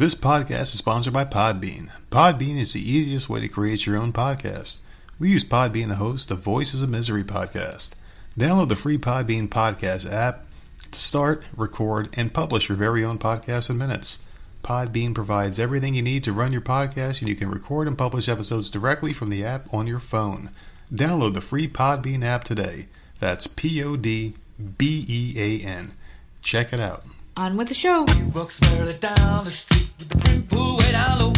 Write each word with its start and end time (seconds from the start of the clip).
This 0.00 0.14
podcast 0.14 0.62
is 0.62 0.78
sponsored 0.78 1.12
by 1.12 1.26
Podbean. 1.26 1.90
Podbean 2.10 2.56
is 2.56 2.72
the 2.72 2.80
easiest 2.80 3.28
way 3.28 3.38
to 3.40 3.48
create 3.48 3.84
your 3.84 3.98
own 3.98 4.14
podcast. 4.14 4.78
We 5.18 5.28
use 5.28 5.44
Podbean 5.44 5.88
to 5.88 5.96
host 5.96 6.30
the 6.30 6.36
Voices 6.36 6.82
of 6.82 6.88
Misery 6.88 7.22
podcast. 7.22 7.90
Download 8.34 8.70
the 8.70 8.76
free 8.76 8.96
Podbean 8.96 9.46
podcast 9.46 10.10
app 10.10 10.46
to 10.90 10.98
start, 10.98 11.44
record, 11.54 12.08
and 12.16 12.32
publish 12.32 12.70
your 12.70 12.78
very 12.78 13.04
own 13.04 13.18
podcast 13.18 13.68
in 13.68 13.76
minutes. 13.76 14.20
Podbean 14.64 15.14
provides 15.14 15.58
everything 15.58 15.92
you 15.92 16.00
need 16.00 16.24
to 16.24 16.32
run 16.32 16.50
your 16.50 16.62
podcast, 16.62 17.20
and 17.20 17.28
you 17.28 17.36
can 17.36 17.50
record 17.50 17.86
and 17.86 17.98
publish 17.98 18.26
episodes 18.26 18.70
directly 18.70 19.12
from 19.12 19.28
the 19.28 19.44
app 19.44 19.66
on 19.70 19.86
your 19.86 20.00
phone. 20.00 20.48
Download 20.90 21.34
the 21.34 21.42
free 21.42 21.68
Podbean 21.68 22.24
app 22.24 22.44
today. 22.44 22.86
That's 23.18 23.46
P 23.46 23.84
O 23.84 23.96
D 23.96 24.32
B 24.78 25.04
E 25.06 25.34
A 25.36 25.68
N. 25.68 25.92
Check 26.40 26.72
it 26.72 26.80
out. 26.80 27.04
On 27.40 27.56
with 27.56 27.68
the 27.68 27.74
show. 27.74 28.04
Walks 28.34 28.60
merrily 28.60 28.92
down 28.98 29.44
the 29.44 29.50
street 29.50 29.90
with 29.98 30.10
the 30.10 30.16
brim 30.18 30.76
way 30.76 30.92
down 30.92 31.18
low. 31.20 31.32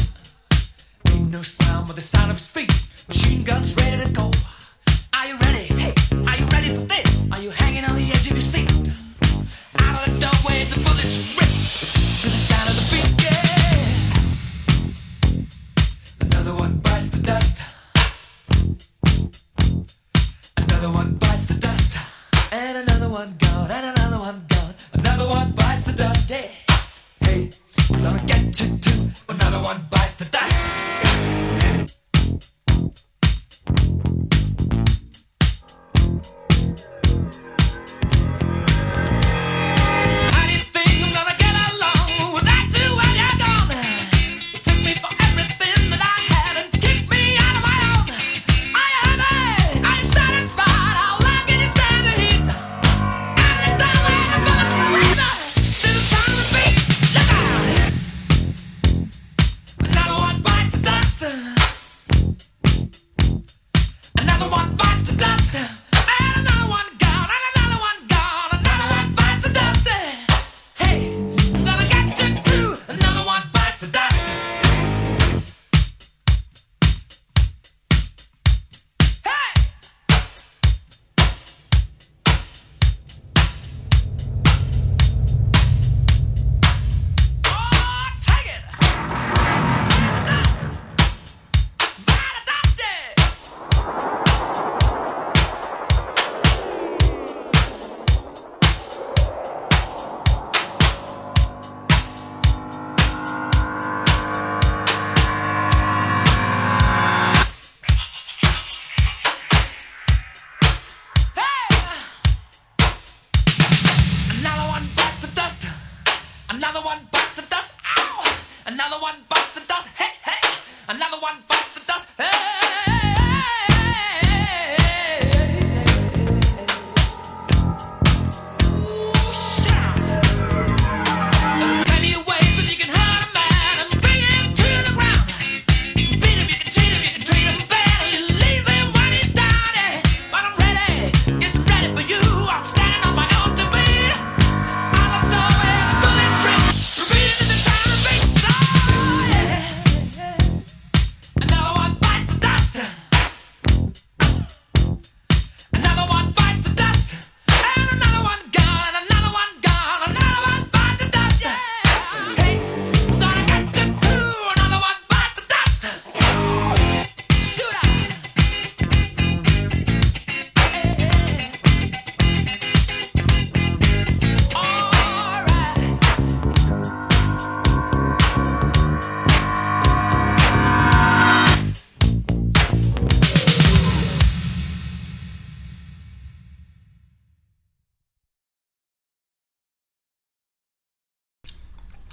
Ain't 1.10 1.30
no 1.30 1.42
sound 1.42 1.86
but 1.86 1.94
the 1.94 2.02
sound 2.02 2.32
of. 2.32 2.40
Machine 3.06 3.44
guns 3.44 3.76
ready 3.76 4.02
to 4.02 4.10
go. 4.10 4.32
Are 5.14 5.28
you 5.28 5.36
ready? 5.36 5.66
Hey, 5.82 5.94
are 6.26 6.36
you 6.36 6.46
ready 6.46 6.74
for 6.74 6.86
this? 6.86 7.22
Are 7.30 7.40
you 7.40 7.50
hanging 7.50 7.84
on 7.84 7.94
the 7.94 8.10
edge 8.10 8.26
of 8.26 8.32
your 8.32 8.40
seat? 8.40 8.68
Out 9.78 10.08
of 10.08 10.12
the 10.12 10.18
doorway, 10.18 10.64
the 10.64 10.80
bullets 10.82 11.38
rip 11.38 11.52
to 12.22 12.28
the 12.34 12.40
sound 12.50 12.68
of 12.70 12.74
the 12.78 12.84
beat. 12.90 13.10
Yeah. 13.22 13.96
Another 16.26 16.54
one 16.56 16.78
bites 16.78 17.10
the 17.10 17.22
dust. 17.22 17.62
Another 20.56 20.90
one 20.90 21.14
the 25.96 26.50
hey, 27.20 27.50
gonna 27.88 28.22
get 28.26 28.60
you 28.60 28.78
too. 28.78 29.10
Another 29.28 29.62
one 29.62 29.86
bites 29.90 30.16
the 30.16 30.24
dust. 30.26 31.01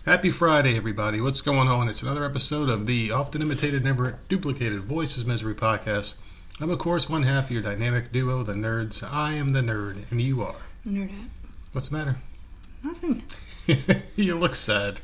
Happy 0.10 0.32
Friday, 0.32 0.76
everybody. 0.76 1.22
What's 1.22 1.42
going 1.42 1.68
on? 1.68 1.88
It's 1.88 2.02
another 2.02 2.26
episode 2.26 2.68
of 2.68 2.88
the 2.88 3.12
often 3.12 3.44
imitated, 3.44 3.84
never 3.84 4.18
duplicated 4.28 4.82
Voices 4.82 5.24
Misery 5.24 5.54
podcast. 5.54 6.16
I'm, 6.60 6.72
of 6.72 6.80
course, 6.80 7.08
one 7.08 7.22
half 7.22 7.46
of 7.46 7.52
your 7.52 7.62
dynamic 7.62 8.12
duo, 8.12 8.42
the 8.42 8.54
nerds. 8.54 9.08
I 9.08 9.34
am 9.34 9.54
the 9.54 9.62
nerd, 9.62 10.10
and 10.10 10.20
you 10.20 10.42
are. 10.42 10.56
Nerd 10.84 11.12
at. 11.12 11.30
What's 11.74 11.90
the 11.90 11.98
matter? 11.98 12.16
Nothing. 12.84 13.22
you 14.16 14.36
look 14.36 14.56
sad. 14.56 15.00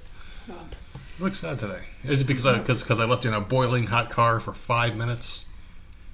Rob. 0.47 0.73
You 1.19 1.25
look 1.25 1.35
sad 1.35 1.59
today. 1.59 1.81
Is 2.03 2.21
it 2.21 2.25
because 2.25 2.47
I, 2.47 2.57
cause, 2.61 2.83
cause 2.83 2.99
I 2.99 3.05
left 3.05 3.25
you 3.25 3.29
in 3.29 3.35
a 3.35 3.41
boiling 3.41 3.85
hot 3.85 4.09
car 4.09 4.39
for 4.39 4.55
five 4.55 4.95
minutes? 4.95 5.45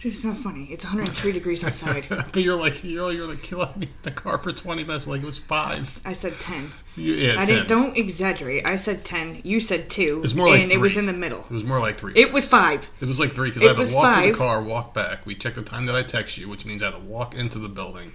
Dude, 0.02 0.14
it's 0.14 0.24
not 0.24 0.38
funny. 0.38 0.66
It's 0.72 0.84
103 0.84 1.32
degrees 1.32 1.64
outside. 1.64 2.08
but 2.10 2.38
you're 2.38 2.56
like, 2.56 2.84
you're, 2.84 3.12
you're 3.12 3.28
like, 3.28 3.52
you 3.52 3.58
me 3.78 3.88
the 4.02 4.10
car 4.10 4.40
for 4.40 4.52
20 4.52 4.84
minutes 4.84 5.06
like 5.06 5.22
it 5.22 5.26
was 5.26 5.38
five. 5.38 6.02
I 6.04 6.14
said 6.14 6.34
10. 6.40 6.72
You, 6.96 7.14
yeah, 7.14 7.34
I 7.34 7.46
10. 7.46 7.46
didn't. 7.46 7.68
Don't 7.68 7.96
exaggerate. 7.96 8.68
I 8.68 8.78
said 8.78 9.06
10. 9.06 9.42
You 9.44 9.60
said 9.60 9.92
2. 9.92 10.22
was 10.22 10.34
more 10.34 10.50
like 10.50 10.64
And 10.64 10.72
it 10.72 10.80
was 10.80 10.98
in 10.98 11.06
the 11.06 11.14
middle. 11.14 11.42
It 11.42 11.52
was 11.52 11.64
more 11.64 11.80
like 11.80 11.98
three. 11.98 12.14
It 12.16 12.34
was 12.34 12.48
5. 12.48 12.88
It 13.00 13.06
was 13.06 13.20
like 13.20 13.34
three 13.34 13.50
because 13.50 13.64
I 13.64 13.74
had 13.76 13.86
to 13.86 13.96
walk 13.96 14.24
to 14.24 14.32
the 14.32 14.38
car, 14.38 14.64
walk 14.64 14.96
back. 14.96 15.24
We 15.28 15.36
checked 15.36 15.58
the 15.58 15.62
time 15.62 15.86
that 15.86 15.96
I 15.96 16.02
text 16.02 16.36
you, 16.36 16.50
which 16.50 16.66
means 16.66 16.82
I 16.82 16.88
had 16.88 16.96
to 16.96 17.02
walk 17.02 17.36
into 17.36 17.60
the 17.60 17.70
building, 17.70 18.14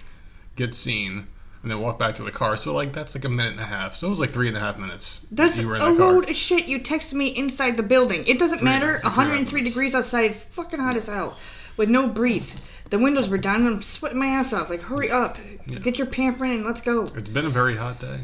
get 0.57 0.75
seen, 0.75 1.27
and 1.61 1.71
then 1.71 1.79
walk 1.79 1.97
back 1.97 2.15
to 2.15 2.23
the 2.23 2.31
car. 2.31 2.57
So 2.57 2.73
like 2.73 2.91
that's 2.91 3.15
like 3.15 3.23
a 3.23 3.29
minute 3.29 3.53
and 3.53 3.61
a 3.61 3.65
half. 3.65 3.95
So 3.95 4.07
it 4.07 4.09
was 4.09 4.19
like 4.19 4.31
three 4.31 4.49
and 4.49 4.57
a 4.57 4.59
half 4.59 4.77
minutes. 4.77 5.21
that 5.31 5.35
That's 5.37 5.61
you 5.61 5.69
were 5.69 5.77
in 5.77 5.81
a 5.81 5.91
the 5.93 5.97
car. 5.97 6.11
load 6.11 6.29
of 6.29 6.35
shit. 6.35 6.65
You 6.65 6.81
texted 6.81 7.13
me 7.13 7.27
inside 7.27 7.77
the 7.77 7.83
building. 7.83 8.25
It 8.27 8.39
doesn't 8.39 8.61
matter. 8.61 8.87
minutes, 8.87 9.05
103 9.05 9.63
degrees 9.63 9.95
outside. 9.95 10.35
Fucking 10.35 10.79
hot 10.79 10.95
as 10.95 11.07
hell. 11.07 11.37
With 11.77 11.89
no 11.89 12.07
breeze. 12.07 12.59
The 12.89 12.99
windows 12.99 13.29
were 13.29 13.37
down 13.37 13.57
and 13.57 13.67
I'm 13.67 13.81
sweating 13.81 14.19
my 14.19 14.27
ass 14.27 14.53
off. 14.53 14.69
Like, 14.69 14.81
hurry 14.81 15.11
up. 15.11 15.37
Get 15.67 15.97
your 15.97 16.07
pampering 16.07 16.53
and 16.53 16.65
let's 16.65 16.81
go. 16.81 17.05
It's 17.15 17.29
been 17.29 17.45
a 17.45 17.49
very 17.49 17.75
hot 17.75 17.99
day. 17.99 18.19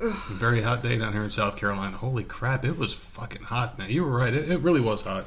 A 0.00 0.10
very 0.32 0.62
hot 0.62 0.82
day 0.82 0.98
down 0.98 1.12
here 1.12 1.22
in 1.22 1.30
South 1.30 1.56
Carolina. 1.56 1.96
Holy 1.96 2.24
crap, 2.24 2.64
it 2.64 2.76
was 2.76 2.94
fucking 2.94 3.42
hot, 3.42 3.78
man. 3.78 3.90
You 3.90 4.04
were 4.04 4.16
right. 4.16 4.32
It, 4.32 4.50
it 4.50 4.60
really 4.60 4.80
was 4.80 5.02
hot. 5.02 5.26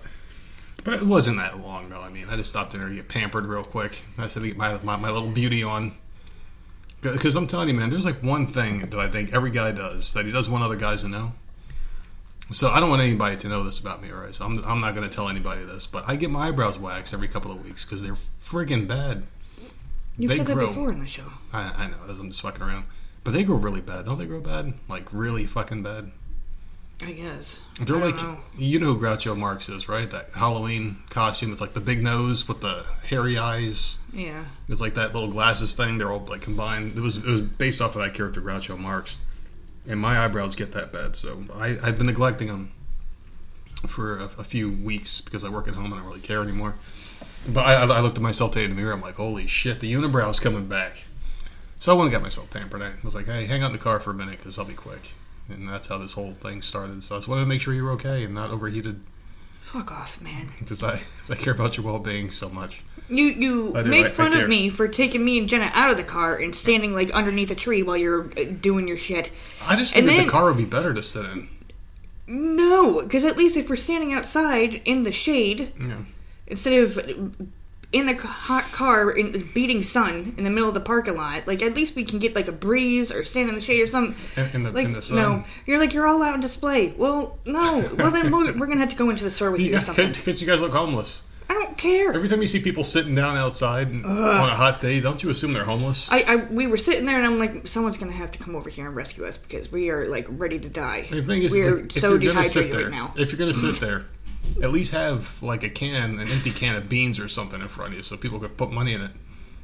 But 0.84 0.96
it 0.96 1.04
wasn't 1.04 1.38
that 1.38 1.60
long, 1.60 1.90
though. 1.90 2.02
I 2.02 2.10
mean, 2.10 2.28
I 2.30 2.38
just 2.38 2.50
stopped 2.50 2.74
in 2.74 2.80
there 2.80 2.90
to 2.90 2.96
get 2.96 3.10
pampered 3.10 3.46
real 3.46 3.64
quick. 3.64 4.04
I 4.18 4.28
said 4.28 4.42
to 4.42 4.48
get 4.48 4.58
my, 4.58 4.78
my, 4.84 4.96
my 4.96 5.10
little 5.10 5.30
beauty 5.30 5.64
on. 5.64 5.94
Because 7.02 7.36
I'm 7.36 7.48
telling 7.48 7.70
you, 7.70 7.76
man, 7.76 7.90
there's 7.90 8.06
like 8.06 8.24
one 8.24 8.48
thing 8.48 8.82
that 8.82 9.00
I 9.00 9.10
think 9.10 9.34
every 9.34 9.52
guy 9.52 9.72
does 9.72 10.14
that 10.14 10.26
he 10.26 10.32
doesn't 10.32 10.52
want 10.52 10.64
other 10.64 10.76
guys 10.76 11.02
to 11.02 11.10
know. 11.10 11.34
So 12.52 12.70
I 12.70 12.80
don't 12.80 12.90
want 12.90 13.02
anybody 13.02 13.36
to 13.38 13.48
know 13.50 13.64
this 13.64 13.80
about 13.80 14.02
me, 14.02 14.10
all 14.12 14.20
right? 14.22 14.34
So 14.34 14.46
I'm, 14.46 14.64
I'm 14.66 14.80
not 14.80 14.96
going 14.96 15.08
to 15.08 15.14
tell 15.14 15.28
anybody 15.28 15.64
this, 15.66 15.86
but 15.86 16.06
I 16.08 16.16
get 16.16 16.30
my 16.30 16.48
eyebrows 16.48 16.80
waxed 16.80 17.14
every 17.14 17.28
couple 17.28 17.52
of 17.52 17.64
weeks 17.64 17.84
because 17.84 18.02
they're 18.02 18.16
friggin' 18.42 18.88
bad. 18.88 19.26
You've 20.18 20.30
They 20.32 20.38
said 20.38 20.48
that 20.48 20.54
grow. 20.54 20.68
before 20.68 20.92
in 20.92 21.00
the 21.00 21.08
show. 21.08 21.26
I, 21.52 21.72
I 21.76 21.88
know, 21.88 21.96
I'm 22.20 22.30
just 22.30 22.42
fucking 22.42 22.64
around. 22.64 22.86
But 23.24 23.32
they 23.32 23.44
grow 23.44 23.58
really 23.58 23.82
bad. 23.82 24.06
Don't 24.06 24.18
they 24.18 24.26
grow 24.26 24.40
bad? 24.40 24.74
Like, 24.88 25.08
really 25.12 25.46
fucking 25.46 25.84
bad? 25.84 26.10
I 27.06 27.12
guess. 27.12 27.62
They're 27.82 27.98
I 27.98 28.06
like, 28.08 28.16
know. 28.16 28.40
you 28.58 28.80
know 28.80 28.94
who 28.96 29.00
Groucho 29.00 29.38
Marx 29.38 29.70
is, 29.70 29.88
right? 29.88 30.10
That 30.10 30.30
Halloween 30.34 30.98
costume. 31.12 31.52
It's 31.52 31.62
like 31.62 31.74
the 31.74 31.80
big 31.80 32.02
nose 32.02 32.48
with 32.48 32.62
the 32.62 32.88
hairy 33.04 33.38
eyes. 33.38 34.00
Yeah. 34.12 34.44
It's 34.68 34.82
like 34.82 34.96
that 34.96 35.14
little 35.14 35.30
glasses 35.30 35.76
thing. 35.76 36.00
They're 36.00 36.12
all 36.12 36.26
like 36.26 36.42
combined. 36.42 36.98
It 36.98 37.02
was 37.02 37.18
it 37.20 37.26
was 37.26 37.42
based 37.42 37.82
off 37.84 37.96
of 37.96 38.02
that 38.02 38.16
character 38.16 38.42
Groucho 38.42 38.80
Marx, 38.80 39.18
and 39.88 40.00
my 40.00 40.24
eyebrows 40.24 40.56
get 40.56 40.72
that 40.74 40.92
bad. 40.92 41.16
So 41.16 41.44
I 41.54 41.78
I've 41.82 41.98
been 41.98 42.08
neglecting 42.08 42.48
them 42.48 42.72
for 43.88 44.18
a, 44.18 44.24
a 44.40 44.44
few 44.44 44.72
weeks 44.72 45.22
because 45.22 45.44
I 45.44 45.50
work 45.50 45.68
at 45.68 45.76
home 45.76 45.86
and 45.86 45.96
I 45.96 45.98
don't 45.98 46.08
really 46.08 46.20
care 46.20 46.42
anymore. 46.42 46.76
But 47.48 47.62
I, 47.66 47.74
I 47.84 48.00
looked 48.02 48.18
at 48.18 48.24
myself 48.24 48.52
today 48.52 48.66
in 48.66 48.72
the 48.72 48.76
mirror. 48.76 48.92
I'm 48.94 49.02
like, 49.02 49.16
holy 49.16 49.48
shit, 49.48 49.80
the 49.80 49.92
unibrow's 49.94 50.40
coming 50.40 50.68
back. 50.68 51.04
So 51.80 51.94
I 51.94 51.96
went 51.96 52.08
and 52.08 52.12
got 52.12 52.22
myself 52.24 52.50
pampered. 52.50 52.82
I 52.82 52.92
was 53.04 53.14
like, 53.16 53.28
hey, 53.28 53.46
hang 53.46 53.62
out 53.64 53.68
in 53.68 53.72
the 53.74 53.78
car 53.78 54.00
for 54.00 54.12
a 54.12 54.14
minute 54.14 54.38
because 54.40 54.58
I'll 54.58 54.66
be 54.66 54.74
quick. 54.74 55.14
And 55.50 55.70
that's 55.70 55.88
how 55.88 55.98
this 56.00 56.14
whole 56.14 56.34
thing 56.34 56.62
started. 56.62 57.04
So 57.04 57.16
I 57.16 57.20
just 57.20 57.28
wanted 57.28 57.42
to 57.42 57.48
make 57.48 57.62
sure 57.62 57.74
you 57.74 57.84
were 57.84 57.92
okay 57.92 58.24
and 58.24 58.34
not 58.34 58.50
overheated 58.50 59.00
Fuck 59.62 59.92
off, 59.92 60.20
man. 60.22 60.48
because 60.60 60.82
I, 60.84 60.98
'cause 61.20 61.30
I 61.32 61.36
care 61.36 61.54
about 61.54 61.78
your 61.78 61.86
well 61.86 62.00
being 62.00 62.32
so 62.32 62.50
much. 62.50 62.82
You 63.10 63.26
you 63.26 63.76
I 63.76 63.84
do, 63.84 63.90
make 63.90 64.06
I- 64.06 64.08
I 64.08 64.12
fun 64.12 64.32
care. 64.34 64.44
of 64.44 64.50
me 64.50 64.70
for 64.70 64.88
taking 64.88 65.24
me 65.24 65.38
and 65.40 65.48
Jenna 65.48 65.72
out 65.74 65.90
of 65.90 65.98
the 65.98 66.04
car 66.04 66.36
and 66.36 66.54
standing 66.56 66.94
like 66.94 67.10
underneath 67.12 67.50
a 67.52 67.56
tree 67.56 67.82
while 67.84 67.96
you're 67.98 68.26
uh, 68.38 68.44
doing 68.62 68.88
your 68.88 68.98
shit. 68.98 69.32
I 69.66 69.76
just 69.78 69.96
And 69.96 70.06
figured 70.06 70.20
then- 70.20 70.26
the 70.28 70.32
car 70.32 70.46
would 70.46 70.58
be 70.58 70.66
better 70.66 70.94
to 70.94 71.02
sit 71.02 71.26
in. 71.26 71.48
No, 72.28 73.02
because 73.02 73.24
at 73.24 73.38
least 73.38 73.56
if 73.56 73.70
we're 73.70 73.78
standing 73.78 74.14
outside 74.14 74.82
in 74.84 75.04
the 75.04 75.12
shade 75.14 75.72
Yeah. 75.80 76.00
instead 76.48 76.74
of 76.74 77.00
in 77.94 78.06
the 78.06 78.16
hot 78.18 78.70
car 78.74 79.10
in 79.12 79.32
the 79.32 79.40
beating 79.40 79.82
sun 79.82 80.34
in 80.38 80.44
the 80.44 80.50
middle 80.50 80.68
of 80.68 80.74
the 80.74 80.82
parking 80.82 81.16
lot, 81.16 81.48
like 81.48 81.62
at 81.62 81.74
least 81.74 81.96
we 81.96 82.04
can 82.04 82.20
get 82.20 82.36
like 82.36 82.50
a 82.50 82.52
breeze 82.52 83.14
or 83.14 83.24
stand 83.24 83.48
in 83.48 83.56
the 83.56 83.62
shade 83.62 83.80
or 83.82 83.88
something. 83.88 84.14
In, 84.54 84.64
the, 84.64 84.72
Like 84.72 84.84
in 84.86 84.92
the 84.92 85.02
sun. 85.02 85.16
no, 85.16 85.44
you're 85.66 85.80
like 85.80 85.94
you're 85.94 86.06
all 86.06 86.22
out 86.22 86.34
on 86.34 86.42
display. 86.42 86.94
Well, 86.98 87.38
no. 87.46 87.90
Well 87.98 88.12
then 88.12 88.30
we're, 88.30 88.52
we're 88.58 88.68
gonna 88.68 88.82
have 88.82 88.90
to 88.90 88.98
go 88.98 89.10
into 89.10 89.24
the 89.24 89.32
store 89.32 89.52
with 89.52 89.62
you, 89.62 89.78
or 89.78 89.82
something. 89.82 90.10
Because 90.10 90.42
you 90.42 90.48
guys 90.48 90.60
look 90.60 90.74
homeless. 90.74 91.24
I 91.50 91.54
don't 91.54 91.78
care. 91.78 92.12
Every 92.14 92.28
time 92.28 92.42
you 92.42 92.48
see 92.48 92.62
people 92.62 92.84
sitting 92.84 93.16
down 93.16 93.38
outside 93.38 93.88
on 93.88 94.06
a 94.06 94.56
hot 94.56 94.82
day, 94.82 95.00
don't 95.00 95.22
you 95.24 95.30
assume 95.30 95.54
they're 95.54 95.64
homeless? 95.64 96.12
I, 96.12 96.22
I 96.22 96.36
we 96.36 96.68
were 96.68 96.78
sitting 96.78 97.06
there 97.06 97.18
and 97.18 97.26
I'm 97.26 97.40
like, 97.40 97.68
someone's 97.68 97.98
gonna 97.98 98.12
have 98.12 98.32
to 98.32 98.40
come 98.40 98.56
over 98.56 98.70
here 98.70 98.88
and 98.88 98.96
rescue 98.96 99.26
us 99.26 99.38
because 99.38 99.72
we 99.72 99.90
are 99.90 100.08
like 100.10 100.28
ready 100.30 100.60
to 100.60 100.70
die. 100.70 101.08
the 101.10 101.22
thing 101.24 101.44
is, 101.44 101.52
we're 101.54 101.76
like, 101.78 101.96
if 101.96 102.02
so 102.02 102.16
you're 102.16 102.34
gonna 102.34 102.44
sit 102.44 102.72
dehydrated 102.72 102.74
there, 102.74 102.84
right 102.90 102.92
now. 102.92 103.14
if 103.18 103.32
you're 103.32 103.40
gonna 103.40 103.54
sit 103.54 103.76
there, 103.80 104.06
at 104.62 104.72
least 104.72 104.92
have 104.92 105.42
like 105.42 105.64
a 105.64 105.70
can, 105.70 106.20
an 106.20 106.28
empty 106.28 106.52
can 106.52 106.76
of 106.76 106.90
beans 106.90 107.20
or 107.20 107.28
something 107.28 107.62
in 107.62 107.68
front 107.70 107.92
of 107.92 107.98
you, 107.98 108.04
so 108.04 108.18
people 108.18 108.40
could 108.40 108.58
put 108.58 108.72
money 108.72 108.94
in 108.94 109.02
it. 109.02 109.12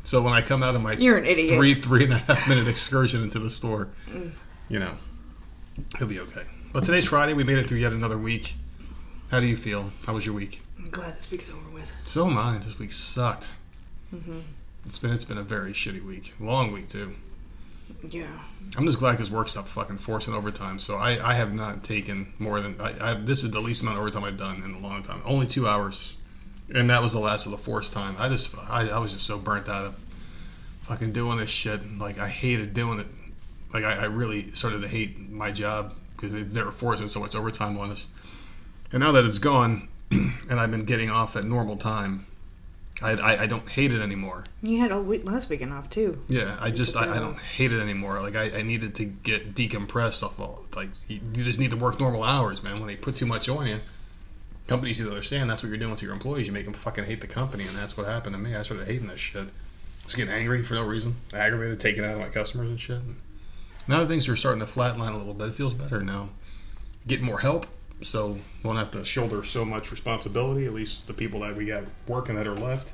So 0.06 0.22
when 0.22 0.34
I 0.34 0.42
come 0.42 0.64
out 0.64 0.76
of 0.76 0.82
my 0.82 0.94
You're 0.94 1.18
an 1.18 1.26
idiot. 1.26 1.52
Mm. 1.52 1.58
three 1.58 1.74
three 1.76 2.04
and 2.06 2.14
a 2.14 2.18
half 2.18 2.48
minute 2.48 2.68
excursion 2.68 3.24
into 3.24 3.40
the 3.40 3.50
store, 3.50 3.90
you 4.70 4.80
know, 4.80 4.98
he'll 5.98 6.08
be 6.08 6.20
okay. 6.22 6.44
But 6.72 6.86
today's 6.86 7.06
Friday. 7.06 7.34
We 7.34 7.44
made 7.44 7.58
it 7.58 7.68
through 7.68 7.80
yet 7.80 7.92
another 7.94 8.18
week. 8.18 8.56
How 9.32 9.40
do 9.40 9.48
you 9.48 9.58
feel? 9.58 9.92
How 10.06 10.14
was 10.14 10.26
your 10.26 10.36
week? 10.36 10.62
I'm 10.78 10.90
glad 10.90 11.16
this 11.18 11.30
week's 11.32 11.50
over. 11.50 11.60
So 12.06 12.28
am 12.28 12.38
I. 12.38 12.58
This 12.60 12.78
week 12.78 12.92
sucked. 12.92 13.56
Mm-hmm. 14.14 14.40
It's 14.86 15.00
been 15.00 15.12
it's 15.12 15.26
been 15.26 15.38
a 15.38 15.44
very 15.44 15.72
shitty 15.72 16.06
week. 16.06 16.34
Long 16.40 16.72
week 16.72 16.90
too. 16.90 17.16
Yeah. 18.10 18.28
I'm 18.78 18.86
just 18.86 19.00
glad 19.00 19.14
because 19.14 19.32
work 19.32 19.50
stopped 19.50 19.70
fucking 19.70 19.98
forcing 19.98 20.34
overtime. 20.34 20.80
So 20.80 20.98
I, 20.98 21.32
I 21.32 21.34
have 21.36 21.54
not 21.54 21.84
taken 21.84 22.34
more 22.40 22.60
than 22.60 22.80
I, 22.80 23.12
I 23.12 23.14
this 23.14 23.44
is 23.44 23.52
the 23.52 23.62
least 23.62 23.82
amount 23.82 23.98
of 23.98 24.02
overtime 24.02 24.24
I've 24.24 24.38
done 24.38 24.62
in 24.64 24.74
a 24.74 24.80
long 24.80 25.04
time. 25.04 25.22
Only 25.26 25.48
two 25.48 25.68
hours, 25.68 26.18
and 26.74 26.90
that 26.90 27.02
was 27.02 27.14
the 27.14 27.20
last 27.20 27.46
of 27.46 27.52
the 27.52 27.58
forced 27.58 27.94
time. 27.94 28.16
I 28.20 28.30
just 28.30 28.56
I, 28.70 28.90
I 28.90 29.00
was 29.00 29.14
just 29.14 29.26
so 29.26 29.38
burnt 29.38 29.70
out 29.70 29.86
of 29.86 30.06
fucking 30.82 31.14
doing 31.14 31.38
this 31.38 31.50
shit. 31.50 31.98
Like 31.98 32.20
I 32.20 32.28
hated 32.28 32.74
doing 32.74 33.00
it. 33.00 33.08
Like 33.74 33.86
I, 33.86 33.94
I 33.94 34.06
really 34.06 34.52
started 34.54 34.82
to 34.82 34.88
hate 34.88 35.18
my 35.32 35.52
job 35.52 35.94
because 36.16 36.34
they, 36.34 36.44
they 36.44 36.62
were 36.62 36.72
forcing 36.72 37.10
so 37.10 37.20
much 37.20 37.36
overtime 37.36 37.78
on 37.80 37.92
us. 37.92 38.08
And 38.92 39.02
now 39.02 39.12
that 39.14 39.26
it's 39.26 39.40
gone, 39.40 39.88
and 40.50 40.60
I've 40.60 40.72
been 40.72 40.86
getting 40.86 41.10
off 41.10 41.36
at 41.36 41.46
normal 41.46 41.78
time, 41.78 42.26
I, 43.02 43.12
I, 43.12 43.42
I 43.44 43.48
don't 43.48 43.68
hate 43.68 43.94
it 43.94 44.02
anymore. 44.02 44.46
You 44.62 44.80
had 44.80 44.92
all 44.92 45.02
week 45.02 45.26
last 45.26 45.50
weekend 45.50 45.74
off 45.74 45.90
too. 45.90 46.20
Yeah, 46.30 46.58
I 46.60 46.72
just 46.72 46.96
I, 46.96 47.16
I 47.16 47.20
don't 47.20 47.38
hate 47.38 47.74
it 47.74 47.80
anymore. 47.80 48.22
Like 48.22 48.36
I, 48.36 48.60
I 48.60 48.62
needed 48.62 48.96
to 48.96 49.06
get 49.06 49.56
decompressed 49.56 50.24
off 50.24 50.40
all 50.40 50.66
like 50.76 50.90
you, 51.08 51.20
you 51.34 51.44
just 51.44 51.60
need 51.60 51.72
to 51.72 51.78
work 51.78 52.00
normal 52.00 52.24
hours, 52.24 52.64
man. 52.64 52.80
When 52.80 52.88
they 52.88 52.96
put 52.96 53.16
too 53.16 53.26
much 53.26 53.50
on 53.50 53.68
you, 53.68 53.80
companies 54.68 55.00
need 55.00 55.08
to 55.08 55.12
understand 55.12 55.50
that's 55.50 55.64
what 55.64 55.70
you're 55.70 55.78
doing 55.78 55.96
to 55.96 56.06
your 56.06 56.14
employees. 56.14 56.48
You 56.48 56.54
make 56.54 56.66
them 56.66 56.74
fucking 56.74 57.04
hate 57.06 57.22
the 57.22 57.28
company, 57.28 57.66
and 57.66 57.76
that's 57.76 57.98
what 57.98 58.08
happened 58.08 58.36
to 58.36 58.42
me. 58.42 58.56
I 58.56 58.64
started 58.64 58.88
hating 58.88 59.08
this 59.08 59.20
shit. 59.20 59.44
I 59.48 60.06
was 60.06 60.16
getting 60.16 60.34
angry 60.34 60.64
for 60.64 60.76
no 60.76 60.84
reason, 60.84 61.16
aggravated, 61.34 61.80
taking 61.80 62.04
out 62.04 62.16
on 62.16 62.20
my 62.20 62.30
customers 62.30 62.70
and 62.70 62.80
shit. 62.80 63.00
Now 63.88 64.00
that 64.00 64.08
things 64.08 64.28
are 64.30 64.36
starting 64.36 64.66
to 64.66 64.72
flatline 64.72 65.14
a 65.14 65.18
little 65.18 65.34
bit, 65.34 65.50
it 65.50 65.56
feels 65.56 65.74
better 65.74 66.02
now. 66.02 66.30
Getting 67.08 67.26
more 67.26 67.40
help, 67.40 67.66
so 68.04 68.38
won't 68.64 68.78
have 68.78 68.92
to 68.92 69.06
shoulder 69.06 69.44
so 69.44 69.66
much 69.66 69.92
responsibility. 69.92 70.66
At 70.66 70.74
least 70.74 71.08
the 71.08 71.14
people 71.14 71.40
that 71.42 71.56
we 71.56 71.66
got 71.66 71.84
working 72.08 72.36
that 72.36 72.48
are 72.48 72.54
left. 72.54 72.94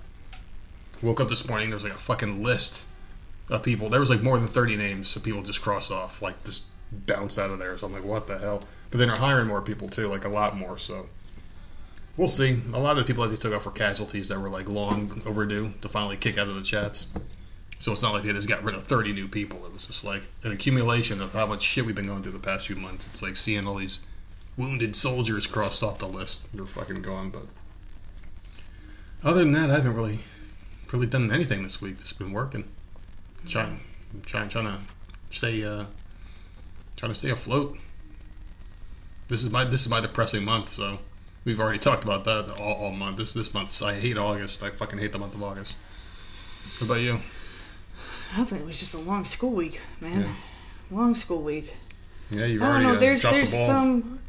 Woke 1.01 1.21
up 1.21 1.29
this 1.29 1.47
morning, 1.47 1.69
there 1.69 1.75
was 1.75 1.83
like 1.83 1.93
a 1.93 1.97
fucking 1.97 2.43
list 2.43 2.85
of 3.49 3.63
people. 3.63 3.89
There 3.89 3.99
was 3.99 4.09
like 4.09 4.21
more 4.21 4.37
than 4.37 4.47
30 4.47 4.75
names, 4.75 5.07
so 5.07 5.19
people 5.19 5.41
just 5.41 5.61
crossed 5.61 5.91
off, 5.91 6.21
like 6.21 6.43
just 6.43 6.65
bounced 6.91 7.39
out 7.39 7.51
of 7.51 7.59
there. 7.59 7.77
So 7.77 7.87
I'm 7.87 7.93
like, 7.93 8.03
what 8.03 8.27
the 8.27 8.37
hell? 8.37 8.61
But 8.91 8.97
then 8.97 9.07
they're 9.07 9.17
hiring 9.17 9.47
more 9.47 9.61
people 9.61 9.89
too, 9.89 10.07
like 10.07 10.25
a 10.25 10.29
lot 10.29 10.57
more. 10.57 10.77
So 10.77 11.07
we'll 12.17 12.27
see. 12.27 12.59
A 12.73 12.79
lot 12.79 12.91
of 12.91 12.97
the 12.97 13.03
people 13.05 13.23
that 13.23 13.29
they 13.29 13.37
took 13.37 13.53
off 13.53 13.65
were 13.65 13.71
casualties 13.71 14.27
that 14.29 14.39
were 14.39 14.49
like 14.49 14.67
long 14.67 15.21
overdue 15.25 15.73
to 15.81 15.89
finally 15.89 16.17
kick 16.17 16.37
out 16.37 16.47
of 16.47 16.55
the 16.55 16.63
chats. 16.63 17.07
So 17.79 17.93
it's 17.93 18.03
not 18.03 18.13
like 18.13 18.23
they 18.23 18.33
just 18.33 18.49
got 18.49 18.63
rid 18.63 18.75
of 18.75 18.83
30 18.83 19.13
new 19.13 19.27
people. 19.29 19.65
It 19.65 19.71
was 19.71 19.85
just 19.85 20.03
like 20.03 20.23
an 20.43 20.51
accumulation 20.51 21.21
of 21.21 21.31
how 21.31 21.45
much 21.45 21.61
shit 21.61 21.85
we've 21.85 21.95
been 21.95 22.07
going 22.07 22.21
through 22.21 22.33
the 22.33 22.39
past 22.39 22.67
few 22.67 22.75
months. 22.75 23.07
It's 23.07 23.21
like 23.21 23.37
seeing 23.37 23.65
all 23.65 23.75
these 23.75 24.01
wounded 24.59 24.95
soldiers 24.95 25.47
crossed 25.47 25.81
off 25.81 25.97
the 25.99 26.07
list. 26.07 26.55
They're 26.55 26.65
fucking 26.65 27.01
gone. 27.01 27.31
But 27.31 27.43
other 29.23 29.39
than 29.39 29.53
that, 29.53 29.71
I 29.71 29.75
haven't 29.75 29.95
really 29.95 30.19
really 30.91 31.07
done 31.07 31.31
anything 31.31 31.63
this 31.63 31.81
week. 31.81 31.97
Just 31.99 32.19
been 32.19 32.31
working, 32.33 32.65
trying, 33.47 33.79
trying, 34.25 34.49
trying 34.49 34.65
to 34.65 34.79
stay, 35.31 35.63
uh, 35.63 35.85
trying 36.97 37.11
to 37.11 37.17
stay 37.17 37.29
afloat. 37.29 37.77
This 39.29 39.43
is 39.43 39.49
my 39.49 39.63
this 39.65 39.81
is 39.83 39.89
my 39.89 40.01
depressing 40.01 40.43
month. 40.43 40.69
So 40.69 40.99
we've 41.45 41.59
already 41.59 41.79
talked 41.79 42.03
about 42.03 42.25
that 42.25 42.49
all, 42.59 42.73
all 42.75 42.91
month. 42.91 43.17
This 43.17 43.31
this 43.31 43.53
month, 43.53 43.81
I 43.81 43.93
hate 43.95 44.17
August. 44.17 44.63
I 44.63 44.71
fucking 44.71 44.99
hate 44.99 45.11
the 45.13 45.19
month 45.19 45.35
of 45.35 45.41
August. 45.43 45.77
What 46.79 46.87
about 46.87 47.01
you? 47.01 47.19
I 48.35 48.43
think 48.43 48.61
it 48.61 48.65
was 48.67 48.77
just 48.79 48.93
a 48.93 48.99
long 48.99 49.25
school 49.25 49.53
week, 49.53 49.81
man. 50.01 50.21
Yeah. 50.21 50.33
Long 50.91 51.15
school 51.15 51.41
week. 51.41 51.73
Yeah, 52.31 52.45
you've 52.45 52.61
I 52.61 52.65
don't 52.65 52.71
already 52.75 52.85
know. 52.85 52.95
uh, 52.95 52.99
There's 52.99 53.21
dropped 53.21 53.37
there's 53.37 53.51
the 53.51 53.57
ball. 53.57 53.67
some. 53.67 54.19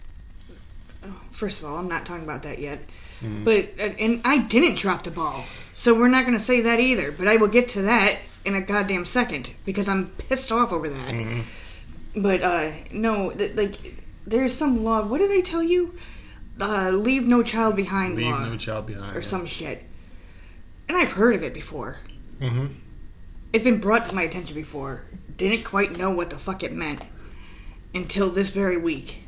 First 1.31 1.61
of 1.61 1.65
all, 1.67 1.79
I'm 1.79 1.89
not 1.89 2.05
talking 2.05 2.25
about 2.25 2.43
that 2.43 2.59
yet. 2.59 2.81
Mm-hmm. 3.23 3.45
But 3.45 3.71
and 3.79 4.21
I 4.25 4.39
didn't 4.39 4.79
drop 4.79 5.03
the 5.05 5.11
ball, 5.11 5.45
so 5.75 5.95
we're 5.95 6.09
not 6.09 6.25
going 6.27 6.37
to 6.37 6.43
say 6.45 6.61
that 6.63 6.81
either. 6.81 7.11
But 7.13 7.29
I 7.29 7.37
will 7.37 7.49
get 7.49 7.69
to 7.69 7.83
that 7.83 8.19
in 8.45 8.55
a 8.55 8.61
goddamn 8.61 9.05
second 9.05 9.53
because 9.65 9.89
I'm 9.89 10.09
pissed 10.11 10.51
off 10.53 10.73
over 10.73 10.89
that. 10.89 11.13
Mm-hmm. 11.15 12.23
But 12.23 12.43
uh 12.43 12.71
no, 12.93 13.31
th- 13.31 13.55
like 13.57 13.77
there's 14.27 14.55
some 14.57 14.85
law. 14.85 15.07
What 15.07 15.19
did 15.19 15.31
I 15.31 15.41
tell 15.41 15.63
you? 15.63 15.95
Uh, 16.61 16.91
leave 16.91 17.27
no 17.27 17.43
child 17.43 17.75
behind 17.77 18.17
Leave 18.17 18.27
law 18.27 18.41
no 18.41 18.57
child 18.59 18.87
behind. 18.87 19.17
or 19.17 19.23
some 19.23 19.47
shit. 19.47 19.83
And 20.89 20.99
I've 20.99 21.13
heard 21.13 21.35
of 21.35 21.43
it 21.43 21.55
before. 21.55 21.97
hmm 22.43 22.67
It's 23.53 23.65
been 23.65 23.81
brought 23.81 24.05
to 24.07 24.15
my 24.15 24.23
attention 24.23 24.55
before. 24.55 25.05
Didn't 25.39 25.65
quite 25.65 25.97
know 25.97 26.11
what 26.11 26.29
the 26.29 26.37
fuck 26.37 26.63
it 26.63 26.73
meant 26.73 27.07
until 27.95 28.29
this 28.29 28.51
very 28.51 28.77
week, 28.77 29.23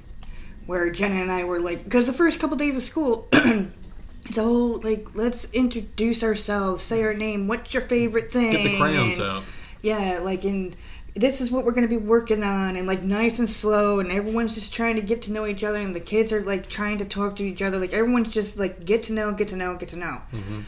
where 0.66 0.90
Jenna 0.90 1.16
and 1.16 1.30
I 1.30 1.44
were 1.44 1.60
like, 1.60 1.84
because 1.84 2.06
the 2.06 2.12
first 2.12 2.40
couple 2.40 2.56
days 2.56 2.76
of 2.76 2.82
school, 2.82 3.28
it's 3.32 4.38
all 4.38 4.80
like, 4.80 5.14
let's 5.14 5.50
introduce 5.52 6.22
ourselves, 6.22 6.84
say 6.84 7.02
our 7.02 7.14
name, 7.14 7.48
what's 7.48 7.74
your 7.74 7.82
favorite 7.82 8.30
thing? 8.30 8.52
Get 8.52 8.64
the 8.64 8.76
crayons 8.78 9.18
and- 9.18 9.28
out. 9.28 9.44
Yeah, 9.82 10.20
like 10.22 10.44
in 10.44 10.74
this 11.14 11.40
is 11.40 11.50
what 11.50 11.64
we're 11.64 11.72
gonna 11.72 11.88
be 11.88 11.96
working 11.96 12.44
on, 12.44 12.76
and 12.76 12.86
like 12.86 13.02
nice 13.02 13.38
and 13.40 13.50
slow, 13.50 13.98
and 13.98 14.10
everyone's 14.12 14.54
just 14.54 14.72
trying 14.72 14.94
to 14.96 15.02
get 15.02 15.22
to 15.22 15.32
know 15.32 15.44
each 15.44 15.64
other, 15.64 15.78
and 15.78 15.94
the 15.94 16.00
kids 16.00 16.32
are 16.32 16.42
like 16.42 16.68
trying 16.68 16.98
to 16.98 17.04
talk 17.04 17.36
to 17.36 17.44
each 17.44 17.60
other, 17.60 17.78
like 17.78 17.92
everyone's 17.92 18.32
just 18.32 18.58
like 18.58 18.84
get 18.84 19.02
to 19.04 19.12
know, 19.12 19.32
get 19.32 19.48
to 19.48 19.56
know, 19.56 19.76
get 19.76 19.88
to 19.90 19.96
know. 19.96 20.22
Mm-hmm. 20.32 20.60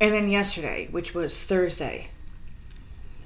And 0.00 0.12
then 0.12 0.28
yesterday, 0.28 0.88
which 0.90 1.14
was 1.14 1.42
Thursday, 1.42 2.08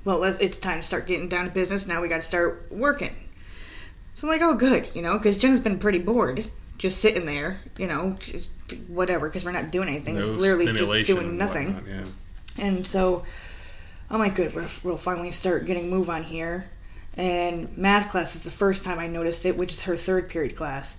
well, 0.05 0.23
it's 0.23 0.59
time 0.59 0.81
to 0.81 0.87
start 0.87 1.07
getting 1.07 1.29
down 1.29 1.47
to 1.47 1.51
business. 1.51 1.87
Now 1.87 2.01
we 2.01 2.09
got 2.09 2.17
to 2.17 2.23
start 2.23 2.67
working. 2.71 3.15
So 4.17 4.27
I'm 4.27 4.33
like, 4.33 4.43
oh, 4.43 4.55
good, 4.55 4.95
you 4.97 5.03
know, 5.03 5.19
because 5.19 5.37
Jenna's 5.39 5.61
been 5.61 5.79
pretty 5.79 5.99
bored, 5.99 6.47
just 6.79 7.01
sitting 7.01 7.27
there, 7.27 7.59
you 7.79 7.87
know, 7.87 8.17
whatever, 8.89 9.29
because 9.29 9.45
we're 9.45 9.53
not 9.53 9.71
doing 9.71 9.89
anything. 9.89 10.17
it's 10.17 10.27
literally 10.29 10.67
just 10.73 11.07
doing 11.07 11.29
and 11.29 11.39
nothing. 11.39 11.75
whatnot, 11.75 11.87
Yeah. 12.59 12.65
And 12.65 12.87
so 12.87 13.25
I'm 14.11 14.19
like, 14.19 14.35
good, 14.35 14.55
we're, 14.55 14.69
we'll 14.83 14.97
finally 14.97 15.31
start 15.33 15.67
getting 15.67 15.91
move 15.91 16.09
on 16.09 16.23
here. 16.23 16.71
And 17.15 17.77
math 17.77 18.11
class 18.11 18.35
is 18.35 18.43
the 18.43 18.51
first 18.51 18.85
time 18.85 18.99
I 18.99 19.07
noticed 19.07 19.45
it, 19.47 19.57
which 19.57 19.73
is 19.73 19.83
her 19.83 19.97
third 19.97 20.29
period 20.31 20.57
class. 20.57 20.97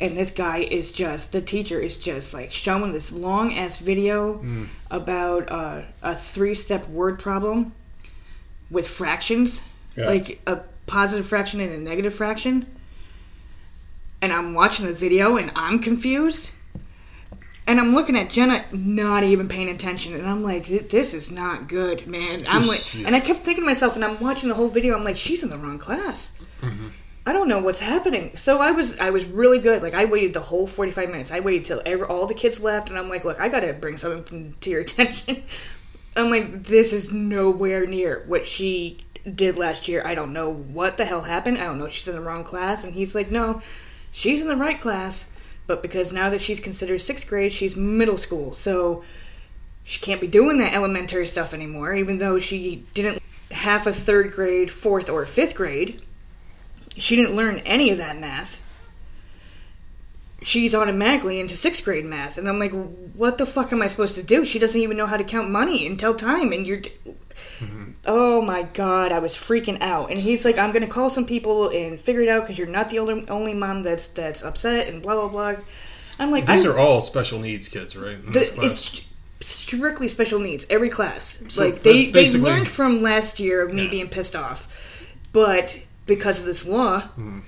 and 0.00 0.16
this 0.18 0.32
guy 0.32 0.58
is 0.58 0.90
just 0.90 1.30
the 1.30 1.40
teacher 1.40 1.78
is 1.78 1.96
just 1.96 2.34
like 2.34 2.50
showing 2.50 2.90
this 2.92 3.12
long 3.12 3.54
ass 3.56 3.76
video 3.78 4.34
Hmm. 4.38 4.64
about 4.90 5.48
uh, 5.52 5.82
a 6.02 6.16
three 6.16 6.56
step 6.56 6.88
word 6.88 7.20
problem 7.20 7.72
with 8.70 8.88
fractions, 8.88 9.68
Yeah. 9.96 10.06
like 10.06 10.40
a 10.48 10.58
positive 10.86 11.26
fraction 11.26 11.60
and 11.60 11.72
a 11.72 11.78
negative 11.78 12.14
fraction. 12.14 12.66
And 14.20 14.32
I'm 14.32 14.54
watching 14.54 14.86
the 14.86 14.92
video 14.92 15.36
and 15.36 15.52
I'm 15.54 15.78
confused. 15.78 16.50
And 17.66 17.80
I'm 17.80 17.94
looking 17.94 18.16
at 18.16 18.28
Jenna, 18.28 18.64
not 18.72 19.22
even 19.24 19.48
paying 19.48 19.70
attention, 19.70 20.12
and 20.12 20.28
I'm 20.28 20.42
like, 20.42 20.66
"This 20.66 21.14
is 21.14 21.30
not 21.30 21.66
good, 21.66 22.06
man." 22.06 22.44
I'm 22.46 22.66
like, 22.66 22.94
and 22.94 23.16
I 23.16 23.20
kept 23.20 23.38
thinking 23.38 23.64
to 23.64 23.66
myself, 23.66 23.94
and 23.94 24.04
I'm 24.04 24.20
watching 24.20 24.50
the 24.50 24.54
whole 24.54 24.68
video. 24.68 24.94
I'm 24.94 25.02
like, 25.02 25.16
"She's 25.16 25.42
in 25.42 25.48
the 25.48 25.56
wrong 25.56 25.78
class." 25.78 26.36
Mm-hmm. 26.60 26.88
I 27.26 27.32
don't 27.32 27.48
know 27.48 27.60
what's 27.60 27.80
happening. 27.80 28.36
So 28.36 28.58
I 28.58 28.70
was 28.72 28.98
I 28.98 29.10
was 29.10 29.24
really 29.24 29.58
good. 29.58 29.82
Like 29.82 29.94
I 29.94 30.04
waited 30.04 30.34
the 30.34 30.40
whole 30.40 30.66
45 30.66 31.08
minutes. 31.08 31.30
I 31.30 31.40
waited 31.40 31.64
till 31.64 31.80
every, 31.86 32.06
all 32.06 32.26
the 32.26 32.34
kids 32.34 32.60
left 32.62 32.90
and 32.90 32.98
I'm 32.98 33.08
like, 33.08 33.24
"Look, 33.24 33.40
I 33.40 33.48
got 33.48 33.60
to 33.60 33.72
bring 33.72 33.96
something 33.96 34.54
to 34.60 34.70
your 34.70 34.80
attention." 34.82 35.42
I'm 36.16 36.30
like, 36.30 36.64
"This 36.64 36.92
is 36.92 37.12
nowhere 37.14 37.86
near 37.86 38.24
what 38.26 38.46
she 38.46 39.03
did 39.32 39.56
last 39.56 39.88
year. 39.88 40.02
I 40.04 40.14
don't 40.14 40.32
know 40.32 40.52
what 40.52 40.96
the 40.96 41.04
hell 41.04 41.22
happened. 41.22 41.58
I 41.58 41.64
don't 41.64 41.78
know 41.78 41.88
she's 41.88 42.08
in 42.08 42.14
the 42.14 42.20
wrong 42.20 42.44
class." 42.44 42.84
And 42.84 42.94
he's 42.94 43.14
like, 43.14 43.30
"No, 43.30 43.62
she's 44.12 44.42
in 44.42 44.48
the 44.48 44.56
right 44.56 44.80
class, 44.80 45.26
but 45.66 45.82
because 45.82 46.12
now 46.12 46.30
that 46.30 46.40
she's 46.40 46.60
considered 46.60 47.00
6th 47.00 47.26
grade, 47.26 47.52
she's 47.52 47.76
middle 47.76 48.18
school. 48.18 48.54
So 48.54 49.02
she 49.84 50.00
can't 50.00 50.20
be 50.20 50.26
doing 50.26 50.58
that 50.58 50.74
elementary 50.74 51.26
stuff 51.26 51.52
anymore 51.52 51.94
even 51.94 52.18
though 52.18 52.38
she 52.38 52.84
didn't 52.94 53.20
half 53.50 53.86
a 53.86 53.92
3rd 53.92 54.32
grade, 54.32 54.70
4th 54.70 55.12
or 55.12 55.24
5th 55.26 55.54
grade." 55.54 56.02
she 56.96 57.16
didn't 57.16 57.36
learn 57.36 57.58
any 57.64 57.90
of 57.90 57.98
that 57.98 58.18
math. 58.18 58.60
She's 60.42 60.74
automatically 60.74 61.40
into 61.40 61.56
sixth 61.56 61.84
grade 61.84 62.04
math, 62.04 62.38
and 62.38 62.48
I'm 62.48 62.58
like, 62.58 62.72
what 63.14 63.38
the 63.38 63.46
fuck 63.46 63.72
am 63.72 63.82
I 63.82 63.86
supposed 63.86 64.16
to 64.16 64.22
do? 64.22 64.44
She 64.44 64.58
doesn't 64.58 64.80
even 64.80 64.96
know 64.96 65.06
how 65.06 65.16
to 65.16 65.24
count 65.24 65.50
money 65.50 65.86
and 65.86 65.98
tell 65.98 66.14
time, 66.14 66.52
and 66.52 66.66
you're. 66.66 66.82
Oh 68.06 68.42
my 68.42 68.62
god, 68.62 69.12
I 69.12 69.18
was 69.18 69.34
freaking 69.34 69.80
out, 69.80 70.10
and 70.10 70.18
he's 70.18 70.44
like, 70.44 70.58
I'm 70.58 70.72
gonna 70.72 70.86
call 70.86 71.10
some 71.10 71.24
people 71.26 71.68
and 71.70 71.98
figure 71.98 72.22
it 72.22 72.28
out 72.28 72.42
because 72.42 72.58
you're 72.58 72.66
not 72.66 72.90
the 72.90 72.98
only 72.98 73.28
only 73.28 73.54
mom 73.54 73.82
that's 73.82 74.08
that's 74.08 74.42
upset 74.42 74.88
and 74.88 75.02
blah 75.02 75.14
blah 75.14 75.28
blah. 75.28 75.62
I'm 76.18 76.30
like, 76.30 76.46
These 76.46 76.64
I- 76.66 76.68
are 76.70 76.78
all 76.78 77.00
special 77.00 77.38
needs 77.38 77.68
kids, 77.68 77.96
right? 77.96 78.16
the, 78.32 78.50
it's 78.62 79.00
strictly 79.40 80.08
special 80.08 80.38
needs 80.38 80.64
every 80.70 80.88
class 80.88 81.42
So 81.48 81.66
like 81.66 81.82
they, 81.82 82.10
they 82.10 82.30
learned 82.32 82.66
from 82.66 83.02
last 83.02 83.38
year 83.38 83.60
of 83.66 83.74
me 83.74 83.84
Yeah. 83.84 83.90
being 83.90 84.08
pissed 84.08 84.34
off 84.34 84.66
but 85.32 85.78
because 86.06 86.40
of 86.40 86.46
this 86.46 86.66
law 86.66 87.00
Hmm. 87.00 87.40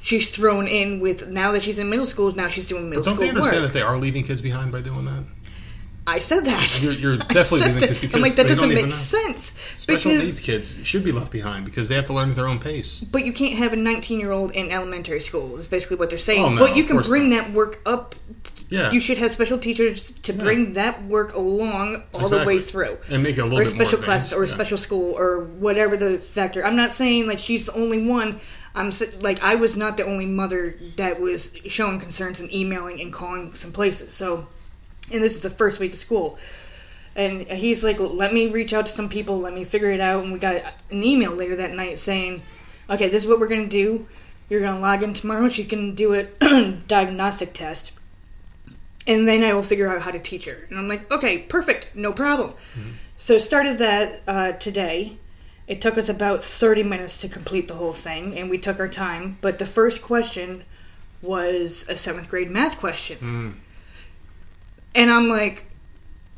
she's 0.00 0.30
thrown 0.34 0.66
in 0.66 0.98
with 0.98 1.28
now 1.28 1.52
that 1.52 1.62
she's 1.62 1.78
in 1.78 1.88
middle 1.88 2.06
school 2.06 2.32
now 2.34 2.48
she's 2.48 2.66
doing 2.66 2.88
middle 2.88 3.04
Don't 3.04 3.14
school 3.14 3.22
they 3.22 3.28
understand 3.28 3.62
work 3.62 3.72
that 3.72 3.78
they 3.78 3.82
are 3.84 3.96
leaving 3.96 4.24
kids 4.24 4.40
behind 4.42 4.72
by 4.72 4.80
doing 4.80 5.04
that? 5.04 5.22
I 6.06 6.18
said 6.18 6.44
that 6.44 6.82
You're, 6.82 6.92
you're 6.92 7.16
definitely 7.28 7.72
that. 7.72 7.80
kids 7.88 8.00
because 8.00 8.14
i'm 8.14 8.22
like 8.22 8.34
that 8.34 8.48
doesn't 8.48 8.72
make 8.72 8.92
sense 8.92 9.52
Special 9.78 10.10
because 10.12 10.24
needs 10.24 10.40
kids 10.44 10.78
should 10.86 11.04
be 11.04 11.12
left 11.12 11.30
behind 11.30 11.64
because 11.64 11.88
they 11.88 11.94
have 11.94 12.06
to 12.06 12.12
learn 12.12 12.30
at 12.30 12.36
their 12.36 12.46
own 12.46 12.58
pace. 12.58 13.00
but 13.02 13.24
you 13.24 13.32
can't 13.32 13.56
have 13.56 13.72
a 13.72 13.76
19 13.76 14.18
year 14.20 14.30
old 14.30 14.52
in 14.52 14.70
elementary 14.70 15.20
school 15.20 15.56
is 15.58 15.66
basically 15.66 15.96
what 15.96 16.10
they're 16.10 16.18
saying 16.18 16.44
Oh, 16.44 16.48
no, 16.50 16.66
but 16.66 16.76
you 16.76 16.84
can 16.84 16.98
bring 17.02 17.30
not. 17.30 17.44
that 17.44 17.52
work 17.52 17.80
up 17.86 18.14
Yeah, 18.68 18.90
you 18.92 19.00
should 19.00 19.18
have 19.18 19.30
special 19.32 19.58
teachers 19.58 20.10
to 20.22 20.32
bring 20.32 20.74
that 20.74 21.04
work 21.06 21.34
along 21.34 22.04
all 22.14 22.28
the 22.28 22.44
way 22.44 22.60
through 22.60 22.98
and 23.10 23.22
make 23.22 23.36
it 23.36 23.40
a 23.40 23.44
little 23.44 23.60
or 23.60 23.64
special 23.64 23.98
classes 23.98 24.32
or 24.32 24.44
a 24.44 24.46
yeah. 24.46 24.54
special 24.54 24.78
school 24.78 25.12
or 25.18 25.40
whatever 25.44 25.96
the 25.96 26.18
factor. 26.18 26.64
I'm 26.64 26.76
not 26.76 26.92
saying 26.94 27.26
like 27.26 27.38
she's 27.40 27.66
the 27.66 27.74
only 27.74 28.06
one. 28.06 28.40
I'm 28.74 28.92
like 29.20 29.42
I 29.42 29.56
was 29.56 29.76
not 29.76 29.96
the 29.96 30.04
only 30.04 30.26
mother 30.26 30.76
that 30.96 31.20
was 31.20 31.52
showing 31.66 31.98
concerns 31.98 32.38
and 32.40 32.52
emailing 32.52 33.00
and 33.00 33.12
calling 33.12 33.54
some 33.56 33.72
places. 33.72 34.12
So, 34.14 34.46
and 35.12 35.22
this 35.22 35.34
is 35.34 35.42
the 35.42 35.50
first 35.50 35.80
week 35.80 35.92
of 35.92 35.98
school. 35.98 36.38
And 37.16 37.42
he's 37.48 37.82
like, 37.82 37.98
let 37.98 38.32
me 38.32 38.50
reach 38.50 38.72
out 38.72 38.86
to 38.86 38.92
some 38.92 39.08
people, 39.08 39.38
let 39.40 39.52
me 39.52 39.64
figure 39.64 39.90
it 39.90 40.00
out. 40.00 40.22
And 40.22 40.32
we 40.32 40.38
got 40.38 40.62
an 40.90 41.02
email 41.02 41.32
later 41.32 41.56
that 41.56 41.72
night 41.72 41.98
saying, 41.98 42.42
okay, 42.88 43.08
this 43.08 43.24
is 43.24 43.28
what 43.28 43.40
we're 43.40 43.48
going 43.48 43.64
to 43.64 43.70
do. 43.70 44.06
You're 44.48 44.60
going 44.60 44.74
to 44.74 44.80
log 44.80 45.02
in 45.02 45.12
tomorrow. 45.14 45.48
She 45.48 45.64
can 45.64 45.94
do 45.94 46.14
a 46.14 46.24
diagnostic 46.86 47.52
test. 47.52 47.92
And 49.06 49.26
then 49.26 49.42
I 49.42 49.52
will 49.54 49.62
figure 49.62 49.88
out 49.88 50.02
how 50.02 50.10
to 50.10 50.18
teach 50.18 50.44
her. 50.44 50.66
And 50.68 50.78
I'm 50.78 50.88
like, 50.88 51.10
okay, 51.10 51.38
perfect, 51.38 51.88
no 51.94 52.12
problem. 52.12 52.54
So 53.18 53.38
started 53.38 53.78
that 53.78 54.22
uh, 54.26 54.52
today. 54.52 55.16
It 55.66 55.80
took 55.80 55.98
us 55.98 56.08
about 56.08 56.42
30 56.42 56.82
minutes 56.84 57.18
to 57.18 57.28
complete 57.28 57.68
the 57.68 57.74
whole 57.74 57.92
thing, 57.92 58.36
and 58.36 58.50
we 58.50 58.58
took 58.58 58.80
our 58.80 58.88
time. 58.88 59.38
But 59.40 59.58
the 59.58 59.66
first 59.66 60.02
question 60.02 60.64
was 61.22 61.86
a 61.88 61.96
seventh 61.96 62.28
grade 62.28 62.50
math 62.50 62.78
question. 62.78 63.60
And 64.94 65.10
I'm 65.10 65.28
like, 65.28 65.64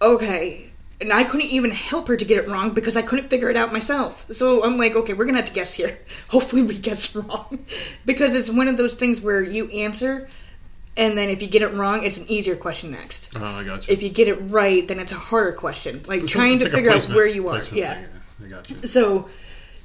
okay. 0.00 0.70
And 1.00 1.12
I 1.12 1.24
couldn't 1.24 1.50
even 1.50 1.72
help 1.72 2.06
her 2.08 2.16
to 2.16 2.24
get 2.24 2.38
it 2.38 2.48
wrong 2.48 2.74
because 2.74 2.96
I 2.96 3.02
couldn't 3.02 3.28
figure 3.28 3.50
it 3.50 3.56
out 3.56 3.72
myself. 3.72 4.26
So 4.32 4.62
I'm 4.62 4.76
like, 4.78 4.94
okay, 4.94 5.14
we're 5.14 5.24
gonna 5.24 5.38
have 5.38 5.48
to 5.48 5.52
guess 5.52 5.74
here. 5.74 5.98
Hopefully 6.28 6.62
we 6.62 6.78
guess 6.78 7.14
wrong. 7.16 7.64
because 8.04 8.34
it's 8.34 8.48
one 8.48 8.68
of 8.68 8.76
those 8.76 8.94
things 8.94 9.20
where 9.20 9.42
you 9.42 9.68
answer, 9.70 10.28
and 10.96 11.16
then 11.16 11.30
if 11.30 11.40
you 11.42 11.48
get 11.48 11.62
it 11.62 11.72
wrong, 11.72 12.04
it's 12.04 12.18
an 12.18 12.26
easier 12.30 12.54
question 12.54 12.90
next. 12.90 13.30
Oh, 13.34 13.42
I 13.44 13.64
got 13.64 13.88
you. 13.88 13.92
If 13.94 14.02
you 14.02 14.10
get 14.10 14.28
it 14.28 14.34
right, 14.34 14.86
then 14.86 15.00
it's 15.00 15.12
a 15.12 15.16
harder 15.16 15.52
question. 15.52 16.02
Like 16.06 16.22
It's 16.22 16.32
trying 16.32 16.56
it's 16.56 16.64
to 16.64 16.70
like 16.70 16.76
figure 16.76 16.92
out 16.92 17.02
where 17.08 17.26
you 17.26 17.48
are. 17.48 17.62
Yeah. 17.72 17.94
thing, 17.94 18.08
I 18.44 18.48
got 18.48 18.70
you. 18.70 18.86
So 18.86 19.28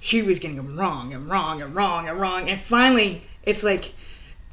she 0.01 0.21
was 0.21 0.37
getting 0.39 0.57
them 0.57 0.77
wrong 0.77 1.13
and 1.13 1.29
wrong 1.29 1.61
and 1.61 1.73
wrong 1.73 2.09
and 2.09 2.19
wrong. 2.19 2.49
And 2.49 2.59
finally, 2.59 3.23
it's 3.43 3.63
like, 3.63 3.93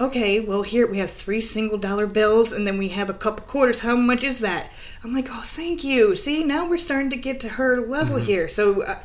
okay, 0.01 0.41
well, 0.41 0.63
here 0.63 0.87
we 0.87 0.99
have 0.99 1.11
three 1.11 1.41
single 1.41 1.79
dollar 1.79 2.07
bills 2.07 2.53
and 2.53 2.67
then 2.67 2.79
we 2.79 2.89
have 2.89 3.09
a 3.11 3.15
couple 3.15 3.47
quarters. 3.47 3.79
How 3.81 3.97
much 3.97 4.25
is 4.25 4.41
that? 4.41 4.71
I'm 5.03 5.15
like, 5.15 5.29
oh, 5.31 5.43
thank 5.45 5.85
you. 5.85 6.17
See, 6.17 6.43
now 6.45 6.69
we're 6.69 6.79
starting 6.79 7.11
to 7.11 7.17
get 7.17 7.41
to 7.41 7.49
her 7.51 7.81
level 7.81 8.17
Mm-hmm. 8.17 8.25
here. 8.27 8.49
So 8.49 8.83
uh, 8.83 8.99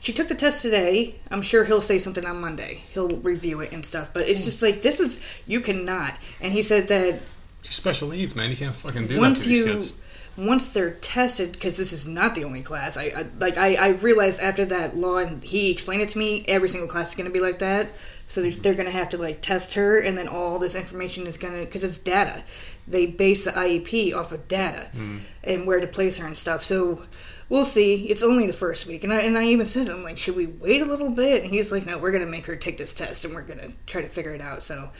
she 0.00 0.12
took 0.12 0.28
the 0.28 0.34
test 0.34 0.62
today. 0.62 1.14
I'm 1.30 1.42
sure 1.42 1.64
he'll 1.64 1.80
say 1.80 1.98
something 1.98 2.24
on 2.26 2.40
Monday. 2.40 2.82
He'll 2.92 3.08
review 3.08 3.60
it 3.60 3.72
and 3.72 3.84
stuff. 3.84 4.12
But 4.12 4.24
Mm. 4.24 4.28
it's 4.30 4.42
just 4.42 4.62
like, 4.62 4.82
this 4.82 5.00
is, 5.00 5.20
you 5.46 5.60
cannot. 5.60 6.14
And 6.40 6.52
he 6.52 6.62
said 6.62 6.88
that 6.88 7.20
Special 7.62 8.08
needs, 8.08 8.36
man. 8.36 8.50
You 8.50 8.56
can't 8.56 8.74
fucking 8.76 9.08
do 9.08 9.18
once 9.18 9.40
that 9.40 9.44
to 9.44 9.48
these 9.48 9.58
you 9.58 9.72
kids. 9.72 9.94
once 10.36 10.68
they're 10.68 10.92
tested 10.92 11.50
because 11.52 11.76
this 11.76 11.92
is 11.92 12.06
not 12.06 12.34
the 12.36 12.44
only 12.44 12.62
class 12.62 12.96
I, 12.96 13.04
I 13.06 13.26
like 13.40 13.56
I, 13.58 13.74
I 13.74 13.88
realized 13.88 14.38
after 14.38 14.64
that 14.66 14.96
law 14.96 15.16
and 15.16 15.42
he 15.42 15.70
explained 15.72 16.02
it 16.02 16.10
to 16.10 16.18
me 16.18 16.44
every 16.46 16.68
single 16.68 16.88
class 16.88 17.08
is 17.08 17.14
going 17.16 17.26
to 17.26 17.32
be 17.32 17.40
like 17.40 17.58
that 17.60 17.88
so 18.28 18.42
they're, 18.42 18.50
they're 18.52 18.74
going 18.74 18.86
to 18.86 18.92
have 18.92 19.08
to 19.10 19.18
like 19.18 19.40
test 19.40 19.74
her 19.74 19.98
and 19.98 20.16
then 20.18 20.28
all 20.28 20.58
this 20.58 20.74
information 20.76 21.26
is 21.26 21.36
going 21.36 21.54
to 21.54 21.64
because 21.64 21.84
it's 21.84 21.98
data 21.98 22.42
they 22.88 23.06
base 23.06 23.44
the 23.44 23.52
iep 23.52 24.14
off 24.16 24.32
of 24.32 24.46
data 24.48 24.88
hmm. 24.92 25.18
and 25.44 25.66
where 25.66 25.80
to 25.80 25.86
place 25.86 26.16
her 26.18 26.26
and 26.26 26.36
stuff 26.36 26.64
so 26.64 27.02
we'll 27.48 27.64
see 27.64 28.08
it's 28.08 28.22
only 28.22 28.46
the 28.46 28.52
first 28.52 28.86
week 28.86 29.04
and 29.04 29.12
I, 29.12 29.20
and 29.20 29.36
I 29.38 29.44
even 29.44 29.66
said 29.66 29.88
i'm 29.88 30.02
like 30.02 30.18
should 30.18 30.36
we 30.36 30.46
wait 30.46 30.82
a 30.82 30.86
little 30.86 31.10
bit 31.10 31.42
and 31.42 31.50
he's 31.52 31.70
like 31.72 31.86
no 31.86 31.98
we're 31.98 32.12
going 32.12 32.24
to 32.24 32.30
make 32.30 32.46
her 32.46 32.56
take 32.56 32.78
this 32.78 32.94
test 32.94 33.24
and 33.24 33.34
we're 33.34 33.42
going 33.42 33.60
to 33.60 33.72
try 33.86 34.02
to 34.02 34.08
figure 34.08 34.34
it 34.34 34.40
out 34.40 34.62
so 34.62 34.90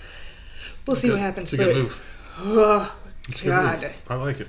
we'll 0.87 0.97
see 0.97 1.11
what 1.11 1.19
happens 1.19 1.53
It's 1.53 1.61
a 1.61 1.65
good 1.65 1.75
but- 1.75 1.83
move. 1.83 2.03
Oh, 2.39 2.95
It's 3.29 3.41
good 3.41 3.49
God. 3.49 3.83
move. 3.83 3.95
I 4.09 4.15
like 4.17 4.41
it. 4.41 4.49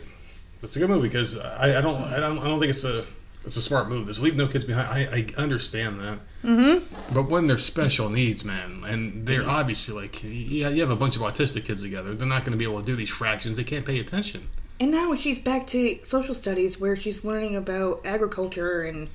It's 0.62 0.75
a 0.75 0.79
good 0.79 0.89
move 0.89 1.01
because 1.03 1.38
I, 1.39 1.77
I 1.77 1.81
don't 1.81 2.01
I 2.01 2.19
don't 2.19 2.38
I 2.39 2.43
don't 2.43 2.60
think 2.60 2.72
it's 2.72 2.84
a 2.84 3.05
it's 3.47 3.57
a 3.57 3.61
smart 3.61 3.89
move. 3.89 4.05
This 4.07 4.19
leave 4.19 4.35
no 4.35 4.45
kids 4.47 4.63
behind. 4.65 4.87
I, 4.89 5.25
I 5.37 5.41
understand 5.41 5.99
that. 6.01 6.19
Mm-hmm. 6.43 7.13
But 7.15 7.29
when 7.29 7.47
they're 7.47 7.57
special 7.57 8.09
needs, 8.09 8.45
man, 8.45 8.83
and 8.85 9.25
they're 9.25 9.47
obviously 9.49 9.95
like 9.95 10.21
yeah, 10.23 10.69
you 10.69 10.81
have 10.81 10.91
a 10.91 10.95
bunch 10.95 11.15
of 11.15 11.21
autistic 11.23 11.65
kids 11.65 11.81
together. 11.81 12.13
They're 12.13 12.27
not 12.27 12.41
going 12.43 12.51
to 12.51 12.57
be 12.57 12.65
able 12.65 12.79
to 12.79 12.85
do 12.85 12.95
these 12.95 13.09
fractions. 13.09 13.57
They 13.57 13.63
can't 13.63 13.85
pay 13.85 13.99
attention. 13.99 14.47
And 14.79 14.91
now 14.91 15.15
she's 15.15 15.39
back 15.39 15.65
to 15.67 15.97
social 16.03 16.35
studies 16.35 16.79
where 16.79 16.95
she's 16.95 17.25
learning 17.25 17.55
about 17.55 18.01
agriculture 18.05 18.83
and 18.83 19.09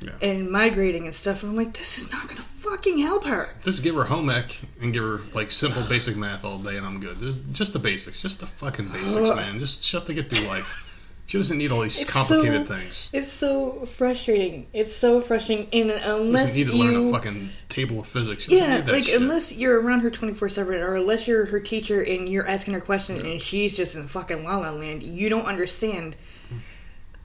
Yeah. 0.00 0.10
and 0.22 0.48
migrating 0.50 1.06
and 1.06 1.14
stuff. 1.14 1.42
And 1.42 1.50
I'm 1.50 1.56
like, 1.56 1.72
this 1.76 1.98
is 1.98 2.12
not 2.12 2.24
going 2.24 2.36
to 2.36 2.42
fucking 2.42 2.98
help 2.98 3.24
her. 3.24 3.48
Just 3.64 3.82
give 3.82 3.94
her 3.96 4.04
home 4.04 4.30
ec 4.30 4.60
and 4.80 4.92
give 4.92 5.02
her 5.02 5.20
like 5.34 5.50
simple 5.50 5.82
basic 5.88 6.16
math 6.16 6.44
all 6.44 6.58
day, 6.58 6.76
and 6.76 6.86
I'm 6.86 7.00
good. 7.00 7.18
Just, 7.18 7.38
just 7.52 7.72
the 7.72 7.78
basics, 7.80 8.20
just 8.22 8.40
the 8.40 8.46
fucking 8.46 8.88
basics, 8.88 9.34
man. 9.34 9.58
Just 9.58 9.82
shut 9.84 10.06
to 10.06 10.14
get 10.14 10.30
through 10.30 10.46
life. 10.46 10.82
She 11.26 11.38
doesn't 11.38 11.58
need 11.58 11.72
all 11.72 11.80
these 11.82 12.00
It's 12.00 12.12
complicated 12.12 12.68
so- 12.68 12.74
things. 12.74 13.10
It's 13.12 13.26
so 13.28 13.84
frustrating. 13.84 14.68
It's 14.72 14.94
so 14.94 15.20
frustrating. 15.20 15.66
And 15.72 15.90
She 16.00 16.08
unless 16.08 16.42
doesn't 16.44 16.58
need 16.58 16.70
to 16.70 16.76
you, 16.76 16.84
learn 16.84 17.08
a 17.08 17.10
fucking 17.10 17.48
table 17.68 18.00
of 18.00 18.06
physics. 18.06 18.44
She 18.44 18.56
yeah, 18.56 18.76
need 18.76 18.86
that 18.86 18.92
like 18.92 19.04
shit. 19.04 19.20
unless 19.20 19.50
you're 19.52 19.80
around 19.80 20.00
her 20.00 20.10
24 20.10 20.48
seven, 20.48 20.74
or 20.80 20.94
unless 20.94 21.26
you're 21.26 21.44
her 21.46 21.58
teacher 21.58 22.00
and 22.02 22.28
you're 22.28 22.46
asking 22.46 22.74
her 22.74 22.80
questions 22.80 23.20
and 23.22 23.42
she's 23.42 23.76
just 23.76 23.96
in 23.96 24.06
fucking 24.06 24.44
la 24.44 24.58
la 24.58 24.70
land, 24.70 25.02
you 25.02 25.28
don't 25.28 25.46
understand. 25.46 26.14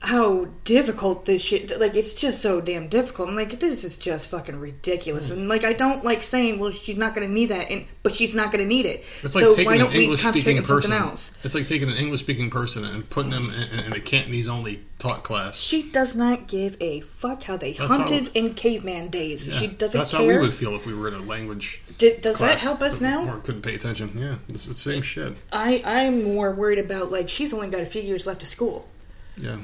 How 0.04 0.46
difficult 0.64 1.26
this 1.26 1.40
shit 1.40 1.78
like 1.78 1.94
it's 1.94 2.12
just 2.14 2.42
so 2.42 2.60
damn 2.60 2.88
difficult 2.88 3.28
i'm 3.28 3.36
like 3.36 3.60
this 3.60 3.84
is 3.84 3.96
just 3.96 4.26
fucking 4.28 4.58
ridiculous 4.58 5.28
Hmm. 5.30 5.38
and 5.38 5.48
like 5.48 5.62
i 5.62 5.72
don't 5.72 6.04
like 6.04 6.24
saying 6.24 6.58
well 6.58 6.72
she's 6.72 6.98
not 6.98 7.14
gonna 7.14 7.28
need 7.28 7.50
that 7.50 7.70
and 7.70 7.86
but 8.02 8.12
she's 8.12 8.34
not 8.34 8.50
gonna 8.50 8.64
need 8.64 8.84
it 8.84 9.04
It's 9.22 9.36
like 9.36 9.44
so 9.44 9.50
taking 9.50 9.66
why 9.66 9.74
an 9.74 9.78
don't 9.80 9.92
we 9.92 10.02
English 10.04 10.22
concentrate 10.22 10.58
on 10.58 10.64
something 10.64 10.90
person. 10.90 11.08
else 11.08 11.36
It's 11.44 11.54
like 11.54 11.66
taking 11.66 11.88
an 11.88 11.96
English 11.96 12.18
speaking 12.20 12.50
person 12.50 12.84
and 12.84 13.08
putting 13.08 13.30
them 13.30 13.52
in, 13.54 13.78
in 13.86 13.92
a 13.92 14.00
Cantonese 14.00 14.48
only 14.48 14.84
taught 14.98 15.22
class. 15.22 15.60
she 15.60 15.82
does 15.90 16.16
not 16.16 16.48
give 16.48 16.76
a 16.80 17.00
fuck 17.02 17.44
how 17.44 17.56
they 17.56 17.72
That's 17.72 17.88
hunted 17.88 18.24
how- 18.24 18.30
in 18.34 18.54
caveman 18.54 19.06
days 19.08 19.46
Yeah, 19.46 19.58
she 19.60 19.66
doesn't 19.68 19.96
That's 19.98 20.10
care 20.10 20.20
how 20.20 20.26
we 20.26 20.36
would 20.38 20.52
feel 20.54 20.74
if 20.74 20.84
we 20.84 20.94
were 20.94 21.06
in 21.08 21.14
a 21.14 21.20
language 21.22 21.80
does 21.98 22.40
that 22.40 22.58
help 22.60 22.82
us 22.82 23.00
now 23.00 23.28
Or 23.28 23.38
couldn't 23.38 23.62
pay 23.62 23.76
attention. 23.76 24.10
Yeah, 24.16 24.34
it's 24.48 24.66
the 24.66 24.74
same 24.74 25.02
shit. 25.02 25.34
I, 25.52 25.80
I'm 25.84 26.24
more 26.24 26.52
worried 26.52 26.80
about 26.80 27.12
like 27.12 27.28
she's 27.28 27.54
only 27.54 27.68
got 27.68 27.80
a 27.82 27.86
few 27.86 28.02
years 28.02 28.26
left 28.26 28.42
of 28.42 28.48
school. 28.48 28.88
Yeah. 29.36 29.58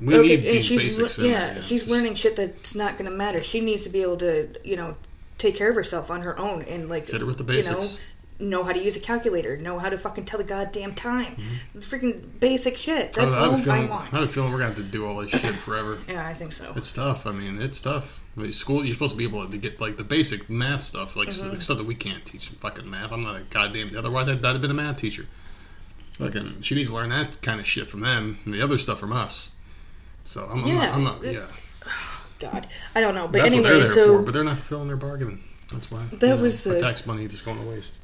We 0.00 0.18
need 0.18 0.36
these 0.42 0.64
she's 0.64 0.96
basics 0.96 1.18
le- 1.18 1.28
yeah, 1.28 1.54
there, 1.54 1.62
she's 1.62 1.86
learning 1.88 2.14
shit 2.14 2.34
that's 2.36 2.74
not 2.74 2.96
going 2.96 3.10
to 3.10 3.16
matter. 3.16 3.42
She 3.42 3.60
needs 3.60 3.82
to 3.84 3.90
be 3.90 4.00
able 4.02 4.16
to, 4.18 4.48
you 4.64 4.76
know, 4.76 4.96
take 5.38 5.54
care 5.56 5.68
of 5.70 5.74
herself 5.74 6.10
on 6.10 6.22
her 6.22 6.38
own 6.38 6.62
and 6.62 6.88
like 6.88 7.08
Hit 7.08 7.20
her 7.20 7.26
with 7.26 7.38
the 7.38 7.54
You 7.54 7.62
know, 7.62 7.88
know 8.38 8.64
how 8.64 8.72
to 8.72 8.82
use 8.82 8.96
a 8.96 9.00
calculator, 9.00 9.58
know 9.58 9.78
how 9.78 9.90
to 9.90 9.98
fucking 9.98 10.24
tell 10.24 10.38
the 10.38 10.44
goddamn 10.44 10.94
time, 10.94 11.36
freaking 11.76 12.22
basic 12.40 12.76
shit. 12.76 13.12
Mm-hmm. 13.12 13.20
I, 13.20 13.24
That's 13.24 13.36
I 13.36 13.40
have 13.42 13.50
all 13.50 13.56
I 13.58 13.60
feeling, 13.62 13.86
I 13.86 13.90
want. 13.90 14.04
have 14.08 14.22
a 14.22 14.28
feeling 14.28 14.50
we're 14.52 14.58
gonna 14.58 14.70
have 14.74 14.78
to 14.78 14.82
do 14.82 15.04
all 15.06 15.16
this 15.18 15.30
shit 15.30 15.54
forever. 15.56 15.98
Yeah, 16.08 16.26
I 16.26 16.32
think 16.32 16.54
so. 16.54 16.72
It's 16.76 16.92
tough. 16.92 17.26
I 17.26 17.32
mean, 17.32 17.60
it's 17.60 17.82
tough. 17.82 18.20
I 18.36 18.40
mean, 18.40 18.52
school, 18.52 18.82
you're 18.84 18.94
supposed 18.94 19.12
to 19.12 19.18
be 19.18 19.24
able 19.24 19.46
to 19.46 19.58
get 19.58 19.80
like 19.80 19.98
the 19.98 20.04
basic 20.04 20.48
math 20.48 20.82
stuff, 20.82 21.16
like 21.16 21.28
Mm-hmm. 21.28 21.58
stuff 21.58 21.76
that 21.76 21.86
we 21.86 21.94
can't 21.94 22.24
teach. 22.24 22.48
Fucking 22.48 22.88
math. 22.88 23.12
I'm 23.12 23.20
not 23.22 23.38
a 23.38 23.42
goddamn. 23.44 23.94
Otherwise, 23.94 24.28
I'd, 24.28 24.42
I'd 24.44 24.52
have 24.52 24.62
been 24.62 24.70
a 24.70 24.74
math 24.74 24.96
teacher. 24.96 25.26
Fucking, 26.18 26.60
she 26.62 26.74
needs 26.74 26.88
to 26.90 26.94
learn 26.94 27.10
that 27.10 27.40
kind 27.42 27.60
of 27.60 27.66
shit 27.66 27.88
from 27.88 28.00
them, 28.00 28.38
and 28.44 28.52
the 28.54 28.62
other 28.62 28.78
stuff 28.78 29.00
from 29.00 29.12
us. 29.12 29.52
So 30.24 30.44
I'm, 30.50 30.64
I'm 30.64 30.74
not. 30.74 30.88
I'm 30.94 31.04
not. 31.04 31.24
Yeah, 31.24 31.46
God, 32.38 32.66
I 32.94 33.00
don't 33.00 33.14
know, 33.14 33.26
but 33.26 33.40
that's 33.40 33.52
what 33.52 33.58
anyway, 33.64 33.70
they're 33.70 33.78
there 33.84 33.86
so 33.86 34.18
for. 34.18 34.22
But 34.22 34.34
they're 34.34 34.44
not 34.44 34.56
fulfilling 34.56 34.88
their 34.88 34.96
bargain. 34.96 35.42
That's 35.72 35.90
why. 35.90 36.04
That 36.12 36.22
you 36.22 36.34
know, 36.36 36.42
was 36.42 36.64
the- 36.64 36.80
tax 36.80 37.06
money 37.06 37.26
just 37.28 37.44
going 37.44 37.58
to 37.58 37.64
waste. 37.68 37.96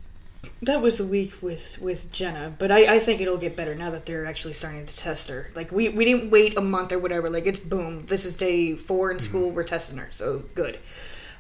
that 0.63 0.81
was 0.81 0.99
the 0.99 1.05
week 1.07 1.35
with 1.43 1.79
with 1.81 2.11
Jenna, 2.13 2.55
but 2.59 2.71
I, 2.71 2.95
I 2.97 2.99
think 3.01 3.21
it'll 3.21 3.37
get 3.37 3.57
better 3.57 3.75
now 3.75 3.91
that 3.91 4.07
they're 4.07 4.27
actually 4.27 4.55
starting 4.55 4.87
to 4.87 4.97
test 4.97 5.29
her. 5.29 5.51
Like 5.55 5.73
we 5.73 5.89
we 5.89 6.05
didn't 6.05 6.31
wait 6.31 6.57
a 6.57 6.61
month 6.61 6.93
or 6.93 6.99
whatever. 6.99 7.29
Like 7.29 7.47
it's 7.47 7.61
boom. 7.61 8.03
This 8.03 8.25
is 8.25 8.35
day 8.37 8.75
four 8.77 9.11
in 9.11 9.19
school. 9.21 9.51
We're 9.51 9.65
testing 9.65 9.99
her, 9.99 10.09
so 10.11 10.45
good. 10.55 10.79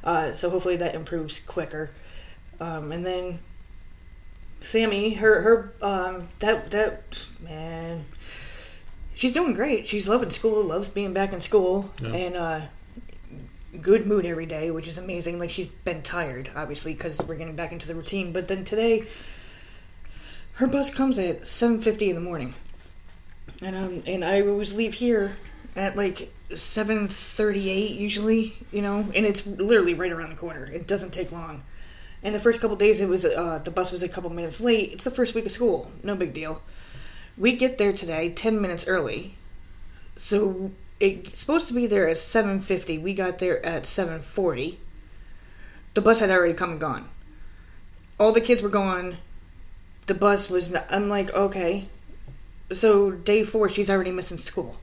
Uh, 0.04 0.34
so 0.34 0.50
hopefully 0.50 0.76
that 0.76 0.94
improves 0.94 1.38
quicker. 1.40 1.90
Um, 2.60 2.92
and 2.92 3.04
then 3.04 3.38
Sammy, 4.60 5.14
her 5.14 5.42
her 5.42 5.72
um, 5.82 6.28
that 6.40 6.70
that 6.72 7.26
man, 7.40 8.04
she's 9.16 9.32
doing 9.32 9.52
great. 9.54 9.88
She's 9.88 10.06
loving 10.06 10.30
school, 10.30 10.62
loves 10.62 10.88
being 10.88 11.12
back 11.12 11.32
in 11.32 11.40
school, 11.40 11.92
Yeah. 12.00 12.10
and 12.12 12.36
uh, 12.36 12.60
good 13.80 14.06
mood 14.06 14.24
every 14.24 14.46
day, 14.46 14.70
which 14.70 14.86
is 14.86 14.98
amazing. 14.98 15.40
Like 15.40 15.50
she's 15.50 15.66
been 15.66 16.02
tired, 16.02 16.50
obviously, 16.54 16.94
because 16.94 17.18
we're 17.26 17.34
getting 17.34 17.56
back 17.56 17.72
into 17.72 17.88
the 17.88 17.94
routine. 17.96 18.32
But 18.32 18.46
then 18.46 18.62
today, 18.64 19.06
her 20.54 20.68
bus 20.68 20.90
comes 20.90 21.18
at 21.18 21.48
seven 21.48 21.80
fifty 21.80 22.08
in 22.08 22.14
the 22.14 22.20
morning, 22.22 22.54
and 23.62 23.74
um, 23.74 24.02
and 24.06 24.24
I 24.24 24.42
always 24.42 24.72
leave 24.74 24.94
here 24.94 25.32
at 25.74 25.96
like 25.96 26.32
seven 26.54 27.08
thirty 27.08 27.68
eight 27.70 27.92
usually, 27.98 28.54
you 28.72 28.82
know, 28.82 28.98
and 29.14 29.26
it's 29.26 29.46
literally 29.46 29.94
right 29.94 30.12
around 30.12 30.30
the 30.30 30.36
corner. 30.36 30.64
It 30.64 30.86
doesn't 30.86 31.10
take 31.12 31.32
long. 31.32 31.62
And 32.22 32.34
the 32.34 32.40
first 32.40 32.60
couple 32.60 32.76
days, 32.76 33.00
it 33.00 33.08
was 33.08 33.24
uh, 33.24 33.60
the 33.64 33.70
bus 33.70 33.92
was 33.92 34.02
a 34.02 34.08
couple 34.08 34.30
minutes 34.30 34.60
late. 34.60 34.92
It's 34.92 35.04
the 35.04 35.10
first 35.10 35.34
week 35.34 35.46
of 35.46 35.52
school, 35.52 35.90
no 36.02 36.16
big 36.16 36.32
deal. 36.32 36.62
We 37.38 37.54
get 37.54 37.78
there 37.78 37.92
today 37.92 38.30
ten 38.30 38.60
minutes 38.60 38.86
early, 38.86 39.36
so 40.16 40.70
it's 40.98 41.40
supposed 41.40 41.68
to 41.68 41.74
be 41.74 41.86
there 41.86 42.08
at 42.08 42.16
7.50 42.16 43.02
we 43.02 43.12
got 43.12 43.38
there 43.38 43.64
at 43.64 43.82
7.40 43.82 44.76
the 45.92 46.02
bus 46.02 46.20
had 46.20 46.30
already 46.30 46.52
come 46.52 46.72
and 46.72 46.80
gone. 46.80 47.08
All 48.20 48.32
the 48.32 48.40
kids 48.42 48.62
were 48.62 48.68
gone. 48.68 49.16
The 50.06 50.14
bus 50.14 50.50
was 50.50 50.72
not, 50.72 50.86
i'm 50.90 51.08
like 51.08 51.32
okay. 51.32 51.88
So 52.70 53.10
day 53.10 53.44
four 53.44 53.70
she's 53.70 53.88
already 53.88 54.12
missing 54.12 54.36
school. 54.36 54.78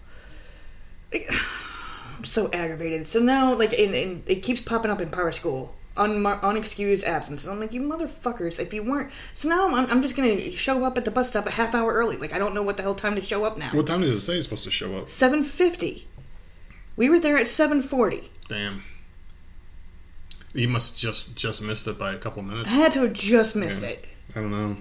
I'm 1.13 2.25
so 2.25 2.49
aggravated. 2.51 3.07
So 3.07 3.19
now 3.19 3.53
like 3.53 3.73
and, 3.73 3.93
and 3.93 4.23
it 4.27 4.41
keeps 4.41 4.59
popping 4.59 4.89
up 4.89 5.01
in 5.01 5.09
PowerSchool 5.09 5.69
Unmar- 5.95 6.41
unexcused 6.41 7.03
absence 7.03 7.43
and 7.43 7.53
i'm 7.53 7.59
like 7.59 7.71
you 7.71 7.81
motherfuckers 7.81 8.59
if 8.59 8.73
you 8.73 8.81
weren't 8.83 9.11
so 9.35 9.47
now 9.47 9.75
I'm, 9.75 9.89
I'm 9.91 10.01
just 10.01 10.15
gonna 10.15 10.49
show 10.51 10.83
up 10.85 10.97
at 10.97 11.05
the 11.05 11.11
bus 11.11 11.29
stop 11.29 11.45
a 11.45 11.51
half 11.51 11.75
hour 11.75 11.93
early 11.93 12.17
like 12.17 12.33
i 12.33 12.39
don't 12.39 12.55
know 12.55 12.63
what 12.63 12.77
the 12.77 12.83
hell 12.83 12.95
time 12.95 13.15
to 13.15 13.21
show 13.21 13.45
up 13.45 13.57
now 13.59 13.69
What 13.73 13.85
time 13.85 14.01
does 14.01 14.09
it 14.09 14.19
say 14.21 14.35
it's 14.37 14.45
supposed 14.45 14.63
to 14.63 14.71
show 14.71 14.97
up? 14.97 15.07
750 15.07 16.07
we 16.95 17.09
were 17.09 17.19
there 17.19 17.37
at 17.37 17.47
740 17.47 18.29
Damn. 18.49 18.83
You 20.53 20.67
must 20.67 20.99
just 20.99 21.35
just 21.35 21.61
missed 21.61 21.87
it 21.87 21.97
by 21.97 22.13
a 22.13 22.17
couple 22.17 22.43
minutes. 22.43 22.69
I 22.69 22.73
had 22.73 22.91
to 22.93 23.01
have 23.01 23.13
just 23.13 23.55
missed 23.55 23.81
Yeah. 23.81 23.89
it. 23.89 24.05
I 24.35 24.39
don't 24.41 24.51
know. 24.51 24.77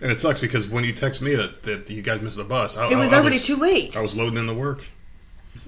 And 0.00 0.12
it 0.12 0.16
sucks 0.18 0.38
because 0.38 0.68
when 0.68 0.84
you 0.84 0.92
text 0.92 1.20
me 1.20 1.34
that, 1.34 1.62
that 1.64 1.90
you 1.90 2.00
guys 2.02 2.20
missed 2.20 2.36
the 2.36 2.44
bus, 2.44 2.76
I, 2.76 2.90
It 2.90 2.96
was 2.96 3.12
I, 3.12 3.16
I 3.16 3.20
already 3.20 3.38
too 3.40 3.56
late. 3.56 3.96
I 3.96 4.00
was 4.00 4.16
loading 4.16 4.38
in 4.38 4.46
the 4.46 4.54
work. 4.54 4.84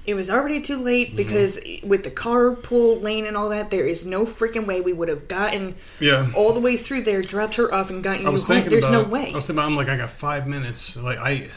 It 0.04 0.14
was 0.14 0.30
already 0.30 0.60
too 0.60 0.78
late 0.78 1.08
Mm-hmm. 1.08 1.16
because 1.16 1.60
with 1.84 2.02
the 2.02 2.10
carpool 2.10 3.00
lane 3.02 3.24
and 3.26 3.36
all 3.36 3.50
that, 3.50 3.70
there 3.70 3.86
is 3.86 4.04
no 4.04 4.24
freaking 4.24 4.66
way 4.66 4.80
we 4.80 4.92
would 4.92 5.08
have 5.08 5.28
gotten 5.28 5.76
Yeah. 6.00 6.30
all 6.34 6.52
the 6.52 6.60
way 6.60 6.76
through 6.76 7.02
there, 7.02 7.22
dropped 7.22 7.54
her 7.54 7.72
off, 7.72 7.90
and 7.90 8.02
gotten 8.02 8.26
I 8.26 8.30
you 8.30 8.36
home. 8.36 8.64
There's 8.68 8.88
about. 8.88 8.90
no 8.90 9.02
way. 9.08 9.30
I 9.30 9.34
was 9.34 9.46
thinking 9.46 9.58
about. 9.58 9.66
I'm 9.66 9.76
like, 9.76 9.88
I 9.88 9.96
got 9.96 10.10
five 10.10 10.46
minutes. 10.48 10.96
Like 10.96 11.18
I, 11.18 11.48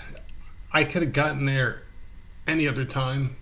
I 0.72 0.84
could 0.84 1.02
have 1.02 1.14
gotten 1.14 1.46
there 1.46 1.84
any 2.48 2.68
other 2.68 2.86
time, 2.86 3.36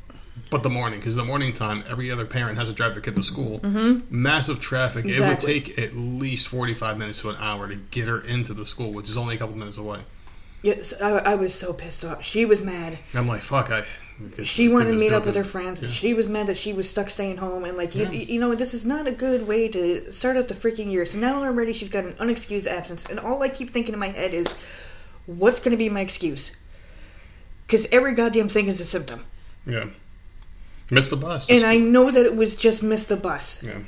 but 0.50 0.64
the 0.64 0.70
morning 0.70 1.00
because 1.00 1.18
the 1.18 1.26
morning 1.26 1.52
time, 1.54 1.84
every 1.90 2.10
other 2.10 2.26
parent 2.26 2.58
has 2.58 2.70
to 2.70 2.74
drive 2.74 2.94
their 2.94 3.02
kid 3.02 3.18
to 3.18 3.24
school. 3.24 3.60
Mm-hmm. 3.60 4.06
Massive 4.10 4.62
traffic. 4.62 5.04
Exactly. 5.04 5.26
It 5.26 5.56
would 5.66 5.66
take 5.76 5.80
at 5.80 5.96
least 5.98 6.48
45 6.48 6.98
minutes 6.98 7.22
to 7.24 7.30
an 7.30 7.36
hour 7.40 7.68
to 7.68 7.76
get 7.76 8.08
her 8.08 8.22
into 8.22 8.54
the 8.54 8.66
school, 8.66 8.94
which 8.94 9.10
is 9.10 9.18
only 9.18 9.36
a 9.36 9.38
couple 9.38 9.58
minutes 9.58 9.78
away. 9.78 10.00
Yes, 10.62 10.94
I, 11.02 11.10
I 11.18 11.36
was 11.36 11.54
so 11.54 11.74
pissed 11.74 12.06
off. 12.06 12.24
She 12.24 12.46
was 12.46 12.62
mad. 12.62 12.98
I'm 13.14 13.28
like, 13.28 13.42
fuck, 13.42 13.70
I. 13.70 13.84
could- 14.32 14.48
She 14.48 14.70
wanted 14.70 14.92
to 14.92 14.98
meet 14.98 15.12
up 15.14 15.26
with 15.26 15.36
her 15.36 15.44
friends. 15.44 15.82
Yeah. 15.82 15.90
She 15.90 16.14
was 16.14 16.28
mad 16.30 16.48
that 16.48 16.58
she 16.58 16.74
was 16.74 16.90
stuck 16.90 17.10
staying 17.10 17.38
home, 17.38 17.64
and 17.66 17.78
like 17.78 17.96
you, 17.96 18.04
Yeah. 18.04 18.12
you 18.12 18.40
know, 18.40 18.56
this 18.56 18.74
is 18.74 18.86
not 18.86 19.08
a 19.08 19.12
good 19.12 19.48
way 19.48 19.68
to 19.70 20.12
start 20.12 20.38
out 20.38 20.48
the 20.48 20.54
freaking 20.54 20.92
year. 20.92 21.06
So 21.06 21.20
now 21.20 21.44
already 21.44 21.74
she's 21.74 21.90
got 21.90 22.04
an 22.06 22.14
unexcused 22.14 22.68
absence, 22.68 23.06
and 23.06 23.20
all 23.20 23.42
I 23.44 23.50
keep 23.50 23.72
thinking 23.72 23.94
in 23.94 24.00
my 24.00 24.10
head 24.10 24.34
is, 24.34 24.54
what's 25.26 25.60
going 25.60 25.72
to 25.72 25.78
be 25.78 25.90
my 25.90 26.02
excuse? 26.02 26.56
Because 27.66 27.88
every 27.92 28.14
goddamn 28.14 28.50
thing 28.50 28.68
is 28.68 28.80
a 28.82 28.86
symptom, 28.86 29.26
Yeah. 29.66 29.86
Missed 30.92 31.10
the 31.12 31.16
bus. 31.16 31.50
and 31.50 31.64
I 31.66 31.78
know 31.78 32.12
that 32.12 32.26
it 32.26 32.36
was 32.36 32.56
just 32.56 32.84
miss 32.84 33.06
the 33.06 33.16
bus. 33.16 33.64
Yeah. 33.64 33.80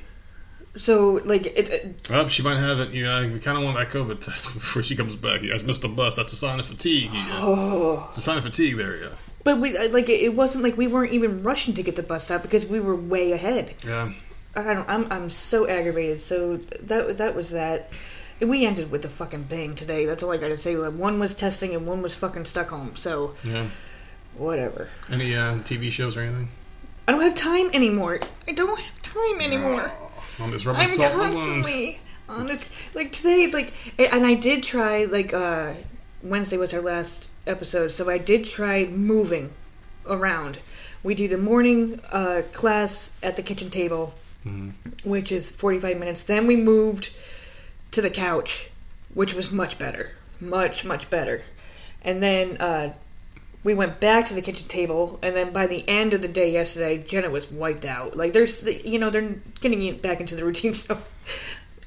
So 0.78 1.22
like 1.26 1.46
it, 1.46 1.70
it 1.70 2.08
Oh, 2.12 2.28
she 2.28 2.42
might 2.42 2.58
have 2.58 2.80
it. 2.80 2.90
You 2.92 3.04
know, 3.04 3.30
we 3.32 3.40
kind 3.40 3.58
of 3.58 3.64
want 3.64 3.78
that 3.78 3.90
COVID 3.92 4.20
test 4.26 4.54
before 4.56 4.82
she 4.84 4.96
comes 4.96 5.16
back. 5.16 5.42
You 5.42 5.50
guys 5.52 5.64
missed 5.64 5.84
the 5.84 5.88
bus. 5.88 6.16
That's 6.16 6.34
a 6.34 6.36
sign 6.36 6.60
of 6.60 6.66
fatigue. 6.66 7.10
Oh. 7.14 8.06
It's 8.10 8.18
a 8.18 8.22
sign 8.22 8.38
of 8.38 8.44
fatigue 8.44 8.76
there, 8.78 8.98
yeah. 8.98 9.10
But 9.46 9.60
we 9.60 9.78
like 9.90 10.10
it, 10.10 10.34
wasn't 10.36 10.64
like 10.66 10.76
we 10.76 10.88
weren't 10.88 11.14
even 11.14 11.42
rushing 11.44 11.74
to 11.76 11.84
get 11.84 11.96
the 11.96 12.04
bus 12.04 12.26
stop 12.26 12.42
because 12.42 12.66
we 12.66 12.80
were 12.82 12.96
way 12.96 13.32
ahead. 13.32 13.76
Yeah. 13.86 14.12
I 14.56 14.74
don't. 14.74 14.90
I'm 14.90 15.10
I'm 15.12 15.30
so 15.30 15.68
aggravated. 15.68 16.22
So 16.22 16.58
that 16.58 17.18
that 17.20 17.36
was 17.36 17.52
that. 17.52 17.90
And 18.42 18.50
we 18.50 18.66
ended 18.66 18.90
with 18.92 19.06
a 19.06 19.10
fucking 19.10 19.44
bang 19.44 19.76
today. 19.76 20.06
That's 20.06 20.22
all 20.24 20.32
I 20.32 20.38
got 20.38 20.48
to 20.50 20.58
say. 20.58 20.76
Like, 20.76 20.94
One 20.96 21.20
was 21.20 21.34
testing 21.34 21.74
and 21.74 21.86
one 21.88 22.02
was 22.02 22.14
fucking 22.16 22.44
stuck 22.46 22.70
home. 22.70 22.96
So 22.96 23.36
Yeah. 23.44 23.68
whatever. 24.36 24.90
Any 25.10 25.36
uh, 25.36 25.56
TV 25.60 25.90
shows 25.92 26.18
or 26.18 26.22
anything? 26.22 26.50
I 27.08 27.12
don't 27.12 27.22
have 27.22 27.36
time 27.36 27.70
anymore. 27.74 28.20
I 28.48 28.52
don't 28.54 28.80
have 28.80 29.02
time 29.04 29.40
anymore. 29.42 29.92
On 30.40 30.50
this 30.52 30.66
rubbing 30.66 30.82
I'm 30.82 30.90
salt 30.90 31.12
in 31.14 31.18
the 31.18 31.24
wound. 31.24 31.34
constantly 31.36 32.00
on 32.28 32.48
this. 32.48 32.66
Like 32.96 33.12
today, 33.12 33.48
like, 33.48 33.74
and 34.00 34.26
I 34.26 34.34
did 34.34 34.64
try. 34.64 35.06
Like 35.06 35.34
uh 35.36 35.74
Wednesday 36.24 36.58
was 36.58 36.74
our 36.74 36.82
last 36.82 37.30
episode, 37.48 37.90
so 37.92 38.10
I 38.10 38.18
did 38.18 38.46
try 38.46 38.86
moving 38.86 39.52
around. 40.08 40.60
We 41.04 41.16
do 41.16 41.28
the 41.28 41.38
morning 41.38 42.02
uh, 42.12 42.44
class 42.54 43.16
at 43.22 43.36
the 43.36 43.44
kitchen 43.44 43.70
table, 43.70 44.14
which 45.04 45.32
is 45.32 45.52
45 45.52 45.98
minutes. 45.98 46.24
Then 46.24 46.48
we 46.48 46.56
moved 46.56 47.12
to 47.92 48.02
the 48.02 48.10
couch, 48.10 48.70
which 49.14 49.34
was 49.34 49.52
much 49.52 49.78
better, 49.80 50.12
much 50.40 50.84
much 50.86 51.10
better. 51.10 51.42
And 52.02 52.22
then 52.22 52.58
uh, 52.58 52.94
we 53.64 53.74
went 53.74 54.00
back 54.00 54.28
to 54.28 54.36
the 54.36 54.42
kitchen 54.42 54.68
table, 54.68 55.20
and 55.24 55.36
then 55.36 55.52
by 55.52 55.66
the 55.66 55.84
end 55.88 56.14
of 56.14 56.22
the 56.22 56.28
day 56.28 56.52
yesterday, 56.52 57.00
Jenna 57.00 57.32
was 57.32 57.52
wiped 57.52 57.86
out. 57.86 58.16
Like 58.16 58.34
there's, 58.34 58.60
the, 58.60 58.88
you 58.88 59.00
know, 59.00 59.10
they're 59.10 59.36
getting 59.60 59.98
back 59.98 60.22
into 60.22 60.36
the 60.36 60.46
routine. 60.46 60.74
So 60.86 61.00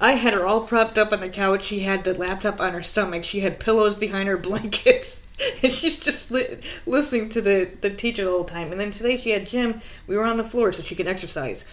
I 0.01 0.13
had 0.13 0.35
her 0.35 0.47
all 0.47 0.61
propped 0.61 0.97
up 0.99 1.13
on 1.13 1.21
the 1.21 1.29
couch. 1.29 1.65
She 1.65 1.81
had 1.81 2.05
the 2.05 2.15
laptop 2.15 2.61
on 2.61 2.73
her 2.73 2.83
stomach. 2.83 3.25
She 3.25 3.41
had 3.41 3.59
pillows 3.59 3.95
behind 3.97 4.29
her 4.29 4.37
blankets, 4.49 5.25
and 5.63 5.73
she's 5.73 5.99
just 5.99 6.31
li- 6.31 6.59
listening 6.87 7.29
to 7.31 7.41
the 7.41 7.71
the 7.81 7.91
teacher 7.91 8.25
the 8.25 8.31
whole 8.31 8.45
time. 8.45 8.71
And 8.71 8.81
then 8.81 8.91
today 8.93 9.17
she 9.17 9.31
had 9.31 9.47
gym. 9.47 9.81
We 10.07 10.17
were 10.17 10.25
on 10.25 10.37
the 10.37 10.45
floor 10.45 10.73
so 10.73 10.83
she 10.83 10.95
could 10.95 11.09
exercise. 11.09 11.65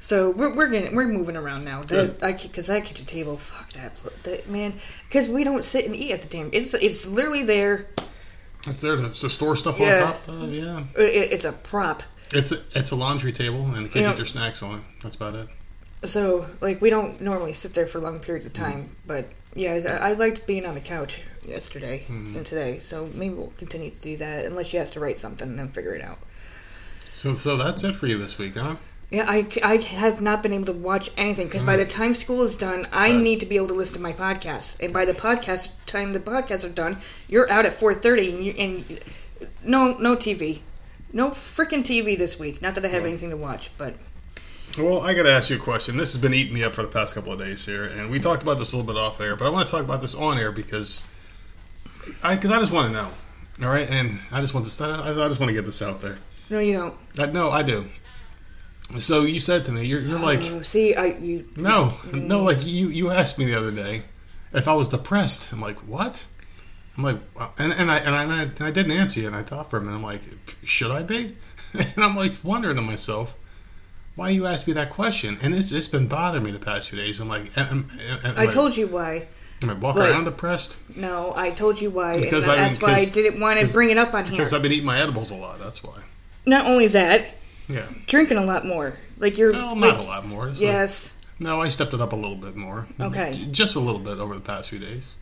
So 0.00 0.30
we're 0.30 0.54
we're 0.54 0.68
getting 0.68 0.94
we're 0.94 1.08
moving 1.08 1.36
around 1.36 1.64
now. 1.64 1.82
That 1.82 2.22
I 2.22 2.32
because 2.32 2.68
that 2.68 2.84
kitchen 2.84 3.04
table, 3.04 3.36
fuck 3.36 3.70
that, 4.22 4.48
man. 4.48 4.74
Because 5.08 5.28
we 5.28 5.44
don't 5.44 5.64
sit 5.64 5.84
and 5.84 5.94
eat 5.94 6.12
at 6.12 6.22
the 6.22 6.28
damn. 6.28 6.50
It's 6.52 6.72
it's 6.74 7.06
literally 7.06 7.42
there. 7.44 7.86
It's 8.66 8.80
there 8.80 8.96
to, 8.96 9.10
to 9.10 9.30
store 9.30 9.56
stuff 9.56 9.78
Yeah. 9.78 9.92
on 9.92 9.98
top. 9.98 10.28
of, 10.28 10.52
yeah, 10.52 10.84
It, 10.96 11.32
it's 11.32 11.44
a 11.44 11.52
prop. 11.52 12.02
it's 12.32 12.52
a, 12.52 12.58
it's 12.74 12.90
a 12.90 12.96
laundry 12.96 13.32
table, 13.32 13.60
and 13.74 13.84
the 13.86 13.88
kids 13.88 14.06
Yeah. 14.06 14.12
eat 14.12 14.16
their 14.16 14.26
snacks 14.26 14.62
on 14.62 14.76
it. 14.78 14.82
That's 15.02 15.16
about 15.16 15.34
it. 15.36 15.48
So, 16.04 16.46
like, 16.60 16.80
we 16.80 16.90
don't 16.90 17.20
normally 17.20 17.52
sit 17.52 17.74
there 17.74 17.86
for 17.86 17.98
long 17.98 18.20
periods 18.20 18.46
of 18.46 18.52
time, 18.52 18.84
mm-hmm. 18.84 18.92
but 19.06 19.28
yeah, 19.54 19.98
I, 20.00 20.10
I 20.10 20.12
liked 20.12 20.46
being 20.46 20.66
on 20.66 20.74
the 20.74 20.80
couch 20.80 21.20
yesterday 21.44 22.00
mm-hmm. 22.00 22.36
and 22.36 22.46
today, 22.46 22.78
so 22.80 23.08
maybe 23.14 23.34
we'll 23.34 23.52
continue 23.58 23.90
to 23.90 24.00
do 24.00 24.16
that 24.18 24.44
unless 24.44 24.66
she 24.68 24.76
has 24.76 24.90
to 24.92 25.00
write 25.00 25.18
something 25.18 25.48
and 25.48 25.58
then 25.58 25.68
figure 25.68 25.94
it 25.94 26.02
out. 26.02 26.18
So 27.14 27.34
so 27.34 27.56
that's 27.56 27.82
it 27.82 27.94
for 27.94 28.06
you 28.06 28.16
this 28.18 28.38
week, 28.38 28.54
huh? 28.54 28.76
Yeah, 29.10 29.24
I, 29.26 29.46
I 29.62 29.76
have 29.76 30.20
not 30.20 30.42
been 30.42 30.52
able 30.52 30.66
to 30.66 30.72
watch 30.72 31.10
anything 31.16 31.46
because 31.46 31.62
by 31.62 31.76
mm. 31.76 31.78
the 31.78 31.86
time 31.86 32.14
school 32.14 32.42
is 32.42 32.56
done, 32.56 32.84
I 32.92 33.10
need 33.10 33.40
to 33.40 33.46
be 33.46 33.56
able 33.56 33.68
to 33.68 33.74
listen 33.74 33.96
to 33.96 34.02
my 34.02 34.12
podcast, 34.12 34.80
and 34.80 34.92
by 34.92 35.04
the 35.04 35.14
podcast 35.14 35.70
time 35.86 36.12
the 36.12 36.20
podcasts 36.20 36.64
are 36.64 36.72
done, 36.72 36.98
you're 37.26 37.50
out 37.50 37.66
at 37.66 37.74
four 37.74 37.94
thirty, 37.94 38.30
and, 38.30 38.44
you, 38.44 38.52
and 38.52 39.00
no 39.64 39.94
no 39.94 40.14
TV, 40.14 40.60
no 41.12 41.30
freaking 41.30 41.82
TV 41.82 42.16
this 42.16 42.38
week. 42.38 42.60
Not 42.60 42.74
that 42.74 42.84
I 42.84 42.88
have 42.88 43.04
anything 43.04 43.30
to 43.30 43.36
watch, 43.36 43.70
but 43.78 43.94
Well, 44.76 45.00
I 45.00 45.14
got 45.14 45.24
to 45.24 45.32
ask 45.32 45.50
you 45.50 45.56
a 45.56 45.60
question. 45.60 45.96
This 45.96 46.12
has 46.12 46.22
been 46.22 46.34
eating 46.34 46.54
me 46.54 46.62
up 46.62 46.74
for 46.74 46.82
the 46.82 46.88
past 46.88 47.14
couple 47.14 47.32
of 47.32 47.40
days 47.40 47.64
here, 47.66 47.84
and 47.84 48.10
we 48.10 48.20
talked 48.20 48.42
about 48.42 48.58
this 48.58 48.72
a 48.72 48.76
little 48.76 48.92
bit 48.92 48.98
off 49.00 49.20
air, 49.20 49.34
but 49.34 49.46
I 49.46 49.50
want 49.50 49.66
to 49.66 49.70
talk 49.72 49.82
about 49.82 50.00
this 50.00 50.14
on 50.14 50.38
air 50.38 50.52
because 50.52 51.04
I 52.22 52.36
because 52.36 52.52
I 52.52 52.60
just 52.60 52.70
want 52.72 52.88
to 52.88 52.92
know. 52.92 53.10
All 53.66 53.72
right, 53.72 53.90
and 53.90 54.18
I 54.30 54.40
just 54.40 54.54
want 54.54 54.64
this. 54.64 54.80
I, 54.80 55.10
I 55.10 55.28
just 55.28 55.40
want 55.40 55.50
to 55.50 55.54
get 55.54 55.64
this 55.64 55.82
out 55.82 56.00
there. 56.00 56.18
no, 56.50 56.60
you 56.60 56.74
don't. 56.74 56.94
I, 57.18 57.26
no, 57.26 57.50
I 57.50 57.62
do. 57.62 57.86
So 59.00 59.22
you 59.22 59.40
said 59.40 59.64
to 59.66 59.72
me, 59.72 59.84
you're, 59.84 60.00
you're 60.00 60.18
like, 60.18 60.40
Oh, 60.44 60.62
see, 60.62 60.94
I 60.94 61.06
you 61.06 61.46
no, 61.56 61.92
no, 62.12 62.42
like 62.42 62.64
you 62.64 62.88
you 62.88 63.10
asked 63.10 63.38
me 63.38 63.44
the 63.46 63.54
other 63.58 63.70
day 63.72 64.02
if 64.52 64.68
I 64.68 64.74
was 64.74 64.88
depressed. 64.88 65.52
I'm 65.52 65.60
like, 65.60 65.76
what? 65.78 66.26
I'm 66.96 67.02
like, 67.04 67.18
and 67.58 67.72
and 67.72 67.90
I 67.90 67.98
and 67.98 68.14
I, 68.14 68.42
and 68.44 68.60
I 68.62 68.70
didn't 68.70 68.92
answer 68.92 69.20
you, 69.20 69.26
and 69.26 69.36
I 69.36 69.42
thought 69.42 69.70
for 69.70 69.78
a 69.78 69.80
minute. 69.80 69.96
I'm 69.96 70.02
like, 70.04 70.22
should 70.62 70.90
I 70.92 71.02
be? 71.02 71.34
And 71.74 72.02
I'm 72.02 72.16
like 72.16 72.32
wondering 72.42 72.76
to 72.76 72.82
myself, 72.82 73.34
why 74.18 74.30
you 74.30 74.46
asked 74.46 74.66
me 74.66 74.72
that 74.74 74.90
question? 74.90 75.38
And 75.40 75.54
it's 75.54 75.70
it's 75.70 75.86
been 75.88 76.08
bothering 76.08 76.42
me 76.44 76.50
the 76.50 76.58
past 76.58 76.90
few 76.90 76.98
days. 76.98 77.20
I'm 77.20 77.28
like, 77.28 77.56
am, 77.56 77.88
am, 78.10 78.20
am, 78.24 78.34
I 78.38 78.46
told 78.46 78.76
you 78.76 78.88
why. 78.88 79.28
am 79.62 79.70
I 79.70 79.74
walking 79.74 80.02
but- 80.02 80.10
around 80.10 80.24
depressed 80.24 80.76
No, 80.96 81.32
I 81.36 81.50
told 81.50 81.80
you 81.80 81.90
why, 81.90 82.20
Because 82.20 82.48
I 82.48 82.56
mean, 82.56 82.62
that's 82.64 82.82
why 82.82 82.94
I 82.94 83.04
didn't 83.04 83.40
want 83.40 83.60
to 83.60 83.66
bring 83.72 83.90
it 83.90 83.96
up 83.96 84.12
on 84.14 84.24
here. 84.24 84.32
because 84.32 84.52
I've 84.52 84.62
been 84.62 84.72
eating 84.72 84.86
my 84.86 84.98
edibles 85.00 85.30
a 85.30 85.36
lot. 85.36 85.58
That's 85.60 85.82
why. 85.84 85.98
Not 86.46 86.66
only 86.66 86.88
that, 86.88 87.34
Yeah, 87.68 87.86
drinking 88.06 88.38
a 88.38 88.44
lot 88.44 88.66
more. 88.66 88.94
Like 89.18 89.38
you're 89.38 89.52
no, 89.52 89.68
like, 89.74 89.78
not 89.94 89.98
a 90.00 90.02
lot 90.02 90.26
more. 90.26 90.48
It's 90.48 90.60
Yes, 90.60 91.14
like- 91.14 91.40
no, 91.40 91.62
I 91.62 91.68
stepped 91.68 91.94
it 91.94 92.00
up 92.00 92.12
a 92.12 92.16
little 92.16 92.36
bit 92.36 92.56
more. 92.56 92.88
Okay. 93.00 93.32
Just 93.52 93.76
a 93.76 93.80
little 93.80 94.00
bit 94.00 94.18
over 94.18 94.34
the 94.34 94.40
past 94.40 94.70
few 94.70 94.80
days. 94.80 95.14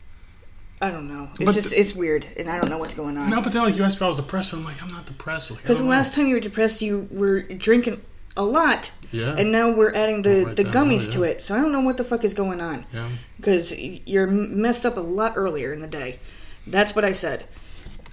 I 0.81 0.89
don't 0.91 1.07
know. 1.07 1.29
It's 1.39 1.45
But 1.45 1.53
just 1.55 1.69
the- 1.71 1.79
it's 1.79 1.93
weird, 1.95 2.25
and 2.37 2.49
I 2.49 2.59
don't 2.59 2.69
know 2.69 2.77
what's 2.79 2.93
going 2.95 3.15
on. 3.17 3.29
No, 3.29 3.41
but 3.41 3.53
then 3.53 3.61
like 3.63 3.77
you 3.77 3.83
asked 3.83 3.97
if 3.97 4.01
I 4.01 4.07
was 4.07 4.17
depressed. 4.17 4.53
I'm 4.53 4.63
like, 4.63 4.81
I'm 4.81 4.91
not 4.91 5.05
depressed. 5.05 5.51
Like, 5.51 5.61
Because 5.61 5.77
the 5.77 5.83
don't 5.83 5.89
know. 5.91 5.95
last 5.97 6.13
time 6.15 6.25
you 6.27 6.33
were 6.35 6.39
depressed, 6.39 6.81
you 6.81 7.07
were 7.11 7.41
drinking 7.41 7.99
a 8.37 8.43
lot, 8.43 8.91
Yeah. 9.11 9.35
and 9.35 9.51
now 9.51 9.69
we're 9.71 9.93
adding 9.93 10.21
the, 10.21 10.45
Right 10.45 10.55
the 10.55 10.63
gummies 10.63 11.09
oh, 11.09 11.11
to 11.13 11.23
it. 11.23 11.41
So 11.41 11.55
I 11.55 11.59
don't 11.59 11.71
know 11.71 11.81
what 11.81 11.97
the 11.97 12.03
fuck 12.03 12.23
is 12.23 12.33
going 12.33 12.61
on. 12.61 12.85
Yeah. 12.93 13.09
Because 13.37 13.77
you're 13.77 14.27
messed 14.27 14.85
up 14.85 14.95
a 14.97 15.01
lot 15.01 15.33
earlier 15.35 15.73
in 15.73 15.81
the 15.81 15.87
day. 15.87 16.19
That's 16.65 16.95
what 16.95 17.03
I 17.03 17.11
said. 17.11 17.45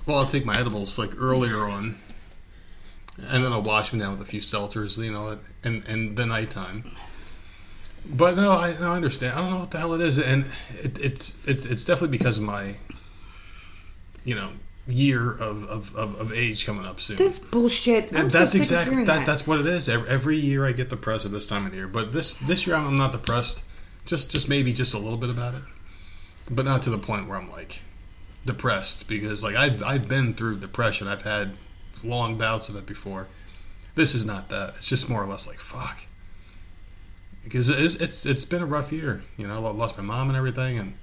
Well, 0.07 0.19
I'll 0.19 0.27
take 0.27 0.45
my 0.45 0.59
edibles 0.59 0.99
like 0.99 1.13
earlier 1.17 1.61
on, 1.61 1.97
and 3.19 3.45
then 3.45 3.53
I'll 3.53 3.63
wash 3.63 3.91
them 3.91 4.01
down 4.01 4.19
with 4.19 4.27
a 4.27 4.31
few 4.31 4.41
seltzers, 4.41 5.03
you 5.03 5.13
know, 5.13 5.39
and 5.63 5.85
and 5.87 6.17
the 6.17 6.27
nighttime. 6.27 6.85
But 8.07 8.37
no, 8.37 8.53
I, 8.53 8.79
no, 8.79 8.91
I 8.91 8.97
understand. 8.97 9.39
I 9.39 9.41
don't 9.41 9.51
know 9.51 9.61
what 9.61 9.71
the 9.71 9.79
hell 9.79 9.95
it 9.95 10.03
is, 10.03 10.19
and 10.19 10.45
it, 10.83 10.99
it's 10.99 11.39
it's 11.47 11.65
it's 11.65 11.85
definitely 11.85 12.17
because 12.17 12.37
of 12.37 12.45
my, 12.45 12.77
you 14.25 14.35
know, 14.35 14.51
year 14.87 15.33
of 15.33 15.65
of, 15.65 15.95
of, 15.97 16.21
of 16.21 16.33
age 16.33 16.67
coming 16.67 16.85
up 16.85 17.01
soon. 17.01 17.17
That's 17.17 17.39
bullshit. 17.39 18.13
I'm 18.13 18.23
And 18.23 18.33
so 18.33 18.39
that's 18.41 18.53
sick 18.53 18.61
exactly 18.61 19.05
that, 19.05 19.07
that. 19.07 19.27
That's 19.27 19.47
what 19.47 19.61
it 19.61 19.67
is. 19.67 19.89
Every, 19.89 20.09
every 20.09 20.37
year 20.37 20.67
I 20.67 20.73
get 20.73 20.91
depressed 20.91 21.25
at 21.25 21.33
this 21.33 21.47
time 21.47 21.65
of 21.65 21.73
the 21.73 21.79
year, 21.79 21.89
but 21.89 22.13
this 22.13 22.35
this 22.35 22.67
year 22.67 22.77
I'm 22.77 22.97
not 22.97 23.13
depressed. 23.13 23.65
Just 24.05 24.31
just 24.31 24.49
maybe 24.49 24.73
just 24.73 24.95
a 24.95 24.99
little 24.99 25.17
bit 25.17 25.31
about 25.31 25.55
it, 25.55 25.63
but 26.51 26.65
not 26.65 26.83
to 26.83 26.91
the 26.91 26.99
point 26.99 27.29
where 27.29 27.39
I'm 27.39 27.51
like 27.51 27.81
depressed 28.45 29.09
because 29.09 29.43
like 29.43 29.57
I've 29.57 29.83
I've 29.83 30.09
been 30.09 30.35
through 30.35 30.59
depression. 30.59 31.09
I've 31.09 31.23
had 31.23 31.53
long 32.03 32.37
bouts 32.37 32.69
of 32.69 32.77
it 32.77 32.87
before. 32.87 33.29
This 33.95 34.15
is 34.15 34.27
not 34.27 34.51
that. 34.51 34.75
It's 34.77 34.89
just 34.89 35.09
more 35.09 35.23
or 35.23 35.27
less 35.27 35.47
like 35.47 35.61
fuck. 35.61 36.03
Because 37.43 37.71
it's 37.71 37.95
it's 37.97 38.27
it's 38.27 38.45
been 38.45 38.63
a 38.63 38.67
rough 38.67 38.93
year. 38.93 39.23
You 39.37 39.47
know, 39.47 39.65
I 39.65 39.71
lost 39.71 39.97
my 39.97 40.03
mom 40.03 40.29
and 40.29 40.37
everything, 40.37 40.79
and 40.79 40.95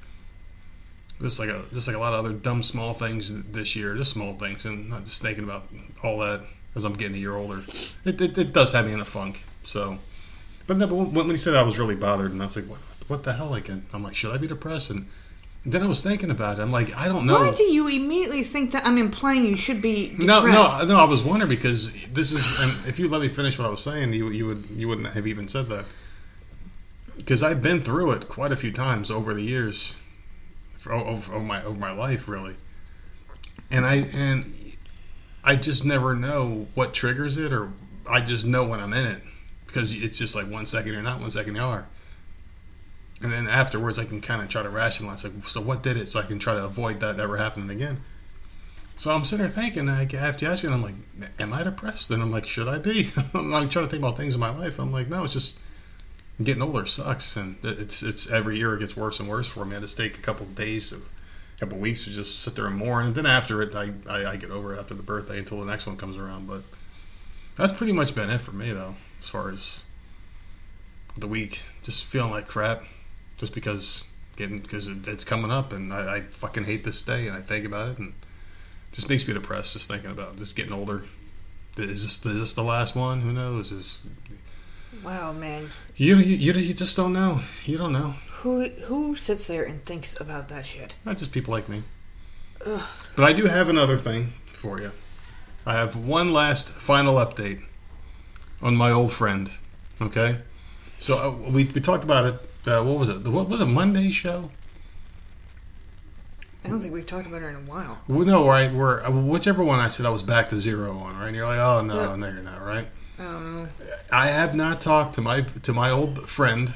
just 1.22 1.40
like 1.40 1.50
a 1.50 1.64
just 1.74 1.88
like 1.88 1.96
a 1.96 2.00
lot 2.00 2.14
of 2.14 2.26
other 2.26 2.34
dumb 2.34 2.64
small 2.64 2.94
things 2.94 3.32
this 3.52 3.76
year, 3.76 3.96
just 3.96 4.12
small 4.12 4.34
things, 4.34 4.66
and 4.66 4.90
not 4.90 5.06
just 5.06 5.22
thinking 5.22 5.44
about 5.44 5.68
all 6.04 6.20
that 6.20 6.42
as 6.76 6.86
I'm 6.86 6.94
getting 6.94 7.16
a 7.16 7.20
year 7.20 7.36
older. 7.36 7.62
It, 8.06 8.22
it, 8.22 8.38
it 8.38 8.54
does 8.54 8.72
have 8.74 8.86
me 8.86 8.94
in 8.94 9.00
a 9.02 9.06
funk. 9.06 9.44
So, 9.64 9.98
but, 10.68 10.78
no, 10.78 10.88
but 10.88 10.96
when, 10.96 11.14
when 11.14 11.30
he 11.30 11.38
said 11.38 11.56
I 11.56 11.64
was 11.64 11.78
really 11.78 11.96
bothered, 11.96 12.32
and 12.32 12.42
I 12.42 12.46
was 12.46 12.56
like, 12.56 12.66
what, 12.66 12.80
what 13.08 13.24
the 13.24 13.34
hell? 13.34 13.48
Like, 13.48 13.70
I'm 13.70 14.04
like, 14.04 14.16
should 14.16 14.34
I 14.34 14.38
be 14.38 14.48
depressed? 14.48 14.90
And 14.90 15.06
then 15.66 15.84
I 15.84 15.86
was 15.86 16.02
thinking 16.02 16.32
about 16.32 16.58
it. 16.58 16.62
I'm 16.62 16.72
like, 16.72 16.96
I 16.96 17.08
don't 17.08 17.26
know. 17.26 17.40
Why 17.40 17.52
do 17.52 17.64
you 17.64 17.88
immediately 17.88 18.44
think 18.44 18.72
that 18.72 18.86
I'm 18.86 18.98
implying 18.98 19.46
you 19.46 19.58
should 19.58 19.82
be 19.82 20.10
depressed? 20.10 20.26
No, 20.26 20.46
no, 20.46 20.86
no. 20.86 20.98
I 20.98 21.04
was 21.04 21.24
wondering 21.24 21.50
because 21.50 21.94
this 22.14 22.32
is, 22.32 22.60
if 22.88 22.98
you 23.00 23.10
let 23.10 23.22
me 23.22 23.30
finish 23.30 23.60
what 23.60 23.68
I 23.68 23.70
was 23.70 23.84
saying, 23.84 24.14
you 24.14 24.30
you 24.30 24.46
would 24.46 24.66
you 24.72 24.88
wouldn't 24.88 25.08
have 25.08 25.28
even 25.28 25.48
said 25.48 25.70
that. 25.70 25.86
Because 27.18 27.44
I've 27.44 27.62
been 27.62 27.82
through 27.82 28.12
it 28.14 28.28
quite 28.28 28.52
a 28.52 28.56
few 28.56 28.72
times 28.72 29.12
over 29.12 29.36
the 29.36 29.44
years, 29.44 29.98
for, 30.82 30.94
over, 30.94 31.40
my 31.40 31.64
over 31.64 31.80
my 31.80 31.94
life, 31.94 32.28
really. 32.28 32.56
And 33.70 33.86
I 33.86 33.98
and 34.14 34.52
I 35.44 35.56
just 35.56 35.86
never 35.86 36.16
know 36.16 36.66
what 36.74 36.94
triggers 36.94 37.38
it, 37.38 37.54
or 37.54 37.72
I 38.10 38.22
just 38.22 38.46
know 38.46 38.66
when 38.66 38.80
I'm 38.80 38.92
in 38.94 39.06
it 39.06 39.22
because 39.68 39.94
it's 39.94 40.18
just 40.18 40.36
like 40.36 40.50
one 40.50 40.66
second 40.66 40.92
you're 40.92 41.04
not, 41.04 41.22
one 41.22 41.30
second 41.30 41.56
you 41.56 41.62
are. 41.62 41.88
And 43.22 43.32
then 43.32 43.48
afterwards, 43.48 44.00
I 44.00 44.06
can 44.06 44.22
kind 44.22 44.42
of 44.42 44.50
try 44.50 44.64
to 44.64 44.70
rationalize, 44.70 45.24
like, 45.24 45.48
so 45.48 45.62
what 45.62 45.84
did 45.84 45.98
it, 45.98 46.10
so 46.10 46.20
I 46.20 46.24
can 46.24 46.40
try 46.40 46.56
to 46.56 46.66
avoid 46.66 47.00
that 47.02 47.20
ever 47.20 47.38
happening 47.38 47.70
again. 47.70 48.02
So 48.98 49.14
I'm 49.14 49.24
sitting 49.24 49.46
there 49.46 49.54
thinking, 49.54 49.88
I 49.88 50.08
have 50.16 50.38
to 50.38 50.48
ask 50.48 50.64
you, 50.64 50.70
and 50.70 50.76
I'm 50.76 50.82
like, 50.82 51.30
am 51.40 51.54
I 51.54 51.62
depressed? 51.62 52.10
And 52.10 52.24
I'm 52.24 52.32
like, 52.32 52.48
should 52.48 52.68
I 52.68 52.80
be? 52.80 53.12
I'm 53.36 53.52
like 53.52 53.70
trying 53.70 53.86
to 53.86 53.92
think 53.92 54.02
about 54.02 54.18
things 54.18 54.34
in 54.34 54.40
my 54.40 54.50
life. 54.50 54.80
I'm 54.80 54.92
like, 54.92 55.10
no, 55.10 55.24
it's 55.24 55.34
just 55.34 55.60
getting 56.44 56.62
older 56.62 56.86
sucks, 56.86 57.36
and 57.36 57.58
it's 57.64 58.04
it's 58.04 58.30
every 58.30 58.58
year 58.58 58.76
it 58.76 58.80
gets 58.80 58.96
worse 58.96 59.20
and 59.20 59.30
worse 59.30 59.48
for 59.48 59.66
me. 59.66 59.76
I 59.76 59.80
just 59.80 59.98
take 59.98 60.18
a 60.18 60.22
couple 60.22 60.46
of 60.46 60.56
days, 60.56 60.94
a 60.94 61.00
couple 61.60 61.76
of 61.76 61.82
weeks 61.82 62.06
to 62.06 62.12
just 62.12 62.42
sit 62.42 62.56
there 62.56 62.68
and 62.68 62.76
mourn, 62.76 63.08
and 63.08 63.16
then 63.16 63.26
after 63.26 63.62
it, 63.62 63.76
I, 63.76 63.90
I 64.10 64.32
I 64.32 64.36
get 64.38 64.52
over 64.52 64.76
it 64.76 64.80
after 64.80 64.94
the 64.94 65.04
birthday 65.04 65.40
until 65.40 65.60
the 65.60 65.70
next 65.70 65.88
one 65.88 65.98
comes 65.98 66.18
around. 66.18 66.48
But 66.48 66.62
that's 67.56 67.74
pretty 67.74 67.94
much 67.94 68.16
been 68.16 68.30
it 68.30 68.40
for 68.40 68.52
me, 68.52 68.72
though, 68.72 68.96
as 69.20 69.30
far 69.30 69.50
as 69.50 69.86
the 71.18 71.28
week. 71.28 71.66
Just 71.84 72.06
feeling 72.06 72.32
like 72.32 72.48
crap, 72.48 72.84
just 73.38 73.54
because 73.54 74.04
getting 74.36 74.60
because 74.60 74.88
it, 74.88 75.08
it's 75.08 75.26
coming 75.26 75.52
up, 75.52 75.74
and 75.74 75.94
I, 75.94 76.18
I 76.18 76.22
fucking 76.22 76.64
hate 76.64 76.84
this 76.84 77.04
day, 77.04 77.28
and 77.28 77.36
I 77.36 77.42
think 77.42 77.66
about 77.66 77.92
it, 77.92 77.98
and 78.00 78.10
it 78.10 78.96
just 78.96 79.10
makes 79.10 79.28
me 79.28 79.34
depressed 79.34 79.74
just 79.74 79.90
thinking 79.90 80.12
about 80.12 80.38
just 80.38 80.56
getting 80.56 80.74
older. 80.74 81.04
Is 81.78 82.04
this 82.04 82.26
is 82.26 82.40
this 82.40 82.54
the 82.54 82.64
last 82.64 82.96
one? 82.96 83.22
Who 83.22 83.32
knows? 83.32 83.72
Is 83.72 84.02
Wow, 85.04 85.32
man. 85.32 85.70
You 86.02 86.16
you, 86.18 86.54
you 86.54 86.74
just 86.74 86.98
don't 86.98 87.14
know. 87.14 87.42
You 87.66 87.78
don't 87.78 87.94
know. 87.94 88.16
Who 88.42 88.70
who 88.70 89.16
sits 89.16 89.48
there 89.48 89.64
and 89.64 89.84
thinks 89.86 90.20
about 90.20 90.48
that 90.50 90.66
shit? 90.66 90.96
Not 91.06 91.18
just 91.18 91.32
people 91.32 91.52
like 91.54 91.70
me. 91.70 91.84
Ugh. 92.66 92.82
But 93.16 93.24
I 93.26 93.34
do 93.34 93.46
have 93.46 93.70
another 93.70 93.98
thing 93.98 94.34
for 94.46 94.80
you. 94.80 94.92
I 95.66 95.74
have 95.74 95.96
one 95.96 96.34
last 96.34 96.72
final 96.74 97.16
update 97.16 97.62
on 98.62 98.76
my 98.76 98.92
old 98.92 99.12
friend. 99.12 99.52
Okay, 100.02 100.38
so 100.98 101.14
uh, 101.18 101.50
we 101.52 101.66
we 101.66 101.82
talked 101.82 102.04
about 102.04 102.26
it. 102.26 102.36
Uh, 102.68 102.84
what 102.84 102.98
was 102.98 103.10
it? 103.10 103.24
The, 103.24 103.30
what 103.32 103.48
was 103.50 103.62
it? 103.62 103.66
Monday 103.68 104.10
show? 104.10 104.50
I 106.64 106.70
don't 106.70 106.80
think 106.82 106.94
we've 106.94 107.06
talked 107.06 107.26
about 107.28 107.42
her 107.42 107.50
in 107.50 107.56
a 107.56 107.60
while. 107.60 108.00
Well, 108.08 108.26
no, 108.26 108.48
right? 108.48 108.72
Where 108.74 109.06
uh, 109.06 109.12
whichever 109.12 109.64
one 109.64 109.80
I 109.80 109.88
said 109.88 110.06
I 110.06 110.10
was 110.10 110.24
back 110.24 110.50
to 110.50 110.60
zero 110.60 110.98
on, 110.98 111.18
right? 111.18 111.28
And 111.28 111.36
you're 111.36 111.46
like, 111.48 111.60
oh 111.60 111.82
no, 111.84 111.96
Yeah. 112.12 112.16
no, 112.16 112.28
you're 112.28 112.42
not, 112.44 112.62
right? 112.64 112.88
I. 113.22 113.68
I 114.12 114.28
have 114.28 114.56
not 114.56 114.82
talked 114.82 115.16
to 115.16 115.22
my 115.22 115.42
to 115.64 115.74
my 115.74 115.90
old 115.90 116.30
friend 116.30 116.74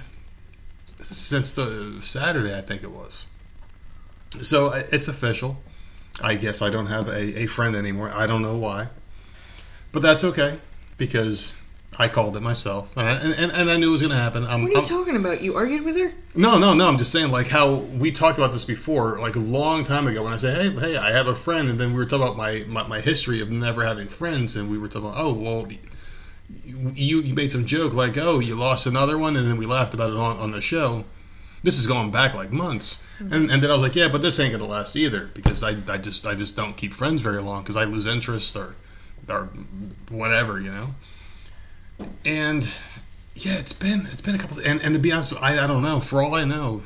since 1.01 1.51
the 1.51 1.99
Saturday, 2.01 2.55
I 2.57 2.61
think 2.61 2.83
it 2.83 2.91
was. 2.91 3.25
So 4.41 4.71
it's 4.91 5.07
official. 5.07 5.61
I 6.21 6.35
guess 6.35 6.61
I 6.61 6.69
don't 6.69 6.87
have 6.87 7.07
a, 7.09 7.41
a 7.41 7.45
friend 7.45 7.75
anymore. 7.75 8.09
I 8.13 8.25
don't 8.27 8.41
know 8.41 8.55
why, 8.57 8.87
but 9.91 10.01
that's 10.01 10.23
okay 10.23 10.59
because 10.97 11.55
I 11.99 12.07
called 12.07 12.35
it 12.37 12.41
myself, 12.41 12.95
and 12.97 13.07
I, 13.07 13.13
and, 13.19 13.33
and, 13.33 13.51
and 13.51 13.71
I 13.71 13.75
knew 13.77 13.89
it 13.89 13.91
was 13.91 14.01
going 14.01 14.11
to 14.11 14.17
happen. 14.17 14.45
I'm, 14.45 14.61
What 14.63 14.69
are 14.69 14.71
you 14.71 14.77
I'm- 14.79 14.85
talking 14.87 15.15
about? 15.17 15.41
You 15.41 15.55
argued 15.55 15.83
with 15.83 15.97
her? 15.97 16.11
no, 16.33 16.57
no, 16.57 16.73
no. 16.73 16.87
I'm 16.87 16.97
just 16.97 17.11
saying, 17.11 17.31
like 17.31 17.47
how 17.47 17.75
we 17.75 18.11
talked 18.11 18.37
about 18.37 18.53
this 18.53 18.63
before, 18.65 19.19
like 19.19 19.35
a 19.35 19.39
long 19.39 19.83
time 19.83 20.07
ago. 20.07 20.23
When 20.23 20.31
I 20.33 20.37
say, 20.37 20.53
"Hey, 20.53 20.69
hey, 20.71 20.97
I 20.97 21.11
have 21.11 21.27
a 21.27 21.35
friend," 21.35 21.67
and 21.69 21.77
then 21.79 21.91
we 21.91 21.97
were 21.97 22.05
talking 22.05 22.23
about 22.25 22.37
my 22.37 22.63
my, 22.67 22.87
my 22.87 23.01
history 23.01 23.41
of 23.41 23.51
never 23.51 23.83
having 23.85 24.07
friends, 24.07 24.55
and 24.55 24.69
we 24.69 24.77
were 24.77 24.87
talking 24.87 25.09
about, 25.09 25.19
"Oh, 25.21 25.33
well, 25.33 25.67
you 26.49 27.19
you 27.19 27.33
made 27.33 27.51
some 27.51 27.65
joke 27.65 27.93
like, 27.93 28.17
oh, 28.17 28.39
you 28.39 28.55
lost 28.55 28.85
another 28.85 29.17
one," 29.17 29.35
and 29.35 29.47
then 29.47 29.57
we 29.57 29.65
laughed 29.65 29.93
about 29.93 30.09
it 30.09 30.17
on 30.17 30.37
on 30.37 30.51
the 30.51 30.61
show. 30.61 31.05
This 31.63 31.79
is 31.79 31.87
going 31.87 32.11
back 32.11 32.35
like 32.35 32.51
months, 32.51 33.03
mm-hmm. 33.19 33.33
and 33.33 33.51
and 33.51 33.63
then 33.63 33.71
I 33.71 33.73
was 33.73 33.81
like, 33.81 33.95
yeah, 33.95 34.07
but 34.07 34.21
this 34.21 34.39
ain't 34.39 34.51
gonna 34.51 34.65
last 34.65 34.95
either 34.95 35.29
because 35.33 35.63
I, 35.63 35.75
I 35.87 35.97
just 35.97 36.27
I 36.27 36.35
just 36.35 36.55
don't 36.55 36.77
keep 36.77 36.93
friends 36.93 37.21
very 37.21 37.41
long 37.41 37.63
because 37.63 37.75
I 37.75 37.85
lose 37.85 38.05
interest 38.05 38.55
or 38.55 38.75
or 39.27 39.49
whatever, 40.09 40.59
you 40.59 40.71
know. 40.71 40.89
And 42.23 42.63
yeah, 43.33 43.55
it's 43.55 43.73
been 43.73 44.07
it's 44.11 44.21
been 44.21 44.35
a 44.35 44.37
couple, 44.37 44.59
and 44.59 44.81
and 44.81 44.93
to 44.93 44.99
be 44.99 45.11
honest, 45.11 45.33
I 45.41 45.63
I 45.63 45.67
don't 45.67 45.81
know. 45.81 45.99
For 45.99 46.21
all 46.21 46.35
I 46.35 46.45
know, 46.45 46.83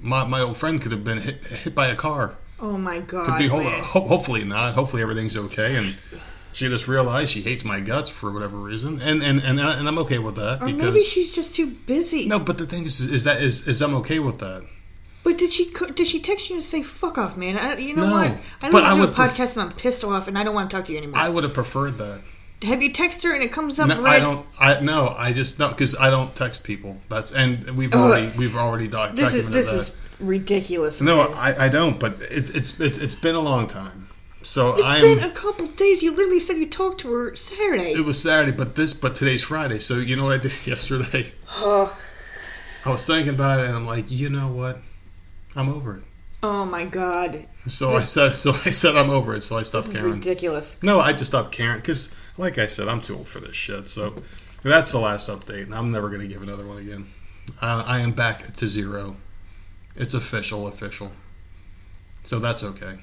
my 0.00 0.24
my 0.24 0.40
old 0.40 0.56
friend 0.56 0.80
could 0.80 0.92
have 0.92 1.04
been 1.04 1.18
hit 1.18 1.44
hit 1.46 1.74
by 1.74 1.88
a 1.88 1.94
car. 1.94 2.34
Oh 2.60 2.76
my 2.76 2.98
god. 2.98 3.26
To 3.26 3.38
be 3.38 3.46
ho- 3.46 3.62
hopefully 3.62 4.42
not. 4.42 4.74
Hopefully 4.74 5.02
everything's 5.02 5.36
okay, 5.36 5.76
and 5.76 5.96
she 6.58 6.68
just 6.68 6.88
realized 6.88 7.30
she 7.30 7.42
hates 7.42 7.64
my 7.64 7.78
guts 7.80 8.10
for 8.10 8.32
whatever 8.32 8.56
reason, 8.56 9.00
and 9.00 9.22
and 9.22 9.40
and, 9.40 9.60
and 9.60 9.88
I'm 9.88 9.98
okay 9.98 10.18
with 10.18 10.34
that 10.34 10.60
Or 10.60 10.66
because 10.66 10.82
maybe 10.82 11.00
she's 11.02 11.30
just 11.30 11.54
too 11.54 11.66
busy. 11.86 12.26
no. 12.26 12.38
But 12.40 12.58
the 12.58 12.66
thing 12.66 12.84
is, 12.84 13.00
is 13.00 13.24
that 13.24 13.40
is 13.40 13.66
is 13.68 13.80
I'm 13.80 13.94
okay 13.96 14.18
with 14.18 14.38
that. 14.40 14.64
But 15.22 15.38
did 15.38 15.52
she 15.52 15.70
did 15.94 16.06
she 16.08 16.20
text 16.20 16.48
you 16.50 16.56
and 16.56 16.64
say 16.64 16.82
"fuck 16.82 17.16
off, 17.18 17.36
man"? 17.36 17.56
I, 17.56 17.76
you 17.76 17.94
know 17.94 18.06
No, 18.06 18.12
what? 18.12 18.30
I 18.62 18.66
listen 18.70 18.80
I 18.90 18.94
to 18.94 19.02
a 19.02 19.06
would 19.06 19.14
pref- 19.14 19.36
podcast 19.36 19.56
and 19.56 19.70
I'm 19.70 19.76
pissed 19.76 20.02
off 20.04 20.26
and 20.26 20.36
I 20.36 20.42
don't 20.42 20.54
want 20.54 20.68
to 20.70 20.76
talk 20.76 20.86
to 20.86 20.92
you 20.92 20.98
anymore. 20.98 21.18
I 21.20 21.28
would 21.28 21.44
have 21.44 21.54
preferred 21.54 21.96
that. 21.98 22.20
Have 22.62 22.82
you 22.82 22.92
texted 22.92 23.22
her 23.22 23.34
and 23.34 23.42
it 23.44 23.52
comes 23.52 23.78
up 23.78 23.86
No, 23.86 24.02
red? 24.02 24.14
I 24.14 24.18
don't. 24.18 24.46
I 24.58 24.80
no. 24.80 25.14
I 25.16 25.32
just 25.32 25.60
no 25.60 25.68
because 25.68 25.94
I 25.94 26.10
don't 26.10 26.34
text 26.34 26.64
people. 26.64 26.96
That's 27.08 27.30
and 27.30 27.70
we've 27.76 27.94
Oh, 27.94 28.00
already 28.04 28.32
we've 28.36 28.56
already 28.56 28.88
doc- 28.88 29.14
This 29.14 29.34
is 29.34 29.44
documented 29.44 29.52
this 29.54 29.70
that. 29.70 29.76
is 29.76 29.96
ridiculous. 30.18 31.00
no. 31.00 31.20
I, 31.20 31.66
I 31.66 31.68
don't. 31.68 32.00
But 32.00 32.16
it's 32.20 32.50
it's 32.50 32.80
it's 32.80 32.98
it's 32.98 33.14
been 33.14 33.36
a 33.36 33.40
long 33.40 33.68
time. 33.68 34.07
So 34.42 34.74
It's 34.76 34.88
I'm. 34.88 35.00
been 35.00 35.18
a 35.20 35.30
couple 35.30 35.66
days. 35.66 36.02
You 36.02 36.10
literally 36.12 36.40
said 36.40 36.56
you 36.58 36.68
talked 36.68 37.00
to 37.00 37.12
her 37.12 37.36
Saturday. 37.36 37.92
it 37.92 38.04
was 38.04 38.20
Saturday, 38.22 38.52
but 38.52 38.74
this 38.76 38.94
but 38.94 39.14
today's 39.14 39.42
Friday. 39.42 39.78
So 39.80 39.96
you 39.96 40.16
know 40.16 40.24
what 40.24 40.34
I 40.34 40.38
did 40.38 40.52
yesterday? 40.66 41.32
oh, 41.56 41.96
I 42.84 42.90
was 42.90 43.04
thinking 43.04 43.34
about 43.34 43.60
it, 43.60 43.66
and 43.66 43.74
I'm 43.76 43.86
like, 43.86 44.10
you 44.10 44.30
know 44.30 44.48
what? 44.48 44.78
I'm 45.56 45.68
over 45.68 45.96
it. 45.98 46.02
oh 46.42 46.64
my 46.64 46.84
god, 46.86 47.46
So 47.66 47.96
I 47.96 48.04
said, 48.04 48.34
so 48.34 48.52
I 48.64 48.70
said 48.70 48.96
I'm 48.96 49.10
over 49.10 49.34
it. 49.34 49.40
So 49.42 49.56
I 49.58 49.64
stopped 49.64 49.86
this 49.86 49.94
is 49.96 50.00
caring. 50.00 50.14
ridiculous. 50.14 50.80
No, 50.82 51.00
I 51.00 51.12
just 51.12 51.30
stopped 51.32 51.50
caring 51.52 51.78
because, 51.80 52.14
like 52.36 52.58
I 52.58 52.66
said, 52.68 52.86
I'm 52.88 53.00
too 53.00 53.16
old 53.16 53.26
for 53.28 53.40
this 53.40 53.56
shit. 53.56 53.88
So 53.88 54.14
that's 54.62 54.92
the 54.92 55.00
last 55.00 55.28
update, 55.28 55.64
and 55.64 55.74
I'm 55.74 55.90
never 55.90 56.08
gonna 56.08 56.28
give 56.28 56.42
another 56.42 56.64
one 56.66 56.78
again. 56.78 57.06
I, 57.60 57.80
I 57.82 57.98
am 58.00 58.12
back 58.12 58.54
to 58.56 58.68
zero. 58.68 59.16
It's 59.96 60.14
official, 60.14 60.68
official. 60.68 61.10
So 62.22 62.38
that's 62.38 62.62
okay. 62.62 62.98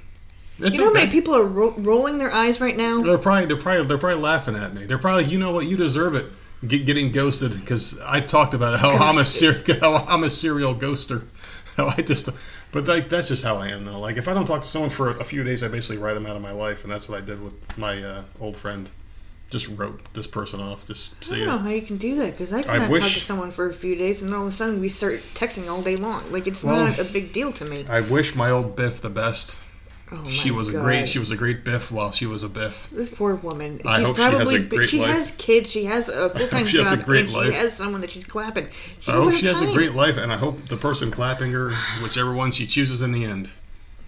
It's 0.60 0.78
You 0.78 0.84
know 0.84 0.90
how 0.90 0.94
many 0.94 1.12
people 1.12 1.36
are 1.36 1.44
ro- 1.44 1.74
rolling 1.78 2.18
their 2.18 2.34
eyes 2.34 2.62
right 2.62 2.78
now? 2.78 3.00
They're 3.00 3.18
probably 3.18 3.46
they're 3.48 3.58
probably 3.58 3.86
they're 3.86 3.98
probably 3.98 4.22
laughing 4.22 4.56
at 4.56 4.74
me. 4.74 4.86
They're 4.86 4.98
probably 4.98 5.26
you 5.26 5.38
know 5.38 5.52
what 5.52 5.66
you 5.68 5.76
deserve 5.78 6.16
it. 6.16 6.26
Get, 6.66 6.86
getting 6.86 7.12
ghosted 7.12 7.60
because 7.60 8.00
I 8.02 8.22
talked 8.22 8.54
about 8.54 8.74
it, 8.76 8.80
how 8.80 8.90
I'm 8.92 9.18
a 9.18 9.26
ser- 9.26 9.62
how 9.82 9.96
I'm 9.96 10.24
a 10.24 10.30
serial 10.30 10.74
ghoster. 10.76 11.24
How 11.76 11.88
I 11.88 11.96
just 12.02 12.30
but 12.72 12.86
like 12.86 13.10
that's 13.10 13.28
just 13.28 13.44
how 13.44 13.58
I 13.58 13.68
am 13.68 13.84
though. 13.84 14.00
Like 14.00 14.16
if 14.16 14.30
I 14.30 14.34
don't 14.34 14.46
talk 14.46 14.62
to 14.62 14.68
someone 14.68 14.90
for 14.90 15.10
a 15.10 15.26
few 15.26 15.44
days, 15.44 15.62
I 15.62 15.68
basically 15.68 15.98
write 15.98 16.14
them 16.14 16.26
out 16.26 16.38
of 16.38 16.42
my 16.42 16.54
life, 16.54 16.84
and 16.86 16.94
that's 16.94 17.10
what 17.10 17.22
I 17.22 17.26
did 17.26 17.44
with 17.44 17.78
my 17.78 18.02
uh, 18.02 18.24
old 18.40 18.56
friend. 18.56 18.90
Just 19.50 19.68
wrote 19.78 20.02
this 20.14 20.26
person 20.26 20.62
off. 20.62 20.88
Just 20.88 21.12
I 21.34 21.36
don't 21.38 21.46
know 21.48 21.56
it. 21.56 21.60
how 21.60 21.70
you 21.70 21.82
can 21.82 21.98
do 21.98 22.16
that 22.16 22.32
because 22.32 22.54
I 22.54 22.60
I 22.60 22.62
cannot 22.62 22.92
wish- 22.92 23.02
talk 23.04 23.12
to 23.12 23.20
someone 23.20 23.52
for 23.52 23.68
a 23.68 23.74
few 23.74 23.94
days 23.96 24.24
and 24.24 24.34
all 24.34 24.44
of 24.44 24.48
a 24.48 24.52
sudden 24.54 24.80
we 24.80 24.88
start 24.88 25.20
texting 25.34 25.70
all 25.70 25.82
day 25.82 25.98
long. 25.98 26.32
Like 26.32 26.48
it's 26.48 26.64
Well- 26.64 26.78
not 26.88 26.98
a 26.98 27.04
big 27.04 27.34
deal 27.34 27.52
to 27.52 27.66
me. 27.66 27.86
I 27.90 28.00
wish 28.00 28.36
my 28.36 28.50
old 28.52 28.78
Biff 28.78 29.02
the 29.02 29.10
best. 29.10 29.58
Oh 30.12 30.24
She 30.30 30.52
was 30.52 30.68
God. 30.70 30.78
a 30.78 30.82
great. 30.84 31.08
She 31.08 31.18
was 31.20 31.32
a 31.32 31.36
great 31.36 31.64
Biff 31.64 31.92
while 31.92 32.12
she 32.12 32.26
was 32.28 32.44
a 32.44 32.50
Biff. 32.50 32.90
This 32.92 33.10
poor 33.10 33.36
woman. 33.36 33.82
I 33.86 33.98
she's 33.98 34.06
hope 34.06 34.16
she 34.18 34.22
has 34.24 34.52
a 34.52 34.60
great 34.60 34.90
she 34.90 35.00
life. 35.00 35.10
has 35.16 35.32
kids. 35.32 35.72
She 35.72 35.86
has 35.86 36.10
a 36.10 36.30
full 36.30 36.48
time 36.48 36.66
she 36.68 36.78
has 36.78 36.92
a 36.92 36.98
job, 36.98 37.06
great 37.06 37.26
and 37.26 37.34
life. 37.34 37.48
she 37.48 37.54
has 37.58 37.74
someone 37.76 38.02
that 38.02 38.12
she's 38.12 38.24
clapping. 38.24 38.68
She 39.00 39.12
I 39.12 39.16
hope 39.16 39.34
she 39.34 39.48
have 39.48 39.58
has 39.58 39.68
a 39.68 39.74
great 39.74 39.94
life, 39.94 40.18
and 40.18 40.32
I 40.32 40.38
hope 40.38 40.68
the 40.68 40.78
person 40.78 41.10
clapping 41.10 41.52
her, 41.54 41.72
whichever 42.04 42.34
one 42.34 42.52
she 42.52 42.68
chooses 42.68 43.02
in 43.02 43.12
the 43.14 43.26
end, 43.26 43.52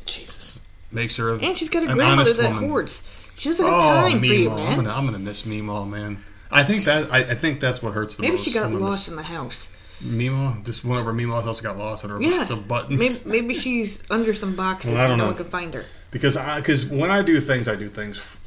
Jesus. 0.06 0.60
makes 0.92 1.18
her 1.18 1.32
A, 1.32 1.38
And 1.40 1.58
she's 1.58 1.70
got 1.70 1.84
a 1.84 1.88
an 1.90 1.96
grandmother 1.96 2.34
that 2.34 2.54
woman. 2.54 2.70
hoards. 2.70 3.04
She 3.36 3.50
doesn't 3.50 3.66
have 3.66 3.76
Oh, 3.76 3.82
time 3.82 4.20
for 4.20 4.26
you, 4.26 4.50
man. 4.50 4.68
I'm 4.68 4.76
gonna, 4.76 4.94
I'm 4.94 5.06
gonna 5.06 5.20
miss 5.20 5.44
Meemaw, 5.44 5.90
man. 5.90 6.24
I 6.52 6.64
think 6.64 6.84
that 6.86 7.12
I, 7.12 7.20
I 7.20 7.36
think 7.36 7.60
that's 7.60 7.82
what 7.84 7.94
hurts 7.94 8.16
the 8.16 8.22
Maybe 8.22 8.34
most. 8.38 8.42
Maybe 8.48 8.52
she 8.52 8.60
got 8.60 8.72
lost 8.72 9.10
in 9.10 9.16
the 9.16 9.24
house. 9.24 9.70
Meemaw. 10.04 10.64
Just 10.66 10.86
whenever 10.86 11.14
Meemaw's 11.14 11.48
also 11.48 11.64
got 11.64 11.78
lost 11.78 12.04
in 12.04 12.10
her 12.12 12.22
Yeah. 12.22 12.44
some 12.44 12.64
buttons. 12.64 13.26
Maybe, 13.26 13.42
maybe 13.42 13.60
she's 13.60 14.04
under 14.12 14.34
some 14.34 14.56
boxes 14.56 14.92
Well, 14.92 15.00
I 15.02 15.04
so 15.04 15.10
don't 15.10 15.18
no 15.18 15.24
know. 15.26 15.30
one 15.32 15.38
can 15.38 15.50
find 15.50 15.74
her. 15.74 15.84
because 16.12 16.38
I 16.38 16.60
because 16.60 16.86
when 16.86 17.10
I 17.10 17.22
do 17.22 17.40
things, 17.42 17.68
I 17.68 17.76
do 17.76 17.90
things 17.90 18.38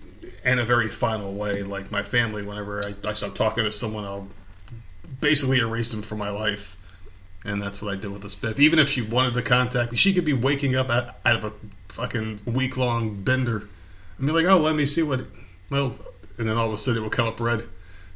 in 0.45 0.59
a 0.59 0.65
very 0.65 0.89
final 0.89 1.35
way. 1.35 1.63
Like 1.63 1.91
my 1.91 2.03
family, 2.03 2.43
whenever 2.45 2.85
I, 2.87 2.95
I 3.09 3.13
stop 3.15 3.35
talking 3.35 3.65
to 3.65 3.73
someone, 3.73 4.05
I'll 4.05 4.29
basically 5.21 5.59
erase 5.59 5.91
them 5.91 6.03
from 6.03 6.19
my 6.19 6.31
life. 6.31 6.77
And 7.45 7.61
that's 7.61 7.81
what 7.81 7.93
I 7.93 7.97
did 7.97 8.13
with 8.13 8.23
this 8.23 8.35
Biff. 8.35 8.61
Even 8.61 8.79
if 8.79 8.91
she 8.91 9.01
wanted 9.01 9.33
to 9.35 9.43
contact 9.43 9.93
me, 9.93 9.97
she 9.99 10.13
could 10.13 10.27
be 10.27 10.35
waking 10.35 10.77
up 10.77 10.91
out, 10.91 11.17
out 11.25 11.37
of 11.37 11.45
a 11.45 11.53
fucking 11.89 12.41
week 12.45 12.77
long 12.77 13.15
bender 13.23 13.67
and 14.19 14.27
be 14.27 14.33
like, 14.33 14.45
"Oh, 14.45 14.59
let 14.59 14.77
me 14.77 14.85
see 14.87 15.03
what." 15.03 15.23
Well, 15.71 15.97
and 16.39 16.47
then 16.49 16.57
all 16.59 16.67
of 16.69 16.73
a 16.75 16.79
sudden 16.79 17.01
it 17.01 17.03
will 17.03 17.11
come 17.11 17.27
up 17.27 17.41
red. 17.41 17.65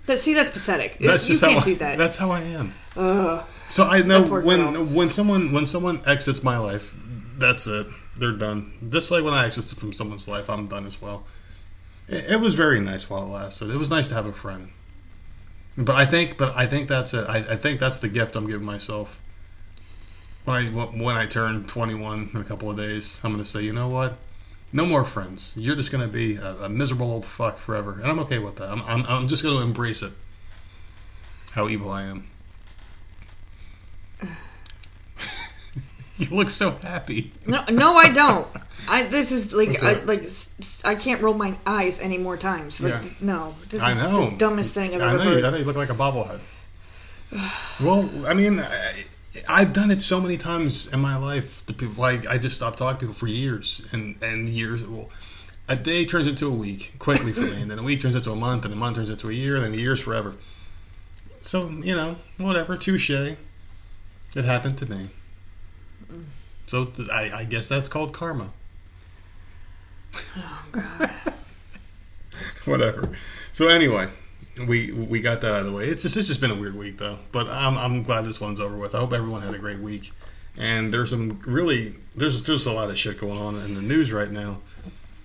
That, 0.07 0.21
see, 0.21 0.35
that's 0.35 0.51
pathetic. 0.51 0.99
That's 0.99 1.29
you 1.29 1.35
just 1.35 1.43
can't 1.43 1.55
how 1.55 1.61
I, 1.61 1.65
do 1.65 1.75
that. 1.77 1.99
That's 1.99 2.17
how 2.17 2.31
I 2.31 2.41
am. 2.43 2.75
Ugh. 2.97 3.45
So 3.69 3.85
I 3.85 4.03
know 4.03 4.23
when 4.23 4.43
girl. 4.43 4.85
when 4.85 5.11
someone 5.11 5.53
when 5.53 5.67
someone 5.67 6.03
exits 6.07 6.43
my 6.43 6.59
life, 6.59 6.95
that's 7.39 7.67
it. 7.67 7.87
They're 8.17 8.33
done. 8.33 8.73
Just 8.91 9.11
like 9.11 9.25
when 9.25 9.35
I 9.35 9.47
exit 9.47 9.65
from 9.79 9.93
someone's 9.93 10.29
life, 10.29 10.49
I'm 10.51 10.67
done 10.67 10.87
as 10.87 11.01
well. 11.01 11.25
It, 12.09 12.33
it 12.33 12.41
was 12.41 12.55
very 12.55 12.81
nice 12.81 13.09
while 13.09 13.23
it 13.23 13.31
lasted. 13.31 13.71
It 13.71 13.77
was 13.77 13.91
nice 13.91 14.07
to 14.09 14.15
have 14.15 14.27
a 14.27 14.33
friend. 14.33 14.69
But 15.77 15.97
I 15.97 16.07
think, 16.07 16.37
but 16.39 16.55
I 16.57 16.67
think 16.67 16.87
that's 16.87 17.15
it. 17.15 17.27
I, 17.29 17.39
I 17.39 17.57
think 17.57 17.81
that's 17.81 17.99
the 17.99 18.09
gift 18.09 18.37
I'm 18.37 18.47
giving 18.47 18.67
myself. 18.67 19.21
When 20.45 20.57
I 20.57 20.71
when 20.71 21.17
I 21.17 21.27
turn 21.27 21.65
21 21.65 22.31
in 22.35 22.41
a 22.41 22.45
couple 22.45 22.71
of 22.71 22.77
days, 22.77 23.21
I'm 23.25 23.33
going 23.33 23.43
to 23.43 23.49
say, 23.49 23.63
you 23.63 23.73
know 23.73 23.89
what? 23.89 24.19
No 24.75 24.85
more 24.85 25.05
friends. 25.05 25.55
You're 25.57 25.77
just 25.77 25.93
going 25.93 26.05
to 26.05 26.13
be 26.13 26.35
a, 26.35 26.65
a 26.65 26.69
miserable 26.69 27.09
old 27.11 27.25
fuck 27.25 27.59
forever, 27.59 27.93
and 27.93 28.07
I'm 28.07 28.19
okay 28.19 28.41
with 28.41 28.57
that. 28.57 28.69
I'm 28.69 28.83
I'm, 28.83 29.07
I'm 29.07 29.29
just 29.29 29.45
going 29.45 29.57
to 29.57 29.63
embrace 29.63 30.03
it. 30.03 30.13
How 31.53 31.69
evil 31.69 31.93
I 31.93 32.03
am. 32.03 32.27
you 36.17 36.27
look 36.31 36.51
so 36.51 36.73
happy. 36.73 37.33
No, 37.47 37.65
no, 37.71 37.97
I 37.97 38.11
don't. 38.11 38.49
I 38.89 39.05
this 39.05 39.31
is 39.31 39.53
like 39.55 39.81
I, 39.81 39.93
like 40.03 40.29
I 40.85 40.97
can't 40.97 41.23
roll 41.23 41.35
my 41.35 41.55
eyes 41.65 42.01
any 42.01 42.19
more 42.19 42.37
times. 42.37 42.83
Like 42.83 42.95
Yeah. 42.95 43.09
no, 43.21 43.55
this 43.71 43.81
I 43.81 43.93
is 43.93 44.03
know. 44.03 44.31
the 44.31 44.37
dumbest 44.37 44.75
thing 44.75 44.93
I've 44.97 45.01
I 45.03 45.09
ever 45.15 45.19
know, 45.19 45.25
heard. 45.31 45.45
I 45.45 45.51
know 45.51 45.57
you 45.59 45.65
look 45.65 45.77
like 45.77 45.91
a 45.91 45.95
bobblehead. 45.95 46.41
well, 47.81 48.11
I 48.27 48.35
mean, 48.35 48.59
I, 48.59 48.93
I've 49.49 49.73
done 49.73 49.91
it 49.91 50.03
so 50.03 50.21
many 50.21 50.37
times 50.37 50.93
in 50.93 51.01
my 51.01 51.17
life. 51.17 51.65
The 51.67 51.73
people, 51.73 52.01
like, 52.01 52.27
I 52.27 52.39
just 52.39 52.57
stopped 52.57 52.79
talking 52.79 52.95
to 52.95 53.01
people 53.01 53.15
for 53.15 53.27
years 53.27 53.83
and 53.93 54.17
and 54.23 54.49
years. 54.49 54.83
Well, 54.83 55.11
a 55.69 55.77
day 55.77 56.05
turns 56.05 56.27
into 56.27 56.47
a 56.47 56.51
week 56.51 56.93
quickly 56.99 57.33
for 57.33 57.41
me, 57.41 57.63
and 57.63 57.71
then 57.71 57.79
a 57.79 57.83
week 57.83 58.03
turns 58.03 58.17
into 58.17 58.31
a 58.31 58.37
month, 58.37 58.65
and 58.65 58.73
a 58.73 58.77
month 58.77 58.97
turns 58.97 59.11
into 59.11 59.29
a 59.29 59.33
year, 59.33 59.57
and 59.57 59.65
then 59.65 59.75
a 59.75 59.77
year's 59.77 60.01
forever. 60.01 60.35
So 61.43 61.69
you 61.69 61.95
know, 61.95 62.17
whatever, 62.39 62.77
touche. 62.77 63.11
It 63.11 64.45
happened 64.45 64.79
to 64.79 64.91
me. 64.91 65.09
So 66.67 66.87
th- 66.87 67.09
I, 67.09 67.39
I 67.41 67.45
guess 67.45 67.69
that's 67.69 67.89
called 67.89 68.13
karma. 68.13 68.51
Oh 70.37 70.65
God. 70.73 71.11
whatever. 72.65 73.11
So 73.53 73.69
anyway, 73.69 74.09
we 74.67 74.93
we 74.93 75.21
got 75.21 75.41
that 75.41 75.53
out 75.53 75.61
of 75.61 75.67
the 75.67 75.73
way. 75.73 75.89
It's 75.89 76.03
just 76.03 76.17
it's 76.17 76.29
just 76.29 76.41
been 76.41 76.51
a 76.51 76.55
weird 76.55 76.77
week 76.77 76.99
though, 76.99 77.19
but 77.33 77.49
I'm 77.49 77.77
I'm 77.77 78.03
glad 78.03 78.25
this 78.25 78.41
one's 78.41 78.61
over 78.61 78.77
with. 78.77 78.95
I 78.95 78.99
hope 78.99 79.13
everyone 79.13 79.43
had 79.43 79.55
a 79.55 79.59
great 79.59 79.81
week. 79.81 80.13
And 80.57 80.95
there's 80.95 81.11
some 81.11 81.41
really 81.47 81.95
there's 82.15 82.43
there's 82.45 82.67
a 82.67 82.73
lot 82.73 82.89
of 82.91 82.97
shit 82.99 83.19
going 83.19 83.39
on 83.39 83.57
in 83.63 83.75
the 83.75 83.83
news 83.83 84.13
right 84.13 84.31
now, 84.31 84.59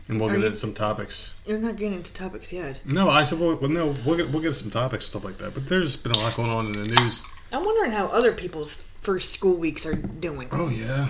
and 0.08 0.20
we'll 0.20 0.30
Are 0.30 0.34
get 0.34 0.40
you- 0.40 0.46
into 0.48 0.58
some 0.58 0.74
topics. 0.74 1.40
You're 1.46 1.60
not 1.60 1.76
getting 1.76 1.94
into 1.94 2.12
topics 2.14 2.52
yet. 2.52 2.80
No, 2.86 3.10
I 3.10 3.24
said 3.24 3.40
well, 3.40 3.56
well 3.58 3.70
no 3.70 3.96
we'll 4.06 4.18
get 4.18 4.30
we'll 4.32 4.42
get 4.42 4.54
some 4.54 4.72
topics 4.72 5.06
stuff 5.06 5.24
like 5.24 5.38
that. 5.38 5.54
But 5.54 5.68
there's 5.68 5.96
been 5.96 6.14
a 6.14 6.18
lot 6.18 6.36
going 6.36 6.50
on 6.50 6.66
in 6.68 6.72
the 6.72 6.88
news. 7.02 7.24
I'm 7.52 7.64
wondering 7.64 7.92
how 7.92 8.08
other 8.08 8.32
people's 8.32 8.74
first 9.02 9.32
school 9.32 9.54
weeks 9.56 9.86
are 9.86 9.94
doing. 9.96 10.48
Oh 10.52 10.70
yeah, 10.70 11.10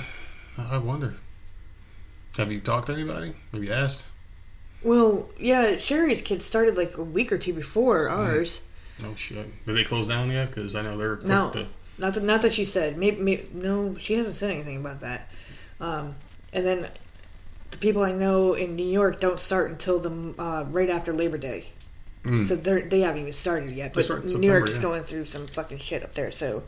I 0.58 0.76
I 0.76 0.78
wonder. 0.80 1.16
Have 2.38 2.52
you 2.52 2.60
talked 2.60 2.88
to 2.88 2.94
anybody? 2.94 3.34
Have 3.54 3.64
you 3.64 3.72
asked? 3.72 4.08
Well, 4.84 5.30
yeah, 5.38 5.78
Sherry's 5.78 6.22
kids 6.22 6.46
started 6.46 6.78
like 6.78 6.98
a 6.98 7.04
week 7.04 7.32
or 7.32 7.38
two 7.38 7.54
before 7.54 8.08
ours. 8.10 8.62
Oh 9.04 9.16
shit. 9.16 9.48
Did 9.66 9.76
they 9.78 9.84
close 9.84 10.08
down 10.08 10.30
yet? 10.32 10.50
Because 10.50 10.76
I 10.76 10.82
know 10.82 10.98
they're 10.98 11.18
quick 11.18 11.28
No, 11.28 11.50
to. 11.52 11.66
not 11.98 12.14
that 12.14 12.24
not 12.24 12.42
that 12.44 12.54
she 12.54 12.66
said. 12.66 12.98
Maybe, 12.98 13.18
maybe 13.22 13.48
no, 13.54 13.96
she 13.98 14.14
hasn't 14.16 14.36
said 14.36 14.52
anything 14.52 14.78
about 14.78 15.02
that. 15.02 15.28
Um, 15.82 16.16
and 16.54 16.66
then 16.66 16.88
the 17.72 17.78
people 17.78 18.04
I 18.04 18.12
know 18.12 18.54
in 18.54 18.76
New 18.76 18.86
York 18.86 19.20
don't 19.20 19.40
start 19.40 19.70
until 19.72 20.00
the 20.00 20.42
uh, 20.42 20.66
right 20.70 20.90
after 20.90 21.14
Labor 21.14 21.38
Day. 21.38 21.68
Mm. 22.24 22.46
So 22.46 22.56
they 22.56 22.82
they 22.82 23.02
haven't 23.02 23.22
even 23.22 23.34
started 23.34 23.72
yet. 23.72 23.94
They 23.94 24.00
But 24.00 24.06
start 24.06 24.20
in 24.22 24.26
New 24.28 24.32
September, 24.34 24.58
York's 24.58 24.76
yeah. 24.78 24.82
going 24.82 25.04
through 25.04 25.26
some 25.26 25.48
fucking 25.48 25.78
shit 25.78 26.04
up 26.04 26.14
there. 26.14 26.32
So 26.32 26.64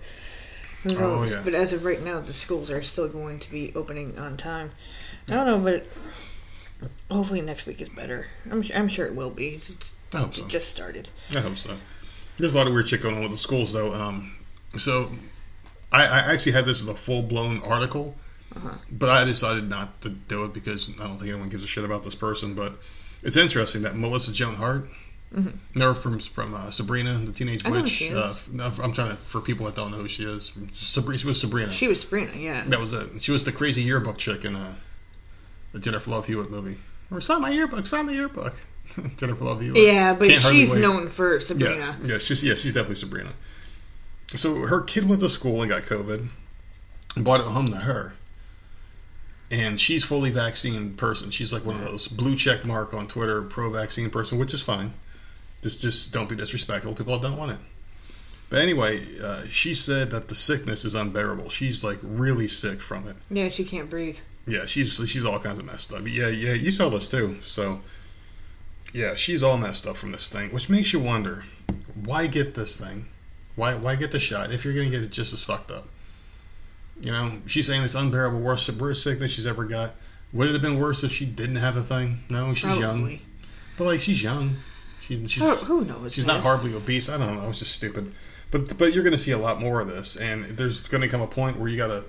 who 0.83 0.95
Oh, 0.97 0.99
knows? 0.99 1.33
yeah. 1.33 1.41
But 1.43 1.53
as 1.53 1.73
of 1.73 1.83
right 1.85 2.01
now, 2.01 2.19
the 2.21 2.33
schools 2.33 2.69
are 2.71 2.81
still 2.83 3.07
going 3.09 3.39
to 3.39 3.51
be 3.51 3.71
opening 3.75 4.17
on 4.17 4.37
time. 4.37 4.71
I 5.27 5.33
don't 5.33 5.45
know, 5.45 5.59
but 5.59 5.85
hopefully 7.09 7.41
next 7.41 7.65
week 7.65 7.81
is 7.81 7.89
better. 7.89 8.25
I'm 8.49 8.63
I'm 8.75 8.87
sure 8.87 9.05
it 9.05 9.15
will 9.15 9.29
be. 9.29 9.49
It's, 9.49 9.69
it's 9.69 9.95
I 10.13 10.19
hope 10.19 10.35
so. 10.35 10.43
it 10.43 10.47
just 10.47 10.69
started. 10.71 11.09
I 11.35 11.39
hope 11.39 11.57
so. 11.57 11.77
There's 12.37 12.53
a 12.55 12.57
lot 12.57 12.67
of 12.67 12.73
weird 12.73 12.87
shit 12.87 13.01
going 13.01 13.15
on 13.15 13.21
with 13.21 13.31
the 13.31 13.37
schools, 13.37 13.73
though. 13.73 13.93
Um, 13.93 14.33
so 14.77 15.09
I, 15.91 16.05
I 16.05 16.33
actually 16.33 16.53
had 16.53 16.65
this 16.65 16.81
as 16.81 16.87
a 16.87 16.95
full 16.95 17.21
blown 17.21 17.61
article, 17.63 18.15
Uh-huh. 18.55 18.75
but 18.91 19.09
I 19.09 19.23
decided 19.25 19.69
not 19.69 20.01
to 20.01 20.09
do 20.09 20.45
it 20.45 20.53
because 20.53 20.91
I 20.99 21.03
don't 21.07 21.17
think 21.17 21.29
anyone 21.31 21.49
gives 21.49 21.63
a 21.63 21.67
shit 21.67 21.83
about 21.85 22.03
this 22.03 22.15
person. 22.15 22.53
But 22.55 22.73
it's 23.23 23.37
interesting 23.37 23.81
that 23.83 23.95
Melissa 23.95 24.33
Joan 24.33 24.55
Hart, 24.55 24.87
no, 25.75 25.93
from 25.93 26.19
from 26.19 26.53
uh, 26.55 26.71
Sabrina 26.71 27.17
the 27.19 27.31
Teenage 27.31 27.63
Mm-hmm. 27.63 27.73
I 27.73 27.81
know 27.81 27.85
who 27.85 28.15
Witch. 28.15 28.25
Uh, 28.25 28.33
no, 28.51 28.71
I'm 28.83 28.91
trying 28.93 29.09
to 29.11 29.17
for 29.17 29.39
people 29.41 29.65
that 29.67 29.75
don't 29.75 29.91
know 29.91 29.97
who 29.97 30.07
she 30.07 30.23
is. 30.23 30.51
Sabrina, 30.73 31.19
she 31.19 31.27
was 31.27 31.39
Sabrina. 31.39 31.71
She 31.71 31.87
was 31.87 32.01
Sabrina, 32.01 32.31
yeah. 32.35 32.63
that 32.67 32.79
was 32.79 32.93
it. 32.93 33.21
She 33.21 33.31
was 33.31 33.43
the 33.43 33.51
crazy 33.51 33.81
yearbook 33.83 34.17
chick 34.17 34.43
in 34.45 34.55
uh, 34.55 34.73
the 35.73 35.79
Jennifer 35.79 36.11
Love 36.11 36.27
Hewitt 36.27 36.49
movie. 36.51 36.77
Or 37.11 37.21
sign 37.21 37.41
my 37.41 37.49
yearbook, 37.49 37.85
sign 37.85 38.05
my 38.07 38.13
yearbook. 38.13 38.53
Jennifer 39.17 39.43
Love 39.45 39.61
Hewitt. 39.61 39.77
Yeah, 39.81 40.13
but 40.13 40.27
Can't 40.29 40.43
she's 40.43 40.73
known 40.75 41.07
for 41.09 41.33
Yeah, 41.35 41.39
Sabrina. 41.39 41.97
yeah, 42.03 42.17
she's 42.17 42.43
yeah, 42.43 42.55
she's 42.55 42.73
definitely 42.73 42.95
Sabrina. 42.95 43.31
So 44.35 44.55
her 44.67 44.81
kid 44.81 45.07
went 45.07 45.21
to 45.21 45.29
school 45.29 45.61
and 45.61 45.69
got 45.69 45.83
COVID, 45.83 46.27
and 47.15 47.25
brought 47.25 47.41
it 47.41 47.47
home 47.47 47.67
to 47.69 47.77
her. 47.77 48.13
And 49.49 49.79
she's 49.81 50.05
fully 50.05 50.29
vaccine 50.29 50.93
person. 50.93 51.29
She's 51.29 51.51
like 51.51 51.65
one 51.65 51.75
of 51.75 51.85
those 51.85 52.07
blue 52.07 52.37
check 52.37 52.63
mark 52.63 52.93
on 52.93 53.07
Twitter 53.09 53.41
pro 53.41 53.69
vaccine 53.69 54.09
person, 54.09 54.39
which 54.39 54.53
is 54.53 54.61
fine. 54.61 54.93
Just 55.61 55.81
just 55.81 56.13
don't 56.13 56.29
be 56.29 56.35
disrespectful. 56.37 56.95
People 56.95 57.19
don't 57.19 57.35
want 57.37 57.51
it. 57.51 57.57
But 58.49 58.61
anyway, 58.61 59.01
uh, 59.21 59.43
she 59.49 59.73
said 59.73 60.11
that 60.11 60.27
the 60.29 60.35
sickness 60.35 60.83
is 60.85 60.95
unbearable. 60.95 61.49
She's 61.49 61.83
like 61.83 61.99
really 62.01 62.47
sick 62.47 62.81
from 62.81 63.07
it. 63.07 63.15
Yeah, 63.29 63.49
she 63.49 63.63
can't 63.65 63.89
breathe. 63.89 64.17
Yeah, 64.47 64.65
she's 64.65 64.95
she's 65.09 65.25
all 65.25 65.39
kinds 65.39 65.59
of 65.59 65.65
messed 65.65 65.93
up. 65.93 66.01
Yeah, 66.07 66.27
yeah, 66.27 66.53
you 66.53 66.71
saw 66.71 66.89
this 66.89 67.07
too. 67.07 67.37
So, 67.41 67.79
yeah, 68.93 69.15
she's 69.15 69.43
all 69.43 69.57
messed 69.57 69.85
up 69.87 69.95
from 69.97 70.11
this 70.11 70.29
thing, 70.29 70.49
which 70.49 70.69
makes 70.69 70.93
you 70.93 70.99
wonder, 70.99 71.43
why 72.03 72.27
get 72.27 72.55
this 72.55 72.77
thing? 72.77 73.05
Why 73.55 73.75
why 73.75 73.95
get 73.95 74.11
the 74.11 74.19
shot 74.19 74.51
if 74.51 74.65
you're 74.65 74.73
gonna 74.73 74.89
get 74.89 75.03
it 75.03 75.11
just 75.11 75.33
as 75.33 75.43
fucked 75.43 75.71
up? 75.71 75.87
You 77.01 77.11
know, 77.11 77.33
she's 77.47 77.67
saying 77.67 77.83
it's 77.83 77.95
unbearable, 77.95 78.39
worst 78.39 78.69
worst 78.71 79.03
sickness 79.03 79.31
she's 79.31 79.47
ever 79.47 79.65
got. 79.65 79.95
Would 80.33 80.49
it 80.49 80.53
have 80.53 80.61
been 80.61 80.79
worse 80.79 81.03
if 81.03 81.11
she 81.11 81.25
didn't 81.25 81.57
have 81.57 81.75
the 81.75 81.83
thing? 81.83 82.19
No, 82.29 82.53
she's 82.53 82.77
young, 82.79 82.99
Probably. 82.99 83.21
but 83.77 83.83
like 83.85 83.99
she's 83.99 84.23
young. 84.23 84.57
She, 85.01 85.27
she's 85.27 85.43
Who, 85.43 85.55
who 85.65 85.85
knows? 85.85 86.13
She's 86.13 86.25
man? 86.25 86.37
not 86.37 86.43
horribly 86.43 86.73
obese. 86.73 87.09
I 87.09 87.17
don't 87.17 87.35
know. 87.35 87.49
It's 87.49 87.59
just 87.59 87.73
stupid. 87.73 88.13
But 88.49 88.77
but 88.77 88.93
you're 88.93 89.03
going 89.03 89.13
to 89.13 89.17
see 89.17 89.31
a 89.31 89.37
lot 89.37 89.59
more 89.59 89.81
of 89.81 89.87
this, 89.87 90.15
and 90.15 90.45
there's 90.57 90.87
going 90.87 91.01
to 91.01 91.07
come 91.07 91.21
a 91.21 91.27
point 91.27 91.57
where 91.57 91.67
you 91.69 91.77
got 91.77 91.87
to 91.87 92.03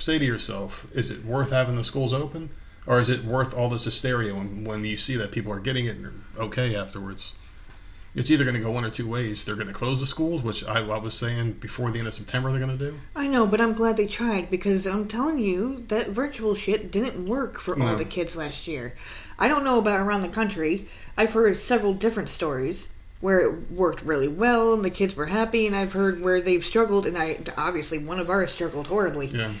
say 0.00 0.18
to 0.18 0.24
yourself, 0.24 0.86
is 0.94 1.10
it 1.10 1.24
worth 1.24 1.50
having 1.50 1.76
the 1.76 1.84
schools 1.84 2.12
open, 2.12 2.50
or 2.86 2.98
is 2.98 3.08
it 3.08 3.24
worth 3.24 3.54
all 3.54 3.68
this 3.68 3.84
hysteria 3.84 4.34
when 4.34 4.64
when 4.64 4.84
you 4.84 4.96
see 4.96 5.16
that 5.16 5.32
people 5.32 5.52
are 5.52 5.60
getting 5.60 5.86
it 5.86 5.96
and 5.96 6.06
are 6.06 6.42
okay 6.42 6.74
afterwards? 6.74 7.34
It's 8.12 8.30
either 8.30 8.42
going 8.42 8.56
to 8.56 8.60
go 8.60 8.72
one 8.72 8.84
or 8.84 8.90
two 8.90 9.08
ways. 9.08 9.44
They're 9.44 9.54
going 9.54 9.68
to 9.68 9.72
close 9.72 10.00
the 10.00 10.06
schools, 10.06 10.42
which 10.42 10.64
I, 10.64 10.80
I 10.80 10.98
was 10.98 11.14
saying 11.14 11.52
before 11.60 11.92
the 11.92 12.00
end 12.00 12.08
of 12.08 12.14
September 12.14 12.50
they're 12.50 12.58
going 12.58 12.76
to 12.76 12.90
do. 12.90 12.98
I 13.14 13.28
know, 13.28 13.46
but 13.46 13.60
I'm 13.60 13.72
glad 13.72 13.96
they 13.96 14.08
tried 14.08 14.50
because 14.50 14.84
I'm 14.86 15.06
telling 15.06 15.38
you 15.38 15.84
that 15.88 16.08
virtual 16.10 16.56
shit 16.56 16.90
didn't 16.90 17.24
work 17.24 17.60
for 17.60 17.80
all 17.80 17.96
the 17.96 18.04
kids 18.04 18.34
last 18.34 18.66
year. 18.66 18.94
I 19.38 19.46
don't 19.46 19.62
know 19.62 19.78
about 19.78 20.00
around 20.00 20.22
the 20.22 20.28
country. 20.28 20.88
I've 21.16 21.34
heard 21.34 21.56
several 21.56 21.94
different 21.94 22.30
stories 22.30 22.94
where 23.20 23.40
it 23.40 23.70
worked 23.70 24.02
really 24.02 24.28
well 24.28 24.72
and 24.72 24.84
the 24.84 24.90
kids 24.90 25.14
were 25.14 25.26
happy, 25.26 25.66
and 25.66 25.76
I've 25.76 25.92
heard 25.92 26.20
where 26.20 26.40
they've 26.40 26.64
struggled, 26.64 27.06
and 27.06 27.16
I 27.16 27.38
obviously 27.56 27.98
one 27.98 28.18
of 28.18 28.28
ours 28.28 28.50
struggled 28.50 28.88
horribly. 28.88 29.26
Yeah. 29.26 29.52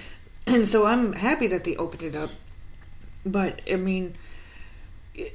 And 0.46 0.68
so 0.68 0.86
I'm 0.86 1.12
happy 1.12 1.46
that 1.48 1.64
they 1.64 1.76
opened 1.76 2.02
it 2.02 2.16
up. 2.16 2.30
But 3.24 3.60
I 3.70 3.76
mean, 3.76 4.14
y- 5.16 5.32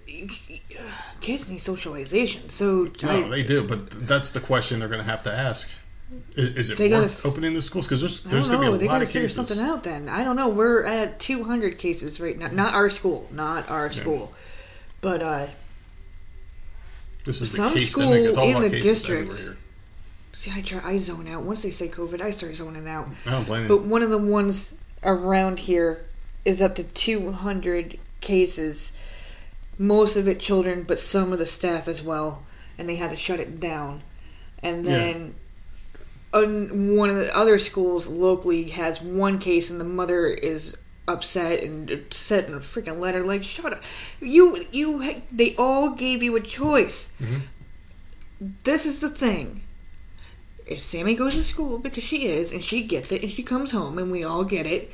kids 1.21 1.49
need 1.49 1.59
socialization. 1.59 2.49
So 2.49 2.87
No, 3.03 3.09
I, 3.09 3.29
they 3.29 3.43
do, 3.43 3.63
but 3.63 4.07
that's 4.07 4.31
the 4.31 4.39
question 4.39 4.79
they're 4.79 4.89
going 4.89 5.03
to 5.03 5.09
have 5.09 5.23
to 5.23 5.33
ask. 5.33 5.69
Is, 6.35 6.49
is 6.55 6.69
it 6.71 6.77
They 6.77 6.89
gotta 6.89 7.03
worth 7.03 7.25
opening 7.25 7.53
the 7.53 7.61
schools? 7.61 7.87
Because 7.87 7.99
there's 8.01 8.23
there's 8.23 8.49
going 8.49 8.61
to 8.65 8.71
be 8.73 8.77
They 8.77 8.85
a 8.85 8.87
lot 8.87 8.93
gotta 8.95 9.05
of 9.05 9.11
figure 9.11 9.21
cases. 9.27 9.35
something 9.35 9.59
out. 9.59 9.83
Then 9.83 10.07
I 10.09 10.23
don't 10.23 10.35
know. 10.35 10.49
We're 10.49 10.83
at 10.85 11.19
200 11.19 11.77
cases 11.77 12.19
right 12.19 12.37
now. 12.37 12.47
Not 12.47 12.73
our 12.73 12.89
school. 12.89 13.27
Not 13.31 13.69
our 13.69 13.91
school. 13.91 14.33
But 15.01 15.21
uh, 15.23 15.47
This 17.25 17.41
is 17.41 17.51
Some 17.55 17.73
case 17.73 17.91
school 17.91 18.13
in 18.13 18.23
the 18.61 18.79
district- 18.81 19.33
see, 20.33 20.51
I 20.53 20.61
try. 20.61 20.81
I 20.83 20.97
zone 20.97 21.27
out. 21.27 21.43
Once 21.43 21.63
they 21.63 21.71
say 21.71 21.87
COVID, 21.87 22.21
I 22.21 22.29
start 22.31 22.55
zoning 22.55 22.87
out. 22.87 23.07
I 23.25 23.31
don't 23.31 23.45
blame 23.45 23.67
But 23.67 23.81
you. 23.83 23.89
one 23.89 24.01
of 24.03 24.09
the 24.09 24.17
ones 24.17 24.73
around 25.05 25.59
here 25.59 26.03
is 26.43 26.61
up 26.61 26.75
to 26.75 26.83
200 26.83 27.97
cases. 28.21 28.91
Most 29.77 30.15
of 30.15 30.27
it 30.27 30.39
children, 30.39 30.83
but 30.83 30.99
some 30.99 31.31
of 31.31 31.39
the 31.39 31.45
staff 31.45 31.87
as 31.87 32.01
well. 32.01 32.43
And 32.77 32.89
they 32.89 32.95
had 32.97 33.11
to 33.11 33.15
shut 33.15 33.39
it 33.39 33.59
down. 33.59 34.01
And 34.61 34.85
Yeah. 34.85 34.91
then 34.91 35.35
un- 36.33 36.95
one 36.97 37.09
of 37.09 37.15
the 37.15 37.35
other 37.35 37.57
schools 37.59 38.07
locally 38.07 38.63
has 38.71 39.01
one 39.01 39.39
case, 39.39 39.69
and 39.69 39.79
the 39.79 39.85
mother 39.85 40.27
is 40.27 40.75
upset 41.07 41.63
and 41.63 42.03
sent 42.11 42.47
in 42.47 42.53
a 42.55 42.59
freaking 42.59 42.99
letter 42.99 43.23
like, 43.23 43.43
"Shut 43.43 43.73
up! 43.73 43.83
You, 44.19 44.65
you, 44.71 45.21
they 45.31 45.55
all 45.55 45.91
gave 45.91 46.21
you 46.23 46.35
a 46.35 46.41
choice." 46.41 47.13
Mm-hmm. 47.21 48.47
This 48.63 48.85
is 48.85 48.99
the 48.99 49.09
thing. 49.09 49.61
If 50.65 50.81
Sammy 50.81 51.15
goes 51.15 51.35
to 51.35 51.43
school 51.43 51.77
because 51.77 52.03
she 52.03 52.27
is, 52.27 52.51
and 52.51 52.63
she 52.63 52.83
gets 52.83 53.11
it, 53.11 53.21
and 53.21 53.31
she 53.31 53.43
comes 53.43 53.71
home, 53.71 53.97
and 53.97 54.11
we 54.11 54.23
all 54.23 54.43
get 54.43 54.65
it, 54.65 54.91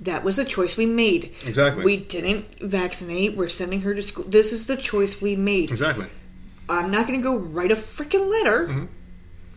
that 0.00 0.22
was 0.24 0.36
the 0.36 0.44
choice 0.44 0.76
we 0.76 0.86
made. 0.86 1.34
Exactly. 1.46 1.84
We 1.84 1.96
didn't 1.96 2.60
vaccinate. 2.60 3.36
We're 3.36 3.48
sending 3.48 3.80
her 3.82 3.94
to 3.94 4.02
school. 4.02 4.24
This 4.24 4.52
is 4.52 4.66
the 4.66 4.76
choice 4.76 5.20
we 5.22 5.36
made. 5.36 5.70
Exactly. 5.70 6.06
I'm 6.68 6.90
not 6.90 7.06
going 7.06 7.18
to 7.20 7.22
go 7.22 7.36
write 7.36 7.72
a 7.72 7.76
freaking 7.76 8.30
letter 8.30 8.66
Mm-hmm. 8.68 8.84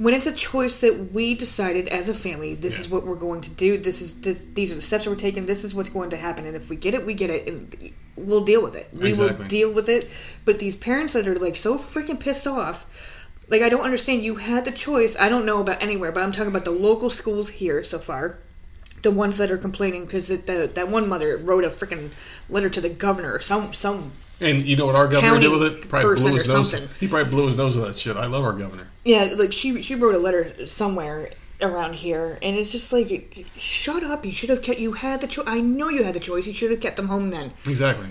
when 0.03 0.13
it's 0.13 0.27
a 0.27 0.31
choice 0.31 0.77
that 0.79 1.11
we 1.13 1.33
decided 1.35 1.87
as 1.87 2.07
a 2.07 2.13
family. 2.13 2.53
This 2.53 2.79
is 2.79 2.87
what 2.87 3.05
we're 3.05 3.15
going 3.15 3.41
to 3.41 3.49
do. 3.49 3.77
This 3.77 4.01
is 4.01 4.21
this, 4.21 4.45
these 4.53 4.71
are 4.71 4.75
the 4.75 4.81
steps 4.81 5.07
we're 5.07 5.15
taking. 5.15 5.45
This 5.47 5.63
is 5.63 5.73
what's 5.73 5.89
going 5.89 6.11
to 6.11 6.17
happen. 6.17 6.45
And 6.45 6.55
if 6.55 6.69
we 6.69 6.75
get 6.75 6.93
it, 6.93 7.05
we 7.05 7.13
get 7.13 7.29
it, 7.29 7.47
and 7.47 7.93
we'll 8.15 8.43
deal 8.43 8.61
with 8.61 8.75
it. 8.75 8.89
We 8.93 9.09
Exactly. 9.09 9.37
will 9.43 9.47
deal 9.49 9.71
with 9.71 9.89
it. 9.89 10.09
But 10.45 10.59
these 10.59 10.75
parents 10.75 11.13
that 11.13 11.27
are 11.27 11.35
like 11.35 11.55
so 11.55 11.77
freaking 11.77 12.19
pissed 12.19 12.45
off, 12.45 12.85
like 13.49 13.61
I 13.61 13.69
don't 13.69 13.81
understand. 13.81 14.23
You 14.23 14.35
had 14.35 14.65
the 14.65 14.71
choice. 14.71 15.15
I 15.15 15.29
don't 15.29 15.45
know 15.45 15.61
about 15.61 15.81
anywhere, 15.81 16.11
but 16.11 16.23
I'm 16.23 16.31
talking 16.31 16.49
about 16.49 16.65
the 16.65 16.71
local 16.71 17.09
schools 17.09 17.49
here 17.49 17.83
so 17.83 17.99
far. 17.99 18.39
The 19.03 19.11
ones 19.11 19.37
that 19.37 19.51
are 19.51 19.57
complaining 19.57 20.05
because 20.05 20.27
that 20.27 20.87
one 20.89 21.07
mother 21.07 21.37
wrote 21.37 21.63
a 21.63 21.69
freaking 21.69 22.09
letter 22.49 22.69
to 22.69 22.81
the 22.81 22.89
governor 22.89 23.33
or 23.33 23.39
some 23.39 23.71
some 23.73 24.11
And 24.41 24.65
you 24.65 24.75
know 24.75 24.87
what 24.87 24.95
our 24.95 25.07
governor 25.07 25.39
did 25.39 25.51
with 25.51 25.63
it? 25.63 25.87
Probably 25.87 26.15
person 26.15 26.29
blew 26.29 26.39
his 26.39 26.49
or 26.49 26.57
nose. 26.57 26.71
something. 26.71 26.89
He 26.99 27.07
probably 27.07 27.29
blew 27.29 27.45
his 27.45 27.55
nose 27.55 27.77
with 27.77 27.85
that 27.85 27.97
shit. 27.97 28.17
I 28.17 28.25
love 28.25 28.43
our 28.43 28.53
governor. 28.53 28.87
Yeah, 29.05 29.33
like 29.35 29.53
she 29.53 29.81
she 29.81 29.95
wrote 29.95 30.15
a 30.15 30.19
letter 30.19 30.67
somewhere 30.67 31.31
around 31.61 31.95
here, 31.95 32.37
and 32.41 32.55
it's 32.55 32.71
just 32.71 32.91
like, 32.91 33.45
shut 33.55 34.03
up! 34.03 34.25
You 34.25 34.31
should 34.31 34.49
have 34.49 34.61
kept. 34.61 34.79
You 34.79 34.93
had 34.93 35.21
the 35.21 35.27
choice. 35.27 35.45
I 35.47 35.61
know 35.61 35.89
you 35.89 36.03
had 36.03 36.13
the 36.15 36.19
choice. 36.19 36.45
You 36.45 36.53
should 36.53 36.71
have 36.71 36.81
kept 36.81 36.97
them 36.97 37.07
home 37.07 37.29
then. 37.29 37.53
Exactly. 37.67 38.07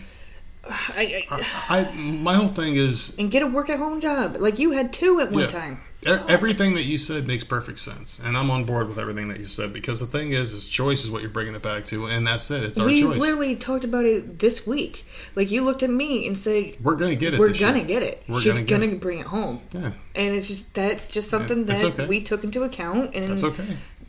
I, 0.69 1.25
I, 1.31 1.47
I 1.81 1.93
my 1.95 2.35
whole 2.35 2.49
thing 2.49 2.77
is 2.77 3.15
and 3.19 3.31
get 3.31 3.43
a 3.43 3.47
work 3.47 3.71
at 3.71 3.79
home 3.79 4.01
job. 4.01 4.37
Like 4.41 4.59
you 4.59 4.73
had 4.73 4.93
two 4.93 5.21
at 5.21 5.31
one 5.31 5.43
yeah, 5.43 5.47
time. 5.47 5.81
e- 6.07 6.09
everything 6.29 6.75
that 6.75 6.85
you 6.85 6.99
said 6.99 7.27
makes 7.27 7.45
perfect 7.45 7.79
sense, 7.79 8.19
and 8.23 8.37
I'm 8.37 8.51
on 8.51 8.65
board 8.65 8.89
with 8.89 8.99
everything 8.99 9.29
that 9.29 9.39
you 9.39 9.47
said 9.47 9.73
because 9.73 10.01
the 10.01 10.07
thing 10.07 10.33
is, 10.33 10.53
is 10.53 10.69
choice 10.69 11.05
is 11.05 11.11
what 11.11 11.23
you're 11.23 11.31
bringing 11.31 11.55
it 11.55 11.63
back 11.63 11.87
to, 11.87 12.07
and 12.07 12.27
that's 12.27 12.51
it. 12.51 12.65
It's 12.65 12.79
our 12.81 12.87
We 12.87 13.03
choice. 13.03 13.17
literally 13.19 13.57
talked 13.57 13.85
about 13.85 14.05
it 14.05 14.39
this 14.39 14.67
week. 14.67 15.05
Like 15.35 15.51
you 15.51 15.65
looked 15.65 15.83
at 15.83 15.91
me 15.91 16.27
and 16.27 16.37
said, 16.37 16.77
We're 16.83 16.97
gonna 16.97 17.15
get 17.17 17.35
it. 17.35 17.41
"We're 17.41 17.53
gonna 17.53 17.79
year. 17.79 17.87
get 17.87 18.03
it. 18.03 18.25
We're 18.29 18.41
She's 18.41 18.57
gonna 18.59 18.67
gonna, 18.69 18.87
get 18.89 18.95
it. 18.97 19.01
bring 19.01 19.19
it 19.21 19.27
home." 19.27 19.61
Yeah, 19.73 19.93
And 20.15 20.35
it's 20.35 20.49
just 20.49 20.75
that's 20.75 21.07
just 21.07 21.31
something 21.31 21.61
it's 21.61 21.83
that 21.83 21.85
okay. 21.93 22.07
we 22.07 22.23
took 22.23 22.45
into 22.45 22.65
account, 22.65 23.15
and 23.15 23.29
that's 23.29 23.45
okay. 23.45 23.65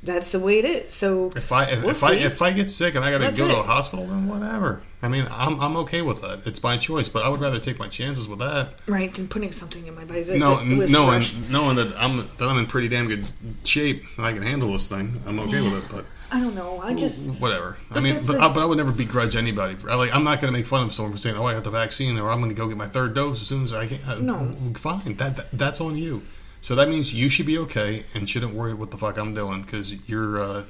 That's 0.08 0.32
the 0.32 0.40
way 0.40 0.60
it 0.60 0.66
is. 0.66 0.94
So 0.94 1.32
If 1.36 1.52
I 1.52 1.66
if, 1.66 1.82
We'll 1.82 1.92
if 1.92 2.04
I 2.04 2.14
if 2.14 2.42
I 2.42 2.52
get 2.54 2.70
sick 2.70 2.96
and 2.96 3.06
I 3.06 3.12
gotta 3.12 3.26
That's 3.26 3.38
go 3.40 3.48
to 3.48 3.54
it. 3.54 3.60
a 3.60 3.64
hospital, 3.64 4.08
then 4.08 4.28
whatever. 4.28 4.82
I 5.04 5.08
mean, 5.10 5.28
I'm 5.30 5.60
I'm 5.60 5.76
okay 5.78 6.02
with 6.02 6.22
that. 6.22 6.48
It's 6.48 6.64
my 6.64 6.78
choice, 6.78 7.08
but 7.08 7.24
I 7.24 7.30
would 7.30 7.40
rather 7.40 7.60
take 7.60 7.78
my 7.78 7.88
chances 7.88 8.28
with 8.28 8.40
that. 8.40 8.70
right, 8.88 9.14
than 9.14 9.28
putting 9.28 9.52
something 9.52 9.86
in 9.86 9.96
my 9.96 10.06
body. 10.06 10.24
The, 10.24 10.40
No, 10.40 10.58
the 10.58 10.88
knowing 10.88 11.24
knowing 11.52 11.76
that 11.76 11.96
I'm 11.98 12.18
that 12.38 12.48
I'm 12.50 12.58
in 12.58 12.66
pretty 12.66 12.88
damn 12.88 13.08
good 13.08 13.28
shape 13.64 14.04
and 14.18 14.26
I 14.26 14.34
can 14.34 14.42
handle 14.42 14.72
this 14.72 14.88
thing, 14.88 15.22
I'm 15.28 15.40
okay 15.42 15.62
with 15.62 15.84
it. 15.86 15.96
But 15.96 16.06
I 16.32 16.42
don't 16.42 16.56
know. 16.56 16.82
I 16.82 16.94
just 16.94 17.28
whatever. 17.40 17.78
I 17.92 18.00
mean, 18.00 18.16
but, 18.16 18.26
the- 18.26 18.40
I, 18.40 18.48
but 18.54 18.62
I 18.62 18.66
would 18.66 18.78
never 18.78 18.92
begrudge 18.92 19.36
anybody. 19.36 19.76
For, 19.76 19.96
like, 19.96 20.14
I'm 20.14 20.24
not 20.24 20.42
going 20.42 20.52
to 20.52 20.58
make 20.58 20.66
fun 20.66 20.84
of 20.84 20.94
someone 20.94 21.14
for 21.14 21.20
saying, 21.20 21.38
"Oh, 21.38 21.46
I 21.46 21.54
got 21.54 21.64
the 21.64 21.70
vaccine," 21.70 22.18
or 22.18 22.30
"I'm 22.30 22.40
going 22.40 22.50
to 22.50 22.56
go 22.56 22.68
get 22.68 22.76
my 22.78 22.88
third 22.88 23.14
dose 23.14 23.40
as 23.42 23.48
soon 23.48 23.64
as 23.64 23.72
I 23.74 23.88
can." 23.88 24.26
No. 24.26 24.52
fine. 24.76 25.16
That, 25.18 25.38
that 25.38 25.48
that's 25.54 25.80
on 25.80 25.96
you. 25.96 26.24
So 26.68 26.76
that 26.76 26.90
means 26.90 27.14
you 27.14 27.30
should 27.30 27.46
be 27.46 27.58
okay 27.60 28.04
and 28.14 28.30
shouldn't 28.30 28.54
worry 28.54 28.74
what 28.74 28.92
the 28.92 28.98
fuck 28.98 29.18
I'm 29.18 29.34
doing 29.34 29.62
because 29.62 29.94
your 30.10 30.38
uh, 30.38 30.64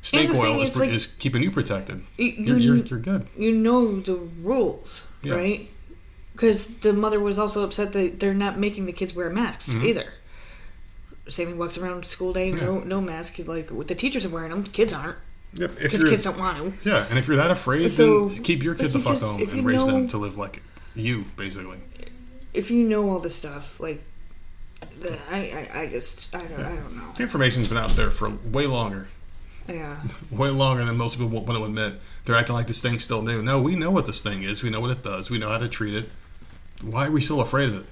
snake 0.00 0.34
oil 0.34 0.60
is, 0.60 0.70
is, 0.70 0.76
like, 0.76 0.90
is 0.90 1.06
keeping 1.06 1.40
you 1.44 1.52
protected. 1.52 2.02
you- 2.18 2.30
You're, 2.32 2.56
you're, 2.58 2.76
you- 2.78 2.82
you're 2.82 2.98
good. 2.98 3.28
you 3.36 3.52
know 3.52 4.00
the 4.00 4.16
rules, 4.42 5.06
Yeah. 5.22 5.34
right? 5.34 5.70
Because 6.32 6.66
the 6.78 6.92
mother 6.92 7.20
was 7.20 7.38
also 7.38 7.62
upset 7.62 7.92
that 7.92 8.18
they're 8.18 8.34
not 8.34 8.58
making 8.58 8.86
the 8.86 8.92
kids 8.92 9.14
wear 9.14 9.30
masks 9.30 9.76
either. 9.76 10.06
Sammy 11.28 11.52
walks 11.54 11.78
around 11.78 12.04
school 12.06 12.32
day, 12.32 12.50
no 12.50 12.80
no 12.80 13.00
mask. 13.00 13.38
Like 13.38 13.68
the 13.86 13.94
teachers 13.94 14.26
are 14.26 14.30
wearing 14.30 14.50
them, 14.50 14.64
kids 14.64 14.92
aren't 14.92 15.16
Yep. 15.54 15.70
If 15.70 15.78
because 15.92 16.02
kids 16.02 16.24
don't 16.24 16.40
want 16.40 16.56
to. 16.58 16.90
yeah, 16.90 17.06
and 17.08 17.16
if 17.20 17.28
you're 17.28 17.36
that 17.36 17.52
afraid, 17.52 17.88
So, 17.92 18.24
then 18.24 18.42
keep 18.42 18.64
your 18.64 18.74
but 18.74 18.82
kid 18.82 18.92
the 18.94 18.98
fuck 18.98 19.12
just- 19.12 19.24
home 19.24 19.48
and 19.48 19.64
raise 19.64 19.86
them 19.86 20.08
to 20.08 20.18
live 20.18 20.36
like 20.38 20.60
you, 20.96 21.24
basically. 21.36 21.78
If 22.52 22.72
you 22.72 22.82
know 22.82 23.08
all 23.08 23.20
this 23.20 23.36
stuff, 23.36 23.78
like, 23.78 24.02
I, 25.30 25.68
I 25.72 25.80
I 25.80 25.86
just 25.86 26.34
I 26.34 26.42
don't 26.42 26.60
I 26.60 26.74
don't 26.74 26.96
know. 26.96 27.12
The 27.16 27.22
information's 27.22 27.68
been 27.68 27.78
out 27.78 27.90
there 27.90 28.10
for 28.10 28.30
way 28.30 28.66
longer. 28.66 29.08
Yeah. 29.68 29.96
way 30.30 30.50
longer 30.50 30.84
than 30.84 30.96
most 30.96 31.18
people 31.18 31.28
want 31.28 31.46
to 31.48 31.64
admit. 31.64 31.94
They're 32.24 32.36
acting 32.36 32.54
like 32.54 32.66
this 32.66 32.82
thing's 32.82 33.04
still 33.04 33.22
new. 33.22 33.42
No, 33.42 33.60
we 33.60 33.76
know 33.76 33.90
what 33.90 34.06
this 34.06 34.20
thing 34.20 34.42
is. 34.42 34.62
We 34.62 34.70
know 34.70 34.80
what 34.80 34.90
it 34.90 35.02
does. 35.02 35.30
We 35.30 35.38
know 35.38 35.48
how 35.48 35.58
to 35.58 35.68
treat 35.68 35.94
it. 35.94 36.08
Why 36.82 37.06
are 37.06 37.10
we 37.10 37.20
still 37.20 37.40
afraid 37.40 37.68
of 37.70 37.76
it? 37.76 37.86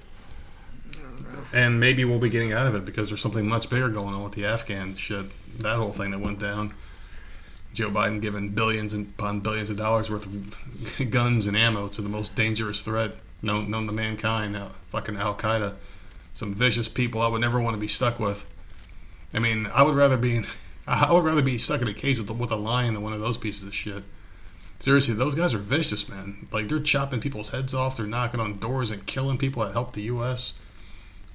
And 1.51 1.79
maybe 1.79 2.05
we'll 2.05 2.19
be 2.19 2.29
getting 2.29 2.53
out 2.53 2.67
of 2.67 2.75
it 2.75 2.85
because 2.85 3.09
there's 3.09 3.21
something 3.21 3.47
much 3.47 3.69
bigger 3.69 3.89
going 3.89 4.13
on 4.13 4.23
with 4.23 4.33
the 4.33 4.45
Afghan 4.45 4.95
shit. 4.95 5.25
That 5.59 5.77
whole 5.77 5.91
thing 5.91 6.11
that 6.11 6.19
went 6.19 6.39
down. 6.39 6.75
Joe 7.73 7.89
Biden 7.89 8.21
giving 8.21 8.49
billions 8.49 8.93
and 8.93 9.07
upon 9.17 9.39
billions 9.39 9.69
of 9.69 9.77
dollars 9.77 10.09
worth 10.11 10.25
of 10.25 11.09
guns 11.11 11.47
and 11.47 11.55
ammo 11.57 11.87
to 11.89 12.01
the 12.01 12.09
most 12.09 12.35
dangerous 12.35 12.83
threat 12.83 13.13
known 13.41 13.69
known 13.69 13.87
to 13.87 13.93
mankind. 13.93 14.55
Uh, 14.55 14.69
fucking 14.89 15.15
Al 15.17 15.35
Qaeda, 15.35 15.73
some 16.33 16.53
vicious 16.53 16.89
people 16.89 17.21
I 17.21 17.27
would 17.27 17.41
never 17.41 17.59
want 17.59 17.75
to 17.75 17.79
be 17.79 17.87
stuck 17.87 18.19
with. 18.19 18.45
I 19.33 19.39
mean, 19.39 19.67
I 19.67 19.83
would 19.83 19.95
rather 19.95 20.17
be 20.17 20.41
I 20.87 21.11
would 21.11 21.23
rather 21.23 21.41
be 21.41 21.57
stuck 21.57 21.81
in 21.81 21.87
a 21.87 21.93
cage 21.93 22.19
with, 22.19 22.31
with 22.31 22.51
a 22.51 22.55
lion 22.55 22.95
than 22.95 23.03
one 23.03 23.13
of 23.13 23.19
those 23.19 23.37
pieces 23.37 23.63
of 23.63 23.75
shit. 23.75 24.03
Seriously, 24.79 25.13
those 25.13 25.35
guys 25.35 25.53
are 25.53 25.59
vicious, 25.59 26.07
man. 26.07 26.47
Like 26.51 26.69
they're 26.69 26.79
chopping 26.79 27.19
people's 27.19 27.49
heads 27.49 27.73
off. 27.73 27.97
They're 27.97 28.05
knocking 28.05 28.39
on 28.39 28.59
doors 28.59 28.91
and 28.91 29.05
killing 29.05 29.37
people 29.37 29.63
that 29.63 29.73
help 29.73 29.93
the 29.93 30.03
U.S. 30.03 30.53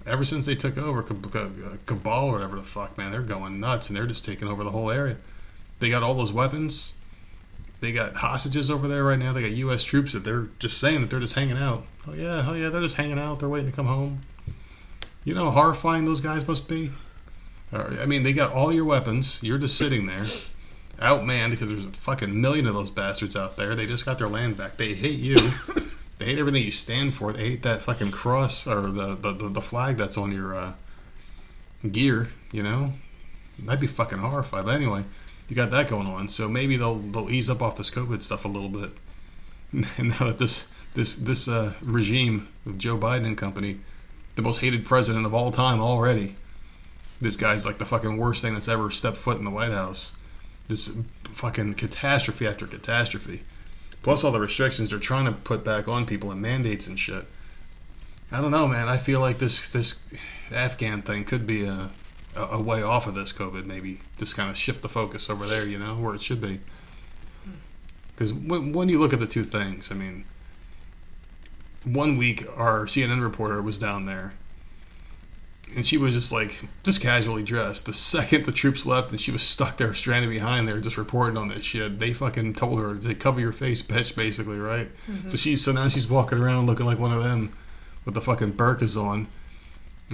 Ever 0.06 0.24
since 0.24 0.46
they 0.46 0.54
took 0.54 0.78
over 0.78 1.02
Cab- 1.02 1.34
uh, 1.36 1.76
Cabal 1.86 2.28
or 2.28 2.32
whatever 2.32 2.56
the 2.56 2.62
fuck, 2.62 2.96
man, 2.96 3.12
they're 3.12 3.22
going 3.22 3.60
nuts 3.60 3.88
and 3.88 3.96
they're 3.96 4.06
just 4.06 4.24
taking 4.24 4.48
over 4.48 4.64
the 4.64 4.70
whole 4.70 4.90
area. 4.90 5.16
They 5.78 5.90
got 5.90 6.02
all 6.02 6.14
those 6.14 6.32
weapons. 6.32 6.94
They 7.80 7.92
got 7.92 8.14
hostages 8.14 8.70
over 8.70 8.88
there 8.88 9.04
right 9.04 9.18
now. 9.18 9.34
They 9.34 9.42
got 9.42 9.50
U.S. 9.50 9.84
troops 9.84 10.14
that 10.14 10.24
they're 10.24 10.48
just 10.58 10.78
saying 10.78 11.02
that 11.02 11.10
they're 11.10 11.20
just 11.20 11.34
hanging 11.34 11.58
out. 11.58 11.84
Oh 12.08 12.14
yeah, 12.14 12.44
oh 12.48 12.54
yeah, 12.54 12.70
they're 12.70 12.80
just 12.80 12.96
hanging 12.96 13.18
out. 13.18 13.40
They're 13.40 13.48
waiting 13.48 13.70
to 13.70 13.76
come 13.76 13.86
home. 13.86 14.22
You 15.24 15.34
know 15.34 15.46
how 15.46 15.62
horrifying 15.62 16.04
those 16.04 16.20
guys 16.20 16.46
must 16.46 16.68
be. 16.68 16.90
I 17.72 18.06
mean, 18.06 18.22
they 18.22 18.32
got 18.32 18.52
all 18.52 18.72
your 18.72 18.84
weapons. 18.84 19.42
You're 19.42 19.58
just 19.58 19.76
sitting 19.76 20.06
there, 20.06 20.22
outmanned 21.00 21.50
because 21.50 21.70
there's 21.70 21.84
a 21.84 21.90
fucking 21.90 22.40
million 22.40 22.66
of 22.68 22.74
those 22.74 22.90
bastards 22.90 23.36
out 23.36 23.56
there. 23.56 23.74
They 23.74 23.86
just 23.86 24.04
got 24.04 24.18
their 24.18 24.28
land 24.28 24.56
back. 24.56 24.76
They 24.76 24.94
hate 24.94 25.18
you. 25.18 25.36
they 26.18 26.26
hate 26.26 26.38
everything 26.38 26.62
you 26.62 26.70
stand 26.70 27.14
for. 27.14 27.32
They 27.32 27.50
hate 27.50 27.62
that 27.64 27.82
fucking 27.82 28.12
cross 28.12 28.66
or 28.66 28.92
the 28.92 29.16
the, 29.16 29.32
the, 29.32 29.48
the 29.48 29.60
flag 29.62 29.96
that's 29.96 30.16
on 30.16 30.30
your 30.30 30.54
uh, 30.54 30.72
gear. 31.90 32.28
You 32.52 32.62
know, 32.62 32.92
I'd 33.68 33.80
be 33.80 33.88
fucking 33.88 34.18
horrified. 34.18 34.66
But 34.66 34.76
anyway, 34.76 35.04
you 35.48 35.56
got 35.56 35.70
that 35.72 35.88
going 35.88 36.06
on. 36.06 36.28
So 36.28 36.48
maybe 36.48 36.76
they'll 36.76 36.98
they'll 36.98 37.30
ease 37.30 37.50
up 37.50 37.62
off 37.62 37.76
this 37.76 37.90
COVID 37.90 38.22
stuff 38.22 38.44
a 38.44 38.48
little 38.48 38.68
bit. 38.68 38.90
And 39.72 39.86
now 40.10 40.26
that 40.26 40.38
this 40.38 40.68
this 40.94 41.16
this 41.16 41.48
uh, 41.48 41.72
regime 41.82 42.48
of 42.66 42.78
Joe 42.78 42.96
Biden 42.96 43.26
and 43.26 43.36
company, 43.36 43.80
the 44.36 44.42
most 44.42 44.58
hated 44.58 44.84
president 44.84 45.26
of 45.26 45.34
all 45.34 45.50
time 45.50 45.80
already. 45.80 46.36
This 47.20 47.36
guy's 47.36 47.64
like 47.64 47.78
the 47.78 47.84
fucking 47.84 48.16
worst 48.16 48.42
thing 48.42 48.54
that's 48.54 48.68
ever 48.68 48.90
stepped 48.90 49.16
foot 49.16 49.38
in 49.38 49.44
the 49.44 49.50
White 49.50 49.72
House. 49.72 50.14
This 50.68 50.96
fucking 51.34 51.74
catastrophe 51.74 52.46
after 52.46 52.66
catastrophe. 52.66 53.42
Plus 54.02 54.24
all 54.24 54.32
the 54.32 54.40
restrictions 54.40 54.90
they're 54.90 54.98
trying 54.98 55.24
to 55.26 55.32
put 55.32 55.64
back 55.64 55.88
on 55.88 56.06
people 56.06 56.30
and 56.30 56.40
mandates 56.40 56.86
and 56.86 56.98
shit. 56.98 57.24
I 58.30 58.40
don't 58.40 58.50
know, 58.50 58.66
man. 58.66 58.88
I 58.88 58.96
feel 58.96 59.20
like 59.20 59.38
this 59.38 59.68
this 59.68 60.00
Afghan 60.50 61.02
thing 61.02 61.24
could 61.24 61.46
be 61.46 61.64
a 61.64 61.90
a, 62.36 62.60
way 62.60 62.82
off 62.82 63.06
of 63.06 63.14
this 63.14 63.32
COVID. 63.32 63.64
Maybe 63.64 64.00
just 64.18 64.36
kind 64.36 64.50
of 64.50 64.56
shift 64.56 64.82
the 64.82 64.88
focus 64.88 65.30
over 65.30 65.46
there, 65.46 65.66
you 65.66 65.78
know, 65.78 65.94
where 65.94 66.14
it 66.14 66.22
should 66.22 66.40
be. 66.40 66.60
Because 68.08 68.32
when, 68.32 68.72
when 68.72 68.88
you 68.88 68.98
look 68.98 69.12
at 69.12 69.18
the 69.18 69.26
two 69.26 69.44
things, 69.44 69.90
I 69.90 69.94
mean, 69.94 70.24
one 71.84 72.16
week 72.16 72.44
our 72.56 72.86
CNN 72.86 73.22
reporter 73.22 73.60
was 73.62 73.78
down 73.78 74.06
there, 74.06 74.32
and 75.74 75.84
she 75.84 75.96
was 75.96 76.14
just 76.14 76.32
like 76.32 76.62
just 76.82 77.00
casually 77.00 77.42
dressed. 77.42 77.86
The 77.86 77.92
second 77.92 78.44
the 78.44 78.52
troops 78.52 78.86
left 78.86 79.10
and 79.10 79.20
she 79.20 79.30
was 79.30 79.42
stuck 79.42 79.76
there, 79.76 79.92
stranded 79.94 80.30
behind 80.30 80.68
there, 80.68 80.80
just 80.80 80.98
reporting 80.98 81.36
on 81.36 81.48
this 81.48 81.62
shit. 81.62 81.98
They 81.98 82.12
fucking 82.12 82.54
told 82.54 82.80
her 82.80 82.96
to 82.96 83.14
cover 83.14 83.40
your 83.40 83.52
face, 83.52 83.82
bitch, 83.82 84.14
basically, 84.14 84.58
right? 84.58 84.88
Mm-hmm. 85.10 85.28
So 85.28 85.36
she 85.36 85.56
so 85.56 85.72
now 85.72 85.88
she's 85.88 86.08
walking 86.08 86.38
around 86.38 86.66
looking 86.66 86.86
like 86.86 86.98
one 86.98 87.12
of 87.12 87.22
them 87.22 87.56
with 88.04 88.14
the 88.14 88.20
fucking 88.20 88.54
burkas 88.54 89.00
on 89.00 89.28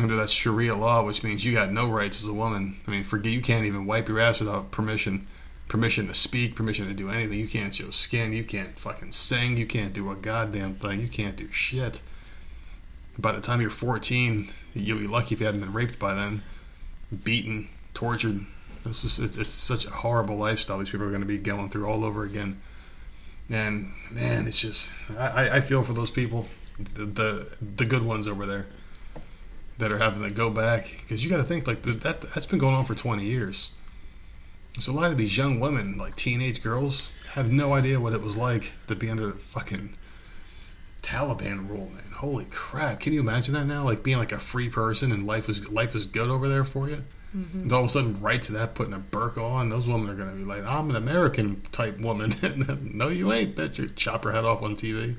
under 0.01 0.17
that 0.17 0.31
Sharia 0.31 0.75
law, 0.75 1.05
which 1.05 1.23
means 1.23 1.45
you 1.45 1.53
got 1.53 1.73
no 1.73 1.91
rights 1.91 2.23
as 2.23 2.29
a 2.29 2.33
woman. 2.33 2.81
I 2.87 2.91
mean, 2.91 3.05
forget 3.05 3.33
you 3.33 3.43
can't 3.43 3.67
even 3.67 3.87
wipe 3.87 4.09
your 4.09 4.21
ass 4.21 4.41
without 4.41 4.71
permission, 4.71 5.27
permission 5.71 6.09
to 6.09 6.15
speak, 6.15 6.57
permission 6.57 6.87
to 6.89 6.93
do 6.95 7.09
anything. 7.11 7.39
You 7.39 7.47
can't 7.47 7.73
show 7.73 7.91
skin. 7.91 8.33
You 8.33 8.43
can't 8.43 8.77
fucking 8.77 9.13
sing. 9.13 9.57
You 9.57 9.67
can't 9.67 9.93
do 9.93 10.11
a 10.11 10.17
goddamn 10.17 10.75
thing. 10.75 11.01
You 11.01 11.09
can't 11.09 11.37
do 11.37 11.51
shit. 11.53 12.03
By 13.17 13.31
the 13.33 13.41
time 13.41 13.61
you're 13.61 13.71
14, 13.71 14.51
you'll 14.75 14.99
be 14.99 15.07
lucky 15.07 15.35
if 15.35 15.41
you 15.41 15.47
haven't 15.47 15.61
been 15.61 15.73
raped 15.73 15.99
by 16.01 16.15
then, 16.15 16.43
beaten, 17.23 17.69
tortured. 17.95 18.41
It's 18.85 19.03
just 19.03 19.21
it's, 19.21 19.37
it's 19.37 19.53
such 19.53 19.87
a 19.87 19.91
horrible 19.91 20.37
lifestyle 20.37 20.79
these 20.79 20.91
people 20.91 21.07
are 21.07 21.11
going 21.11 21.21
to 21.23 21.27
be 21.27 21.39
going 21.39 21.71
through 21.71 21.87
all 21.87 22.05
over 22.05 22.25
again. 22.25 22.61
And 23.49 23.93
man, 24.11 24.49
it's 24.49 24.61
just 24.61 24.93
I, 25.17 25.51
I- 25.59 25.61
feel 25.61 25.85
for 25.85 25.93
those 25.93 26.11
people, 26.11 26.47
the, 26.79 27.05
the 27.05 27.47
the 27.77 27.85
good 27.85 28.03
ones 28.03 28.27
over 28.27 28.45
there 28.45 28.67
that 29.79 29.93
are 29.93 29.99
having 29.99 30.23
to 30.25 30.31
go 30.31 30.51
back 30.51 30.93
because 31.03 31.23
you 31.23 31.31
got 31.31 31.37
to 31.37 31.45
think 31.45 31.67
like 31.69 31.83
that 31.83 32.23
that's 32.23 32.47
been 32.47 32.59
going 32.59 32.75
on 32.75 32.85
for 32.85 32.95
20 32.97 33.25
years. 33.25 33.71
So 34.79 34.93
a 34.93 34.95
lot 34.95 35.11
of 35.11 35.19
these 35.19 35.37
young 35.37 35.59
women, 35.59 35.99
like 35.99 36.17
teenage 36.17 36.63
girls, 36.63 37.13
have 37.33 37.51
no 37.51 37.75
idea 37.75 38.01
what 38.01 38.13
it 38.13 38.23
was 38.23 38.37
like 38.37 38.73
to 38.87 38.95
be 38.95 39.11
under 39.11 39.29
the 39.29 39.39
fucking 39.39 39.95
Taliban 41.03 41.69
rule, 41.69 41.91
man. 41.95 42.13
Holy 42.15 42.45
crap! 42.47 43.01
Can 43.01 43.13
you 43.13 43.21
imagine 43.21 43.55
that 43.55 43.67
now? 43.67 43.85
Like 43.85 44.03
being 44.03 44.19
like 44.19 44.33
a 44.33 44.39
free 44.39 44.69
person 44.69 45.13
and 45.13 45.27
life 45.27 45.49
is 45.49 45.71
life 45.71 45.95
is 45.95 46.07
good 46.07 46.29
over 46.29 46.49
there 46.49 46.65
for 46.65 46.89
you. 46.89 47.03
Mm-hmm. 47.37 47.59
And 47.61 47.73
all 47.73 47.81
of 47.81 47.87
a 47.87 47.89
sudden, 47.89 48.21
right 48.21 48.43
to 48.43 48.53
that, 48.53 48.75
putting 48.75 48.93
a 48.93 48.99
burqa 48.99 49.39
on, 49.39 49.69
those 49.69 49.87
women 49.89 50.11
are 50.11 50.15
going 50.15 50.31
to 50.31 50.37
be 50.37 50.45
like, 50.45 50.65
"I'm 50.65 50.91
an 50.91 50.97
American 50.97 51.63
type 51.73 51.99
woman." 52.01 52.33
no, 52.93 53.09
you 53.09 53.33
ain't. 53.33 53.57
Bet 53.57 53.79
you 53.79 53.89
chop 53.89 54.25
her 54.25 54.33
head 54.33 54.45
off 54.45 54.63
on 54.63 54.77
TV. 54.77 55.17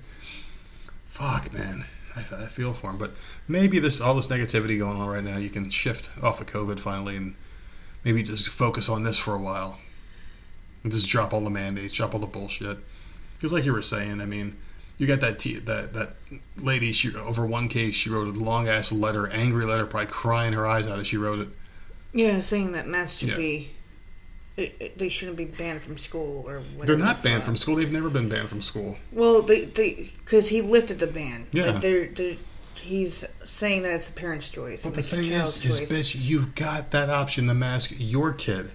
Fuck, 1.07 1.53
man. 1.53 1.85
I, 2.15 2.43
I 2.43 2.45
feel 2.47 2.73
for 2.73 2.91
him, 2.91 2.97
but 2.97 3.11
maybe 3.47 3.79
this 3.79 4.01
all 4.01 4.15
this 4.15 4.27
negativity 4.27 4.77
going 4.77 4.97
on 4.97 5.07
right 5.07 5.23
now, 5.23 5.37
you 5.37 5.49
can 5.49 5.69
shift 5.69 6.11
off 6.21 6.41
of 6.41 6.47
COVID 6.47 6.79
finally, 6.79 7.15
and 7.15 7.35
maybe 8.03 8.23
just 8.23 8.49
focus 8.49 8.89
on 8.89 9.03
this 9.03 9.17
for 9.17 9.33
a 9.35 9.39
while, 9.39 9.77
and 10.83 10.91
just 10.91 11.07
drop 11.07 11.33
all 11.33 11.41
the 11.41 11.49
mandates, 11.49 11.93
drop 11.93 12.13
all 12.13 12.19
the 12.19 12.27
bullshit. 12.27 12.77
Because, 13.37 13.53
like 13.53 13.65
you 13.65 13.73
were 13.73 13.81
saying, 13.81 14.21
I 14.21 14.25
mean, 14.25 14.55
you 14.97 15.07
got 15.07 15.21
that 15.21 15.39
t- 15.39 15.59
that 15.59 15.93
that 15.93 16.15
lady. 16.57 16.91
She 16.91 17.15
over 17.15 17.45
one 17.45 17.67
case, 17.67 17.95
she 17.95 18.09
wrote 18.09 18.35
a 18.35 18.39
long 18.39 18.67
ass 18.67 18.91
letter, 18.91 19.27
angry 19.27 19.65
letter, 19.65 19.85
probably 19.85 20.07
crying 20.11 20.53
her 20.53 20.67
eyes 20.67 20.87
out 20.87 20.99
as 20.99 21.07
she 21.07 21.17
wrote 21.17 21.39
it. 21.39 21.47
Yeah, 22.13 22.41
saying 22.41 22.73
that 22.73 22.87
masks 22.87 23.19
should 23.19 23.29
Yeah. 23.29 23.35
be. 23.37 23.71
It, 24.57 24.75
it- 24.79 24.97
they 24.99 25.07
shouldn't 25.09 25.37
be 25.37 25.45
banned 25.45 25.81
from 25.81 25.97
school 25.97 26.43
or 26.45 26.59
whatever. 26.75 26.85
They're 26.85 27.05
not 27.05 27.23
banned 27.23 27.43
from 27.45 27.55
school. 27.55 27.77
They've 27.77 27.91
never 27.91 28.09
been 28.09 28.27
banned 28.29 28.49
from 28.49 28.61
school. 28.61 28.97
Well, 29.11 29.41
they 29.41 29.65
they 29.65 30.11
because 30.19 30.49
he 30.49 30.61
lifted 30.61 30.99
the 30.99 31.07
ban. 31.07 31.47
Yeah. 31.51 31.71
Like, 31.71 31.81
they're, 31.81 32.07
they're, 32.09 32.35
he's 32.81 33.25
saying 33.45 33.83
that 33.83 33.93
it's 33.93 34.07
the 34.07 34.13
parent's 34.13 34.49
choice. 34.49 34.83
But 34.83 34.95
the 34.95 35.03
thing 35.03 35.25
is, 35.25 35.57
child's 35.57 35.79
is 35.79 35.89
bitch, 35.89 36.15
you've 36.19 36.55
got 36.55 36.91
that 36.91 37.09
option 37.09 37.47
to 37.47 37.53
mask 37.53 37.93
your 37.97 38.33
kid. 38.33 38.71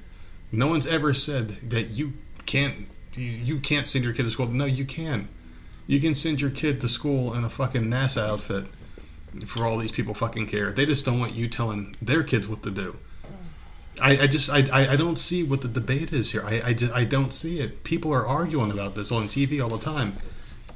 No 0.52 0.68
one's 0.68 0.86
ever 0.86 1.12
said 1.12 1.70
that 1.70 1.90
you 1.90 2.12
can't 2.46 2.86
you, 3.14 3.60
can't 3.60 3.88
send 3.88 4.04
your 4.04 4.12
kid 4.12 4.24
to 4.24 4.30
school. 4.30 4.46
No, 4.46 4.66
you 4.66 4.84
can. 4.84 5.28
You 5.86 6.00
can 6.00 6.14
send 6.14 6.40
your 6.40 6.50
kid 6.50 6.80
to 6.82 6.88
school 6.88 7.34
in 7.34 7.44
a 7.44 7.50
fucking 7.50 7.84
NASA 7.84 8.22
outfit. 8.22 8.66
For 9.46 9.66
all 9.66 9.76
these 9.76 9.92
people 9.92 10.14
fucking 10.14 10.46
care. 10.46 10.72
They 10.72 10.86
just 10.86 11.04
don't 11.04 11.20
want 11.20 11.34
you 11.34 11.46
telling 11.46 11.94
their 12.00 12.22
kids 12.22 12.48
what 12.48 12.62
to 12.62 12.70
do. 12.70 12.96
I, 14.00 14.22
I 14.22 14.26
just 14.26 14.50
I, 14.50 14.66
I, 14.72 14.92
I 14.92 14.96
don't 14.96 15.18
see 15.18 15.42
what 15.42 15.60
the 15.60 15.68
debate 15.68 16.12
is 16.12 16.32
here. 16.32 16.42
I, 16.44 16.62
I 16.68 16.72
just 16.72 16.92
I 16.92 17.04
don't 17.04 17.32
see 17.32 17.60
it. 17.60 17.84
People 17.84 18.12
are 18.14 18.26
arguing 18.26 18.70
about 18.70 18.94
this 18.94 19.12
on 19.12 19.28
TV 19.28 19.62
all 19.62 19.68
the 19.68 19.84
time. 19.84 20.14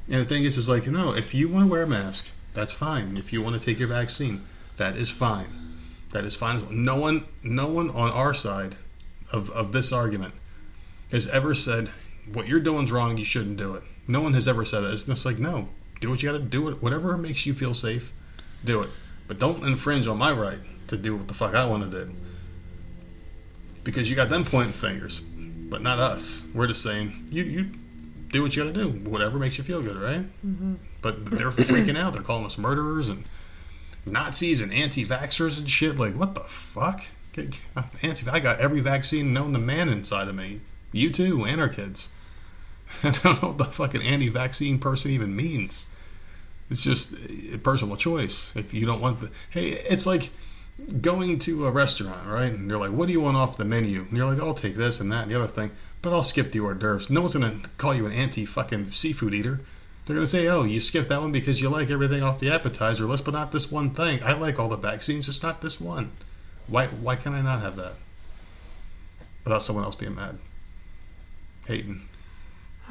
And 0.07 0.21
the 0.21 0.25
thing 0.25 0.43
is, 0.43 0.57
is 0.57 0.69
like, 0.69 0.87
no, 0.87 1.13
if 1.13 1.33
you 1.33 1.47
want 1.49 1.65
to 1.65 1.71
wear 1.71 1.83
a 1.83 1.87
mask, 1.87 2.27
that's 2.53 2.73
fine. 2.73 3.17
If 3.17 3.31
you 3.31 3.41
want 3.41 3.59
to 3.59 3.65
take 3.65 3.79
your 3.79 3.87
vaccine, 3.87 4.45
that 4.77 4.95
is 4.95 5.09
fine. 5.09 5.47
That 6.11 6.25
is 6.25 6.35
fine 6.35 6.57
as 6.57 6.63
well. 6.63 6.71
No 6.71 6.95
one, 6.97 7.25
no 7.43 7.67
one 7.67 7.89
on 7.89 8.11
our 8.11 8.33
side 8.33 8.75
of, 9.31 9.49
of 9.51 9.71
this 9.71 9.91
argument 9.91 10.33
has 11.11 11.27
ever 11.27 11.53
said 11.53 11.89
what 12.33 12.47
you're 12.47 12.59
doing's 12.59 12.91
wrong. 12.91 13.17
You 13.17 13.23
shouldn't 13.23 13.57
do 13.57 13.75
it. 13.75 13.83
No 14.07 14.21
one 14.21 14.33
has 14.33 14.47
ever 14.47 14.65
said 14.65 14.81
that. 14.81 14.93
It's 14.93 15.05
just 15.05 15.25
like, 15.25 15.39
no, 15.39 15.69
do 15.99 16.09
what 16.09 16.21
you 16.21 16.31
got 16.31 16.37
to 16.37 16.43
do. 16.43 16.67
It 16.69 16.81
whatever 16.81 17.17
makes 17.17 17.45
you 17.45 17.53
feel 17.53 17.73
safe, 17.73 18.11
do 18.65 18.81
it. 18.81 18.89
But 19.27 19.39
don't 19.39 19.63
infringe 19.63 20.07
on 20.07 20.17
my 20.17 20.31
right 20.33 20.59
to 20.87 20.97
do 20.97 21.15
what 21.15 21.27
the 21.27 21.33
fuck 21.33 21.55
I 21.55 21.65
want 21.65 21.89
to 21.89 22.05
do. 22.05 22.11
Because 23.83 24.09
you 24.09 24.15
got 24.15 24.29
them 24.29 24.43
pointing 24.43 24.73
fingers, 24.73 25.21
but 25.21 25.81
not 25.81 25.99
us. 25.99 26.45
We're 26.53 26.67
just 26.67 26.83
saying 26.83 27.27
you 27.31 27.43
you 27.43 27.69
do 28.29 28.41
what 28.41 28.55
you 28.55 28.63
got 28.63 28.73
to 28.73 28.83
do. 28.83 29.09
Whatever 29.09 29.39
makes 29.39 29.57
you 29.57 29.63
feel 29.63 29.81
good, 29.81 29.97
right? 29.97 30.25
Mm-hmm. 30.45 30.75
But 31.01 31.31
they're 31.31 31.51
freaking 31.51 31.97
out. 31.97 32.13
They're 32.13 32.21
calling 32.21 32.45
us 32.45 32.57
murderers 32.57 33.09
and 33.09 33.25
Nazis 34.05 34.61
and 34.61 34.73
anti-vaxxers 34.73 35.57
and 35.57 35.69
shit. 35.69 35.97
Like, 35.97 36.15
what 36.15 36.35
the 36.35 36.41
fuck? 36.41 37.01
Get- 37.33 37.59
uh, 37.75 37.83
Anti, 38.01 38.29
I 38.29 38.39
got 38.39 38.59
every 38.59 38.81
vaccine 38.81 39.33
known 39.33 39.53
to 39.53 39.59
man 39.59 39.89
inside 39.89 40.27
of 40.27 40.35
me. 40.35 40.61
You 40.91 41.09
too, 41.09 41.45
and 41.45 41.61
our 41.61 41.69
kids. 41.69 42.09
I 43.03 43.11
don't 43.11 43.41
know 43.41 43.49
what 43.49 43.57
the 43.57 43.65
fucking 43.65 44.01
anti-vaccine 44.01 44.79
person 44.79 45.11
even 45.11 45.35
means. 45.35 45.87
It's 46.69 46.83
just 46.83 47.13
a 47.53 47.57
personal 47.57 47.95
choice. 47.95 48.55
If 48.55 48.73
you 48.73 48.85
don't 48.85 49.01
want 49.01 49.21
the, 49.21 49.29
hey, 49.49 49.69
it's 49.69 50.05
like 50.05 50.29
going 51.01 51.39
to 51.39 51.67
a 51.67 51.71
restaurant, 51.71 52.27
right? 52.27 52.51
And 52.51 52.69
they're 52.69 52.77
like, 52.77 52.91
"What 52.91 53.07
do 53.07 53.13
you 53.13 53.21
want 53.21 53.37
off 53.37 53.57
the 53.57 53.65
menu?" 53.65 54.01
And 54.01 54.17
you're 54.17 54.25
like, 54.25 54.41
"I'll 54.41 54.53
take 54.53 54.75
this 54.75 54.99
and 54.99 55.11
that 55.11 55.23
and 55.23 55.31
the 55.31 55.35
other 55.35 55.51
thing, 55.51 55.71
but 56.01 56.13
I'll 56.13 56.23
skip 56.23 56.51
the 56.51 56.59
hors 56.59 56.75
d'oeuvres." 56.75 57.09
No 57.09 57.21
one's 57.21 57.33
gonna 57.33 57.59
call 57.77 57.93
you 57.93 58.05
an 58.05 58.13
anti 58.13 58.45
fucking 58.45 58.91
seafood 58.91 59.33
eater. 59.33 59.61
They're 60.05 60.15
gonna 60.15 60.27
say, 60.27 60.47
"Oh, 60.47 60.63
you 60.63 60.81
skipped 60.81 61.09
that 61.09 61.21
one 61.21 61.31
because 61.31 61.61
you 61.61 61.69
like 61.69 61.89
everything 61.89 62.23
off 62.23 62.39
the 62.39 62.51
appetizer 62.51 63.05
list, 63.05 63.23
but 63.25 63.33
not 63.33 63.51
this 63.51 63.71
one 63.71 63.91
thing. 63.91 64.21
I 64.23 64.33
like 64.33 64.59
all 64.59 64.67
the 64.67 64.77
vaccines, 64.77 65.27
just 65.27 65.43
not 65.43 65.61
this 65.61 65.79
one. 65.79 66.11
Why? 66.67 66.87
Why 66.87 67.15
can 67.15 67.33
I 67.33 67.41
not 67.41 67.61
have 67.61 67.75
that?" 67.75 67.93
Without 69.43 69.63
someone 69.63 69.85
else 69.85 69.95
being 69.95 70.15
mad, 70.15 70.37
hating. 71.67 72.01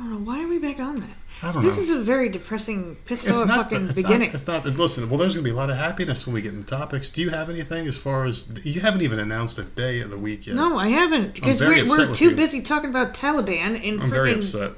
I 0.00 0.02
don't 0.02 0.12
know, 0.12 0.30
why 0.30 0.42
are 0.42 0.48
we 0.48 0.58
back 0.58 0.80
on 0.80 1.00
that? 1.00 1.16
I 1.42 1.52
don't 1.52 1.62
This 1.62 1.76
know. 1.76 1.80
This 1.80 1.90
is 1.90 1.96
a 1.96 2.00
very 2.00 2.28
depressing, 2.28 2.96
pissed 3.04 3.28
It's 3.28 3.40
off 3.40 3.48
fucking 3.48 3.86
it's 3.86 3.94
beginning. 3.94 4.28
Not, 4.28 4.34
it's 4.34 4.46
not. 4.46 4.64
Listen, 4.64 5.10
well, 5.10 5.18
there's 5.18 5.34
gonna 5.34 5.44
be 5.44 5.50
a 5.50 5.54
lot 5.54 5.68
of 5.68 5.76
happiness 5.76 6.26
when 6.26 6.34
we 6.34 6.42
get 6.42 6.54
into 6.54 6.68
topics. 6.68 7.10
Do 7.10 7.20
you 7.20 7.30
have 7.30 7.50
anything 7.50 7.86
as 7.86 7.98
far 7.98 8.24
as 8.24 8.46
you 8.64 8.80
haven't 8.80 9.02
even 9.02 9.18
announced 9.18 9.58
a 9.58 9.64
day 9.64 10.00
of 10.00 10.10
the 10.10 10.16
week 10.16 10.46
yet? 10.46 10.56
no, 10.56 10.78
I 10.78 10.88
haven't 10.88 11.34
because 11.34 11.60
we're, 11.60 11.86
we're 11.86 12.14
too 12.14 12.30
you. 12.30 12.36
busy 12.36 12.62
talking 12.62 12.88
about 12.88 13.14
Taliban 13.14 13.78
and 13.84 14.02
I'm 14.02 14.10
very 14.10 14.34
freaking 14.34 14.38
upset. 14.38 14.72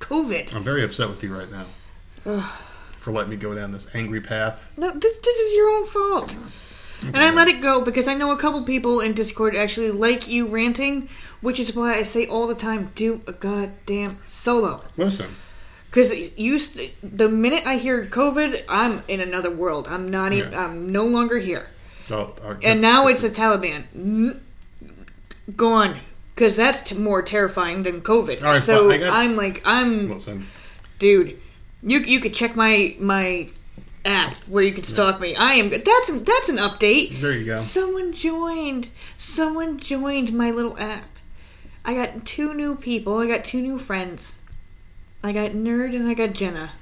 COVID. 0.00 0.54
I'm 0.54 0.64
very 0.64 0.82
upset 0.84 1.08
with 1.08 1.22
you 1.22 1.36
right 1.36 1.48
now 1.50 1.66
for 3.00 3.12
letting 3.12 3.30
me 3.30 3.36
go 3.36 3.54
down 3.54 3.72
this 3.72 3.88
angry 3.94 4.20
path. 4.20 4.64
No, 4.76 4.90
this 4.90 5.16
this 5.16 5.36
is 5.36 5.54
your 5.54 5.68
own 5.68 5.86
fault. 5.86 6.36
And 7.02 7.18
I 7.18 7.30
let 7.30 7.46
it 7.46 7.60
go 7.60 7.84
because 7.84 8.08
I 8.08 8.14
know 8.14 8.32
a 8.32 8.36
couple 8.36 8.62
people 8.62 9.00
in 9.00 9.12
Discord 9.12 9.54
actually 9.54 9.90
like 9.90 10.28
you 10.28 10.46
ranting, 10.46 11.08
which 11.40 11.60
is 11.60 11.76
why 11.76 11.94
I 11.94 12.02
say 12.02 12.26
all 12.26 12.46
the 12.46 12.54
time, 12.54 12.90
do 12.94 13.20
a 13.26 13.32
goddamn 13.32 14.18
solo. 14.26 14.82
Listen, 14.96 15.30
Because 15.86 16.12
you, 16.38 16.58
the 17.02 17.28
minute 17.28 17.64
I 17.66 17.76
hear 17.76 18.06
COVID, 18.06 18.64
I'm 18.68 19.02
in 19.08 19.20
another 19.20 19.50
world. 19.50 19.86
I'm 19.88 20.10
not 20.10 20.32
even. 20.32 20.52
Yeah. 20.52 20.64
I'm 20.64 20.90
no 20.90 21.04
longer 21.04 21.38
here. 21.38 21.66
I'll, 22.10 22.34
And 22.62 22.80
now 22.80 23.08
it's 23.08 23.22
the 23.22 23.30
Taliban. 23.30 24.40
Gone. 25.54 26.00
Because 26.36 26.54
that's 26.54 26.82
t- 26.82 26.94
more 26.94 27.22
terrifying 27.22 27.82
than 27.82 28.02
COVID. 28.02 28.42
Right, 28.42 28.60
so 28.62 28.88
got- 28.90 29.12
I'm 29.12 29.36
like, 29.36 29.62
I'm, 29.64 30.08
dude. 30.98 31.36
You 31.82 32.00
you 32.00 32.20
could 32.20 32.34
check 32.34 32.54
my 32.54 32.94
my 32.98 33.48
app 34.04 34.34
where 34.46 34.62
you 34.62 34.72
can 34.72 34.84
stalk 34.84 35.18
me. 35.20 35.34
I 35.34 35.54
am. 35.54 35.70
That's 35.70 36.10
that's 36.10 36.48
an 36.50 36.58
update. 36.58 37.20
There 37.20 37.32
you 37.32 37.46
go. 37.46 37.58
Someone 37.58 38.12
joined. 38.12 38.88
Someone 39.16 39.78
joined 39.78 40.32
my 40.32 40.50
little 40.50 40.78
app. 40.78 41.08
I 41.86 41.94
got 41.94 42.24
two 42.26 42.52
new 42.52 42.74
people. 42.74 43.16
I 43.18 43.26
got 43.26 43.44
two 43.44 43.62
new 43.62 43.78
friends. 43.78 44.38
I 45.24 45.32
got 45.32 45.52
Nerd 45.52 45.94
and 45.94 46.06
I 46.08 46.14
got 46.14 46.32
Jenna. 46.34 46.72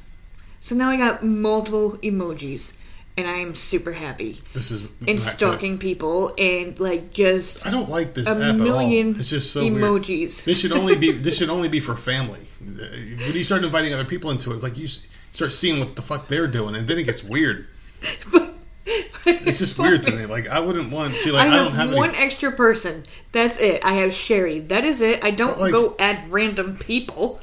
So 0.60 0.74
now 0.74 0.90
I 0.90 0.96
got 0.96 1.22
multiple 1.24 1.98
emojis. 2.02 2.72
And 3.16 3.28
I 3.28 3.34
am 3.34 3.54
super 3.54 3.92
happy. 3.92 4.38
This 4.54 4.72
is 4.72 4.86
And 4.98 5.06
good. 5.06 5.20
stalking 5.20 5.78
people 5.78 6.34
and 6.36 6.78
like 6.80 7.12
just 7.12 7.64
I 7.64 7.70
don't 7.70 7.88
like 7.88 8.12
this 8.14 8.26
a 8.26 8.32
app 8.32 8.36
at 8.38 8.56
million 8.56 9.14
all. 9.14 9.20
It's 9.20 9.30
just 9.30 9.52
so 9.52 9.60
weird. 9.60 9.74
emojis. 9.82 10.42
This 10.42 10.58
should 10.58 10.72
only 10.72 10.96
be 10.96 11.12
this 11.12 11.36
should 11.38 11.48
only 11.56 11.68
be 11.68 11.78
for 11.78 11.94
family. 11.96 12.40
When 12.60 13.32
you 13.34 13.44
start 13.44 13.62
inviting 13.62 13.94
other 13.94 14.04
people 14.04 14.30
into 14.30 14.50
it, 14.50 14.54
it's 14.54 14.62
like 14.64 14.76
you 14.76 14.88
start 14.88 15.52
seeing 15.52 15.78
what 15.78 15.94
the 15.94 16.02
fuck 16.02 16.26
they're 16.28 16.48
doing, 16.48 16.74
and 16.74 16.88
then 16.88 16.98
it 16.98 17.04
gets 17.04 17.22
weird. 17.22 17.68
It's 19.26 19.58
just 19.58 19.78
weird 19.78 20.02
to 20.02 20.12
me. 20.12 20.26
Like 20.26 20.48
I 20.48 20.60
wouldn't 20.60 20.92
want 20.92 21.14
see 21.14 21.30
like 21.30 21.48
I 21.48 21.54
I, 21.54 21.56
don't 21.56 21.72
have, 21.72 21.94
one 21.94 22.10
any, 22.10 22.18
extra 22.18 22.52
person. 22.52 23.04
That's 23.32 23.58
it. 23.58 23.82
I 23.82 23.94
have 23.94 24.12
Sherry. 24.12 24.58
That 24.58 24.84
is 24.84 25.00
it. 25.00 25.24
I 25.24 25.30
don't 25.30 25.58
like- 25.58 25.72
go 25.72 25.96
add 25.98 26.30
random 26.30 26.76
people. 26.76 27.40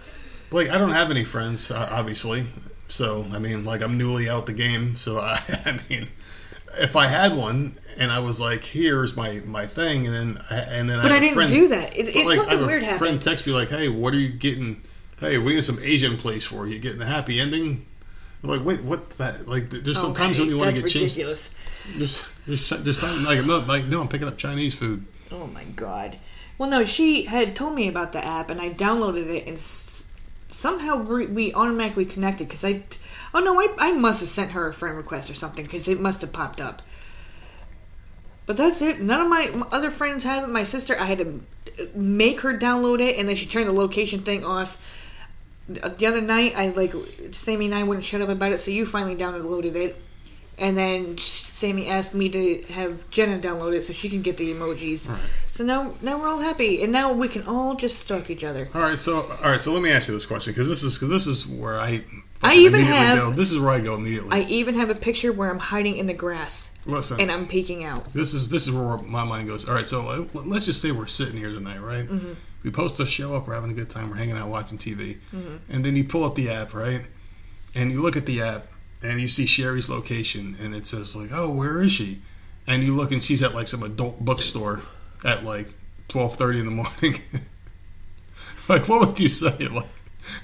like 0.51 0.69
I 0.69 0.78
don't 0.78 0.91
have 0.91 1.09
any 1.09 1.24
friends, 1.24 1.72
obviously. 1.72 2.45
So 2.92 3.26
I 3.32 3.39
mean, 3.39 3.66
like 3.66 3.82
I'm 3.82 3.98
newly 3.98 4.30
out 4.30 4.46
the 4.46 4.54
game. 4.54 4.96
So 4.98 5.20
I, 5.22 5.39
I 5.66 5.80
mean, 5.89 6.10
if 6.78 6.96
I 6.96 7.08
had 7.08 7.36
one 7.36 7.78
and 7.98 8.12
I 8.12 8.20
was 8.20 8.39
like, 8.42 8.64
"Here's 8.64 9.16
my 9.16 9.42
my 9.46 9.66
thing," 9.68 10.08
and 10.08 10.16
then 10.16 10.44
and 10.50 10.89
then 10.89 11.00
I 11.00 11.04
But 11.04 11.12
I, 11.12 11.18
I 11.18 11.20
didn't 11.20 11.34
friend, 11.36 11.50
do 11.50 11.68
that. 11.70 11.96
It, 11.96 12.10
it's 12.16 12.36
like, 12.36 12.39
I 12.48 12.50
something 12.50 12.66
weird 12.66 12.84
friend 12.84 13.02
happened. 13.02 13.24
text 13.24 13.48
me 13.48 13.54
like, 13.54 13.70
"Hey, 13.70 13.88
what 13.89 14.14
are 14.14 14.18
you 14.20 14.30
getting? 14.30 14.82
Hey, 15.20 15.38
we 15.38 15.54
get 15.54 15.64
some 15.64 15.80
Asian 15.82 16.18
place 16.18 16.46
for 16.46 16.68
you. 16.68 16.80
Getting 16.80 17.02
a 17.02 17.06
happy 17.06 17.39
ending." 17.39 17.86
I'm 18.44 18.50
like, 18.50 18.66
wait, 18.66 18.84
what? 18.84 19.12
That 19.12 19.48
like, 19.48 19.70
there's 19.70 19.98
Oh, 19.98 20.02
sometimes 20.02 20.39
when 20.39 20.50
you 20.50 20.58
want 20.58 20.76
to 20.76 20.82
get 20.82 20.89
changed. 20.89 21.16
ridiculous. 21.16 21.56
There's 21.98 22.28
there's 22.48 22.70
there's 22.70 23.00
times 23.00 23.26
like 23.26 23.46
no, 23.46 23.60
like 23.60 23.86
no, 23.86 24.02
I'm 24.02 24.08
picking 24.08 24.28
up 24.28 24.38
Chinese 24.38 24.74
food. 24.76 25.06
Oh 25.32 25.48
my 25.48 25.64
god. 25.64 26.18
Well, 26.58 26.70
no, 26.70 26.84
she 26.86 27.24
had 27.26 27.56
told 27.56 27.76
me 27.76 27.88
about 27.88 28.12
the 28.14 28.24
app, 28.24 28.50
and 28.50 28.62
I 28.62 28.70
downloaded 28.72 29.28
it, 29.28 29.48
and 29.48 29.58
somehow 30.52 30.97
we, 30.97 31.26
we 31.26 31.54
automatically 31.54 32.06
connected. 32.06 32.47
Because 32.47 32.64
I, 32.64 32.84
oh 33.34 33.39
no, 33.39 33.60
I, 33.60 33.68
I 33.80 33.91
must 33.93 34.20
have 34.20 34.30
sent 34.30 34.52
her 34.52 34.68
a 34.68 34.74
friend 34.74 34.95
request 34.95 35.30
or 35.30 35.36
something, 35.36 35.66
because 35.66 35.88
it 35.88 35.99
must 35.99 36.22
have 36.22 36.32
popped 36.32 36.62
up. 36.62 36.82
But 38.45 38.58
that's 38.58 38.82
it. 38.82 38.99
None 38.99 39.22
of 39.22 39.30
my 39.30 39.52
other 39.72 39.91
friends 39.91 40.24
have 40.24 40.43
it. 40.43 40.47
My 40.47 40.64
sister, 40.64 40.97
I 40.99 41.06
had 41.06 41.20
to 41.20 41.41
uh, 41.80 41.86
make 41.95 42.41
her 42.41 42.58
download 42.58 42.99
it, 42.99 43.18
and 43.18 43.28
then 43.28 43.36
she 43.36 43.45
turned 43.45 43.68
the 43.68 43.74
location 43.74 44.24
thing 44.24 44.43
off. 44.43 44.78
The 45.70 46.06
other 46.06 46.22
night, 46.22 46.54
I 46.56 46.70
like 46.70 46.93
Sammy 47.32 47.66
and 47.66 47.76
I 47.76 47.84
wouldn't 47.84 48.04
shut 48.04 48.20
up 48.20 48.30
about 48.30 48.52
it, 48.52 48.60
so 48.60 48.72
you 48.72 48.86
finally 48.86 49.16
downloaded 49.16 49.76
it. 49.76 49.95
And 50.58 50.78
then 50.78 51.18
Sammy 51.18 51.88
asked 51.88 52.14
me 52.14 52.30
to 52.30 52.62
have 52.74 53.10
Jenna 53.10 53.39
download 53.39 53.74
it 53.74 53.84
so 53.84 53.93
she 53.93 54.10
can 54.10 54.22
get 54.22 54.38
the 54.38 54.54
emojis. 54.54 55.10
So 55.62 55.68
now, 55.68 55.93
now 56.01 56.18
we're 56.20 56.28
all 56.28 56.39
happy, 56.39 56.82
and 56.82 56.91
now 56.91 57.14
we 57.14 57.28
can 57.28 57.45
all 57.45 57.76
just 57.76 57.99
stalk 57.99 58.32
each 58.32 58.43
other. 58.43 58.68
All 58.74 58.82
right, 58.82 58.97
so 58.97 59.28
all 59.43 59.51
right, 59.51 59.62
so 59.62 59.72
let 59.72 59.84
me 59.84 59.91
ask 59.91 60.07
you 60.07 60.16
this 60.16 60.26
question 60.26 60.53
because 60.53 60.68
this 60.68 60.82
is 60.82 60.97
cause 60.97 61.07
this 61.09 61.28
is 61.28 61.45
where 61.47 61.80
I 61.80 62.03
I 62.41 62.55
even 62.55 62.82
have- 62.82 63.20
go. 63.20 63.30
This 63.32 63.51
is 63.51 63.59
where 63.59 63.70
I 63.70 63.80
go 63.80 63.93
immediately. 63.93 64.32
I 64.36 64.41
even 64.49 64.74
have 64.74 64.89
a 64.89 64.95
picture 64.95 65.32
where 65.32 65.51
I'm 65.51 65.59
hiding 65.59 65.97
in 65.97 66.07
the 66.07 66.16
grass 66.16 66.72
Listen, 66.88 67.20
and 67.22 67.32
I'm 67.32 67.45
peeking 67.45 67.84
out. 67.84 68.05
this 68.05 68.34
is 68.34 68.49
this 68.49 68.66
is 68.66 68.72
where 68.74 68.97
my 68.97 69.24
mind 69.24 69.49
goes. 69.49 69.70
All 69.70 69.76
right, 69.76 69.86
so 69.88 70.28
let's 70.34 70.66
just 70.66 70.82
say 70.82 70.89
we're 70.91 71.05
sitting 71.05 71.38
here 71.38 71.51
tonight, 71.51 71.80
right? 71.80 72.07
Mm-hmm. 72.07 72.34
We 72.64 72.72
post 72.72 72.99
a 72.99 73.05
show 73.05 73.36
up, 73.36 73.47
we're 73.47 73.53
having 73.53 73.70
a 73.70 73.76
good 73.76 73.91
time, 73.91 74.09
we're 74.09 74.16
hanging 74.16 74.38
out, 74.38 74.47
watching 74.47 74.80
TV, 74.80 75.18
Mm-hmm. 75.32 75.57
and 75.72 75.86
then 75.86 75.95
you 75.95 76.05
pull 76.05 76.24
up 76.24 76.34
the 76.34 76.49
app, 76.49 76.74
right? 76.74 77.01
And 77.76 77.91
you 77.91 78.01
look 78.01 78.18
at 78.18 78.26
the 78.26 78.41
app, 78.41 78.66
and 79.03 79.22
you 79.22 79.28
see 79.28 79.45
Sherry's 79.45 79.91
location, 79.91 80.57
and 80.59 80.74
it 80.74 80.88
says 80.88 81.16
like, 81.16 81.30
"Oh, 81.32 81.51
where 81.51 81.84
is 81.84 81.91
she?" 81.91 82.20
And 82.66 82.84
you 82.84 82.95
look, 82.95 83.12
and 83.12 83.24
she's 83.24 83.43
at 83.43 83.53
like 83.53 83.68
some 83.68 83.84
adult 83.84 84.26
bookstore 84.26 84.82
at 85.26 85.43
like 85.43 85.67
twelve 86.07 86.36
thirty 86.36 86.59
in 86.59 86.65
the 86.65 86.72
morning. 86.72 87.15
like, 88.69 88.88
what 88.88 88.99
would 89.07 89.19
you 89.19 89.30
say? 89.30 89.55
Like, 89.72 89.88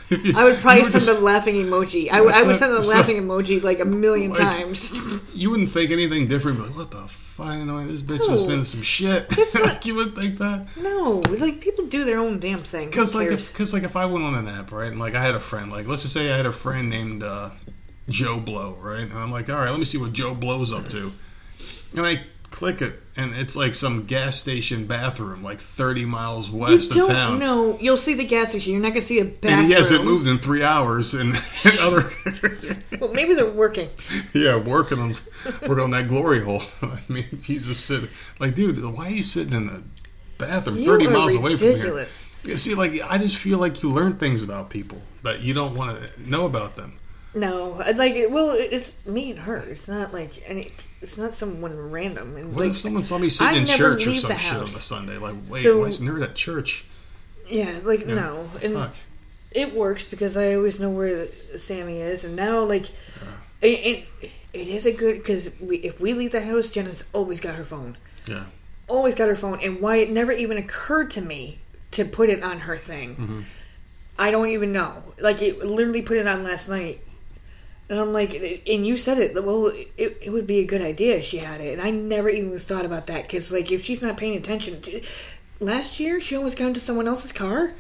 if 0.10 0.26
you, 0.26 0.34
I 0.36 0.44
would 0.44 0.58
probably 0.58 0.82
send 0.86 0.94
just- 1.06 1.08
a 1.08 1.14
laughing 1.24 1.54
emoji. 1.56 2.10
I, 2.10 2.20
would- 2.22 2.34
I 2.34 2.42
would 2.44 2.56
send 2.56 2.74
a 2.74 2.82
So- 2.84 2.90
laughing 2.98 3.18
emoji 3.18 3.62
like 3.62 3.80
a 3.80 3.86
million 3.86 4.32
Like- 4.32 4.40
times. 4.40 5.36
you 5.36 5.52
wouldn't 5.52 5.70
think 5.70 5.92
anything 5.92 6.28
different. 6.28 6.60
Like, 6.60 6.76
what 6.76 6.90
the 6.92 7.08
fuck? 7.08 7.60
Know, 7.60 7.86
this 7.86 8.02
bitch 8.02 8.26
No. 8.26 8.32
was 8.34 8.46
sending 8.46 8.64
some 8.66 8.82
shit. 8.82 9.28
Not- 9.54 9.64
like, 9.64 9.86
you 9.86 9.94
wouldn't 9.94 10.18
think 10.20 10.40
that. 10.40 10.66
no, 10.82 11.22
like 11.38 11.62
people 11.62 11.86
do 11.86 12.04
their 12.06 12.18
own 12.18 12.40
damn 12.40 12.58
thing. 12.58 12.88
Because 12.88 13.14
like, 13.14 13.30
if, 13.30 13.54
cause 13.54 13.72
like, 13.72 13.84
if 13.84 13.96
I 13.96 14.08
went 14.08 14.26
on 14.26 14.34
an 14.34 14.48
app, 14.48 14.72
right, 14.72 14.88
and 14.92 15.00
like 15.00 15.14
I 15.14 15.22
had 15.24 15.36
a 15.36 15.40
friend, 15.40 15.72
like 15.72 15.86
let's 15.88 16.02
just 16.02 16.14
say 16.16 16.32
I 16.34 16.38
had 16.38 16.48
a 16.48 16.52
friend 16.52 16.90
named 16.90 17.22
uh, 17.22 17.52
Joe 18.10 18.40
Blow, 18.40 18.76
right, 18.82 19.02
and 19.04 19.14
I'm 19.14 19.32
like, 19.32 19.48
all 19.48 19.58
right, 19.58 19.70
let 19.70 19.78
me 19.80 19.86
see 19.86 20.00
what 20.00 20.12
Joe 20.14 20.34
Blow's 20.34 20.74
up 20.74 20.90
to, 20.90 21.12
and 21.96 22.04
I 22.08 22.22
click 22.52 22.82
it, 22.82 23.00
and 23.16 23.34
it's 23.36 23.56
like 23.56 23.76
some 23.76 24.06
gas 24.06 24.38
station 24.38 24.86
bathroom, 24.88 25.44
like 25.44 25.60
30 25.60 26.06
miles 26.06 26.50
you 26.50 26.58
west 26.58 26.92
of 26.92 26.98
don't 26.98 27.08
town. 27.10 27.40
know. 27.40 27.78
You'll 27.80 27.98
see 27.98 28.14
the 28.14 28.24
gas 28.26 28.50
station. 28.50 28.74
You're 28.74 28.82
not 28.82 28.90
gonna 28.90 29.02
see 29.02 29.20
a 29.20 29.26
bathroom. 29.26 29.54
And 29.60 29.68
he 29.68 29.74
hasn't 29.74 30.06
moved 30.06 30.28
in 30.28 30.40
three 30.40 30.64
hours, 30.64 31.14
and 31.14 31.36
other, 31.82 32.06
Well, 33.00 33.14
maybe 33.14 33.34
they're 33.34 33.50
working. 33.52 33.90
yeah, 34.34 34.58
working 34.58 35.00
on 35.00 35.14
working 35.68 35.80
on 35.84 35.92
that 35.92 36.08
glory 36.08 36.42
hole. 36.42 36.64
I 36.82 37.00
mean, 37.10 37.26
Jesus 37.42 37.80
said, 37.80 38.10
like, 38.40 38.56
dude, 38.56 38.84
why 38.84 39.08
are 39.08 39.12
you 39.12 39.24
sitting 39.24 39.54
in 39.54 39.66
the 39.68 39.84
bathroom 40.38 40.78
You 40.78 40.86
30 40.86 41.08
are 41.08 41.12
miles 41.12 41.36
away 41.36 41.56
from 41.56 41.68
here? 41.68 41.76
ridiculous. 41.76 42.28
See, 42.56 42.76
like, 42.76 43.02
I 43.04 43.18
just 43.18 43.38
feel 43.38 43.58
like 43.58 43.84
you 43.84 43.90
learn 43.90 44.18
things 44.18 44.44
about 44.44 44.70
people 44.70 45.02
that 45.24 45.42
you 45.42 45.54
don't 45.54 45.76
want 45.76 46.00
to 46.00 46.30
know 46.30 46.46
about 46.46 46.76
them. 46.76 46.98
No, 47.34 47.80
I'd 47.82 47.98
like 47.98 48.14
it. 48.16 48.32
Well, 48.32 48.52
it's 48.52 49.06
me 49.06 49.32
and 49.32 49.40
her. 49.42 49.58
It's 49.58 49.88
not 49.88 50.14
like 50.14 50.42
any. 50.48 50.72
It's 51.02 51.18
not 51.18 51.36
someone 51.36 51.78
random. 51.92 52.36
And 52.38 52.54
What 52.56 52.62
like, 52.66 52.70
if 52.72 52.78
someone 52.80 53.04
saw 53.04 53.18
me 53.18 53.30
sitting 53.30 53.56
I 53.56 53.60
in 53.60 53.66
church 53.68 54.08
or 54.08 54.14
some 54.16 54.38
shit 54.38 54.54
on 54.58 54.64
a. 54.64 54.68
Sunday? 54.68 55.18
Like, 55.18 55.36
wait, 55.48 55.62
So- 55.62 55.82
why 55.82 55.88
is 55.88 56.00
nerd 56.00 56.24
at 56.24 56.36
church? 56.36 56.86
yeah, 57.50 57.80
like 57.84 58.08
Yeah. 58.08 58.16
no, 58.16 58.50
and 58.64 58.74
Fuck. 58.74 58.96
it 59.52 59.74
works 59.76 60.06
because 60.06 60.36
I 60.36 60.56
always 60.56 60.80
know 60.80 60.90
where 60.90 61.28
Sammy 61.56 62.02
is, 62.02 62.24
and 62.26 62.36
now 62.36 62.62
like, 62.64 62.88
it, 63.62 64.06
it, 64.22 64.32
it 64.54 64.68
is 64.68 64.86
a 64.86 64.92
good 64.92 65.18
because 65.18 65.52
we 65.62 65.78
if 65.78 66.02
we 66.02 66.14
leave 66.14 66.32
the 66.32 66.42
house, 66.42 66.70
Jenna's 66.70 67.04
always 67.14 67.40
got 67.40 67.56
her 67.56 67.64
phone, 67.64 67.96
Yeah. 68.28 68.46
always 68.88 69.14
got 69.16 69.28
her 69.30 69.36
phone, 69.36 69.60
and 69.64 69.80
why 69.82 69.98
it 69.98 70.10
never 70.10 70.32
even 70.32 70.58
occurred 70.58 71.10
to 71.12 71.22
me 71.22 71.60
to 71.92 72.04
put 72.06 72.30
it 72.30 72.44
on 72.44 72.60
her 72.62 72.76
thing, 72.76 73.16
Mm-hmm. 73.16 73.42
I 74.20 74.32
don't 74.32 74.50
even 74.50 74.72
know. 74.72 75.04
Like 75.20 75.42
it 75.44 75.60
literally 75.64 76.02
put 76.02 76.18
it 76.18 76.28
on 76.28 76.44
last 76.44 76.68
night. 76.68 77.02
And 77.90 78.00
I'm 78.00 78.12
like, 78.12 78.34
and 78.68 78.86
you 78.86 78.98
said 78.98 79.18
it. 79.18 79.44
Well, 79.44 79.68
it, 79.68 80.18
it 80.22 80.32
would 80.32 80.46
be 80.46 80.60
a 80.60 80.66
good 80.66 80.82
idea 80.82 81.18
if 81.18 81.26
she 81.26 81.38
had 81.38 81.62
it, 81.62 81.74
and 81.74 81.82
I 81.82 81.90
never 81.90 82.30
even 82.30 82.58
thought 82.60 82.86
about 82.86 83.08
that 83.08 83.24
because, 83.24 83.52
like, 83.52 83.72
if 83.72 83.86
she's 83.86 84.02
not 84.02 84.18
paying 84.18 84.36
attention, 84.36 84.82
last 85.60 86.00
year 86.00 86.20
she 86.20 86.36
almost 86.36 86.58
got 86.58 86.68
into 86.68 86.80
someone 86.80 87.08
else's 87.08 87.32
car. 87.32 87.74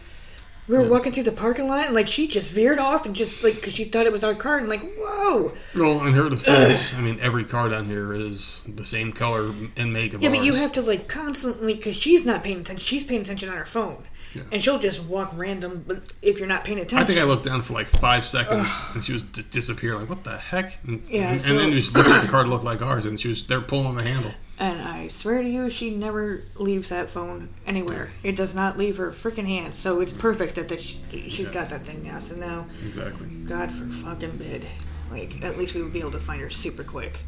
We 0.68 0.78
were 0.78 0.84
walking 0.84 1.14
through 1.14 1.24
the 1.24 1.32
parking 1.32 1.70
lot, 1.70 1.86
and 1.86 1.96
like 1.96 2.10
she 2.10 2.28
just 2.28 2.52
veered 2.52 2.78
off 2.78 3.06
and 3.06 3.16
just 3.16 3.42
like 3.42 3.56
because 3.56 3.74
she 3.74 3.86
thought 3.86 4.06
it 4.06 4.12
was 4.12 4.26
our 4.26 4.36
car, 4.36 4.58
and 4.58 4.68
like 4.68 4.82
whoa. 4.98 5.54
Well, 5.74 6.06
in 6.06 6.14
her 6.14 6.30
defense, 6.30 6.94
I 6.98 7.00
mean, 7.00 7.20
every 7.22 7.46
car 7.46 7.70
down 7.70 7.86
here 7.86 8.14
is 8.14 8.64
the 8.68 8.84
same 8.84 9.14
color 9.14 9.54
and 9.78 9.94
make 9.94 10.14
of 10.14 10.22
Yeah, 10.22 10.30
but 10.30 10.44
you 10.44 10.56
have 10.56 10.74
to 10.74 10.82
like 10.82 11.08
constantly 11.08 11.74
because 11.74 11.96
she's 11.96 12.26
not 12.26 12.44
paying 12.44 12.60
attention. 12.60 12.84
She's 12.84 13.06
paying 13.06 13.22
attention 13.22 13.48
on 13.48 13.56
her 13.56 13.66
phone, 13.66 14.04
and 14.52 14.62
she'll 14.62 14.80
just 14.80 15.04
walk 15.04 15.32
random. 15.36 15.84
But 15.88 16.14
if 16.22 16.40
you're 16.40 16.48
not 16.48 16.64
paying 16.64 16.78
attention, 16.80 16.98
I 17.00 17.06
think 17.06 17.20
I 17.20 17.24
looked 17.24 17.46
down 17.46 17.62
for 17.64 17.74
like 17.74 17.88
five 17.88 18.26
seconds, 18.26 18.82
and 18.94 19.04
she 19.04 19.14
was 19.14 19.22
d- 19.24 19.44
disappearing. 19.52 20.02
Like, 20.02 20.10
what 20.10 20.24
the 20.24 20.38
heck? 20.38 20.78
And, 20.86 21.02
Yeah, 21.04 21.32
and, 21.32 21.42
so- 21.42 21.58
then 21.58 21.70
you 21.70 21.76
just 21.80 21.96
looked 21.96 22.10
at 22.10 22.22
the 22.22 22.28
car 22.28 22.44
to 22.44 22.50
look 22.50 22.64
like 22.64 22.82
ours, 22.82 23.06
and 23.06 23.20
she 23.20 23.28
was 23.30 23.46
they're 23.48 23.62
pulling 23.62 23.86
on 23.88 23.96
the 23.98 24.04
handle. 24.04 24.32
and 24.60 24.82
I 24.82 25.08
swear 25.10 25.42
to 25.44 25.48
you, 25.50 25.70
she 25.70 25.92
never 25.96 26.42
leaves 26.56 26.90
that 26.90 27.10
phone 27.10 27.50
anywhere. 27.66 28.10
It 28.24 28.36
does 28.36 28.56
not 28.56 28.78
leave 28.78 28.98
her 28.98 29.12
freaking 29.12 29.46
hands. 29.48 29.78
So 29.78 30.02
it's 30.02 30.12
perfect 30.12 30.56
that, 30.56 30.68
that 30.70 30.82
she, 30.82 31.00
she's 31.30 31.48
got 31.50 31.70
that 31.70 31.86
thing 31.86 32.04
now. 32.04 32.20
So 32.20 32.36
now, 32.36 32.66
Exactly. 32.86 33.28
God 33.46 33.72
for 33.72 33.86
fucking 33.88 34.38
bid, 34.38 34.66
like 35.12 35.44
at 35.44 35.58
least 35.58 35.76
we 35.76 35.82
would 35.84 35.94
be 35.94 36.00
able 36.00 36.12
to 36.12 36.20
find 36.20 36.42
her 36.42 36.50
super 36.50 36.84
quick. 36.84 37.22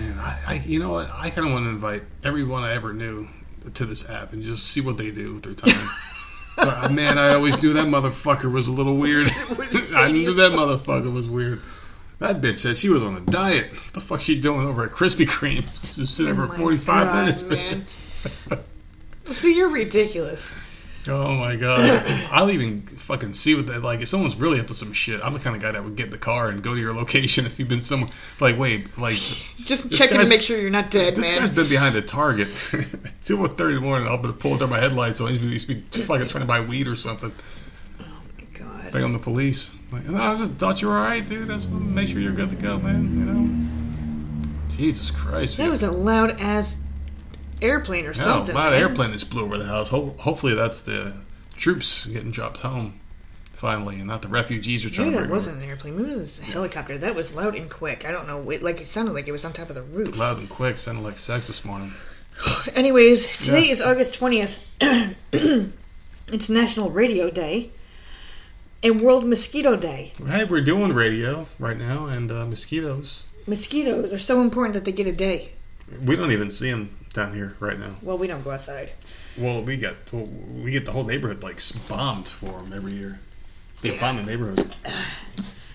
And 0.00 0.20
I, 0.20 0.38
I 0.46 0.54
you 0.66 0.78
know 0.80 0.90
what? 0.92 1.08
I 1.12 1.30
kind 1.30 1.46
of 1.46 1.52
want 1.52 1.64
to 1.66 1.70
invite 1.70 2.02
everyone 2.24 2.62
I 2.64 2.72
ever 2.74 2.92
knew 2.92 3.28
to 3.74 3.84
this 3.84 4.08
app 4.08 4.32
and 4.32 4.42
just 4.42 4.66
see 4.68 4.80
what 4.80 4.96
they 4.96 5.10
do 5.10 5.34
with 5.34 5.42
their 5.42 5.54
time. 5.54 5.88
but, 6.56 6.84
uh, 6.84 6.88
man, 6.88 7.18
I 7.18 7.34
always 7.34 7.62
knew 7.62 7.72
that 7.74 7.86
motherfucker 7.86 8.50
was 8.50 8.66
a 8.66 8.72
little 8.72 8.96
weird. 8.96 9.28
I 9.94 10.10
knew 10.10 10.32
that 10.34 10.52
motherfucker 10.52 11.12
was 11.12 11.28
weird. 11.28 11.60
That 12.18 12.40
bitch 12.40 12.58
said 12.58 12.78
she 12.78 12.88
was 12.88 13.04
on 13.04 13.14
a 13.14 13.20
diet. 13.20 13.72
What 13.72 13.92
the 13.92 14.00
fuck 14.00 14.20
she 14.22 14.40
doing 14.40 14.66
over 14.66 14.84
at 14.84 14.90
Krispy 14.90 15.26
Kreme? 15.26 15.68
Sitting 16.06 16.34
there 16.34 16.44
Oh 16.44 16.48
for 16.48 16.56
45 16.56 16.86
God, 16.86 17.24
minutes, 17.24 17.42
man. 17.42 17.84
See, 19.26 19.56
you're 19.56 19.68
ridiculous. 19.68 20.54
Oh 21.08 21.34
my 21.34 21.56
god! 21.56 22.04
I'll 22.30 22.50
even 22.50 22.82
fucking 22.82 23.34
see 23.34 23.54
what 23.54 23.66
that 23.68 23.82
like. 23.82 24.00
If 24.00 24.08
someone's 24.08 24.36
really 24.36 24.60
up 24.60 24.66
to 24.68 24.74
some 24.74 24.92
shit, 24.92 25.20
I'm 25.22 25.32
the 25.32 25.38
kind 25.38 25.54
of 25.56 25.62
guy 25.62 25.72
that 25.72 25.82
would 25.82 25.96
get 25.96 26.06
in 26.06 26.12
the 26.12 26.18
car 26.18 26.48
and 26.48 26.62
go 26.62 26.74
to 26.74 26.80
your 26.80 26.94
location 26.94 27.46
if 27.46 27.58
you've 27.58 27.68
been 27.68 27.80
somewhere. 27.80 28.10
Like, 28.40 28.58
wait, 28.58 28.98
like 28.98 29.16
Just 29.58 29.90
checking 29.92 30.18
to 30.18 30.28
make 30.28 30.42
sure 30.42 30.58
you're 30.58 30.70
not 30.70 30.90
dead, 30.90 31.14
this 31.14 31.30
man. 31.30 31.40
guy's 31.40 31.50
been 31.50 31.68
behind 31.68 31.96
a 31.96 32.02
Target 32.02 32.48
two 33.24 33.40
or 33.40 33.48
thirty 33.48 33.76
in 33.76 33.82
the 33.82 33.86
morning. 33.86 34.08
I'll 34.08 34.18
be 34.18 34.32
pulling 34.32 34.58
through 34.58 34.68
my 34.68 34.80
headlights, 34.80 35.18
so 35.18 35.26
he's 35.26 35.38
be, 35.38 35.50
he's 35.50 35.64
be 35.64 35.80
fucking 35.90 36.28
trying 36.28 36.42
to 36.42 36.48
buy 36.48 36.60
weed 36.60 36.88
or 36.88 36.96
something. 36.96 37.32
Oh 38.00 38.04
my 38.38 38.44
god. 38.58 38.94
Like 38.94 39.02
I'm 39.02 39.12
the 39.12 39.18
police. 39.18 39.72
Like, 39.92 40.06
no, 40.06 40.20
I 40.20 40.34
just 40.34 40.52
thought 40.52 40.82
you 40.82 40.88
were 40.88 40.96
all 40.96 41.04
right, 41.04 41.26
dude. 41.26 41.48
That's 41.48 41.66
make 41.66 42.08
sure 42.08 42.18
you're 42.20 42.32
good 42.32 42.50
to 42.50 42.56
go, 42.56 42.78
man. 42.78 43.02
You 43.18 43.24
know. 43.24 43.66
Jesus 44.76 45.10
Christ. 45.10 45.56
That 45.56 45.70
was 45.70 45.82
a 45.82 45.90
loud 45.90 46.38
ass 46.40 46.78
airplane 47.62 48.04
or 48.04 48.08
yeah, 48.12 48.20
something. 48.22 48.54
a 48.54 48.58
loud 48.58 48.72
man. 48.72 48.80
airplane 48.82 49.10
that 49.10 49.18
just 49.18 49.30
blew 49.30 49.44
over 49.44 49.58
the 49.58 49.64
house. 49.66 49.88
Ho- 49.90 50.14
hopefully, 50.18 50.54
that's 50.54 50.82
the 50.82 51.14
troops 51.56 52.04
getting 52.06 52.30
dropped 52.30 52.60
home 52.60 53.00
finally, 53.52 53.96
and 53.96 54.06
not 54.06 54.20
the 54.20 54.28
refugees 54.28 54.84
are 54.84 54.90
trying 54.90 55.08
Maybe 55.08 55.16
to 55.22 55.26
that 55.26 55.32
wasn't 55.32 55.56
an 55.62 55.68
airplane. 55.68 55.96
Maybe 55.96 56.12
it 56.12 56.18
was 56.18 56.38
a 56.40 56.44
helicopter. 56.44 56.98
That 56.98 57.14
was 57.14 57.34
loud 57.34 57.54
and 57.54 57.70
quick. 57.70 58.04
I 58.06 58.12
don't 58.12 58.26
know. 58.26 58.50
It, 58.50 58.62
like 58.62 58.80
it 58.82 58.86
sounded 58.88 59.12
like 59.12 59.26
it 59.28 59.32
was 59.32 59.44
on 59.44 59.52
top 59.52 59.68
of 59.70 59.74
the 59.74 59.82
roof. 59.82 60.18
loud 60.18 60.38
and 60.38 60.48
quick. 60.48 60.76
Sounded 60.78 61.02
like 61.02 61.18
sex 61.18 61.46
this 61.46 61.64
morning. 61.64 61.90
Anyways, 62.74 63.38
today 63.44 63.66
Yeah. 63.66 63.72
is 63.72 63.80
August 63.80 64.14
twentieth. 64.14 64.62
it's 65.32 66.48
National 66.50 66.90
Radio 66.90 67.30
Day 67.30 67.70
and 68.82 69.00
World 69.00 69.26
Mosquito 69.26 69.76
Day. 69.76 70.12
Hey, 70.26 70.44
we're 70.44 70.60
doing 70.60 70.92
radio 70.92 71.46
right 71.58 71.78
now, 71.78 72.06
and 72.06 72.30
uh, 72.30 72.44
mosquitoes. 72.46 73.26
Mosquitoes 73.46 74.12
are 74.12 74.18
so 74.18 74.40
important 74.42 74.74
that 74.74 74.84
they 74.84 74.92
get 74.92 75.06
a 75.06 75.12
day. 75.12 75.52
We 76.04 76.16
don't 76.16 76.32
even 76.32 76.50
see 76.50 76.70
them 76.70 76.94
down 77.16 77.34
here 77.34 77.56
right 77.58 77.78
now. 77.78 77.96
Well, 78.02 78.18
we 78.18 78.28
don't 78.28 78.44
go 78.44 78.52
outside. 78.52 78.92
Well, 79.36 79.62
we 79.62 79.76
get 79.76 79.96
well, 80.12 80.26
we 80.26 80.70
get 80.70 80.84
the 80.84 80.92
whole 80.92 81.02
neighborhood 81.04 81.42
like 81.42 81.60
bombed 81.88 82.28
for 82.28 82.52
them 82.62 82.72
every 82.72 82.92
year. 82.92 83.18
They 83.82 83.94
Yeah. 83.94 84.00
bomb 84.00 84.16
the 84.16 84.22
neighborhood. 84.22 84.72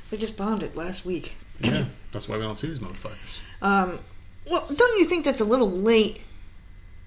They 0.09 0.17
just 0.17 0.35
bombed 0.35 0.61
it 0.61 0.75
last 0.75 1.05
week. 1.05 1.35
Yeah, 1.61 1.85
that's 2.11 2.27
why 2.27 2.35
we 2.35 2.43
don't 2.43 2.59
see 2.59 2.67
these 2.67 2.79
motherfuckers. 2.79 3.39
Um, 3.61 3.99
well, 4.45 4.67
don't 4.75 4.99
you 4.99 5.05
think 5.05 5.23
that's 5.23 5.39
a 5.39 5.45
little 5.45 5.71
late 5.71 6.19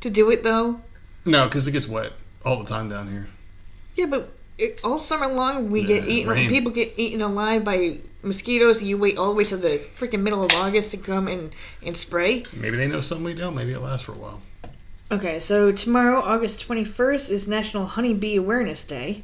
to 0.01 0.09
do 0.09 0.31
it 0.31 0.43
though? 0.43 0.81
No, 1.27 1.45
because 1.45 1.69
it 1.69 1.73
gets 1.73 1.87
wet 1.87 2.13
all 2.47 2.57
the 2.63 2.65
time 2.69 2.89
down 2.89 3.11
here. 3.11 3.27
Yeah, 3.95 4.07
but 4.07 4.33
it, 4.59 4.81
all 4.85 5.01
summer 5.01 5.27
long 5.27 5.71
we 5.71 5.85
get 5.85 6.07
eaten. 6.07 6.31
rain. 6.31 6.49
People 6.49 6.73
get 6.73 6.93
eaten 6.97 7.21
alive 7.23 7.65
by 7.65 7.99
mosquitoes. 8.23 8.83
You 8.83 8.97
wait 8.99 9.19
all 9.19 9.31
the 9.31 9.37
way 9.39 9.45
to 9.45 9.57
the 9.57 9.81
freaking 9.97 10.21
middle 10.23 10.45
of 10.45 10.51
August 10.55 10.91
to 10.93 10.97
come 10.97 11.29
and 11.29 11.53
and 11.85 11.97
spray. 11.97 12.45
Maybe 12.55 12.77
they 12.77 12.87
know 12.87 13.01
something 13.01 13.25
we 13.25 13.35
don't. 13.35 13.55
Maybe 13.55 13.73
it 13.73 13.81
lasts 13.81 14.07
for 14.07 14.13
a 14.13 14.19
while. 14.19 14.41
Okay, 15.13 15.39
so 15.39 15.71
tomorrow, 15.71 16.21
August 16.21 16.63
twenty 16.63 16.85
first, 16.85 17.31
is 17.31 17.47
National 17.47 17.87
Honeybee 17.87 18.37
Awareness 18.37 18.85
Day. 18.85 19.23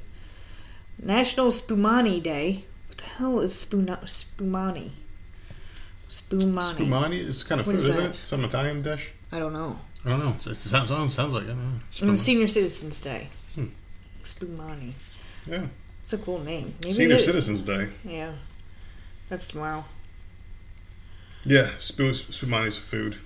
National 1.03 1.49
Spumani 1.49 2.22
Day. 2.22 2.64
What 2.89 2.99
the 2.99 3.05
hell 3.05 3.41
is 3.41 3.55
spuna- 3.55 4.03
spumani? 4.05 4.91
Spumani. 6.11 6.74
Spumani 6.74 7.18
is 7.20 7.43
kind 7.45 7.61
of 7.61 7.66
What 7.66 7.76
food, 7.76 7.78
is 7.78 7.87
isn't 7.87 8.03
that? 8.03 8.14
it? 8.16 8.26
Some 8.26 8.45
Italian 8.45 8.83
dish. 8.83 9.12
I 9.33 9.39
don't 9.39 9.53
know. 9.53 9.78
I 10.05 10.09
don't 10.11 10.18
know. 10.18 10.35
It 10.51 10.57
sounds 10.57 10.89
sounds, 10.89 11.18
like 11.18 11.45
it. 11.45 11.51
I 11.51 11.55
don't 11.55 11.81
know. 12.03 12.09
And 12.09 12.18
Senior 12.20 12.49
Citizens 12.49 13.01
Day. 13.01 13.28
Hmm. 13.55 13.66
Spumani. 14.22 14.93
Yeah. 15.51 15.66
It's 16.03 16.12
a 16.12 16.18
cool 16.18 16.38
name. 16.38 16.74
Maybe 16.82 16.92
Senior 16.92 17.16
it- 17.16 17.22
Citizens 17.22 17.62
Day. 17.62 17.88
Yeah. 18.05 18.32
That's 19.28 19.48
tomorrow. 19.48 19.84
Yeah, 21.44 21.70
spu- 21.78 22.11
spumani's 22.12 22.76
food. 22.76 23.16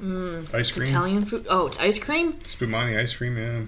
Mm, 0.00 0.52
Ice 0.54 0.70
cream. 0.70 0.88
Italian 0.88 1.24
food. 1.24 1.46
Oh, 1.48 1.66
it's 1.66 1.78
ice 1.78 1.98
cream? 1.98 2.32
Spumani 2.40 2.98
ice 2.98 3.14
cream. 3.14 3.36
Yeah. 3.36 3.66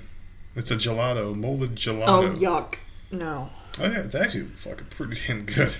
It's 0.57 0.71
a 0.71 0.77
gelato, 0.77 1.35
molded 1.37 1.77
gelato. 1.77 2.05
Oh, 2.09 2.31
yuck. 2.37 2.75
No. 3.11 3.51
Oh 3.79 3.85
yeah, 3.85 4.01
it's 4.05 4.15
actually 4.15 4.45
fucking 4.47 4.87
pretty 4.91 5.21
damn 5.27 5.45
good. 5.45 5.75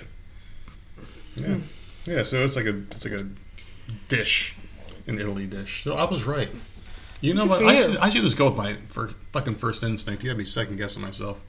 Yeah, 1.35 1.57
yeah. 2.05 2.23
So 2.23 2.43
it's 2.45 2.55
like 2.55 2.65
a 2.65 2.77
it's 2.91 3.05
like 3.05 3.19
a 3.19 3.25
dish, 4.07 4.55
an 5.07 5.19
Italy 5.19 5.47
dish. 5.47 5.83
So 5.83 5.93
I 5.93 6.09
was 6.09 6.25
right. 6.25 6.49
You 7.21 7.33
know 7.33 7.43
Good 7.43 7.49
what? 7.49 7.59
for 7.61 7.65
I 7.67 7.73
you. 7.73 7.77
should, 7.83 7.97
I 7.97 8.09
should 8.09 8.21
just 8.21 8.37
go 8.37 8.49
with 8.49 8.57
my 8.57 8.75
fir- 8.89 9.13
fucking 9.31 9.55
first 9.55 9.81
instinct. 9.83 10.23
You 10.23 10.29
gotta 10.29 10.37
be 10.37 10.45
second 10.45 10.77
guessing 10.77 11.01
myself. 11.01 11.39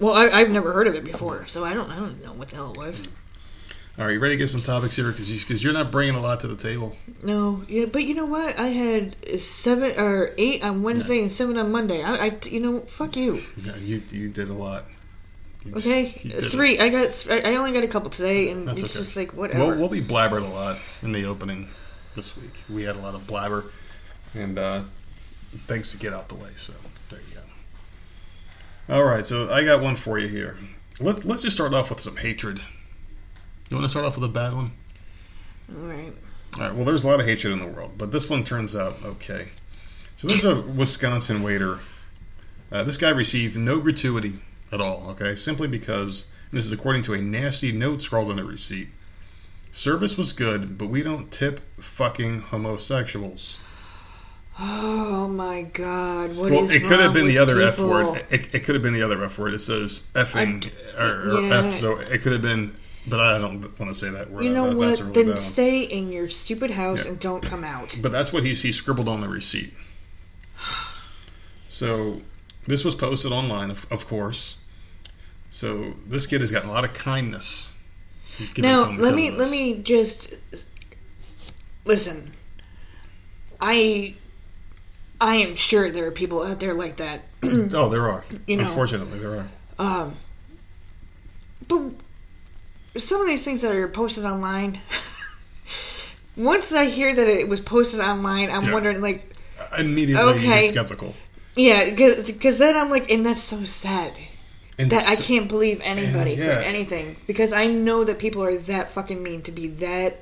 Well, 0.00 0.14
I, 0.14 0.28
I've 0.28 0.50
never 0.50 0.72
heard 0.72 0.86
of 0.86 0.94
it 0.94 1.04
before, 1.04 1.46
so 1.46 1.64
I 1.64 1.74
don't. 1.74 1.90
I 1.90 1.96
don't 1.96 2.22
know 2.24 2.32
what 2.32 2.50
the 2.50 2.56
hell 2.56 2.72
it 2.72 2.78
was. 2.78 3.06
All 3.98 4.04
right, 4.04 4.12
you 4.12 4.20
ready 4.20 4.34
to 4.34 4.38
get 4.38 4.46
some 4.48 4.62
topics 4.62 4.94
here? 4.94 5.10
Because 5.10 5.28
you, 5.28 5.44
cause 5.44 5.60
you're 5.64 5.72
not 5.72 5.90
bringing 5.90 6.14
a 6.14 6.20
lot 6.20 6.38
to 6.40 6.46
the 6.46 6.54
table. 6.56 6.94
No, 7.22 7.64
yeah, 7.68 7.86
but 7.86 8.04
you 8.04 8.14
know 8.14 8.26
what? 8.26 8.56
I 8.58 8.68
had 8.68 9.16
seven 9.40 9.98
or 9.98 10.32
eight 10.38 10.62
on 10.62 10.84
Wednesday 10.84 11.20
and 11.20 11.32
seven 11.32 11.58
on 11.58 11.72
Monday. 11.72 12.02
I, 12.04 12.26
I 12.26 12.38
you 12.48 12.60
know, 12.60 12.80
fuck 12.82 13.16
you. 13.16 13.42
Yeah, 13.56 13.76
you 13.76 14.02
you 14.10 14.28
did 14.28 14.48
a 14.50 14.52
lot. 14.52 14.84
You- 15.64 15.74
Okay, 15.74 16.20
you 16.22 16.30
did 16.30 16.44
it. 16.44 16.50
three. 16.50 16.78
I 16.78 16.90
got. 16.90 17.12
Th- 17.12 17.44
I 17.44 17.56
only 17.56 17.72
got 17.72 17.82
a 17.82 17.88
couple 17.88 18.10
today, 18.10 18.50
and 18.50 18.68
That's 18.68 18.82
it's 18.84 18.94
okay. 18.94 19.00
just 19.00 19.16
like 19.16 19.32
whatever. 19.34 19.66
We'll, 19.66 19.78
we'll 19.78 19.88
be 19.88 20.00
blabbered 20.00 20.44
a 20.44 20.48
lot 20.48 20.78
in 21.02 21.10
the 21.10 21.24
opening 21.24 21.68
this 22.14 22.36
week. 22.36 22.62
We 22.70 22.84
had 22.84 22.94
a 22.94 23.00
lot 23.00 23.16
of 23.16 23.26
blabber, 23.26 23.64
and 24.34 24.58
uh, 24.60 24.82
things 25.66 25.90
to 25.90 25.96
get 25.98 26.12
out 26.12 26.28
the 26.28 26.36
way. 26.36 26.50
So 26.54 26.72
you. 26.74 26.78
All 28.88 29.04
right, 29.04 29.26
so 29.26 29.50
I 29.50 29.64
got 29.64 29.82
one 29.82 29.96
for 29.96 30.18
you 30.18 30.28
here. 30.28 30.56
Let's 30.98 31.22
let's 31.26 31.42
just 31.42 31.54
start 31.54 31.74
off 31.74 31.90
with 31.90 32.00
some 32.00 32.16
hatred. 32.16 32.58
You 33.68 33.76
want 33.76 33.84
to 33.84 33.88
start 33.90 34.06
off 34.06 34.16
with 34.16 34.24
a 34.24 34.32
bad 34.32 34.54
one? 34.54 34.72
All 35.70 35.82
right. 35.82 36.12
All 36.54 36.60
right. 36.62 36.74
Well, 36.74 36.86
there's 36.86 37.04
a 37.04 37.06
lot 37.06 37.20
of 37.20 37.26
hatred 37.26 37.52
in 37.52 37.60
the 37.60 37.66
world, 37.66 37.92
but 37.98 38.12
this 38.12 38.30
one 38.30 38.44
turns 38.44 38.74
out 38.74 38.96
okay. 39.04 39.48
So 40.16 40.26
there's 40.26 40.46
a 40.46 40.62
Wisconsin 40.62 41.42
waiter. 41.42 41.80
Uh, 42.72 42.82
this 42.82 42.96
guy 42.96 43.10
received 43.10 43.58
no 43.58 43.78
gratuity 43.78 44.40
at 44.72 44.80
all. 44.80 45.10
Okay, 45.10 45.36
simply 45.36 45.68
because 45.68 46.28
this 46.50 46.64
is 46.64 46.72
according 46.72 47.02
to 47.02 47.14
a 47.14 47.20
nasty 47.20 47.72
note 47.72 48.00
scrawled 48.00 48.30
on 48.30 48.38
a 48.38 48.44
receipt. 48.44 48.88
Service 49.70 50.16
was 50.16 50.32
good, 50.32 50.78
but 50.78 50.86
we 50.86 51.02
don't 51.02 51.30
tip 51.30 51.60
fucking 51.78 52.40
homosexuals. 52.40 53.60
Oh 54.60 55.28
my 55.28 55.62
God! 55.62 56.36
What 56.36 56.46
is 56.46 56.52
well, 56.52 56.70
it 56.70 56.84
could 56.84 56.98
have 56.98 57.12
been 57.14 57.28
the 57.28 57.38
other 57.38 57.60
F 57.60 57.78
word. 57.78 58.24
It, 58.30 58.54
it 58.54 58.64
could 58.64 58.74
have 58.74 58.82
been 58.82 58.92
the 58.94 59.02
other 59.02 59.22
F 59.22 59.38
word. 59.38 59.54
It 59.54 59.60
says 59.60 60.08
effing 60.14 60.68
or, 60.98 61.36
or 61.36 61.40
yeah. 61.42 61.64
F, 61.66 61.80
so 61.80 61.98
it 61.98 62.22
could 62.22 62.32
have 62.32 62.42
been. 62.42 62.74
But 63.06 63.20
I 63.20 63.38
don't 63.38 63.60
want 63.78 63.92
to 63.92 63.94
say 63.94 64.10
that 64.10 64.30
word. 64.30 64.44
You 64.44 64.50
know 64.50 64.68
That- 64.70 64.76
what? 64.76 64.98
really 64.98 65.12
Then 65.12 65.26
dumb. 65.28 65.38
stay 65.38 65.82
in 65.82 66.10
your 66.10 66.28
stupid 66.28 66.72
house 66.72 67.04
Yeah. 67.04 67.12
and 67.12 67.20
don't 67.20 67.42
come 67.42 67.62
out. 67.64 67.96
But 68.02 68.12
that's 68.12 68.32
what 68.32 68.42
he, 68.42 68.52
he 68.52 68.72
scribbled 68.72 69.08
on 69.08 69.20
the 69.20 69.28
receipt. 69.28 69.72
So 71.68 72.20
this 72.66 72.84
was 72.84 72.94
posted 72.94 73.32
online, 73.32 73.70
of, 73.70 73.86
of 73.90 74.06
course. 74.08 74.58
So 75.50 75.94
this 76.06 76.26
kid 76.26 76.40
has 76.40 76.50
gotten 76.52 76.68
a 76.68 76.72
lot 76.72 76.84
of 76.84 76.92
kindness. 76.94 77.72
Now 78.56 78.90
let 78.90 79.14
me 79.14 79.30
let 79.30 79.50
me 79.50 79.78
just 79.82 80.34
listen. 81.84 82.32
I 83.60 84.14
I 85.20 85.36
am 85.36 85.56
sure 85.56 85.90
there 85.90 86.06
are 86.06 86.10
people 86.12 86.42
out 86.42 86.60
there 86.60 86.74
like 86.74 86.96
that. 86.96 87.22
Oh, 87.42 87.88
there 87.88 88.08
are. 88.10 88.24
You 88.46 88.56
know. 88.56 88.68
Unfortunately, 88.68 89.18
there 89.18 89.34
are. 89.36 89.48
Um, 89.78 90.16
but 91.66 91.92
some 92.96 93.20
of 93.20 93.26
these 93.26 93.44
things 93.44 93.62
that 93.62 93.72
are 93.74 93.88
posted 93.88 94.24
online. 94.24 94.80
Once 96.36 96.72
I 96.72 96.86
hear 96.86 97.14
that 97.14 97.26
it 97.28 97.48
was 97.48 97.60
posted 97.60 98.00
online, 98.00 98.50
I'm 98.50 98.66
Yeah. 98.66 98.72
wondering, 98.72 99.00
like, 99.00 99.34
Immediately, 99.76 100.34
Okay. 100.34 100.68
skeptical. 100.68 101.14
yeah, 101.56 101.90
because 101.90 102.58
then 102.58 102.76
I'm 102.76 102.88
like, 102.90 103.10
and 103.10 103.26
that's 103.26 103.42
so 103.42 103.64
sad. 103.64 104.12
And 104.80 104.90
that 104.92 105.08
i 105.08 105.16
can't 105.16 105.48
believe 105.48 105.80
anybody 105.82 106.34
yeah. 106.34 106.54
for 106.54 106.60
anything 106.60 107.16
because 107.26 107.52
I 107.52 107.66
know 107.66 108.04
that 108.04 108.20
people 108.20 108.44
are 108.44 108.56
that 108.56 108.90
fucking 108.92 109.20
mean 109.20 109.42
to 109.42 109.50
be 109.50 109.66
that 109.66 110.20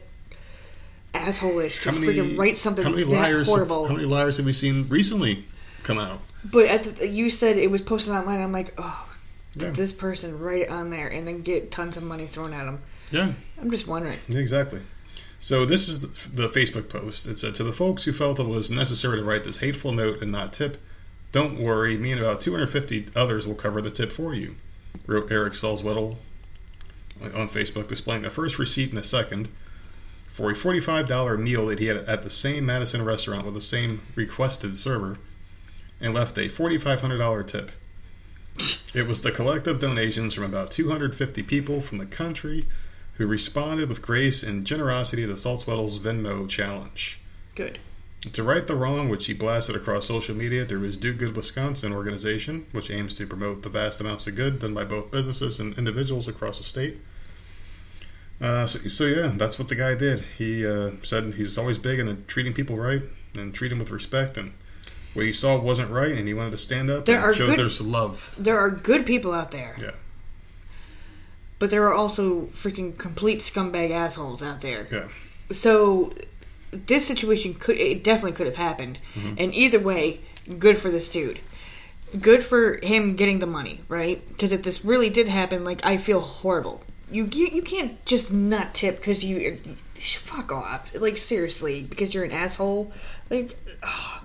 assholeish 1.14 1.82
to 1.82 1.92
many, 1.92 2.06
freaking 2.06 2.38
write 2.38 2.58
something 2.58 2.84
how 2.84 2.90
many 2.90 3.04
that 3.04 3.10
liars? 3.10 3.46
horrible. 3.48 3.86
How 3.88 3.94
many 3.94 4.06
liars 4.06 4.36
have 4.36 4.46
we 4.46 4.52
seen 4.52 4.86
recently 4.88 5.44
come 5.82 5.98
out? 5.98 6.20
But 6.44 6.66
at 6.66 6.84
the, 6.96 7.08
you 7.08 7.30
said 7.30 7.56
it 7.56 7.70
was 7.70 7.82
posted 7.82 8.12
online. 8.14 8.40
I'm 8.40 8.52
like, 8.52 8.74
oh, 8.78 9.08
Yeah. 9.54 9.66
did 9.66 9.76
this 9.76 9.92
person 9.92 10.38
write 10.38 10.62
it 10.62 10.70
on 10.70 10.90
there 10.90 11.08
and 11.08 11.26
then 11.26 11.42
get 11.42 11.70
tons 11.72 11.96
of 11.96 12.02
money 12.02 12.26
thrown 12.26 12.52
at 12.52 12.66
them? 12.66 12.82
Yeah, 13.10 13.32
I'm 13.60 13.70
just 13.70 13.86
wondering. 13.88 14.18
Exactly. 14.28 14.82
So 15.38 15.64
this 15.66 15.88
is 15.88 16.00
the, 16.00 16.42
the 16.42 16.48
Facebook 16.48 16.88
post. 16.88 17.26
It 17.26 17.38
said 17.38 17.54
to 17.56 17.62
the 17.64 17.72
folks 17.72 18.04
who 18.04 18.12
felt 18.12 18.40
it 18.40 18.46
was 18.46 18.70
necessary 18.70 19.18
to 19.18 19.24
write 19.24 19.44
this 19.44 19.58
hateful 19.58 19.92
note 19.92 20.22
and 20.22 20.32
not 20.32 20.52
tip, 20.52 20.76
don't 21.32 21.58
worry. 21.60 21.96
Me 21.98 22.12
and 22.12 22.20
about 22.20 22.40
250 22.40 23.08
others 23.14 23.46
will 23.46 23.54
cover 23.54 23.80
the 23.82 23.90
tip 23.90 24.10
for 24.10 24.34
you. 24.34 24.56
Wrote 25.06 25.30
Eric 25.30 25.52
Salzwedel 25.52 26.16
on 27.34 27.48
Facebook, 27.48 27.88
displaying 27.88 28.22
the 28.22 28.30
first 28.30 28.58
receipt 28.58 28.90
and 28.90 28.98
a 28.98 29.02
second 29.02 29.48
for 30.36 30.50
a 30.50 30.54
$45 30.54 31.38
meal 31.40 31.64
that 31.64 31.78
he 31.78 31.86
had 31.86 31.96
at 31.96 32.22
the 32.22 32.28
same 32.28 32.66
Madison 32.66 33.02
restaurant 33.02 33.46
with 33.46 33.54
the 33.54 33.60
same 33.62 34.02
requested 34.14 34.76
server, 34.76 35.16
and 35.98 36.12
left 36.12 36.36
a 36.36 36.50
$4,500 36.50 37.46
tip. 37.46 37.72
It 38.94 39.06
was 39.06 39.22
the 39.22 39.32
collective 39.32 39.80
donations 39.80 40.34
from 40.34 40.44
about 40.44 40.70
250 40.70 41.42
people 41.44 41.80
from 41.80 41.96
the 41.96 42.04
country 42.04 42.66
who 43.14 43.26
responded 43.26 43.88
with 43.88 44.02
grace 44.02 44.42
and 44.42 44.66
generosity 44.66 45.26
to 45.26 45.32
Salzwedel's 45.32 45.98
Venmo 45.98 46.46
challenge. 46.46 47.18
Good. 47.54 47.78
To 48.34 48.42
right 48.42 48.66
the 48.66 48.74
wrong, 48.74 49.08
which 49.08 49.24
he 49.24 49.32
blasted 49.32 49.74
across 49.74 50.04
social 50.04 50.36
media 50.36 50.66
through 50.66 50.82
his 50.82 50.98
Do 50.98 51.14
Good 51.14 51.34
Wisconsin 51.34 51.94
organization, 51.94 52.66
which 52.72 52.90
aims 52.90 53.14
to 53.14 53.26
promote 53.26 53.62
the 53.62 53.70
vast 53.70 54.02
amounts 54.02 54.26
of 54.26 54.34
good 54.34 54.58
done 54.58 54.74
by 54.74 54.84
both 54.84 55.10
businesses 55.10 55.60
and 55.60 55.78
individuals 55.78 56.28
across 56.28 56.58
the 56.58 56.64
state. 56.64 56.98
Uh, 58.40 58.66
so, 58.66 58.78
so 58.88 59.04
yeah, 59.04 59.32
that's 59.34 59.58
what 59.58 59.68
the 59.68 59.74
guy 59.74 59.94
did. 59.94 60.20
He 60.36 60.66
uh, 60.66 60.90
said 61.02 61.34
he's 61.34 61.56
always 61.56 61.78
big 61.78 61.98
into 61.98 62.16
treating 62.26 62.52
people 62.52 62.76
right 62.76 63.02
and 63.34 63.54
treating 63.54 63.78
with 63.78 63.90
respect, 63.90 64.36
and 64.36 64.52
what 65.14 65.24
he 65.24 65.32
saw 65.32 65.58
wasn't 65.58 65.90
right, 65.90 66.12
and 66.12 66.28
he 66.28 66.34
wanted 66.34 66.50
to 66.50 66.58
stand 66.58 66.90
up 66.90 67.06
There 67.06 67.26
and 67.28 67.36
show 67.36 67.46
good- 67.46 67.58
there's 67.58 67.80
love. 67.80 68.34
There 68.36 68.58
are 68.58 68.70
good 68.70 69.06
people 69.06 69.32
out 69.32 69.50
there. 69.50 69.74
Yeah. 69.80 69.92
But 71.58 71.70
there 71.70 71.84
are 71.84 71.94
also 71.94 72.46
freaking 72.46 72.98
complete 72.98 73.38
scumbag 73.38 73.90
assholes 73.90 74.42
out 74.42 74.60
there. 74.60 74.86
Yeah. 74.92 75.08
So 75.50 76.12
this 76.70 77.06
situation 77.06 77.54
could 77.54 77.78
it 77.78 78.04
definitely 78.04 78.32
could 78.32 78.46
have 78.46 78.56
happened. 78.56 78.98
And 79.38 79.54
either 79.54 79.78
way, 79.80 80.20
good 80.58 80.78
for 80.78 80.90
this 80.90 81.08
dude. 81.08 81.40
Good 82.20 82.44
for 82.44 82.78
him 82.82 83.16
getting 83.16 83.38
the 83.38 83.46
money, 83.46 83.80
right? 83.88 84.26
Because 84.28 84.52
if 84.52 84.62
this 84.62 84.84
really 84.84 85.08
did 85.08 85.28
happen, 85.28 85.64
like 85.64 85.84
I 85.86 85.96
feel 85.96 86.20
horrible. 86.20 86.82
You 87.10 87.28
you, 87.32 87.48
you 87.48 87.62
can't 87.62 88.04
just 88.04 88.32
not 88.32 88.74
tip 88.74 88.96
because 88.96 89.24
you 89.24 89.58
fuck 89.94 90.52
off. 90.52 90.94
Like 90.94 91.18
seriously, 91.18 91.82
because 91.82 92.14
you're 92.14 92.24
an 92.24 92.32
asshole. 92.32 92.92
Like 93.30 93.56
ugh. 93.82 94.22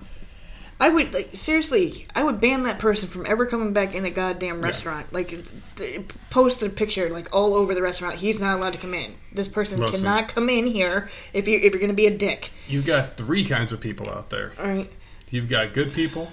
I 0.82 0.88
would 0.88 1.14
like 1.14 1.30
seriously. 1.34 2.08
I 2.12 2.24
would 2.24 2.40
ban 2.40 2.64
that 2.64 2.80
person 2.80 3.08
from 3.08 3.24
ever 3.24 3.46
coming 3.46 3.72
back 3.72 3.94
in 3.94 4.02
the 4.02 4.10
goddamn 4.10 4.60
restaurant. 4.62 5.12
Like, 5.12 5.38
th- 5.76 6.00
post 6.28 6.58
the 6.58 6.68
picture 6.70 7.08
like 7.08 7.32
all 7.32 7.54
over 7.54 7.72
the 7.72 7.80
restaurant. 7.80 8.16
He's 8.16 8.40
not 8.40 8.58
allowed 8.58 8.72
to 8.72 8.80
come 8.80 8.92
in. 8.92 9.14
This 9.32 9.46
person 9.46 9.78
Listen. 9.78 10.02
cannot 10.02 10.26
come 10.26 10.48
in 10.48 10.66
here 10.66 11.08
if 11.32 11.46
you're 11.46 11.60
if 11.60 11.72
you're 11.72 11.80
gonna 11.80 11.92
be 11.92 12.08
a 12.08 12.16
dick. 12.16 12.50
You've 12.66 12.84
got 12.84 13.16
three 13.16 13.44
kinds 13.44 13.70
of 13.70 13.80
people 13.80 14.10
out 14.10 14.30
there. 14.30 14.54
All 14.58 14.66
right. 14.66 14.90
You've 15.30 15.48
got 15.48 15.72
good 15.72 15.92
people, 15.92 16.32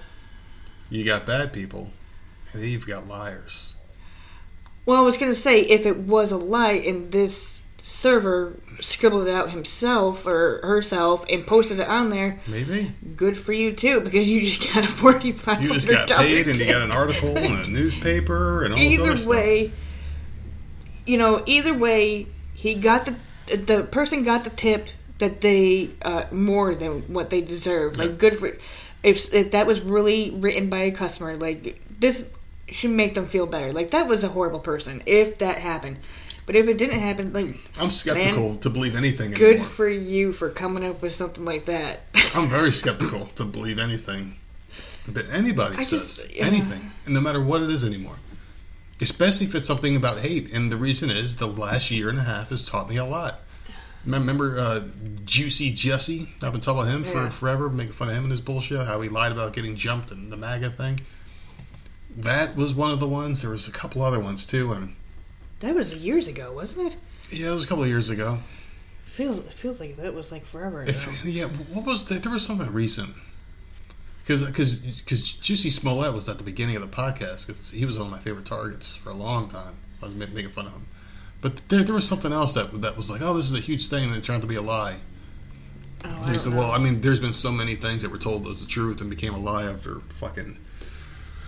you 0.90 1.06
got 1.06 1.28
bad 1.28 1.54
people, 1.54 1.92
and 2.52 2.64
then 2.64 2.70
you've 2.70 2.88
got 2.88 3.08
liars. 3.08 3.76
Well, 4.90 4.98
I 4.98 5.02
was 5.02 5.18
gonna 5.18 5.36
say 5.36 5.62
if 5.62 5.86
it 5.86 5.98
was 5.98 6.32
a 6.32 6.38
lie 6.38 6.72
and 6.72 7.12
this 7.12 7.62
server 7.84 8.56
scribbled 8.82 9.28
it 9.28 9.32
out 9.32 9.52
himself 9.52 10.26
or 10.26 10.62
herself 10.64 11.28
and 11.30 11.46
posted 11.46 11.80
it 11.80 11.88
on 11.88 12.10
there, 12.10 12.40
Maybe 12.48 12.90
good 13.16 13.38
for 13.38 13.54
you 13.54 13.72
too 13.74 14.00
because 14.00 14.28
you 14.28 14.42
just 14.42 14.74
got 14.74 14.84
a 14.84 14.88
forty 14.88 15.32
five 15.32 15.62
you 15.62 15.70
just 15.70 15.88
got 15.88 16.10
paid 16.10 16.48
and 16.48 16.58
you 16.58 16.66
got 16.66 16.82
an 16.82 16.92
article 16.92 17.38
and 17.38 17.68
a 17.68 17.70
newspaper 17.70 18.66
and 18.66 18.74
all 18.74 18.80
either 18.80 19.16
stuff. 19.16 19.30
way, 19.30 19.72
you 21.06 21.20
know, 21.20 21.44
either 21.46 21.78
way, 21.78 22.26
he 22.56 22.74
got 22.74 23.06
the 23.06 23.16
the 23.58 23.84
person 23.84 24.24
got 24.24 24.44
the 24.44 24.50
tip 24.50 24.90
that 25.20 25.42
they 25.42 25.92
uh, 26.02 26.24
more 26.32 26.74
than 26.74 27.02
what 27.14 27.30
they 27.30 27.42
deserve. 27.42 28.00
Like 28.00 28.18
good 28.18 28.40
for 28.40 28.58
if 29.04 29.32
if 29.36 29.52
that 29.52 29.68
was 29.68 29.82
really 29.82 30.32
written 30.32 30.68
by 30.68 30.80
a 30.80 30.92
customer, 30.92 31.38
like 31.38 31.80
this 32.00 32.28
should 32.72 32.92
make 32.92 33.14
them 33.16 33.26
feel 33.26 33.46
better. 33.46 33.72
Like 33.74 33.92
that 33.92 34.08
was 34.08 34.24
a 34.24 34.30
horrible 34.30 34.60
person 34.60 35.02
if 35.06 35.38
that 35.40 35.60
happened. 35.60 35.98
But 36.46 36.56
if 36.56 36.68
it 36.68 36.78
didn't 36.80 37.00
happen, 37.00 37.32
like 37.34 37.56
I'm 37.80 37.92
skeptical 37.92 38.56
to 38.58 38.70
believe 38.70 38.96
anything 38.96 39.32
good 39.32 39.56
anymore. 39.58 39.68
for 39.70 39.88
you 39.88 40.34
for 40.34 40.50
coming 40.50 40.84
up 40.84 41.02
with 41.02 41.14
something 41.14 41.46
like 41.46 41.66
that. 41.66 42.02
I'm 42.34 42.48
very 42.50 42.72
skeptical 42.72 43.28
to 43.36 43.46
believe 43.46 43.78
anything 43.80 44.36
that 45.08 45.30
anybody 45.30 45.78
I 45.78 45.82
says. 45.84 46.18
just- 46.18 46.36
yeah. 46.36 46.46
Anything, 46.46 46.92
and 47.06 47.14
no 47.14 47.22
matter 47.22 47.44
what 47.44 47.62
it 47.62 47.70
is 47.70 47.84
anymore. 47.84 48.16
Especially 49.02 49.46
if 49.48 49.56
it's 49.56 49.68
something 49.68 49.96
about 49.96 50.20
hate. 50.20 50.52
And 50.52 50.70
the 50.72 50.76
reason 50.76 51.10
is 51.10 51.38
the 51.38 51.48
last 51.48 51.90
year 51.90 52.10
and 52.10 52.18
a 52.18 52.24
half 52.24 52.50
has 52.50 52.66
taught 52.66 52.90
me 52.90 52.98
a 52.98 53.06
lot. 53.06 53.40
Remember 54.06 54.60
uh, 54.60 54.82
Juicy 55.24 55.72
Jesse? 55.74 56.30
I've 56.44 56.52
been 56.52 56.60
talking 56.62 56.82
about 56.82 56.92
him 56.94 57.04
Yeah. 57.06 57.30
for 57.30 57.32
forever, 57.32 57.70
making 57.70 57.94
fun 57.94 58.10
of 58.10 58.16
him 58.16 58.24
and 58.24 58.32
his 58.32 58.42
bullshit, 58.42 58.86
how 58.88 59.00
he 59.02 59.08
lied 59.08 59.32
about 59.32 59.54
getting 59.54 59.76
jumped 59.78 60.12
in 60.12 60.30
the 60.30 60.36
MAGA 60.38 60.72
thing. 60.72 61.00
That 62.24 62.56
was 62.56 62.76
one 62.76 62.92
of 62.92 63.00
the 63.00 63.08
ones. 63.08 63.42
There 63.42 63.52
was 63.52 63.68
a 63.68 63.72
couple 63.72 64.02
other 64.02 64.20
ones 64.20 64.46
too, 64.46 64.72
and 64.72 64.96
that 65.60 65.76
was 65.76 65.96
years 65.96 66.28
ago, 66.28 66.52
wasn't 66.52 66.94
it? 66.94 66.98
yeah, 67.32 67.50
it 67.50 67.54
was 67.54 67.64
a 67.64 67.68
couple 67.68 67.84
of 67.84 67.90
years 67.90 68.10
ago. 68.10 68.40
Feels 69.06 69.40
it 69.40 69.54
feels 69.54 69.80
like 69.80 69.98
that 69.98 70.14
was 70.14 70.32
like 70.32 70.46
forever 70.46 70.82
ago. 70.82 70.92
If, 70.92 71.26
yeah, 71.26 71.46
what 71.46 71.86
was 71.86 72.06
the, 72.06 72.16
there 72.16 72.32
was 72.32 72.46
something 72.46 72.72
recent 72.72 73.14
because 74.30 74.44
because 74.44 74.78
because 74.78 75.34
Juicy 75.34 75.70
Smollett 75.70 76.14
was 76.14 76.30
at 76.30 76.38
the 76.38 76.44
beginning 76.44 76.76
of 76.76 76.82
the 76.82 76.88
podcast 76.88 77.48
because 77.48 77.72
he 77.72 77.86
was 77.86 77.98
one 77.98 78.08
of 78.08 78.12
my 78.12 78.20
favorite 78.20 78.46
targets 78.46 78.96
for 78.96 79.10
a 79.10 79.16
long 79.16 79.48
time. 79.50 79.76
I 80.02 80.06
was 80.06 80.16
making 80.16 80.52
fun 80.52 80.68
of 80.68 80.74
him, 80.74 80.88
but 81.42 81.68
there, 81.70 81.84
there 81.84 81.96
was 81.96 82.08
something 82.08 82.32
else 82.32 82.54
that 82.54 82.82
that 82.82 82.96
was 82.96 83.10
like, 83.10 83.22
oh, 83.22 83.34
this 83.36 83.48
is 83.48 83.56
a 83.56 83.60
huge 83.60 83.88
thing, 83.88 84.06
and 84.06 84.16
it 84.16 84.24
turned 84.24 84.38
out 84.38 84.42
to 84.42 84.48
be 84.48 84.56
a 84.56 84.62
lie. 84.62 84.98
Oh, 86.06 86.24
I 86.26 86.32
he 86.32 86.40
said, 86.40 86.54
know. 86.54 86.60
well, 86.60 86.72
I 86.72 86.78
mean, 86.78 87.02
there's 87.02 87.20
been 87.20 87.34
so 87.34 87.52
many 87.52 87.76
things 87.76 88.04
that 88.04 88.12
were 88.12 88.18
told 88.18 88.48
as 88.48 88.62
the 88.62 88.68
truth 88.68 89.02
and 89.02 89.10
became 89.10 89.34
a 89.34 89.40
lie 89.40 89.66
after 89.66 90.00
fucking 90.10 90.58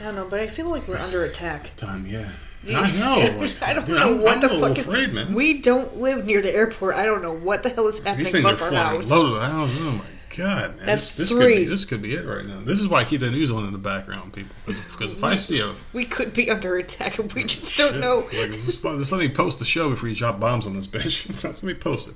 I 0.02 0.06
don't 0.06 0.16
know, 0.16 0.28
but 0.28 0.40
I 0.40 0.48
feel 0.48 0.68
like 0.68 0.88
we're 0.88 0.98
under 0.98 1.24
attack. 1.24 1.72
time. 1.78 2.06
Yeah, 2.08 2.28
I 2.68 2.92
know. 2.98 3.48
I 3.62 3.74
don't 3.74 3.86
dude, 3.86 3.96
know 4.00 4.14
I'm, 4.16 4.22
what 4.22 4.36
I'm 4.36 4.42
the 4.42 4.50
fuck. 4.50 4.78
afraid, 4.78 5.14
man. 5.14 5.34
We 5.34 5.62
don't 5.62 5.98
live 5.98 6.26
near 6.26 6.42
the 6.42 6.54
airport. 6.54 6.96
I 6.96 7.06
don't 7.06 7.22
know 7.22 7.34
what 7.38 7.64
the 7.64 7.70
hell 7.70 7.88
is 7.88 8.00
happening 8.00 8.26
These 8.26 8.32
things 8.34 8.46
are 8.46 8.54
above 8.54 8.62
our 8.64 8.70
flying 8.70 9.02
house. 9.02 9.10
low 9.12 9.30
to 9.30 9.36
the 9.36 9.46
house. 9.46 9.70
Oh 9.74 9.92
my 9.92 10.06
god, 10.36 10.78
man! 10.78 10.86
That's 10.86 11.12
this, 11.12 11.30
this 11.30 11.30
could 11.30 11.42
three. 11.44 11.56
be 11.58 11.66
this 11.66 11.86
could 11.86 12.02
be 12.02 12.14
it 12.16 12.26
right 12.26 12.46
now. 12.46 12.62
This 12.62 12.80
is 12.82 12.88
why 12.88 13.02
I 13.02 13.04
keep 13.04 13.22
the 13.22 13.30
news 13.30 13.52
on 13.52 13.66
in 13.66 13.72
the 13.74 13.78
background, 13.78 14.34
people. 14.34 14.56
Because 14.66 15.14
if 15.14 15.24
I 15.24 15.36
see 15.36 15.60
a 15.60 15.74
We 15.94 16.04
could 16.06 16.34
be 16.34 16.50
under 16.50 16.78
attack 16.78 17.20
and 17.20 17.32
we 17.34 17.44
just 17.44 17.78
don't 17.78 18.00
know. 18.00 18.20
Like, 18.34 18.52
just, 18.52 18.84
just 18.84 19.12
let 19.12 19.20
me 19.20 19.30
post 19.30 19.60
the 19.60 19.66
show 19.66 19.90
before 19.90 20.10
you 20.10 20.16
drop 20.16 20.40
bombs 20.40 20.66
on 20.66 20.74
this 20.74 20.88
bitch. 20.88 21.28
Let 21.44 21.62
me 21.64 21.74
post 21.76 22.08
it. 22.10 22.16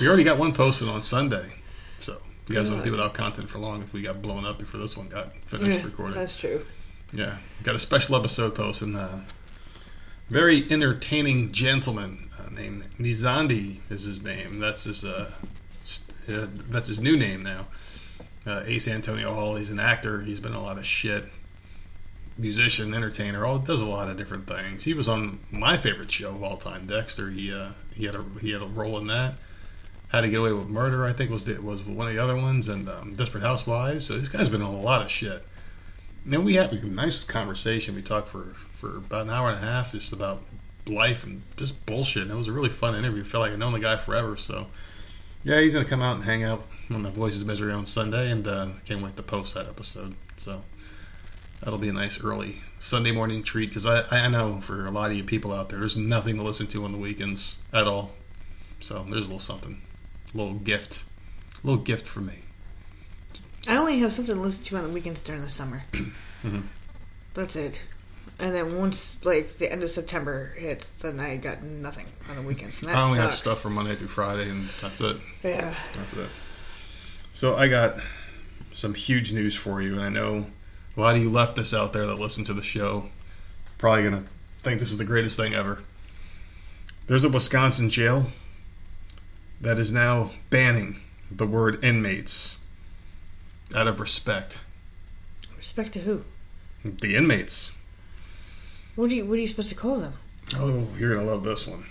We 0.00 0.08
already 0.08 0.24
got 0.24 0.38
one 0.38 0.52
posted 0.54 0.88
on 0.88 1.02
Sunday, 1.02 1.52
so 2.00 2.18
you 2.48 2.54
guys 2.56 2.68
don't 2.70 2.82
do 2.82 2.90
without 2.90 3.14
content 3.14 3.48
for 3.48 3.58
long 3.58 3.82
if 3.82 3.92
we 3.92 4.02
got 4.02 4.20
blown 4.22 4.44
up 4.44 4.58
before 4.58 4.80
this 4.80 4.96
one 4.96 5.08
got 5.08 5.32
finished 5.46 5.80
Yeah, 5.80 5.84
recording. 5.84 6.14
that's 6.16 6.36
true. 6.36 6.64
Yeah, 7.12 7.38
got 7.62 7.74
a 7.74 7.78
special 7.78 8.16
episode 8.16 8.54
post 8.54 8.82
and 8.82 8.96
Uh, 8.96 9.20
very 10.28 10.70
entertaining 10.70 11.52
gentleman 11.52 12.28
uh, 12.38 12.50
named 12.50 12.84
Nizandi 12.98 13.78
is 13.88 14.04
his 14.04 14.22
name. 14.22 14.58
That's 14.58 14.84
his 14.84 15.04
uh, 15.04 15.30
uh, 16.28 16.46
that's 16.68 16.88
his 16.88 17.00
new 17.00 17.16
name 17.16 17.42
now. 17.42 17.66
Uh, 18.46 18.62
Ace 18.66 18.88
Antonio 18.88 19.32
Hall. 19.34 19.56
He's 19.56 19.70
an 19.70 19.80
actor. 19.80 20.22
He's 20.22 20.40
been 20.40 20.52
a 20.52 20.62
lot 20.62 20.76
of 20.78 20.86
shit. 20.86 21.24
Musician, 22.36 22.94
entertainer, 22.94 23.44
all 23.44 23.58
does 23.58 23.80
a 23.80 23.86
lot 23.86 24.08
of 24.08 24.16
different 24.16 24.46
things. 24.46 24.84
He 24.84 24.94
was 24.94 25.08
on 25.08 25.40
my 25.50 25.76
favorite 25.76 26.10
show 26.10 26.30
of 26.30 26.42
all 26.42 26.56
time, 26.56 26.86
Dexter. 26.86 27.30
He 27.30 27.52
uh, 27.52 27.70
he 27.94 28.04
had 28.04 28.14
a 28.14 28.24
he 28.40 28.52
had 28.52 28.62
a 28.62 28.66
role 28.66 28.98
in 28.98 29.06
that. 29.08 29.34
How 30.08 30.20
to 30.20 30.28
Get 30.28 30.40
Away 30.40 30.52
with 30.52 30.68
Murder, 30.68 31.04
I 31.04 31.12
think 31.12 31.30
was 31.30 31.48
was 31.48 31.82
one 31.82 32.06
of 32.06 32.14
the 32.14 32.22
other 32.22 32.36
ones, 32.36 32.68
and 32.68 32.88
um, 32.88 33.14
Desperate 33.14 33.42
Housewives. 33.42 34.06
So 34.06 34.18
this 34.18 34.28
guy's 34.28 34.48
been 34.48 34.62
on 34.62 34.74
a 34.74 34.80
lot 34.80 35.02
of 35.02 35.10
shit. 35.10 35.42
And 36.24 36.44
we 36.44 36.54
had 36.54 36.72
a 36.72 36.86
nice 36.86 37.24
conversation. 37.24 37.94
We 37.94 38.02
talked 38.02 38.28
for, 38.28 38.54
for 38.72 38.98
about 38.98 39.26
an 39.26 39.30
hour 39.30 39.48
and 39.48 39.56
a 39.56 39.66
half 39.66 39.92
just 39.92 40.12
about 40.12 40.42
life 40.86 41.24
and 41.24 41.42
just 41.56 41.84
bullshit. 41.86 42.24
And 42.24 42.32
it 42.32 42.36
was 42.36 42.48
a 42.48 42.52
really 42.52 42.68
fun 42.68 42.94
interview. 42.94 43.24
Felt 43.24 43.42
like 43.42 43.52
I'd 43.52 43.58
known 43.58 43.72
the 43.72 43.80
guy 43.80 43.96
forever. 43.96 44.36
So, 44.36 44.66
yeah, 45.44 45.60
he's 45.60 45.72
going 45.72 45.84
to 45.84 45.90
come 45.90 46.02
out 46.02 46.16
and 46.16 46.24
hang 46.24 46.44
out 46.44 46.66
on 46.90 47.02
the 47.02 47.10
Voices 47.10 47.42
of 47.42 47.46
Misery 47.46 47.72
on 47.72 47.86
Sunday. 47.86 48.30
And 48.30 48.46
uh, 48.46 48.68
can't 48.84 49.02
wait 49.02 49.16
to 49.16 49.22
post 49.22 49.54
that 49.54 49.66
episode. 49.66 50.14
So, 50.38 50.62
that'll 51.60 51.78
be 51.78 51.88
a 51.88 51.92
nice 51.92 52.22
early 52.22 52.60
Sunday 52.78 53.12
morning 53.12 53.42
treat 53.42 53.70
because 53.70 53.86
I, 53.86 54.04
I 54.10 54.28
know 54.28 54.60
for 54.60 54.86
a 54.86 54.90
lot 54.90 55.10
of 55.10 55.16
you 55.16 55.24
people 55.24 55.52
out 55.52 55.70
there, 55.70 55.80
there's 55.80 55.96
nothing 55.96 56.36
to 56.36 56.42
listen 56.42 56.66
to 56.68 56.84
on 56.84 56.92
the 56.92 56.98
weekends 56.98 57.58
at 57.72 57.86
all. 57.86 58.12
So, 58.80 59.04
there's 59.04 59.20
a 59.20 59.28
little 59.28 59.40
something, 59.40 59.80
a 60.34 60.36
little 60.36 60.54
gift, 60.54 61.04
a 61.62 61.66
little 61.66 61.82
gift 61.82 62.06
for 62.06 62.20
me. 62.20 62.40
I 63.66 63.76
only 63.76 63.98
have 64.00 64.12
something 64.12 64.34
to 64.34 64.40
listen 64.40 64.64
to 64.64 64.76
on 64.76 64.84
the 64.84 64.90
weekends 64.90 65.22
during 65.22 65.42
the 65.42 65.50
summer. 65.50 65.84
Mm-hmm. 66.44 66.60
That's 67.34 67.56
it. 67.56 67.80
And 68.38 68.54
then 68.54 68.78
once 68.78 69.16
like 69.24 69.58
the 69.58 69.72
end 69.72 69.82
of 69.82 69.90
September 69.90 70.54
hits, 70.56 70.86
then 70.86 71.18
I 71.18 71.36
got 71.36 71.64
nothing 71.64 72.06
on 72.30 72.36
the 72.36 72.42
weekends. 72.42 72.86
I 72.86 73.02
only 73.02 73.18
have 73.18 73.34
stuff 73.34 73.60
from 73.60 73.74
Monday 73.74 73.96
through 73.96 74.06
Friday, 74.06 74.48
and 74.48 74.68
that's 74.80 75.00
it. 75.00 75.16
Yeah. 75.42 75.74
That's 75.94 76.14
it. 76.14 76.28
So 77.32 77.56
I 77.56 77.66
got 77.66 77.96
some 78.72 78.94
huge 78.94 79.32
news 79.32 79.56
for 79.56 79.82
you, 79.82 79.94
and 79.94 80.02
I 80.04 80.10
know 80.10 80.46
a 80.96 81.00
lot 81.00 81.16
of 81.16 81.22
you 81.22 81.28
left 81.28 81.56
leftists 81.56 81.76
out 81.76 81.92
there 81.92 82.06
that 82.06 82.20
listen 82.20 82.44
to 82.44 82.52
the 82.52 82.62
show 82.62 83.08
probably 83.78 84.02
gonna 84.02 84.24
think 84.62 84.80
this 84.80 84.90
is 84.90 84.98
the 84.98 85.04
greatest 85.04 85.36
thing 85.36 85.54
ever. 85.54 85.80
There's 87.06 87.24
a 87.24 87.28
Wisconsin 87.28 87.88
jail 87.88 88.26
that 89.60 89.78
is 89.78 89.90
now 89.90 90.32
banning 90.50 90.96
the 91.30 91.46
word 91.46 91.82
inmates 91.84 92.56
out 93.74 93.86
of 93.86 94.00
respect. 94.00 94.64
Respect 95.56 95.92
to 95.94 96.00
who? 96.00 96.24
The 96.84 97.16
inmates. 97.16 97.72
What 98.94 99.10
do 99.10 99.16
you 99.16 99.24
What 99.24 99.38
are 99.38 99.40
you 99.40 99.48
supposed 99.48 99.68
to 99.68 99.74
call 99.74 99.96
them? 99.96 100.14
Oh, 100.56 100.86
you're 100.98 101.14
gonna 101.14 101.26
love 101.26 101.44
this 101.44 101.66
one. 101.66 101.84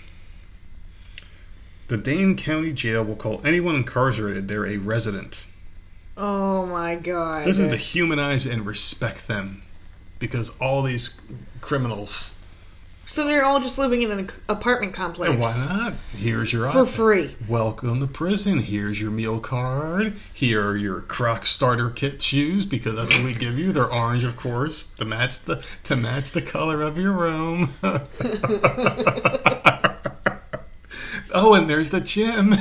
The 1.88 1.96
Dane 1.96 2.36
County 2.36 2.72
Jail 2.72 3.04
will 3.04 3.16
call 3.16 3.40
anyone 3.46 3.76
incarcerated 3.76 4.48
there 4.48 4.66
a 4.66 4.76
resident. 4.76 5.46
Oh 6.16 6.66
my 6.66 6.96
god. 6.96 7.46
This 7.46 7.58
is 7.58 7.68
to 7.68 7.76
humanize 7.76 8.44
and 8.44 8.66
respect 8.66 9.28
them, 9.28 9.62
because 10.18 10.50
all 10.60 10.82
these 10.82 11.18
criminals. 11.60 12.37
So 13.10 13.24
they're 13.24 13.42
all 13.42 13.58
just 13.58 13.78
living 13.78 14.02
in 14.02 14.10
an 14.10 14.28
apartment 14.50 14.92
complex. 14.92 15.32
And 15.32 15.40
why 15.40 15.66
not? 15.66 15.94
Here's 16.14 16.52
your 16.52 16.68
For 16.68 16.84
free. 16.84 17.34
Welcome 17.48 18.00
to 18.00 18.06
prison. 18.06 18.58
Here's 18.58 19.00
your 19.00 19.10
meal 19.10 19.40
card. 19.40 20.12
Here 20.34 20.62
are 20.62 20.76
your 20.76 21.00
Croc 21.00 21.46
starter 21.46 21.88
kit 21.88 22.20
shoes 22.20 22.66
because 22.66 22.96
that's 22.96 23.10
what 23.16 23.24
we 23.24 23.32
give 23.32 23.58
you. 23.58 23.72
They're 23.72 23.90
orange, 23.90 24.24
of 24.24 24.36
course, 24.36 24.88
to 24.98 25.06
match 25.06 25.38
the 25.40 25.64
to 25.84 25.96
match 25.96 26.32
the 26.32 26.42
color 26.42 26.82
of 26.82 26.98
your 26.98 27.12
room. 27.12 27.72
oh, 31.32 31.54
and 31.54 31.68
there's 31.70 31.88
the 31.88 32.02
gym. 32.02 32.56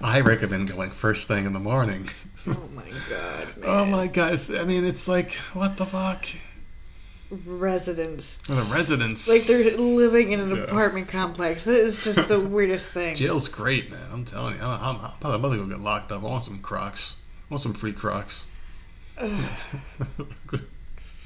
I 0.00 0.20
recommend 0.20 0.72
going 0.72 0.90
first 0.90 1.28
thing 1.28 1.44
in 1.44 1.52
the 1.52 1.60
morning. 1.60 2.08
Oh 2.48 2.66
my 2.72 2.88
god, 3.10 3.48
oh 3.58 3.60
man. 3.60 3.68
Oh 3.68 3.84
my 3.84 4.06
gosh! 4.06 4.48
I 4.50 4.64
mean, 4.64 4.86
it's 4.86 5.06
like 5.06 5.32
what 5.52 5.76
the 5.76 5.84
fuck? 5.84 6.24
Residents. 7.30 8.36
The 8.46 8.62
residents. 8.70 9.28
Like 9.28 9.42
they're 9.42 9.76
living 9.76 10.32
in 10.32 10.40
an 10.40 10.50
Yeah. 10.54 10.62
apartment 10.62 11.08
complex. 11.08 11.64
That 11.64 11.80
is 11.80 11.98
just 11.98 12.28
the 12.28 12.38
weirdest 12.54 12.92
thing. 12.92 13.14
Jail's 13.16 13.48
great, 13.48 13.90
man. 13.90 14.00
I'm 14.12 14.24
telling 14.24 14.54
you. 14.56 14.60
I'm, 14.62 14.96
I'm, 14.96 15.04
I'm 15.04 15.12
probably 15.20 15.34
about 15.38 15.50
to 15.52 15.56
go 15.58 15.66
get 15.66 15.80
locked 15.80 16.12
up. 16.12 16.22
I 16.22 16.26
want 16.26 16.44
some 16.44 16.60
Crocs. 16.60 17.16
I 17.50 17.54
want 17.54 17.62
some 17.62 17.74
free 17.74 17.92
Crocs. 17.92 18.46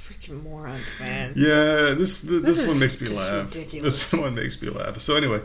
Freaking 0.07 0.42
morons, 0.42 0.96
man. 0.98 1.32
yeah, 1.36 1.94
this 1.96 2.20
this, 2.22 2.42
This 2.42 2.66
one 2.66 2.78
makes 2.80 3.01
me 3.01 3.09
laugh. 3.09 3.46
ridiculous. 3.55 4.11
This 4.11 4.20
one 4.20 4.34
makes 4.34 4.61
me 4.61 4.68
laugh. 4.70 4.98
So 5.01 5.16
anyway, 5.16 5.40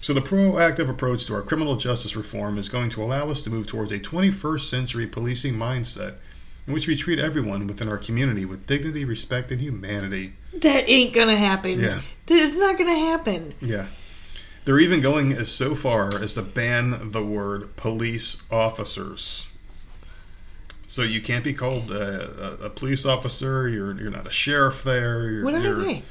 so 0.00 0.12
the 0.12 0.20
proactive 0.20 0.88
approach 0.88 1.26
to 1.26 1.34
our 1.34 1.42
criminal 1.42 1.76
justice 1.76 2.14
reform 2.16 2.58
is 2.58 2.68
going 2.68 2.90
to 2.90 3.02
allow 3.02 3.30
us 3.30 3.42
to 3.44 3.50
move 3.50 3.66
towards 3.66 3.90
a 3.92 3.98
21st 3.98 4.68
century 4.68 5.06
policing 5.06 5.54
mindset 5.54 6.16
in 6.66 6.72
which 6.72 6.86
we 6.86 6.96
treat 6.96 7.18
everyone 7.18 7.66
within 7.66 7.88
our 7.88 7.98
community 7.98 8.44
with 8.44 8.66
dignity, 8.66 9.04
respect, 9.04 9.50
and 9.50 9.60
humanity. 9.60 10.34
That 10.54 10.88
ain't 10.88 11.12
gonna 11.12 11.36
happen. 11.36 11.80
Yeah. 11.80 12.00
That 12.26 12.34
is 12.34 12.58
not 12.58 12.78
gonna 12.78 12.98
happen. 12.98 13.54
Yeah. 13.60 13.86
They're 14.64 14.80
even 14.80 15.00
going 15.00 15.32
as 15.32 15.50
so 15.50 15.74
far 15.74 16.14
as 16.22 16.34
to 16.34 16.42
ban 16.42 17.10
the 17.10 17.22
word 17.22 17.76
police 17.76 18.42
officers. 18.50 19.48
So 20.86 21.02
you 21.02 21.20
can't 21.20 21.44
be 21.44 21.52
called 21.52 21.90
a, 21.90 22.60
a, 22.62 22.66
a 22.66 22.70
police 22.70 23.04
officer. 23.04 23.68
You're 23.68 23.98
you're 24.00 24.10
not 24.10 24.26
a 24.26 24.30
sheriff 24.30 24.84
there. 24.84 25.30
You're, 25.30 25.44
What 25.44 25.54
are 25.54 25.60
you're, 25.60 25.82
they? 25.82 26.02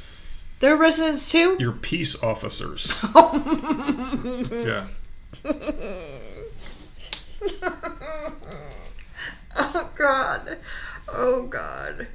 They're 0.59 0.77
residents 0.77 1.31
too? 1.31 1.57
You're 1.59 1.73
peace 1.73 2.21
officers. 2.21 3.03
yeah. 4.51 4.87
Oh 9.55 9.89
god. 9.95 10.57
Oh 11.07 11.43
god. 11.43 12.07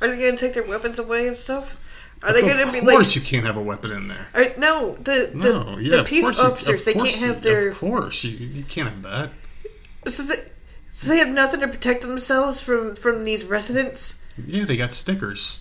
Are 0.00 0.08
they 0.08 0.16
gonna 0.16 0.36
take 0.36 0.54
their 0.54 0.62
weapons 0.62 0.98
away 0.98 1.26
and 1.28 1.36
stuff? 1.36 1.76
Are 2.22 2.32
they 2.32 2.40
of 2.42 2.48
gonna 2.48 2.72
be 2.72 2.80
like? 2.80 2.88
Of 2.88 2.94
course 2.94 3.14
you 3.16 3.20
can't 3.22 3.44
have 3.46 3.56
a 3.56 3.62
weapon 3.62 3.90
in 3.92 4.08
there. 4.08 4.26
are, 4.34 4.46
no, 4.58 4.94
the 4.96 5.30
the, 5.34 5.48
No, 5.52 5.78
yeah, 5.78 5.96
the 5.98 6.04
peace 6.04 6.24
you- 6.36 6.42
officers, 6.42 6.86
of 6.86 6.94
they 6.94 6.94
can't 7.00 7.16
have 7.16 7.42
their 7.42 7.68
Of 7.68 7.78
course, 7.78 8.24
you, 8.24 8.30
you 8.46 8.64
can't 8.64 8.88
have 8.88 9.02
that. 9.02 9.30
so 10.06 10.22
they, 10.22 10.36
so 10.90 11.08
they 11.10 11.18
have 11.18 11.28
nothing 11.28 11.60
to 11.60 11.68
protect 11.68 12.02
themselves 12.02 12.60
from 12.60 12.94
from 12.96 13.24
these 13.24 13.44
residents? 13.44 14.20
Yeah, 14.46 14.64
they 14.64 14.76
got 14.76 14.92
stickers. 14.92 15.60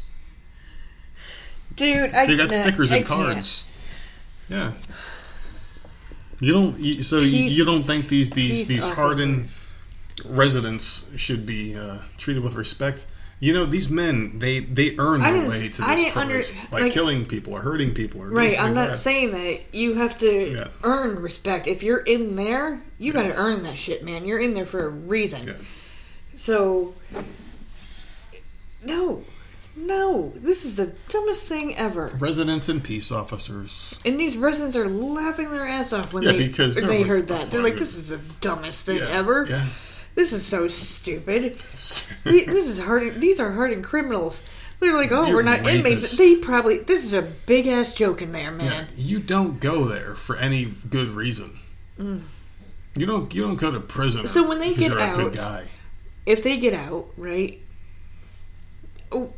Dude, 1.76 2.14
I 2.14 2.28
They 2.28 2.38
got 2.38 2.52
stickers 2.52 2.92
and 2.92 3.06
cards. 3.06 3.66
Yeah. 4.50 4.74
You 6.40 6.54
don't. 6.54 6.80
You, 6.80 7.04
so 7.04 7.20
you, 7.20 7.32
Peace- 7.32 7.52
you 7.54 7.66
don't 7.66 7.84
think 7.84 8.08
these 8.10 8.30
these 8.30 8.68
these 8.68 8.88
hardened 8.88 9.50
residents 10.26 11.10
should 11.16 11.46
be 11.46 11.76
uh, 11.78 12.00
treated 12.18 12.44
with 12.44 12.56
respect? 12.56 13.06
You 13.40 13.52
know, 13.54 13.66
these 13.66 13.90
men 13.90 14.40
they 14.40 14.60
they 14.60 14.96
earn 14.98 15.20
their 15.20 15.50
way 15.50 15.68
to 15.70 15.84
I 15.84 15.96
this 15.96 16.04
didn't 16.06 16.18
under- 16.18 16.44
by 16.72 16.80
like- 16.82 16.94
killing 16.94 17.26
people 17.26 17.54
or 17.54 17.60
hurting 17.62 17.94
people 17.94 18.22
or 18.22 18.30
Right, 18.30 18.58
I'm 18.58 18.74
not 18.74 18.90
bad. 18.90 18.96
saying 18.96 19.32
that 19.32 19.76
you 19.76 19.96
have 19.96 20.18
to 20.20 20.52
Yeah. 20.54 20.68
earn 20.84 21.22
respect. 21.22 21.68
If 21.68 21.84
you're 21.84 21.98
in 22.00 22.38
there, 22.38 22.82
you 23.00 23.12
gotta 23.12 23.36
earn 23.36 23.64
that 23.64 23.78
shit, 23.78 24.04
man. 24.06 24.26
You're 24.26 24.40
in 24.40 24.54
there 24.54 24.66
for 24.66 24.86
a 24.86 24.90
reason. 24.90 25.48
Yeah. 25.48 25.54
So, 26.38 26.94
no, 28.84 29.24
no, 29.76 30.32
this 30.36 30.64
is 30.64 30.76
the 30.76 30.94
dumbest 31.10 31.46
thing 31.46 31.76
ever. 31.76 32.16
residents 32.20 32.70
and 32.70 32.82
peace 32.84 33.12
officers. 33.12 34.00
And 34.06 34.18
these 34.20 34.38
residents 34.38 34.76
are 34.78 34.88
laughing 34.88 35.52
their 35.52 35.68
ass 35.68 35.92
off 35.94 36.14
when 36.14 36.24
Yeah, 36.24 36.32
they 36.34 36.48
because 36.48 36.76
they 36.76 37.02
heard 37.02 37.28
that. 37.28 37.52
They're 37.52 37.62
like, 37.64 37.78
"This 37.78 37.96
is 37.98 38.08
the 38.10 38.20
dumbest 38.40 38.86
thing 38.86 38.98
Yeah, 38.98 39.08
ever. 39.10 39.46
Yeah. 39.50 39.66
This 40.16 40.32
is 40.34 40.46
so 40.46 40.68
stupid. 40.68 41.58
This 41.74 42.68
is 42.68 42.80
hard. 42.80 43.16
These 43.20 43.40
are 43.40 43.52
hardened 43.52 43.84
criminals." 43.84 44.46
They're 44.80 44.96
like, 44.96 45.12
"Oh, 45.12 45.26
You're 45.28 45.36
we're 45.38 45.44
not 45.44 45.66
inmates." 45.68 46.18
They 46.18 46.38
probably 46.38 46.80
this 46.80 47.04
is 47.06 47.14
a 47.14 47.22
big 47.22 47.68
ass 47.68 47.94
joke 47.94 48.22
in 48.22 48.32
there, 48.34 48.52
Yeah, 48.52 48.70
man. 48.70 48.88
you 48.98 49.20
don't 49.20 49.60
go 49.60 49.86
there 49.86 50.16
for 50.16 50.36
any 50.36 50.66
good 50.90 51.10
reason. 51.10 51.60
You 51.98 53.06
don't. 53.06 53.34
You 53.34 53.42
don't 53.44 53.56
go 53.56 53.72
to 53.72 53.80
prison. 53.80 54.24
Mm. 54.24 54.28
So 54.28 54.48
when 54.48 54.60
they 54.60 54.74
get 54.74 54.92
you're 54.92 55.00
a 55.00 55.14
good 55.16 55.38
out- 55.40 55.64
guy. 55.64 55.64
If 56.26 56.44
they 56.44 56.58
get 56.58 56.74
out, 56.74 57.08
right? 57.18 57.60
oh, 59.12 59.34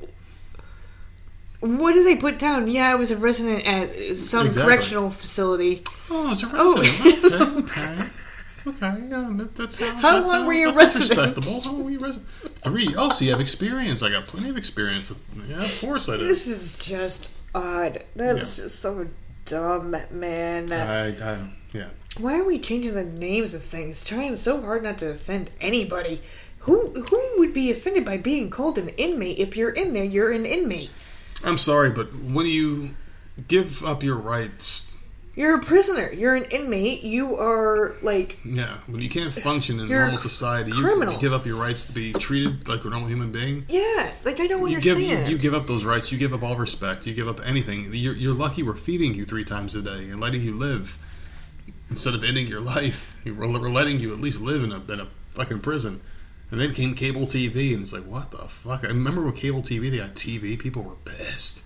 What 1.61 1.93
do 1.93 2.03
they 2.03 2.15
put 2.15 2.37
down? 2.37 2.67
Yeah, 2.67 2.91
I 2.91 2.95
was 2.95 3.11
a 3.11 3.17
resident 3.17 3.65
at 3.65 4.17
some 4.17 4.47
Exactly. 4.47 4.63
correctional 4.73 5.09
facility. 5.09 5.83
Oh, 6.11 6.31
it's 6.31 6.43
a 6.43 6.49
Oh. 6.53 6.79
resident. 6.81 7.33
okay, 7.33 7.81
okay. 7.93 8.07
Okay, 8.67 9.07
yeah, 9.09 9.31
that, 9.33 9.55
that's 9.55 9.77
how, 9.77 9.93
How 9.95 10.19
that 10.19 10.27
long 10.27 10.47
were 10.47 10.53
you 10.53 10.71
that's 10.71 10.97
resident? 10.97 11.37
Respectable. 11.37 11.61
How 11.61 11.71
long 11.71 11.83
were 11.83 11.91
you 11.91 11.99
resident? 11.99 12.27
Three. 12.59 12.95
Oh, 12.97 13.09
so 13.11 13.25
you 13.25 13.31
have 13.31 13.41
experience. 13.41 14.01
I 14.01 14.09
got 14.09 14.25
plenty 14.25 14.49
of 14.49 14.57
experience. 14.57 15.13
Yeah, 15.47 15.63
of 15.63 15.79
course 15.81 16.09
I 16.09 16.17
do. 16.17 16.25
This 16.25 16.47
is 16.47 16.77
just 16.77 17.29
odd. 17.53 18.03
That 18.15 18.37
is 18.37 18.55
just 18.55 18.79
so 18.79 19.07
dumb, 19.45 19.95
man. 20.11 20.73
I, 20.73 21.09
I, 21.09 21.49
yeah. 21.73 21.89
Why 22.17 22.39
are 22.39 22.45
we 22.45 22.59
changing 22.59 22.95
the 22.95 23.03
names 23.03 23.53
of 23.53 23.61
things? 23.61 24.03
Trying 24.03 24.37
so 24.37 24.61
hard 24.61 24.83
not 24.83 24.97
to 24.99 25.11
offend 25.11 25.51
anybody. 25.61 26.21
Who 26.59 26.89
who 27.01 27.21
would 27.37 27.53
be 27.53 27.69
offended 27.69 28.05
by 28.05 28.17
being 28.17 28.49
called 28.49 28.79
an 28.79 28.89
inmate? 28.89 29.37
If 29.37 29.55
you're 29.55 29.69
in 29.69 29.93
there, 29.93 30.03
you're 30.03 30.31
an 30.31 30.45
inmate. 30.45 30.89
I'm 31.43 31.59
sorry, 31.59 31.91
but 31.91 32.15
when 32.15 32.47
you 32.47 32.91
give 33.47 33.83
up 33.83 34.01
your 34.01 34.15
rights, 34.15 34.91
You're 35.35 35.55
a 35.55 35.61
prisoner. 35.61 36.11
You're 36.13 36.35
an 36.35 36.45
inmate. 36.45 37.03
You 37.03 37.37
are 37.37 37.95
like 38.01 38.37
yeah, 38.45 38.77
when 38.87 39.01
you 39.01 39.09
can't 39.09 39.33
function 39.33 39.79
in 39.79 39.89
normal 39.89 40.17
society, 40.17 40.71
you, 40.71 41.11
you 41.11 41.19
give 41.19 41.33
up 41.33 41.45
your 41.45 41.57
rights 41.57 41.85
to 41.85 41.91
be 41.91 42.13
treated 42.13 42.67
like 42.67 42.85
a 42.85 42.89
normal 42.89 43.09
human 43.09 43.31
being. 43.31 43.65
yeah. 43.67 44.11
Like 44.23 44.39
I 44.39 44.47
don't 44.47 44.69
You 44.69 44.79
give 44.79 44.99
you, 44.99 45.17
you 45.25 45.37
give 45.37 45.53
up 45.53 45.67
those 45.67 45.83
rights. 45.83 46.11
You 46.11 46.17
give 46.17 46.33
up 46.33 46.41
all 46.41 46.55
respect. 46.55 47.05
You 47.05 47.13
give 47.13 47.27
up 47.27 47.45
anything. 47.45 47.89
You're, 47.93 48.13
you're 48.15 48.33
lucky 48.33 48.63
we're 48.63 48.75
feeding 48.75 49.13
you 49.13 49.25
three 49.25 49.43
times 49.43 49.75
a 49.75 49.81
day 49.81 50.09
and 50.09 50.19
letting 50.21 50.41
you 50.41 50.53
live 50.53 50.97
instead 51.89 52.15
of 52.15 52.23
ending 52.23 52.47
your 52.47 52.61
life. 52.61 53.15
We're 53.25 53.45
letting 53.45 53.99
you 53.99 54.13
at 54.13 54.21
least 54.21 54.39
live 54.41 54.63
in 54.63 54.71
a 54.71 54.79
in 54.91 55.01
a 55.01 55.07
fucking 55.31 55.59
prison. 55.59 56.01
And 56.51 56.61
then 56.61 56.73
came 56.73 56.93
cable 56.93 57.23
TV, 57.25 57.73
and 57.73 57.81
it's 57.81 57.91
like, 57.91 58.05
what 58.05 58.29
the 58.31 58.37
fuck? 58.37 58.83
I 58.83 58.87
remember 58.87 59.23
with 59.23 59.35
cable 59.35 59.61
TV, 59.63 59.89
they 59.89 59.97
got 59.97 60.13
TV. 60.13 60.57
People 60.57 60.83
were 60.83 60.95
pissed. 61.03 61.64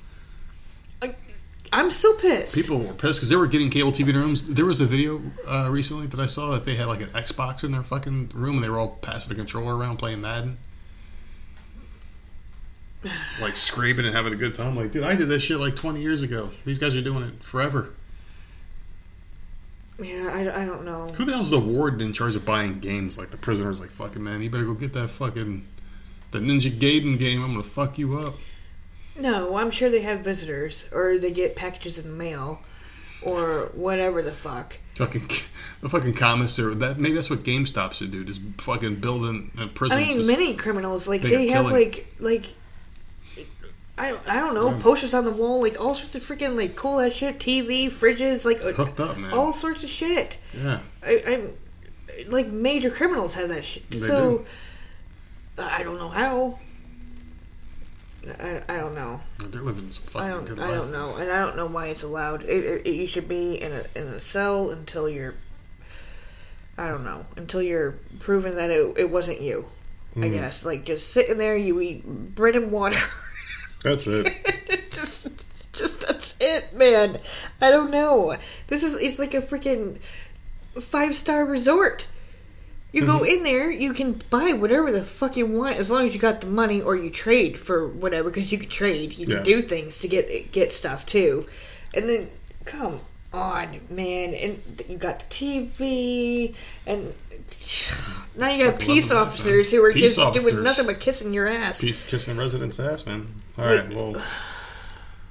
I'm 1.71 1.91
still 1.91 2.13
pissed. 2.15 2.55
People 2.55 2.79
were 2.79 2.93
pissed 2.93 3.19
because 3.19 3.29
they 3.29 3.35
were 3.35 3.47
getting 3.47 3.69
cable 3.69 3.91
TV 3.91 4.07
in 4.09 4.13
their 4.15 4.23
rooms. 4.23 4.47
There 4.47 4.65
was 4.65 4.81
a 4.81 4.85
video 4.85 5.21
uh, 5.47 5.69
recently 5.69 6.07
that 6.07 6.19
I 6.19 6.25
saw 6.25 6.51
that 6.51 6.65
they 6.65 6.75
had 6.75 6.87
like 6.87 7.01
an 7.01 7.09
Xbox 7.09 7.63
in 7.63 7.71
their 7.71 7.83
fucking 7.83 8.31
room, 8.33 8.55
and 8.55 8.63
they 8.63 8.69
were 8.69 8.79
all 8.79 8.97
passing 9.01 9.29
the 9.29 9.35
controller 9.35 9.77
around 9.77 9.97
playing 9.97 10.21
Madden. 10.21 10.57
Like 13.39 13.55
scraping 13.55 14.05
and 14.05 14.13
having 14.13 14.33
a 14.33 14.35
good 14.35 14.53
time. 14.53 14.75
Like, 14.75 14.91
dude, 14.91 15.03
I 15.03 15.15
did 15.15 15.29
this 15.29 15.41
shit 15.43 15.57
like 15.57 15.75
20 15.75 16.01
years 16.01 16.21
ago. 16.21 16.49
These 16.65 16.79
guys 16.79 16.95
are 16.95 17.01
doing 17.01 17.23
it 17.23 17.41
forever. 17.41 17.93
yeah, 19.99 20.29
I, 20.33 20.63
I 20.63 20.65
don't 20.65 20.83
know. 20.83 21.07
Who 21.15 21.23
the 21.23 21.31
hell's 21.31 21.49
the 21.49 21.59
warden 21.59 22.01
in 22.01 22.11
charge 22.13 22.35
of 22.35 22.45
buying 22.45 22.79
games? 22.79 23.17
Like, 23.17 23.31
the 23.31 23.37
prisoner's 23.37 23.79
like, 23.79 23.91
fucking 23.91 24.21
man, 24.21 24.41
you 24.41 24.49
better 24.49 24.65
go 24.65 24.73
get 24.73 24.93
that 24.93 25.09
fucking. 25.09 25.65
The 26.31 26.39
Ninja 26.39 26.71
Gaiden 26.71 27.17
game, 27.17 27.41
I'm 27.43 27.51
gonna 27.53 27.63
fuck 27.63 27.97
you 27.97 28.17
up. 28.19 28.35
No, 29.19 29.57
I'm 29.57 29.71
sure 29.71 29.89
they 29.89 30.01
have 30.01 30.21
visitors, 30.21 30.89
or 30.91 31.17
they 31.17 31.31
get 31.31 31.55
packages 31.55 31.99
in 31.99 32.09
the 32.11 32.15
mail, 32.17 32.61
or 33.21 33.69
whatever 33.73 34.21
the 34.21 34.31
fuck. 34.31 34.77
Fucking 34.95 35.27
the 35.81 35.89
fucking 35.89 36.13
commissary. 36.13 36.75
That 36.75 36.99
maybe 36.99 37.15
that's 37.15 37.29
what 37.29 37.39
GameStop 37.43 37.93
should 37.93 38.11
do. 38.11 38.23
Just 38.23 38.41
fucking 38.59 38.95
building 38.95 39.51
uh, 39.57 39.67
I 39.91 39.97
mean, 39.97 40.25
many 40.27 40.55
criminals 40.55 41.07
like 41.07 41.21
They 41.21 41.47
have 41.49 41.67
killing. 41.67 41.73
like 41.89 42.07
like 42.19 42.45
I 43.97 44.11
don't, 44.11 44.29
I 44.29 44.35
don't 44.35 44.53
know 44.53 44.77
posters 44.79 45.13
on 45.13 45.25
the 45.25 45.31
wall, 45.31 45.61
like 45.61 45.79
all 45.79 45.93
sorts 45.93 46.15
of 46.15 46.23
freaking 46.23 46.55
like 46.55 46.75
cool 46.77 47.01
ass 47.01 47.11
shit, 47.13 47.37
TV, 47.37 47.87
fridges, 47.91 48.45
like 48.45 48.61
uh, 48.61 48.71
Hooked 48.71 48.99
up, 49.01 49.17
man. 49.17 49.33
all 49.33 49.51
sorts 49.51 49.83
of 49.83 49.89
shit. 49.89 50.37
yeah. 50.53 50.79
I, 51.03 51.21
I'm 51.25 52.31
like 52.31 52.47
major 52.47 52.89
criminals 52.89 53.35
have 53.35 53.49
that 53.49 53.65
shit. 53.65 53.89
They 53.89 53.97
so 53.97 54.45
I 55.57 55.83
don't 55.83 55.97
know 55.97 56.09
how. 56.09 56.59
I, 58.39 58.61
I 58.67 58.77
don't 58.77 58.95
know. 58.95 59.21
They're 59.43 59.61
living 59.61 59.91
some 59.91 60.03
fucking 60.05 60.27
I 60.27 60.31
don't. 60.31 60.45
good 60.45 60.59
I 60.59 60.67
life. 60.67 60.75
don't 60.75 60.91
know, 60.91 61.15
and 61.17 61.31
I 61.31 61.39
don't 61.45 61.55
know 61.55 61.67
why 61.67 61.87
it's 61.87 62.03
allowed. 62.03 62.43
It, 62.43 62.63
it, 62.65 62.87
it- 62.87 62.95
you 62.95 63.07
should 63.07 63.27
be 63.27 63.61
in 63.61 63.71
a 63.71 63.83
in 63.95 64.07
a 64.07 64.19
cell 64.19 64.71
until 64.71 65.09
you're. 65.09 65.35
I 66.77 66.87
don't 66.87 67.03
know 67.03 67.25
until 67.35 67.61
you're 67.61 67.95
proven 68.19 68.55
that 68.55 68.69
it, 68.69 68.97
it 68.97 69.09
wasn't 69.09 69.41
you. 69.41 69.65
I 70.15 70.19
Hmm. 70.27 70.31
guess 70.31 70.65
like 70.65 70.85
just 70.85 71.11
sitting 71.13 71.37
there, 71.37 71.55
you 71.57 71.79
eat 71.81 72.05
bread 72.35 72.55
and 72.55 72.71
water. 72.71 72.97
That's 73.83 74.07
it. 74.07 74.33
just, 74.91 75.27
just 75.71 76.01
that's 76.01 76.35
it, 76.39 76.73
man. 76.73 77.19
I 77.61 77.69
don't 77.69 77.91
know. 77.91 78.35
This 78.67 78.83
is 78.83 78.95
it's 78.95 79.19
like 79.19 79.33
a 79.33 79.41
freaking 79.41 79.99
five 80.81 81.15
star 81.15 81.45
resort. 81.45 82.07
You 82.91 83.05
go 83.05 83.19
mm-hmm. 83.19 83.25
in 83.25 83.43
there, 83.43 83.69
you 83.69 83.93
can 83.93 84.13
buy 84.31 84.53
whatever 84.53 84.91
the 84.91 85.03
fuck 85.03 85.37
you 85.37 85.45
want 85.45 85.77
as 85.77 85.91
long 85.91 86.07
as 86.07 86.13
you 86.13 86.19
got 86.19 86.41
the 86.41 86.47
money, 86.47 86.81
or 86.81 86.95
you 86.95 87.11
trade 87.11 87.57
for 87.57 87.87
whatever 87.87 88.29
because 88.29 88.51
you 88.51 88.57
can 88.57 88.69
trade. 88.69 89.17
You 89.17 89.27
can 89.27 89.37
Yeah. 89.37 89.43
do 89.43 89.61
things 89.61 89.99
to 89.99 90.07
get 90.07 90.51
get 90.51 90.73
stuff 90.73 91.05
too, 91.05 91.45
and 91.93 92.09
then 92.09 92.29
come 92.65 92.99
on, 93.31 93.79
man, 93.91 94.33
and 94.33 94.59
you 94.87 94.97
got 94.97 95.19
the 95.19 95.25
TV, 95.25 96.55
and 96.87 97.13
now 98.35 98.49
you 98.49 98.65
got 98.65 98.79
peace 98.79 99.11
officers 99.11 99.69
who 99.69 99.83
are 99.83 99.93
Peace 99.93 100.15
just 100.15 100.19
officers. 100.19 100.51
doing 100.51 100.63
nothing 100.63 100.87
but 100.87 100.99
kissing 100.99 101.31
your 101.31 101.47
ass. 101.47 101.81
Peace, 101.81 102.03
kissing 102.03 102.37
residents' 102.37 102.79
ass, 102.79 103.05
man. 103.05 103.27
All 103.59 103.65
right, 103.65 103.87
well, 103.93 104.19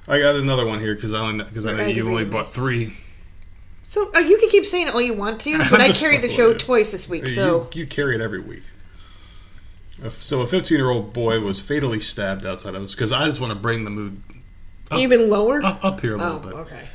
I 0.07 0.19
got 0.19 0.35
another 0.35 0.65
one 0.65 0.79
here 0.79 0.95
because 0.95 1.13
I 1.13 1.19
only 1.19 1.43
because 1.43 1.65
I 1.65 1.73
know 1.73 1.85
you 1.85 2.07
only 2.07 2.23
bought 2.25 2.53
three. 2.53 2.95
So 3.89 4.11
uh, 4.15 4.19
you 4.19 4.37
can 4.37 4.49
keep 4.49 4.67
saying 4.67 4.87
it 4.87 4.93
all 4.93 5.01
you 5.01 5.15
want 5.15 5.41
to, 5.41 5.57
but 5.71 5.81
I'm 5.81 5.93
carried 5.93 6.21
the 6.21 6.29
show 6.29 6.53
twice 6.53 6.91
this 6.91 7.09
week. 7.09 7.27
So 7.27 7.67
you, 7.73 7.81
you 7.81 7.87
carry 7.87 8.13
it 8.13 8.21
every 8.21 8.39
week. 8.39 8.61
So 10.11 10.41
a 10.41 10.47
15 10.47 10.77
year 10.77 10.91
old 10.91 11.11
boy 11.11 11.41
was 11.41 11.59
fatally 11.59 11.99
stabbed 11.99 12.45
outside 12.45 12.75
of 12.75 12.83
us 12.83 12.93
because 12.93 13.11
I 13.11 13.25
just 13.25 13.41
want 13.41 13.51
to 13.51 13.59
bring 13.59 13.83
the 13.83 13.89
mood 13.89 14.21
even 14.95 15.29
lower. 15.29 15.61
up, 15.63 15.83
up 15.83 16.01
here 16.01 16.13
a 16.13 16.17
little 16.17 16.35
oh, 16.35 16.39
bit. 16.39 16.53
okay. 16.53 16.87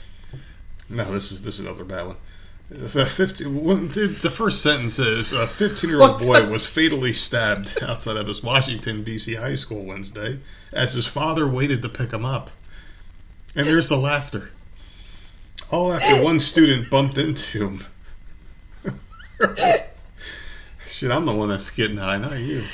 No, 0.89 1.05
this 1.13 1.33
is 1.33 1.43
this 1.43 1.59
is 1.59 1.67
another 1.67 1.85
bad 1.85 2.07
one. 2.07 2.17
A 2.71 2.89
15, 2.89 3.89
the, 3.89 4.07
the 4.23 4.31
first 4.31 4.63
sentence 4.63 4.99
is 5.01 5.33
a 5.33 5.49
15 5.49 5.91
year 5.91 6.01
old 6.01 6.21
boy 6.21 6.47
was 6.51 6.65
fatally 6.65 7.13
stabbed 7.13 7.77
outside 7.83 8.17
of 8.17 8.29
his 8.29 8.43
Washington 8.43 9.03
D.C. 9.03 9.35
high 9.35 9.55
school 9.57 9.85
Wednesday 9.85 10.39
as 10.73 10.93
his 10.93 11.09
father 11.09 11.49
waited 11.49 11.83
to 11.83 11.89
pick 11.89 12.13
him 12.13 12.25
up. 12.25 12.53
And 13.57 13.67
there's 13.67 13.89
the 13.89 13.99
laughter. 13.99 14.51
All 15.71 15.93
after 15.93 16.23
one 16.23 16.41
student 16.41 16.91
bumped 16.91 17.19
into 17.19 17.69
him. 17.69 17.85
Shit, 20.87 21.11
I'm 21.11 21.25
the 21.25 21.35
one 21.35 21.49
that's 21.49 21.71
getting 21.71 21.97
high, 21.97 22.19
not 22.19 22.39
you. 22.39 22.65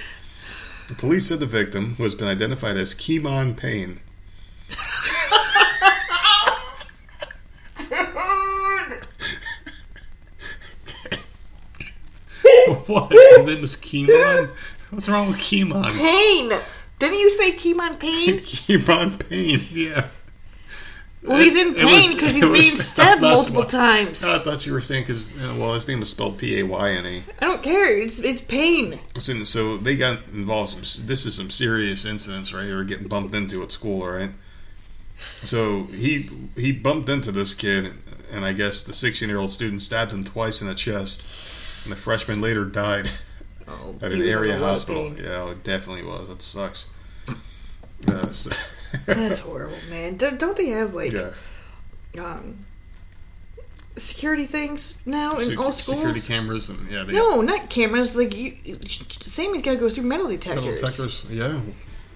The 0.89 0.95
police 0.95 1.27
said 1.27 1.41
the 1.41 1.47
victim, 1.47 1.95
who 1.95 2.03
has 2.03 2.15
been 2.15 2.29
identified 2.29 2.77
as 2.77 2.95
Keemon 2.95 3.57
Payne, 3.57 4.01
what? 12.87 13.13
His 13.13 13.47
name 13.47 13.65
is 13.65 13.77
Keemon? 13.77 14.51
What's 14.91 15.09
wrong 15.09 15.29
with 15.29 15.39
Keemon? 15.39 15.93
Pain. 15.93 16.59
Didn't 16.99 17.19
you 17.19 17.31
say 17.33 17.53
Keemon 17.53 17.99
Pain? 17.99 18.41
Keemon 18.41 19.29
Payne, 19.29 19.67
yeah. 19.71 20.09
Well, 21.27 21.39
he's 21.39 21.55
in 21.55 21.75
pain 21.75 22.15
because 22.15 22.35
he's 22.35 22.43
it 22.45 22.49
was- 22.49 22.61
being 22.67 22.77
stabbed 22.77 23.21
multiple 23.35 23.65
times. 23.65 24.25
I 24.25 24.39
thought 24.43 24.65
you 24.65 24.73
were 24.73 24.81
saying 24.81 25.03
because, 25.05 25.35
well, 25.37 25.75
his 25.75 25.87
name 25.87 26.01
is 26.01 26.09
spelled 26.09 26.39
P 26.39 26.61
A 26.61 26.63
Y 26.63 26.91
N 26.93 27.07
E. 27.07 27.23
I 27.41 27.45
don't 27.47 27.63
care. 27.63 27.99
It's 27.99 28.19
it's 28.21 28.41
pain. 28.41 28.99
So, 29.19 29.45
so 29.45 29.77
they 29.77 29.97
got 29.97 30.21
involved. 30.33 30.71
Some, 30.87 31.07
this 31.07 31.27
is 31.27 31.35
some 31.35 31.51
serious 31.51 32.05
incidents 32.07 32.55
right 32.55 32.65
here, 32.65 32.83
getting 32.85 33.07
bumped 33.09 33.35
into 33.35 33.63
at 33.63 33.71
school, 33.71 34.07
right? 34.07 34.31
So 35.45 35.85
he 35.93 36.31
he 36.57 36.73
bumped 36.73 37.11
into 37.11 37.31
this 37.33 37.53
kid, 37.53 37.93
and 38.33 38.45
I 38.45 38.55
guess 38.55 38.83
the 38.83 38.95
16 38.95 39.29
year 39.29 39.39
old 39.39 39.53
student 39.53 39.83
stabbed 39.83 40.13
him 40.13 40.25
twice 40.25 40.63
in 40.63 40.69
the 40.69 40.75
chest, 40.75 41.27
and 41.85 41.93
the 41.93 41.97
freshman 41.97 42.41
later 42.41 42.65
died 42.65 43.11
Oh, 43.69 43.95
at 44.03 44.11
an 44.11 44.23
area 44.23 44.57
a 44.57 44.59
hospital. 44.59 45.15
Yeah, 45.17 45.51
it 45.51 45.63
definitely 45.63 46.03
was. 46.05 46.29
That 46.29 46.41
sucks. 46.43 46.89
Uh, 48.09 48.33
so- 48.33 48.51
That's 49.07 49.39
horrible, 49.39 49.77
man. 49.89 50.17
Don't, 50.17 50.39
don't 50.39 50.57
they 50.57 50.69
have 50.69 50.95
like 50.95 51.13
yeah. 51.13 51.33
um, 52.19 52.65
security 53.97 54.47
things 54.47 54.99
now 55.07 55.39
in 55.39 55.57
all 55.59 55.73
security 55.73 56.21
cameras 56.21 56.71
and 56.71 56.91
yeah, 56.91 57.05
they 57.05 57.13
No, 57.13 57.41
not 57.41 57.71
cameras. 57.71 58.17
Like 58.17 58.37
you, 58.37 58.57
Sammy's 59.21 59.63
got 59.63 59.73
to 59.73 59.77
go 59.77 59.89
through 59.89 60.05
metal 60.05 60.29
detectors. 60.29 60.65
metal 60.65 60.75
detectors. 60.81 61.27
Yeah, 61.31 61.61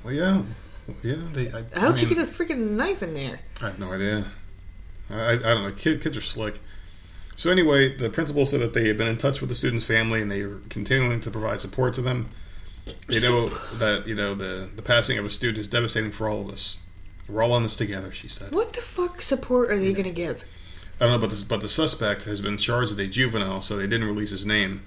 well, 0.03 0.15
yeah, 0.15 0.43
yeah. 1.03 1.17
They. 1.33 1.51
I, 1.51 1.65
I 1.75 1.81
How'd 1.81 2.01
you 2.01 2.07
mean, 2.07 2.17
get 2.17 2.29
a 2.29 2.31
freaking 2.31 2.71
knife 2.71 3.03
in 3.03 3.15
there? 3.15 3.41
I 3.63 3.67
have 3.67 3.79
no 3.79 3.93
idea. 3.93 4.25
I, 5.11 5.15
I, 5.15 5.33
I 5.33 5.37
don't 5.37 5.63
know. 5.65 5.73
Kid, 5.73 6.01
kids 6.01 6.17
are 6.17 6.23
slick. 6.23 6.61
So 7.37 7.51
anyway, 7.51 7.97
the 7.97 8.11
principal 8.11 8.47
said 8.47 8.61
that 8.61 8.75
they 8.75 8.87
had 8.87 8.97
been 8.97 9.09
in 9.09 9.19
touch 9.19 9.41
with 9.41 9.49
the 9.49 9.57
student's 9.57 9.85
family 9.85 10.23
and 10.23 10.31
they 10.31 10.45
were 10.45 10.61
continuing 10.69 11.21
to 11.21 11.31
provide 11.31 11.61
support 11.61 11.95
to 11.95 12.03
them. 12.03 12.31
They 13.09 13.21
know 13.21 13.49
that 13.79 14.07
you 14.07 14.15
know 14.15 14.35
the 14.35 14.69
the 14.75 14.83
passing 14.83 15.19
of 15.19 15.25
a 15.25 15.31
student 15.31 15.59
is 15.59 15.69
devastating 15.69 16.13
for 16.13 16.29
all 16.29 16.41
of 16.43 16.51
us. 16.51 16.79
We're 17.29 17.43
all 17.43 17.53
on 17.53 17.63
this 17.63 17.77
together, 17.77 18.13
she 18.13 18.29
said. 18.29 18.53
What 18.53 18.75
the 18.75 18.83
fuck 18.83 19.23
support 19.23 19.71
are 19.71 19.79
they 19.79 19.93
going 19.93 20.05
to 20.05 20.11
give? 20.11 20.45
I 21.01 21.05
don't 21.05 21.13
know, 21.13 21.19
but 21.19 21.31
this, 21.31 21.43
but 21.43 21.61
the 21.63 21.69
suspect 21.69 22.25
has 22.25 22.41
been 22.43 22.59
charged 22.59 22.93
as 22.93 22.99
a 22.99 23.07
juvenile, 23.07 23.63
so 23.63 23.77
they 23.77 23.87
didn't 23.87 24.07
release 24.07 24.31
his 24.31 24.45
name. 24.45 24.83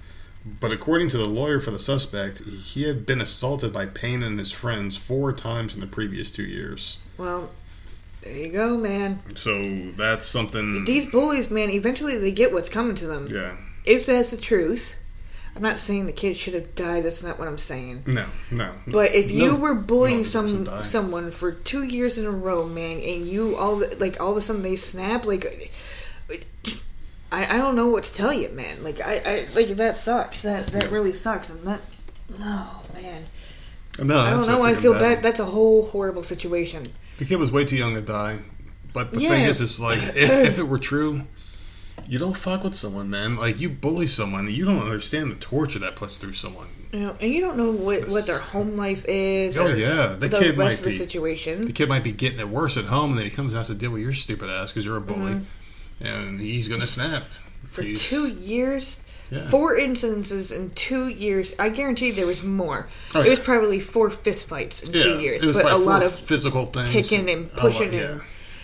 But 0.60 0.72
according 0.72 1.08
to 1.10 1.18
the 1.18 1.28
lawyer 1.28 1.60
for 1.60 1.72
the 1.72 1.78
suspect, 1.80 2.38
he 2.44 2.84
had 2.84 3.04
been 3.04 3.20
assaulted 3.20 3.72
by 3.72 3.86
Payne 3.86 4.22
and 4.22 4.38
his 4.38 4.52
friends 4.52 4.96
four 4.96 5.32
times 5.32 5.74
in 5.74 5.80
the 5.80 5.86
previous 5.86 6.30
two 6.30 6.44
years. 6.44 7.00
Well, 7.18 7.50
there 8.22 8.32
you 8.32 8.48
go, 8.48 8.76
man. 8.78 9.18
So 9.34 9.60
that's 9.96 10.26
something. 10.26 10.84
These 10.84 11.06
bullies, 11.06 11.50
man, 11.50 11.70
eventually 11.70 12.16
they 12.16 12.30
get 12.30 12.52
what's 12.52 12.68
coming 12.68 12.94
to 12.96 13.06
them. 13.06 13.26
yeah. 13.30 13.56
If 13.84 14.06
that's 14.06 14.30
the 14.30 14.36
truth. 14.36 14.94
I'm 15.58 15.64
not 15.64 15.80
saying 15.80 16.06
the 16.06 16.12
kid 16.12 16.36
should 16.36 16.54
have 16.54 16.76
died. 16.76 17.04
That's 17.04 17.24
not 17.24 17.36
what 17.36 17.48
I'm 17.48 17.58
saying. 17.58 18.04
No, 18.06 18.26
no. 18.52 18.70
But 18.86 19.12
if 19.12 19.32
you 19.32 19.48
No- 19.48 19.54
were 19.56 19.74
bullying 19.74 20.18
no 20.18 20.22
some 20.22 20.84
someone 20.84 21.32
for 21.32 21.50
two 21.50 21.82
years 21.82 22.16
in 22.16 22.26
a 22.26 22.30
row, 22.30 22.64
man, 22.64 22.98
and 23.00 23.26
you 23.26 23.56
all 23.56 23.82
like 23.98 24.20
all 24.22 24.30
of 24.30 24.36
a 24.36 24.40
sudden 24.40 24.62
they 24.62 24.76
snap, 24.76 25.26
like 25.26 25.72
I, 27.32 27.56
I 27.56 27.58
don't 27.58 27.74
know 27.74 27.88
what 27.88 28.04
to 28.04 28.12
tell 28.12 28.32
you, 28.32 28.50
man. 28.50 28.84
Like 28.84 29.00
I, 29.00 29.14
I 29.16 29.46
like 29.56 29.66
that 29.70 29.96
sucks. 29.96 30.42
That 30.42 30.68
that 30.68 30.92
really 30.92 31.12
sucks. 31.12 31.50
I'm 31.50 31.64
not. 31.64 31.80
No, 32.38 32.68
man. 32.94 33.24
No, 34.00 34.16
I 34.20 34.30
don't 34.30 34.46
know. 34.46 34.62
I 34.62 34.74
feel 34.76 34.92
bad. 34.92 35.00
bad. 35.16 35.22
That's 35.24 35.40
a 35.40 35.44
whole 35.44 35.86
horrible 35.86 36.22
situation. 36.22 36.92
The 37.18 37.24
kid 37.24 37.40
was 37.40 37.50
way 37.50 37.64
too 37.64 37.76
young 37.76 37.94
to 37.94 38.00
die. 38.00 38.38
But 38.94 39.10
the 39.12 39.20
Yeah. 39.22 39.30
thing 39.30 39.44
is, 39.46 39.60
is 39.60 39.80
like 39.80 40.00
if, 40.14 40.30
if 40.30 40.58
it 40.60 40.62
were 40.62 40.78
true, 40.78 41.22
you 42.08 42.18
don't 42.18 42.36
fuck 42.36 42.64
with 42.64 42.74
someone, 42.74 43.10
man. 43.10 43.36
Like 43.36 43.60
you 43.60 43.68
bully 43.68 44.06
someone, 44.06 44.50
you 44.50 44.64
don't 44.64 44.80
understand 44.82 45.30
the 45.30 45.36
torture 45.36 45.78
that 45.80 45.94
puts 45.96 46.18
through 46.18 46.32
someone. 46.34 46.66
You 46.92 47.00
know, 47.00 47.16
and 47.20 47.30
you 47.30 47.42
don't 47.42 47.58
know 47.58 47.70
what, 47.70 48.08
what 48.08 48.26
their 48.26 48.38
home 48.38 48.76
life 48.78 49.04
is. 49.06 49.58
Oh, 49.58 49.66
or 49.66 49.74
yeah. 49.74 50.16
The 50.18 50.28
the 50.28 50.38
kid 50.38 50.56
might 50.56 50.72
of 50.72 50.80
the 50.80 50.86
be- 50.90 50.96
situation. 50.96 51.66
The 51.66 51.72
kid 51.72 51.88
might 51.88 52.02
be 52.02 52.12
getting 52.12 52.40
it 52.40 52.48
worse 52.48 52.76
at 52.78 52.86
home, 52.86 53.10
and 53.10 53.18
then 53.18 53.26
he 53.26 53.30
comes 53.30 53.52
and 53.52 53.58
has 53.58 53.66
to 53.66 53.74
deal 53.74 53.90
with 53.90 54.00
your 54.00 54.14
stupid 54.14 54.48
ass 54.48 54.72
because 54.72 54.86
you're 54.86 54.96
a 54.96 55.00
bully, 55.02 55.34
Mm-hmm. 55.34 56.06
and 56.06 56.40
he's 56.40 56.66
gonna 56.68 56.86
snap 56.86 57.24
for 57.66 57.82
He's- 57.82 58.02
two 58.08 58.28
years. 58.28 59.00
Yeah. 59.30 59.46
Four 59.50 59.76
incidences 59.78 60.56
in 60.56 60.70
two 60.70 61.08
years. 61.08 61.54
I 61.58 61.68
guarantee 61.68 62.10
there 62.12 62.24
was 62.26 62.42
more. 62.42 62.88
Oh, 63.14 63.20
It 63.20 63.28
was 63.28 63.40
probably 63.40 63.78
four 63.78 64.08
fist 64.08 64.46
fights 64.48 64.82
in 64.82 64.94
Yeah, 64.94 65.02
two 65.02 65.20
years, 65.20 65.44
but 65.44 65.70
a 65.70 65.76
lot 65.76 66.02
of 66.02 66.18
physical 66.18 66.64
things, 66.64 66.88
picking 66.88 67.28
and 67.28 67.44
a 67.44 67.48
lot- 67.48 67.56
pushing 67.58 67.92
yeah. 67.92 68.00
and 68.12 68.20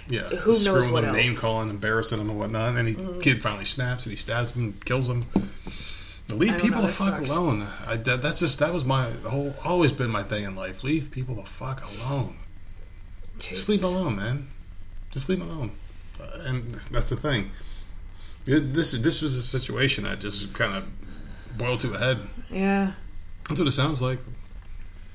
Yeah, 0.09 0.22
who 0.28 0.50
knows 0.50 0.64
screwing 0.64 0.92
what 0.92 1.00
them, 1.02 1.11
else. 1.11 1.18
Mm-hmm. 1.18 1.28
name 1.32 1.36
calling, 1.38 1.70
embarrassing 1.70 2.18
them, 2.18 2.28
and 2.30 2.38
whatnot. 2.38 2.76
And 2.76 2.96
the 2.96 3.20
kid 3.22 3.42
finally 3.42 3.64
snaps 3.64 4.05
and 4.07 4.11
he 4.12 4.16
stabs 4.16 4.52
him, 4.52 4.78
kills 4.84 5.09
him. 5.09 5.24
Leave 6.28 6.59
people 6.59 6.80
know, 6.80 6.86
the 6.86 6.92
fuck 6.92 7.16
sucks. 7.18 7.30
alone. 7.30 7.66
I, 7.86 7.96
that, 7.96 8.22
that's 8.22 8.40
just 8.40 8.59
that 8.59 8.72
was 8.72 8.84
my 8.84 9.11
whole 9.28 9.55
always 9.64 9.92
been 9.92 10.11
my 10.11 10.22
thing 10.22 10.44
in 10.44 10.57
life. 10.57 10.82
Leave 10.84 11.11
people 11.11 11.34
the 11.34 11.44
fuck 11.44 11.82
alone. 12.00 12.36
Just 13.38 13.68
leave 13.68 13.84
alone, 13.84 14.16
man. 14.16 14.46
Just 15.11 15.28
leave 15.28 15.40
alone. 15.42 15.72
Uh, 16.20 16.38
and 16.44 16.74
that's 16.90 17.11
the 17.11 17.16
thing. 17.16 17.50
It- 18.46 18.72
this 18.72 18.92
this 18.92 19.20
was 19.22 19.34
a 19.36 19.42
situation 19.42 20.05
that 20.05 20.20
just 20.20 20.52
kind 20.55 20.74
of 20.76 20.84
boiled 21.59 21.80
to 21.80 21.92
a 21.94 21.98
head. 21.98 22.18
Yeah. 22.50 22.92
That's 23.48 23.61
what 23.61 23.68
it 23.68 23.72
sounds 23.72 24.00
like. 24.02 24.18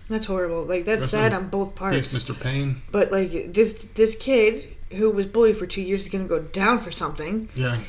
That's 0.10 0.26
horrible. 0.26 0.64
Like 0.64 0.86
that's 0.86 1.10
sad 1.10 1.34
on 1.34 1.50
both 1.50 1.76
parts. 1.76 2.14
Mr. 2.14 2.40
Payne. 2.40 2.82
But 2.92 3.12
like 3.12 3.54
this 3.54 3.88
this 3.96 4.16
kid 4.16 4.76
who 4.92 5.10
was 5.12 5.26
bullied 5.26 5.58
for 5.58 5.66
two 5.68 5.82
years 5.82 6.02
is 6.02 6.10
gonna 6.10 6.26
go 6.26 6.40
down 6.40 6.80
for 6.80 6.92
something 6.92 7.50
Yeah. 7.56 7.80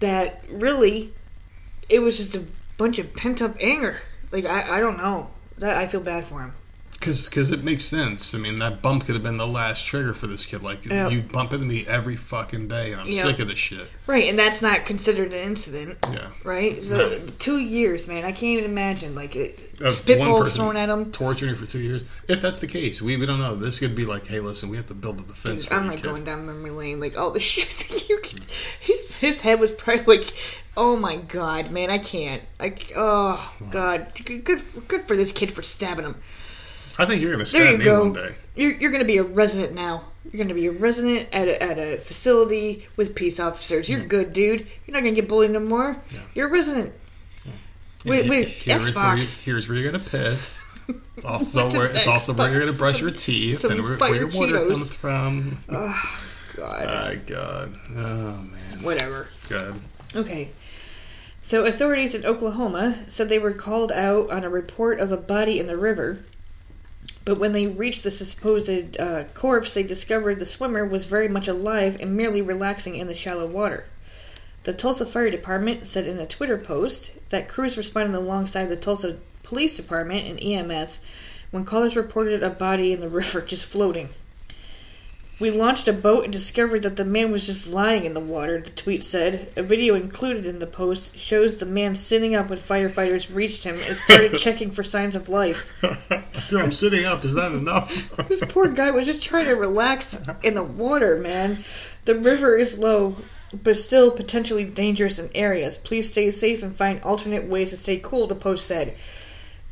that 0.00 0.42
really 0.50 1.12
it 1.88 2.00
was 2.00 2.16
just 2.16 2.34
a 2.36 2.44
bunch 2.78 2.98
of 2.98 3.14
pent 3.14 3.42
up 3.42 3.56
anger. 3.60 3.96
Like 4.30 4.44
I, 4.46 4.78
I 4.78 4.80
don't 4.80 4.96
know. 4.98 5.28
That 5.58 5.76
I 5.76 5.86
feel 5.86 6.00
bad 6.00 6.24
for 6.24 6.40
him. 6.40 6.52
Because 7.02 7.28
cause 7.28 7.50
it 7.50 7.64
makes 7.64 7.82
sense. 7.82 8.32
I 8.32 8.38
mean, 8.38 8.60
that 8.60 8.80
bump 8.80 9.06
could 9.06 9.16
have 9.16 9.24
been 9.24 9.36
the 9.36 9.46
last 9.46 9.84
trigger 9.84 10.14
for 10.14 10.28
this 10.28 10.46
kid. 10.46 10.62
Like, 10.62 10.84
Yeah. 10.84 11.08
you 11.08 11.20
bump 11.22 11.52
into 11.52 11.66
me 11.66 11.84
every 11.88 12.14
fucking 12.14 12.68
day, 12.68 12.92
and 12.92 13.00
I'm 13.00 13.08
Yeah. 13.08 13.22
sick 13.24 13.40
of 13.40 13.48
this 13.48 13.58
shit. 13.58 13.90
Right, 14.06 14.28
and 14.28 14.38
that's 14.38 14.62
not 14.62 14.86
considered 14.86 15.32
an 15.32 15.40
incident. 15.40 15.98
Yeah. 16.12 16.28
Right? 16.44 16.82
So 16.84 16.96
No. 16.96 17.18
two 17.40 17.58
years, 17.58 18.06
man. 18.06 18.24
I 18.24 18.30
can't 18.30 18.44
even 18.44 18.64
imagine. 18.66 19.16
Like 19.16 19.34
it, 19.34 19.76
spitballs 19.78 20.52
thrown 20.54 20.76
at 20.76 20.88
him. 20.88 21.10
torturing 21.10 21.56
for 21.56 21.66
two 21.66 21.80
years. 21.80 22.04
If 22.28 22.40
that's 22.40 22.60
the 22.60 22.68
case, 22.68 23.02
we, 23.02 23.16
we 23.16 23.26
don't 23.26 23.40
know. 23.40 23.56
This 23.56 23.80
could 23.80 23.96
be 23.96 24.04
like, 24.04 24.28
hey, 24.28 24.38
listen, 24.38 24.68
we 24.68 24.76
have 24.76 24.86
to 24.86 24.94
build 24.94 25.18
a 25.18 25.22
defense 25.22 25.64
for 25.64 25.74
I'm 25.74 25.88
like 25.88 25.96
kid. 26.02 26.04
going 26.04 26.22
down 26.22 26.46
memory 26.46 26.70
lane, 26.70 27.00
like 27.00 27.18
all 27.18 27.32
the 27.32 27.40
shit 27.52 28.08
you 28.08 28.18
can. 28.18 28.42
His, 28.78 29.00
his 29.16 29.40
head 29.40 29.58
was 29.58 29.72
probably 29.72 30.18
like, 30.18 30.32
oh 30.76 30.96
my 30.96 31.16
god, 31.16 31.72
man, 31.72 31.90
I 31.90 31.98
can't. 31.98 32.42
Like, 32.60 32.92
oh 32.94 33.52
god, 33.72 34.12
good, 34.24 34.44
good 34.86 35.08
for 35.08 35.16
this 35.16 35.32
kid 35.32 35.50
for 35.52 35.64
stabbing 35.64 36.04
him. 36.06 36.14
I 36.98 37.06
think 37.06 37.22
you're 37.22 37.30
gonna 37.32 37.44
There 37.44 37.62
stab 37.62 37.72
you 37.72 37.78
me 37.78 37.84
go. 37.84 38.00
one 38.04 38.12
day. 38.12 38.34
You're, 38.54 38.72
you're 38.72 38.90
going 38.90 39.00
to 39.02 39.06
be 39.06 39.16
a 39.16 39.22
resident 39.22 39.74
now. 39.74 40.04
You're 40.24 40.32
going 40.44 40.48
to 40.48 40.54
be 40.54 40.66
a 40.66 40.72
resident 40.72 41.26
at 41.32 41.48
a, 41.48 41.62
at 41.62 41.78
a 41.78 41.96
facility 41.96 42.86
with 42.96 43.14
peace 43.14 43.40
officers. 43.40 43.88
You're 43.88 44.04
good, 44.04 44.34
dude. 44.34 44.66
You're 44.86 44.92
not 44.92 45.02
going 45.02 45.14
to 45.14 45.20
get 45.22 45.26
bullied 45.28 45.52
no 45.52 45.60
more. 45.60 45.96
You're 46.34 46.48
a 46.48 46.50
resident. 46.50 46.92
With, 48.04 48.28
with 48.28 48.48
here's 48.48 48.96
where, 48.96 49.16
you, 49.16 49.24
here's 49.44 49.68
where 49.68 49.78
you're 49.78 49.92
gonna 49.92 50.04
piss. 50.04 50.64
It's 51.16 51.24
also 51.24 51.70
where 51.70 51.86
it's 51.86 52.08
also 52.08 52.32
where 52.32 52.50
you're 52.50 52.58
gonna 52.60 52.72
brush 52.72 52.94
Some- 52.94 53.02
your 53.02 53.10
teeth 53.16 53.62
and 53.64 53.80
where, 53.80 53.96
where 53.96 54.14
your 54.16 54.26
water 54.26 54.54
Cheetos. 54.54 54.68
comes 54.68 54.94
from. 54.94 55.58
God, 55.68 55.94
My 56.56 57.18
God. 57.24 57.78
Oh 57.90 57.94
man. 58.42 58.82
whatever. 58.82 59.28
God. 59.48 59.76
Okay. 60.16 60.50
So 61.42 61.64
authorities 61.64 62.16
in 62.16 62.26
Oklahoma 62.26 62.98
said 63.06 63.28
they 63.28 63.38
were 63.38 63.52
called 63.52 63.92
out 63.92 64.30
on 64.32 64.42
a 64.42 64.48
report 64.50 64.98
of 64.98 65.12
a 65.12 65.16
body 65.16 65.60
in 65.60 65.66
the 65.68 65.76
river. 65.76 66.24
But 67.24 67.38
when 67.38 67.52
they 67.52 67.68
reached 67.68 68.02
the 68.02 68.10
supposed 68.10 69.00
uh, 69.00 69.24
corpse, 69.34 69.72
they 69.72 69.84
discovered 69.84 70.38
the 70.38 70.46
swimmer 70.46 70.84
was 70.84 71.04
very 71.04 71.28
much 71.28 71.46
alive 71.46 71.96
and 72.00 72.16
merely 72.16 72.42
relaxing 72.42 72.96
in 72.96 73.06
the 73.06 73.14
shallow 73.14 73.46
water. 73.46 73.84
The 74.64 74.72
Tulsa 74.72 75.06
Fire 75.06 75.30
Department 75.30 75.86
said 75.86 76.06
in 76.06 76.18
a 76.18 76.26
Twitter 76.26 76.58
post 76.58 77.12
that 77.28 77.48
crews 77.48 77.76
responded 77.76 78.16
alongside 78.16 78.66
the 78.66 78.76
Tulsa 78.76 79.18
Police 79.42 79.76
Department 79.76 80.26
and 80.26 80.42
EMS 80.42 81.00
when 81.52 81.64
callers 81.64 81.94
reported 81.96 82.42
a 82.42 82.50
body 82.50 82.92
in 82.92 83.00
the 83.00 83.08
river 83.20 83.40
just 83.40 83.66
floating. 83.66 84.08
We 85.42 85.50
launched 85.50 85.88
a 85.88 85.92
boat 85.92 86.22
and 86.22 86.32
discovered 86.32 86.84
that 86.84 86.94
the 86.94 87.04
man 87.04 87.32
was 87.32 87.44
just 87.44 87.66
lying 87.66 88.04
in 88.04 88.14
the 88.14 88.20
water, 88.20 88.60
the 88.60 88.70
tweet 88.70 89.02
said. 89.02 89.52
A 89.56 89.62
video 89.64 89.96
included 89.96 90.46
in 90.46 90.60
the 90.60 90.68
post 90.68 91.18
shows 91.18 91.56
the 91.56 91.66
man 91.66 91.96
sitting 91.96 92.36
up 92.36 92.48
when 92.48 92.60
firefighters 92.60 93.34
reached 93.34 93.64
him 93.64 93.74
and 93.74 93.96
started 93.96 94.38
checking 94.38 94.70
for 94.70 94.84
signs 94.84 95.16
of 95.16 95.28
life. 95.28 95.76
Dude, 96.48 96.60
I'm 96.60 96.70
sitting 96.70 97.06
up. 97.06 97.24
Is 97.24 97.34
that 97.34 97.50
enough? 97.50 97.92
This 98.28 98.44
poor 98.48 98.68
guy 98.68 98.92
was 98.92 99.04
just 99.04 99.20
trying 99.20 99.46
to 99.46 99.56
relax 99.56 100.16
in 100.44 100.54
the 100.54 100.62
water, 100.62 101.18
man. 101.18 101.64
The 102.04 102.14
river 102.14 102.56
is 102.56 102.78
low, 102.78 103.16
but 103.64 103.76
still 103.76 104.12
potentially 104.12 104.62
dangerous 104.62 105.18
in 105.18 105.28
areas. 105.34 105.76
Please 105.76 106.06
stay 106.06 106.30
safe 106.30 106.62
and 106.62 106.76
find 106.76 107.02
alternate 107.02 107.48
ways 107.48 107.70
to 107.70 107.76
stay 107.76 107.98
cool, 107.98 108.28
the 108.28 108.36
post 108.36 108.64
said. 108.64 108.94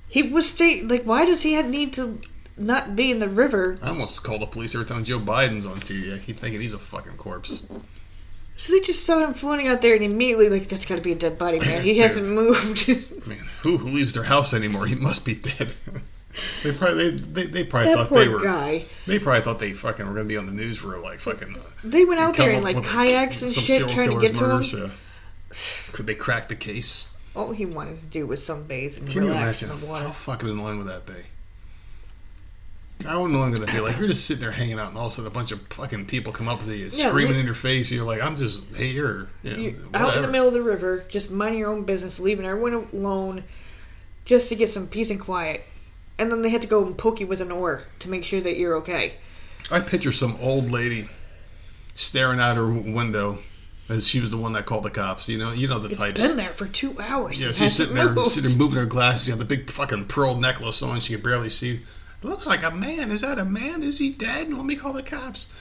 He 0.09 0.25
was 0.25 0.51
stay 0.51 0.83
like 0.83 1.05
why 1.05 1.27
does 1.27 1.43
he 1.43 1.53
have 1.53 1.71
need 1.71 1.93
to 1.93 2.19
not 2.57 2.95
be 2.97 3.11
in 3.11 3.19
the 3.19 3.29
river? 3.29 3.79
I 3.83 3.89
almost 3.89 4.23
call 4.25 4.39
the 4.39 4.47
police 4.47 4.75
every 4.75 4.87
time 4.87 5.05
Joe 5.05 5.19
Biden's 5.21 5.67
on 5.67 5.77
TV. 5.77 6.15
I 6.15 6.19
keep 6.19 6.37
thinking 6.39 6.61
he's 6.61 6.75
a 6.75 6.79
fucking 6.79 7.17
corpse. 7.17 7.67
So 8.57 8.73
they 8.75 8.81
just 8.81 9.05
saw 9.07 9.21
him 9.25 9.33
floating 9.33 9.69
out 9.69 9.81
there 9.81 9.95
and 9.95 10.05
immediately 10.05 10.51
like 10.51 10.69
that's 10.69 10.85
gotta 10.85 11.01
be 11.01 11.13
a 11.13 11.15
dead 11.15 11.39
body, 11.39 11.59
man. 11.61 11.83
He 11.83 11.99
hasn't 11.99 12.27
moved. 12.27 12.85
I 12.91 13.29
mean, 13.29 13.39
who 13.63 13.79
who 13.79 13.89
leaves 13.89 14.13
their 14.13 14.25
house 14.25 14.53
anymore? 14.53 14.87
He 14.87 14.95
must 14.95 15.25
be 15.25 15.35
dead. 15.35 15.73
they 16.63 16.73
probably 16.73 17.11
they, 17.11 17.17
they, 17.43 17.47
they 17.47 17.65
probably 17.65 17.89
that 17.89 17.97
thought 17.97 18.09
poor 18.09 18.19
they 18.21 18.29
were 18.29 18.41
guy. 18.41 18.85
they 19.07 19.19
probably 19.19 19.41
thought 19.43 19.59
they 19.59 19.73
fucking 19.73 20.07
were 20.07 20.13
gonna 20.13 20.27
be 20.27 20.37
on 20.37 20.45
the 20.47 20.53
news 20.53 20.77
for 20.77 20.99
like 20.99 21.19
fucking 21.21 21.57
uh, 21.57 21.61
They 21.83 22.05
went 22.05 22.21
out 22.21 22.37
there 22.37 22.51
in 22.51 22.63
like 22.63 22.85
kayaks 22.85 23.43
and 23.43 23.51
shit 23.51 23.89
trying 23.91 24.11
to 24.11 24.21
get 24.21 24.35
to 24.37 24.51
him. 24.59 24.63
yeah. 24.63 24.91
Could 25.93 26.07
they 26.07 26.15
crack 26.15 26.49
the 26.49 26.55
case? 26.57 27.13
All 27.35 27.53
he 27.53 27.65
wanted 27.65 27.99
to 27.99 28.05
do 28.07 28.27
was 28.27 28.41
sunbathe 28.41 28.99
and 28.99 29.09
Can 29.09 29.23
you 29.23 29.29
relax 29.29 29.63
imagine 29.63 29.77
in 29.77 29.81
the 29.81 29.91
water. 29.91 30.05
how 30.07 30.13
fucking 30.13 30.49
annoying 30.51 30.79
would 30.79 30.87
that 30.89 31.07
be? 31.07 31.15
How 33.05 33.25
annoying 33.25 33.53
would 33.53 33.63
that 33.63 33.73
be? 33.73 33.81
Like 33.81 33.99
you're 33.99 34.09
just 34.09 34.27
sitting 34.27 34.41
there 34.43 34.53
hanging 34.53 34.79
out, 34.79 34.89
and 34.91 34.99
all 34.99 35.07
of 35.07 35.13
a 35.13 35.15
sudden 35.15 35.31
a 35.31 35.35
bunch 35.35 35.53
of 35.53 35.61
fucking 35.71 36.07
people 36.07 36.33
come 36.33 36.49
up 36.49 36.63
to 36.65 36.77
you, 36.77 36.91
screaming 36.91 37.35
li- 37.35 37.41
in 37.41 37.45
your 37.47 37.55
face. 37.55 37.91
You're 37.91 38.05
like, 38.05 38.21
I'm 38.23 38.37
just, 38.37 38.63
here, 38.77 39.29
yeah, 39.43 39.57
You're 39.57 39.75
out 39.95 40.17
in 40.17 40.23
the 40.23 40.29
middle 40.29 40.49
of 40.49 40.53
the 40.55 40.63
river, 40.63 41.05
just 41.09 41.31
minding 41.31 41.59
your 41.61 41.71
own 41.71 41.85
business, 41.85 42.21
leaving 42.21 42.45
everyone 42.47 42.89
alone, 42.93 43.45
just 44.25 44.49
to 44.51 44.55
get 44.55 44.69
some 44.71 44.87
peace 44.87 45.11
and 45.11 45.19
quiet. 45.21 45.63
And 46.19 46.31
then 46.31 46.43
they 46.43 46.51
had 46.51 46.61
to 46.63 46.69
go 46.69 46.85
and 46.85 46.97
poke 46.99 47.21
you 47.21 47.27
with 47.27 47.41
an 47.41 47.51
oar 47.51 47.83
to 48.01 48.11
make 48.11 48.25
sure 48.25 48.41
that 48.43 48.59
you're 48.59 48.77
okay. 48.77 49.15
I 49.71 49.81
picture 49.81 50.13
some 50.13 50.37
old 50.41 50.71
lady 50.71 51.09
staring 51.95 52.41
out 52.41 52.57
her 52.57 52.69
window 52.69 53.39
as 53.89 54.07
she 54.07 54.21
was 54.21 54.31
the 54.31 54.37
one 54.37 54.53
that 54.53 54.67
called 54.67 54.85
the 54.85 54.91
cops. 54.91 55.29
You 55.29 55.39
know, 55.39 55.53
you 55.53 55.67
know 55.69 55.79
the 55.79 55.89
It's 55.91 55.99
types. 55.99 56.21
been 56.21 56.37
there 56.37 56.51
for 56.51 56.67
two 56.67 57.01
hours. 57.01 57.41
Yeah, 57.41 57.49
It 57.49 57.55
she's 57.55 57.59
hasn't 57.61 57.73
sitting 57.73 57.95
there, 57.95 58.13
moved. 58.13 58.33
sitting 58.33 58.51
there 58.51 58.59
moving 58.59 58.79
her 58.79 58.87
glasses. 58.87 59.27
She 59.27 59.39
the 59.39 59.45
big 59.45 59.71
fucking 59.71 60.07
pearl 60.07 60.37
necklace 60.37 60.83
on. 60.83 61.01
She 61.01 61.15
could 61.15 61.23
barely 61.23 61.51
see. 61.51 61.81
It 62.23 62.27
looks 62.27 62.47
like 62.47 62.63
a 62.63 62.71
man. 62.71 63.11
Is 63.11 63.23
that 63.23 63.39
a 63.39 63.45
man? 63.45 63.83
Is 63.83 63.99
he 63.99 64.11
dead? 64.11 64.53
Let 64.53 64.67
me 64.67 64.77
call 64.77 64.93
the 64.93 65.03
cops. 65.03 65.53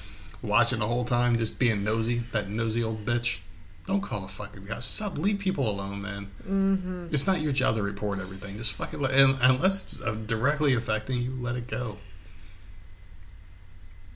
Watching 0.41 0.79
the 0.79 0.87
whole 0.87 1.05
time, 1.05 1.37
just 1.37 1.59
being 1.59 1.83
nosy. 1.83 2.23
That 2.31 2.49
nosy 2.49 2.83
old 2.83 3.05
bitch. 3.05 3.39
Don't 3.87 4.01
call 4.01 4.21
the 4.21 4.27
fucking 4.27 4.65
cops. 4.67 4.85
Stop. 4.85 5.17
Leave 5.17 5.39
people 5.39 5.69
alone, 5.69 6.01
man. 6.01 6.27
Mm-hmm. 6.47 7.07
It's 7.11 7.25
not 7.25 7.41
your 7.41 7.51
job 7.53 7.75
to 7.75 7.83
report 7.83 8.19
everything. 8.19 8.57
Just 8.57 8.73
fucking 8.73 8.99
let. 8.99 9.11
And 9.11 9.37
unless 9.41 9.81
it's 9.81 10.01
uh, 10.01 10.15
directly 10.25 10.75
affecting 10.75 11.21
you, 11.21 11.31
let 11.39 11.55
it 11.55 11.67
go. 11.67 11.97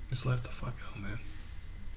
Just 0.10 0.26
let 0.26 0.40
it 0.40 0.44
the 0.44 0.50
fuck 0.50 0.76
go, 0.78 1.02
man. 1.02 1.18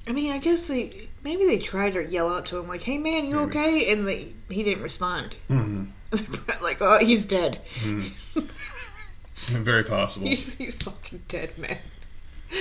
I 0.08 0.12
mean, 0.12 0.32
I 0.32 0.38
guess 0.38 0.68
they 0.68 1.08
maybe 1.24 1.44
they 1.44 1.58
tried 1.58 1.94
to 1.94 2.04
yell 2.04 2.32
out 2.32 2.46
to 2.46 2.58
him 2.58 2.68
like, 2.68 2.82
"Hey, 2.82 2.96
man, 2.96 3.26
you 3.26 3.34
Maybe. 3.34 3.46
okay?" 3.48 3.92
And 3.92 4.06
they, 4.06 4.28
he 4.48 4.62
didn't 4.62 4.82
respond. 4.82 5.36
Mm-hmm. 5.50 5.84
like, 6.64 6.80
oh, 6.80 6.98
he's 6.98 7.24
dead. 7.24 7.60
Very 9.50 9.84
possible. 9.84 10.26
He's 10.26 10.52
he's 10.54 10.74
fucking 10.74 11.22
dead, 11.28 11.56
man. 11.56 11.78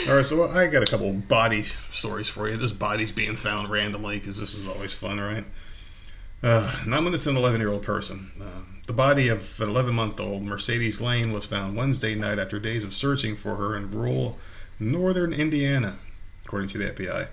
All 0.08 0.16
right, 0.16 0.26
so 0.26 0.48
I 0.50 0.68
got 0.68 0.84
a 0.84 0.92
couple 0.92 1.12
body 1.14 1.64
stories 1.92 2.28
for 2.28 2.50
you. 2.50 2.58
This 2.58 2.72
body's 2.72 3.12
being 3.12 3.36
found 3.36 3.70
randomly 3.70 4.20
because 4.20 4.40
this 4.40 4.56
is 4.56 4.68
always 4.68 4.94
fun, 4.94 5.20
right? 5.20 5.46
Uh, 6.44 6.72
nine 6.86 7.04
minutes 7.04 7.26
an 7.28 7.38
11 7.38 7.60
year 7.60 7.72
old 7.72 7.84
person. 7.84 8.32
Uh, 8.42 8.62
the 8.88 8.94
body 8.94 9.30
of 9.30 9.60
an 9.62 9.70
11 9.70 9.96
month 9.96 10.20
old 10.20 10.44
Mercedes 10.44 11.02
Lane 11.02 11.32
was 11.32 11.46
found 11.46 11.76
Wednesday 11.76 12.14
night 12.14 12.40
after 12.40 12.60
days 12.60 12.84
of 12.84 12.94
searching 12.94 13.36
for 13.36 13.56
her 13.56 13.76
in 13.76 13.90
rural 13.90 14.38
northern 14.80 15.34
Indiana, 15.34 15.98
according 16.44 16.70
to 16.70 16.78
the 16.78 16.92
FBI. 16.92 17.28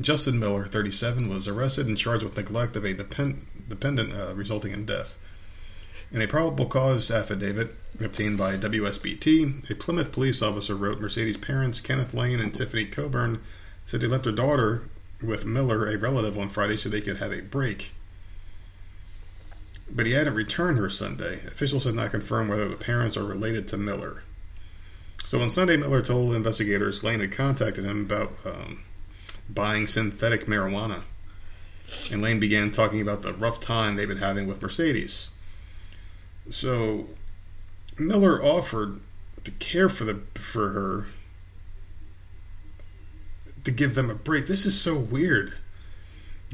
Justin 0.00 0.38
Miller, 0.38 0.66
37, 0.66 1.28
was 1.28 1.48
arrested 1.48 1.88
and 1.88 1.98
charged 1.98 2.22
with 2.22 2.36
neglect 2.36 2.76
of 2.76 2.84
a 2.84 2.94
depend- 2.94 3.44
dependent, 3.68 4.14
uh, 4.14 4.32
resulting 4.34 4.72
in 4.72 4.86
death. 4.86 5.16
In 6.10 6.22
a 6.22 6.26
probable 6.26 6.64
cause 6.64 7.10
affidavit 7.10 7.76
obtained 8.00 8.38
by 8.38 8.56
WSBT, 8.56 9.70
a 9.70 9.74
Plymouth 9.74 10.10
police 10.10 10.40
officer 10.40 10.74
wrote 10.74 11.00
Mercedes' 11.00 11.36
parents, 11.36 11.82
Kenneth 11.82 12.14
Lane 12.14 12.40
and 12.40 12.54
Tiffany 12.54 12.86
Coburn, 12.86 13.42
said 13.84 14.00
they 14.00 14.06
left 14.06 14.24
their 14.24 14.32
daughter 14.32 14.88
with 15.22 15.44
Miller, 15.44 15.86
a 15.86 15.98
relative, 15.98 16.38
on 16.38 16.48
Friday 16.48 16.78
so 16.78 16.88
they 16.88 17.02
could 17.02 17.18
have 17.18 17.32
a 17.32 17.42
break. 17.42 17.92
But 19.90 20.06
he 20.06 20.12
hadn't 20.12 20.34
returned 20.34 20.78
her 20.78 20.88
Sunday. 20.88 21.40
Officials 21.46 21.84
have 21.84 21.94
not 21.94 22.10
confirmed 22.10 22.48
whether 22.48 22.68
the 22.68 22.76
parents 22.76 23.16
are 23.18 23.24
related 23.24 23.68
to 23.68 23.76
Miller. 23.76 24.22
So 25.24 25.42
on 25.42 25.50
Sunday, 25.50 25.76
Miller 25.76 26.00
told 26.00 26.34
investigators 26.34 27.04
Lane 27.04 27.20
had 27.20 27.32
contacted 27.32 27.84
him 27.84 28.06
about 28.06 28.32
um, 28.46 28.80
buying 29.50 29.86
synthetic 29.86 30.46
marijuana. 30.46 31.02
And 32.10 32.22
Lane 32.22 32.40
began 32.40 32.70
talking 32.70 33.02
about 33.02 33.20
the 33.20 33.34
rough 33.34 33.60
time 33.60 33.96
they've 33.96 34.08
been 34.08 34.18
having 34.18 34.46
with 34.46 34.62
Mercedes. 34.62 35.30
So 36.50 37.06
Miller 37.98 38.42
offered 38.42 39.00
to 39.44 39.50
care 39.52 39.88
for 39.88 40.04
the 40.04 40.20
for 40.34 40.68
her 40.70 41.06
to 43.64 43.70
give 43.70 43.94
them 43.94 44.10
a 44.10 44.14
break. 44.14 44.46
This 44.46 44.66
is 44.66 44.80
so 44.80 44.96
weird. 44.96 45.54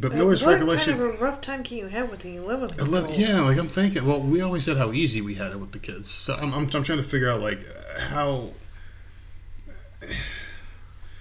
But 0.01 0.13
Miller's 0.13 0.45
what 0.45 0.55
recollection 0.55 0.99
kind 0.99 1.09
of 1.15 1.21
a 1.21 1.25
rough 1.25 1.41
time 1.41 1.63
can 1.63 1.79
you 1.79 1.87
have 1.87 2.11
with 2.11 2.21
the 2.21 2.35
11 2.37 2.81
I 2.81 2.83
love- 2.83 3.15
yeah, 3.15 3.41
like 3.43 3.57
I'm 3.59 3.69
thinking. 3.69 4.05
Well, 4.05 4.21
we 4.21 4.41
always 4.41 4.65
said 4.65 4.77
how 4.77 4.91
easy 4.93 5.21
we 5.21 5.35
had 5.35 5.53
it 5.53 5.61
with 5.61 5.71
the 5.71 5.79
kids. 5.79 6.11
So 6.11 6.35
I'm, 6.35 6.53
I'm, 6.53 6.65
I'm 6.75 6.83
trying 6.83 6.99
to 6.99 7.05
figure 7.05 7.31
out 7.31 7.41
like 7.41 7.61
how. 7.99 8.49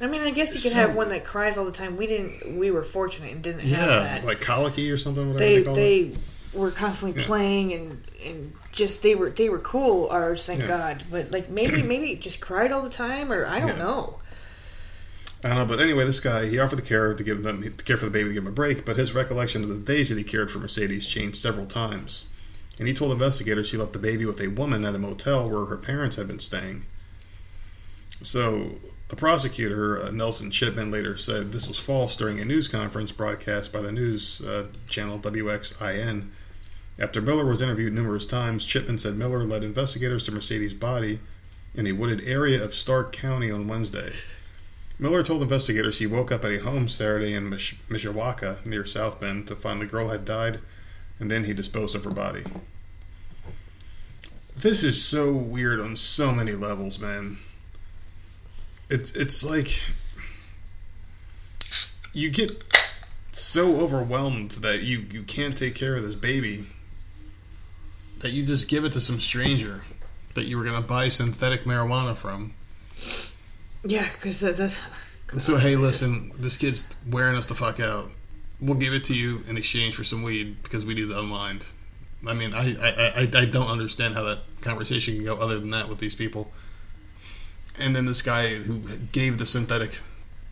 I 0.02 0.08
mean, 0.08 0.22
I 0.22 0.32
guess 0.32 0.50
you 0.50 0.60
could 0.62 0.72
So- 0.72 0.80
have 0.80 0.95
one 0.95 1.10
that 1.10 1.24
cries 1.24 1.56
all 1.58 1.66
the 1.66 1.72
time. 1.72 1.98
We 1.98 2.08
didn't. 2.08 2.58
We 2.58 2.72
were 2.72 2.84
fortunate 2.84 3.32
and 3.32 3.44
didn't 3.44 3.62
have 3.62 3.88
that. 4.04 4.22
Yeah, 4.24 4.28
like 4.28 4.41
colicky 4.41 4.90
or 4.90 4.98
something. 4.98 5.34
Whatever 5.34 5.40
they 5.40 5.58
they, 5.58 5.64
call 5.64 5.74
it. 5.74 5.76
they 5.76 6.12
were 6.54 6.72
constantly 6.72 7.22
playing 7.24 7.74
and 7.74 8.04
and 8.26 8.54
just 8.72 9.04
they 9.04 9.16
were 9.16 9.30
they 9.30 9.50
were 9.50 9.60
cool 9.60 10.08
ours, 10.10 10.46
thank 10.46 10.62
Yeah. 10.62 10.68
God. 10.68 11.04
But 11.12 11.32
like 11.32 11.50
maybe 11.50 11.84
maybe 11.84 12.16
just 12.16 12.42
cried 12.42 12.72
all 12.72 12.82
the 12.82 12.90
time, 12.90 13.32
or 13.32 13.46
I 13.46 13.60
don't 13.60 13.70
Yeah. 13.70 13.78
know. 13.78 14.20
I 15.44 15.50
don't 15.50 15.58
know, 15.58 15.66
but 15.66 15.82
anyway, 15.82 16.06
this 16.06 16.22
guy 16.22 16.46
he 16.48 16.58
offered 16.60 16.78
the 16.78 16.84
care 16.84 17.14
to 17.14 17.24
give 17.24 17.44
them 17.44 17.62
the 17.62 17.70
care 17.84 17.98
for 17.98 18.06
the 18.06 18.12
baby 18.12 18.30
to 18.30 18.34
give 18.34 18.44
him 18.44 18.48
a 18.48 18.56
break, 18.56 18.86
but 18.86 18.96
his 18.96 19.14
recollection 19.14 19.62
of 19.64 19.70
the 19.70 19.76
days 19.76 20.10
that 20.10 20.18
he 20.18 20.24
cared 20.24 20.50
for 20.50 20.60
Mercedes 20.60 21.06
changed 21.08 21.36
several 21.38 21.66
times, 21.66 22.28
and 22.80 22.88
he 22.88 22.94
told 22.94 23.12
investigators 23.12 23.72
he 23.72 23.78
left 23.78 23.92
the 23.94 24.00
baby 24.00 24.26
with 24.26 24.40
a 24.40 24.48
woman 24.48 24.86
at 24.86 24.96
a 24.96 25.00
motel 25.00 25.50
where 25.50 25.66
her 25.66 25.78
parents 25.78 26.16
had 26.16 26.28
been 26.28 26.40
staying. 26.40 26.86
So 28.22 28.76
the 29.10 29.16
prosecutor 29.18 30.02
uh, 30.02 30.12
Nelson 30.12 30.50
Chipman 30.50 30.92
later 30.92 31.18
said 31.18 31.52
this 31.52 31.68
was 31.68 31.78
false 31.78 32.16
during 32.16 32.40
a 32.40 32.46
news 32.46 32.68
conference 32.70 33.12
broadcast 33.12 33.74
by 33.74 33.82
the 33.82 33.92
news 33.92 34.42
uh, 34.42 34.68
channel 34.88 35.20
WXIN. 35.20 36.30
After 36.99 37.22
Miller 37.22 37.45
was 37.45 37.61
interviewed 37.61 37.94
numerous 37.94 38.26
times, 38.26 38.64
Chipman 38.64 38.99
said 38.99 39.15
Miller 39.15 39.44
led 39.44 39.64
investigators 39.64 40.24
to 40.24 40.32
Mercedes' 40.32 40.76
body 40.76 41.20
in 41.74 41.88
a 41.88 41.91
wooded 41.91 42.24
area 42.24 42.64
of 42.64 42.76
Stark 42.76 43.11
County 43.11 43.49
on 43.49 43.68
Wednesday. 43.68 44.14
Miller 44.99 45.24
told 45.24 45.41
investigators 45.41 45.98
he 45.98 46.06
woke 46.06 46.32
up 46.32 46.45
at 46.45 46.52
a 46.52 46.61
home 46.61 46.88
Saturday 46.88 47.34
in 47.34 47.49
Mish- 47.49 47.76
Mishawaka 47.90 48.64
near 48.64 48.86
South 48.86 49.20
Bend 49.20 49.48
to 49.48 49.56
find 49.56 49.82
the 49.82 49.88
girl 49.88 50.10
had 50.10 50.24
died, 50.24 50.60
and 51.20 51.32
then 51.32 51.45
he 51.45 51.53
disposed 51.53 51.95
of 51.95 52.03
her 52.03 52.11
body. 52.11 52.44
This 54.56 54.84
is 54.84 55.03
so 55.03 55.34
weird 55.34 55.80
on 55.80 55.95
so 55.95 56.32
many 56.32 56.52
levels, 56.52 56.99
man. 56.99 57.38
It's 58.88 59.15
it's 59.15 59.44
like 59.44 59.82
you 62.14 62.30
get 62.30 62.64
so 63.32 63.82
overwhelmed 63.82 64.52
that 64.52 64.84
you 64.84 65.07
you 65.11 65.24
can't 65.24 65.57
take 65.57 65.74
care 65.74 65.95
of 65.95 66.03
this 66.03 66.15
baby 66.15 66.68
that 68.24 68.32
you 68.32 68.45
just 68.45 68.70
give 68.70 68.86
it 68.86 68.94
to 68.94 69.02
some 69.02 69.20
stranger 69.20 69.82
that 70.34 70.45
you 70.45 70.58
were 70.58 70.64
gonna 70.64 70.82
buy 70.82 71.10
synthetic 71.10 71.66
marijuana 71.66 72.16
from. 72.16 72.54
Yeah, 73.84 74.10
because 74.14 74.40
that, 74.40 74.56
that's 74.56 74.80
So 75.40 75.58
hey, 75.58 75.76
listen, 75.76 76.32
this 76.38 76.56
kid's 76.56 76.88
wearing 77.10 77.36
us 77.36 77.45
the 77.48 77.54
fuck 77.54 77.82
out. 77.82 78.10
We'll 78.62 78.78
give 78.78 78.94
it 78.94 79.04
to 79.06 79.14
you 79.14 79.44
in 79.50 79.58
exchange 79.58 79.94
for 79.95 80.06
some 80.06 80.24
weed 80.24 80.64
because 80.64 80.86
we 80.86 80.94
need 80.94 81.10
to 81.10 81.20
unwind. 81.20 81.66
I 82.26 82.34
mean, 82.34 82.54
I 82.54 82.76
I, 82.82 83.24
I, 83.24 83.41
I 83.41 83.45
don't 83.45 83.68
understand 83.68 84.16
how 84.16 84.24
that 84.24 84.40
conversation 84.62 85.16
can 85.16 85.26
go 85.26 85.36
other 85.36 85.60
than 85.60 85.72
that 85.72 85.90
with 85.90 86.00
these 86.00 86.16
people. 86.16 86.50
And 87.78 87.94
then 87.94 88.06
this 88.06 88.22
guy 88.22 88.56
who 88.56 88.80
gave 89.12 89.38
the 89.38 89.45
synthetic 89.45 90.00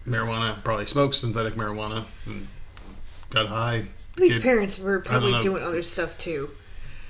marijuana 0.05 0.61
probably 0.65 0.87
smoked 0.87 1.15
synthetic 1.15 1.53
marijuana 1.53 2.03
and 2.25 2.47
got 3.29 3.47
high. 3.47 3.85
these 4.17 4.33
Kid- 4.33 4.41
parents 4.41 4.77
were 4.77 4.99
probably 4.99 5.39
doing 5.39 5.63
other 5.63 5.83
stuff 5.83 6.17
too. 6.17 6.49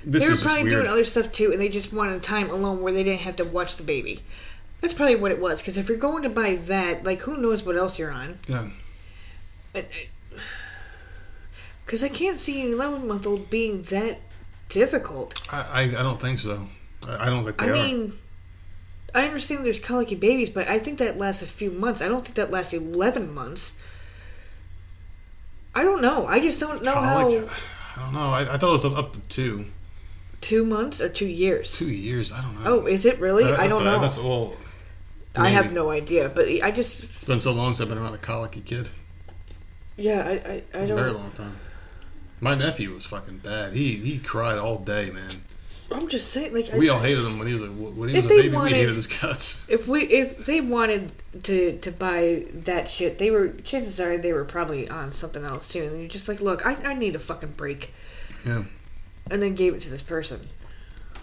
This 0.04 0.24
they 0.24 0.30
were 0.30 0.36
probably 0.36 0.70
doing 0.70 0.86
other 0.86 1.04
stuff 1.04 1.30
too, 1.32 1.52
and 1.52 1.60
they 1.60 1.68
just 1.68 1.92
wanted 1.92 2.22
time 2.22 2.50
alone 2.50 2.82
where 2.82 2.92
they 2.92 3.02
didn't 3.02 3.20
have 3.20 3.36
to 3.36 3.44
watch 3.44 3.76
the 3.76 3.82
baby. 3.82 4.20
That's 4.80 4.94
probably 4.94 5.14
what 5.16 5.30
it 5.30 5.40
was. 5.40 5.60
Because 5.60 5.76
if 5.76 5.88
you're 5.88 5.98
going 5.98 6.24
to 6.24 6.28
buy 6.28 6.56
that, 6.56 7.04
like, 7.04 7.20
who 7.20 7.36
knows 7.36 7.64
what 7.64 7.76
else 7.76 7.98
you're 7.98 8.10
on? 8.10 8.38
yeah. 8.48 8.68
Because 11.84 12.02
uh, 12.02 12.06
I 12.06 12.08
can't 12.08 12.38
see 12.38 12.62
an 12.62 12.72
11 12.72 13.06
month 13.06 13.26
old 13.26 13.48
being 13.48 13.82
that 13.84 14.18
difficult. 14.68 15.40
I, 15.52 15.60
I, 15.60 15.80
I 15.82 16.02
don't 16.02 16.20
think 16.20 16.40
so. 16.40 16.66
I, 17.02 17.26
I 17.26 17.30
don't 17.30 17.44
think 17.44 17.58
they 17.58 17.66
I 17.66 17.70
are. 17.70 17.72
mean, 17.72 18.12
I 19.14 19.26
understand 19.26 19.64
there's 19.64 19.78
colicky 19.78 20.16
babies, 20.16 20.50
but 20.50 20.68
I 20.68 20.78
think 20.78 20.98
that 20.98 21.16
lasts 21.18 21.42
a 21.42 21.46
few 21.46 21.70
months. 21.70 22.02
I 22.02 22.08
don't 22.08 22.24
think 22.24 22.34
that 22.36 22.50
lasts 22.50 22.72
11 22.72 23.32
months. 23.32 23.78
I 25.74 25.84
don't 25.84 26.02
know. 26.02 26.26
I 26.26 26.40
just 26.40 26.60
don't 26.60 26.82
know 26.82 26.94
Colic? 26.94 27.48
how. 27.48 27.54
I 27.96 28.04
don't 28.04 28.14
know. 28.14 28.30
I, 28.30 28.54
I 28.54 28.58
thought 28.58 28.68
it 28.68 28.72
was 28.72 28.84
up 28.84 29.12
to 29.12 29.20
two. 29.28 29.66
Two 30.42 30.66
months 30.66 31.00
or 31.00 31.08
two 31.08 31.26
years? 31.26 31.76
Two 31.78 31.88
years. 31.90 32.30
I 32.32 32.42
don't 32.42 32.54
know. 32.62 32.82
Oh, 32.82 32.86
is 32.86 33.06
it 33.06 33.18
really? 33.18 33.44
That- 33.44 33.58
I 33.58 33.66
don't 33.68 33.84
know. 33.84 33.98
That's, 34.00 34.18
well, 34.18 34.54
I 35.36 35.48
have 35.48 35.72
no 35.72 35.90
idea, 35.90 36.28
but 36.28 36.46
I 36.46 36.70
just. 36.70 37.02
It's 37.04 37.24
been 37.24 37.40
so 37.40 37.52
long 37.52 37.72
since 37.72 37.80
I've 37.80 37.88
been 37.88 37.96
around 37.98 38.12
a 38.14 38.18
colicky 38.18 38.60
kid. 38.60 38.90
Yeah, 39.96 40.22
I, 40.26 40.32
I, 40.32 40.62
I 40.74 40.78
don't. 40.80 40.88
Know. 40.88 40.96
Very 40.96 41.12
long 41.12 41.30
time. 41.30 41.56
My 42.40 42.54
nephew 42.54 42.92
was 42.92 43.06
fucking 43.06 43.38
bad. 43.38 43.72
He 43.74 43.94
he 43.94 44.18
cried 44.18 44.58
all 44.58 44.78
day, 44.78 45.10
man. 45.10 45.30
I'm 45.92 46.08
just 46.08 46.30
saying, 46.30 46.54
like, 46.54 46.72
I- 46.72 46.78
We 46.78 46.88
all 46.88 47.00
hated 47.00 47.24
him 47.24 47.38
when 47.38 47.46
he 47.46 47.52
was 47.52 47.62
a 47.62 47.66
when 47.66 48.08
he 48.08 48.16
was 48.16 48.24
a 48.24 48.28
baby. 48.28 48.48
wanted- 48.48 48.72
We 48.72 48.78
hated 48.78 48.94
his 48.94 49.06
guts. 49.06 49.64
if 49.68 49.86
we 49.86 50.02
if 50.04 50.44
they 50.46 50.60
wanted 50.60 51.12
to 51.44 51.78
to 51.78 51.92
buy 51.92 52.46
that 52.64 52.90
shit, 52.90 53.18
they 53.18 53.30
were 53.30 53.48
chances 53.62 54.00
are 54.00 54.18
they 54.18 54.32
were 54.32 54.44
probably 54.44 54.88
on 54.88 55.12
something 55.12 55.44
else 55.44 55.68
too. 55.68 55.84
And 55.84 56.00
you're 56.00 56.08
just 56.08 56.28
like, 56.28 56.40
look, 56.40 56.66
I, 56.66 56.74
I 56.84 56.94
need 56.94 57.14
a 57.14 57.18
fucking 57.20 57.52
break, 57.52 57.92
Yeah. 58.44 58.64
And 59.30 59.42
then 59.42 59.54
gave 59.54 59.74
it 59.74 59.80
to 59.82 59.90
this 59.90 60.02
person, 60.02 60.40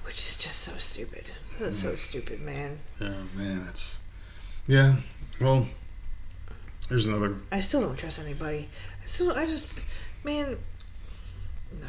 which 0.05 0.19
is 0.19 0.37
just 0.37 0.59
so 0.61 0.71
stupid. 0.77 1.25
That's 1.59 1.77
Mm. 1.79 1.81
so 1.91 1.95
stupid, 1.97 2.41
man. 2.41 2.77
Yeah, 3.01 3.13
man, 3.35 3.65
it's 3.69 3.99
yeah. 4.67 4.95
Well, 5.41 5.67
here's 6.87 7.07
another. 7.07 7.35
I 7.51 7.59
still 7.59 7.81
don't 7.81 7.97
trust 7.97 8.19
anybody. 8.19 8.69
I 9.03 9.05
still, 9.07 9.33
I 9.33 9.45
just, 9.45 9.77
man, 10.23 10.57
no. 11.81 11.87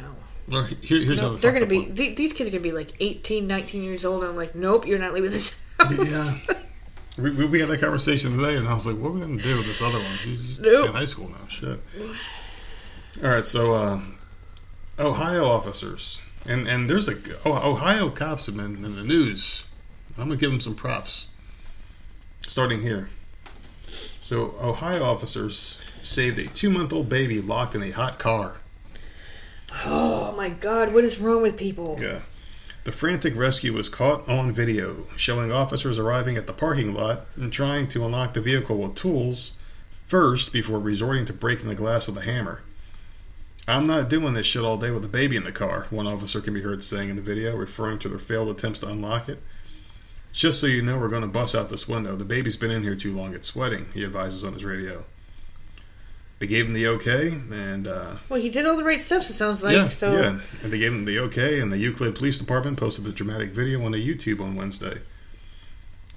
Well, 0.49 0.63
here, 0.81 0.99
here's 1.01 1.21
no 1.21 1.37
they're 1.37 1.53
gonna 1.53 1.65
be 1.65 1.85
th- 1.85 2.17
these 2.17 2.33
kids 2.33 2.49
are 2.49 2.51
gonna 2.51 2.61
be 2.63 2.71
like 2.71 2.91
18, 2.99 3.47
19 3.47 3.83
years 3.83 4.03
old. 4.05 4.21
And 4.23 4.29
I'm 4.31 4.35
like, 4.35 4.55
nope, 4.55 4.85
you're 4.87 4.99
not 4.99 5.13
leaving 5.13 5.29
this 5.31 5.61
house. 5.79 6.39
Yeah. 6.49 6.55
We, 7.17 7.29
we, 7.31 7.45
we 7.45 7.59
had 7.59 7.69
that 7.69 7.79
conversation 7.81 8.37
today, 8.37 8.55
and 8.55 8.67
I 8.67 8.73
was 8.73 8.87
like, 8.87 8.95
"What 8.97 9.09
are 9.09 9.11
we 9.11 9.19
gonna 9.21 9.41
do 9.41 9.57
with 9.57 9.67
this 9.67 9.81
other 9.81 9.99
one? 9.99 10.17
She's 10.23 10.47
just 10.47 10.61
Nope. 10.61 10.87
in 10.87 10.93
high 10.93 11.05
school 11.05 11.29
now." 11.29 11.47
Shit. 11.49 11.79
All 13.21 13.29
right, 13.29 13.45
so 13.45 13.73
uh, 13.73 14.01
Ohio 15.01 15.45
officers, 15.45 16.21
and 16.45 16.67
and 16.67 16.89
there's 16.89 17.09
a 17.09 17.17
oh, 17.43 17.71
Ohio 17.71 18.09
cops 18.09 18.45
have 18.45 18.55
been 18.55 18.85
in 18.85 18.95
the 18.95 19.03
news. 19.03 19.65
I'm 20.17 20.25
gonna 20.25 20.37
give 20.37 20.51
them 20.51 20.61
some 20.61 20.75
props. 20.75 21.29
Starting 22.47 22.81
here. 22.81 23.09
So 23.87 24.55
Ohio 24.61 25.03
officers 25.03 25.81
saved 26.03 26.37
a 26.39 26.47
two-month-old 26.47 27.09
baby 27.09 27.41
locked 27.41 27.75
in 27.75 27.83
a 27.83 27.89
hot 27.89 28.19
car. 28.19 28.57
Oh 29.85 30.33
my 30.37 30.49
god, 30.49 30.93
what 30.93 31.03
is 31.03 31.19
wrong 31.19 31.41
with 31.41 31.57
people? 31.57 31.97
Yeah. 31.99 32.19
The 32.83 32.91
frantic 32.91 33.35
rescue 33.35 33.73
was 33.73 33.89
caught 33.89 34.27
on 34.27 34.51
video, 34.51 35.07
showing 35.15 35.51
officers 35.51 35.99
arriving 35.99 36.37
at 36.37 36.47
the 36.47 36.53
parking 36.53 36.93
lot 36.93 37.27
and 37.35 37.53
trying 37.53 37.87
to 37.89 38.05
unlock 38.05 38.33
the 38.33 38.41
vehicle 38.41 38.77
with 38.77 38.95
tools 38.95 39.53
first 40.07 40.51
before 40.51 40.79
resorting 40.79 41.25
to 41.25 41.33
breaking 41.33 41.69
the 41.69 41.75
glass 41.75 42.07
with 42.07 42.17
a 42.17 42.21
hammer. 42.21 42.61
I'm 43.67 43.85
not 43.85 44.09
doing 44.09 44.33
this 44.33 44.45
shit 44.45 44.63
all 44.63 44.77
day 44.77 44.91
with 44.91 45.05
a 45.05 45.09
baby 45.09 45.35
in 45.35 45.43
the 45.43 45.51
car, 45.51 45.85
one 45.91 46.07
officer 46.07 46.41
can 46.41 46.53
be 46.53 46.61
heard 46.61 46.83
saying 46.83 47.09
in 47.09 47.15
the 47.15 47.21
video, 47.21 47.55
referring 47.55 47.99
to 47.99 48.09
their 48.09 48.19
failed 48.19 48.49
attempts 48.49 48.79
to 48.79 48.87
unlock 48.87 49.29
it. 49.29 49.39
Just 50.33 50.59
so 50.59 50.67
you 50.67 50.81
know, 50.81 50.97
we're 50.97 51.09
going 51.09 51.21
to 51.21 51.27
bust 51.27 51.55
out 51.55 51.69
this 51.69 51.87
window. 51.87 52.15
The 52.15 52.25
baby's 52.25 52.57
been 52.57 52.71
in 52.71 52.83
here 52.83 52.95
too 52.95 53.13
long. 53.13 53.33
It's 53.33 53.47
sweating, 53.47 53.87
he 53.93 54.03
advises 54.03 54.43
on 54.43 54.53
his 54.53 54.65
radio. 54.65 55.03
They 56.39 56.47
gave 56.47 56.65
him 56.65 56.73
the 56.73 56.87
okay, 56.87 57.27
and 57.51 57.87
uh, 57.87 58.15
Well, 58.27 58.41
he 58.41 58.49
did 58.49 58.65
all 58.65 58.75
the 58.75 58.83
right 58.83 58.99
steps. 58.99 59.29
It 59.29 59.33
sounds 59.33 59.63
like 59.63 59.75
yeah, 59.75 59.89
so. 59.89 60.11
yeah. 60.13 60.39
And 60.63 60.73
they 60.73 60.79
gave 60.79 60.91
him 60.91 61.05
the 61.05 61.19
okay, 61.19 61.59
and 61.59 61.71
the 61.71 61.77
Euclid 61.77 62.15
Police 62.15 62.39
Department 62.39 62.79
posted 62.79 63.05
the 63.05 63.11
dramatic 63.11 63.51
video 63.51 63.85
on 63.85 63.91
the 63.91 64.03
YouTube 64.03 64.41
on 64.41 64.55
Wednesday. 64.55 65.01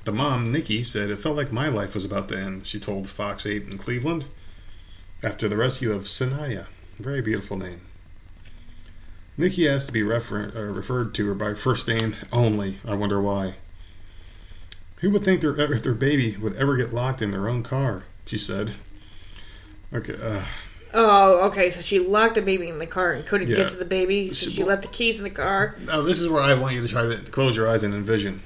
The 0.05 0.13
mom, 0.13 0.51
Nikki, 0.51 0.83
said 0.83 1.11
it 1.11 1.19
felt 1.19 1.37
like 1.37 1.53
my 1.53 1.69
life 1.69 1.93
was 1.93 2.07
about 2.07 2.31
to 2.31 2.39
end. 2.39 2.67
She 2.67 2.81
told 2.81 3.07
Fox 3.07 3.45
8 3.45 3.65
in 3.65 3.77
Cleveland 3.77 4.29
after 5.23 5.47
the 5.49 5.57
rescue 5.57 5.93
of 5.93 6.05
Sanaya, 6.05 6.67
very 6.99 7.21
beautiful 7.23 7.57
name. 7.57 7.81
Nikki 9.37 9.67
has 9.67 9.87
to 9.87 9.93
be 9.93 10.03
refer- 10.03 10.53
uh, 10.55 10.73
referred 10.73 11.15
to 11.15 11.27
her 11.29 11.35
by 11.35 11.55
first 11.55 11.89
name 11.89 12.15
only. 12.33 12.79
I 12.87 12.95
wonder 12.95 13.21
why. 13.21 13.55
Who 14.97 15.11
would 15.11 15.25
think 15.25 15.41
their 15.41 15.57
if 15.73 15.83
their 15.83 15.93
baby 15.95 16.37
would 16.37 16.57
ever 16.57 16.77
get 16.77 16.95
locked 16.95 17.21
in 17.21 17.31
their 17.33 17.49
own 17.49 17.63
car? 17.63 18.05
She 18.27 18.39
said. 18.39 18.73
Okay. 19.93 20.17
Uh, 20.21 20.43
Oh, 20.97 21.49
okay. 21.49 21.71
So 21.71 21.81
she 21.81 21.99
locked 21.99 22.37
the 22.37 22.43
baby 22.43 22.69
in 22.69 22.79
the 22.79 22.87
car 22.87 23.13
and 23.13 23.27
couldn't 23.27 23.49
Yeah. 23.49 23.57
get 23.57 23.69
to 23.71 23.77
the 23.77 23.85
baby, 23.85 24.33
so 24.33 24.47
She- 24.47 24.57
she 24.57 24.63
left 24.63 24.83
the 24.83 24.89
keys 24.89 25.19
in 25.19 25.25
the 25.25 25.31
car. 25.31 25.75
Now, 25.85 26.03
this 26.03 26.21
is 26.21 26.29
where 26.29 26.41
I 26.41 26.55
want 26.55 26.77
you 26.77 26.83
to 26.83 26.89
try 26.89 27.03
to 27.07 27.17
close 27.33 27.57
your 27.57 27.69
eyes 27.69 27.83
and 27.83 27.93
envision 27.93 28.43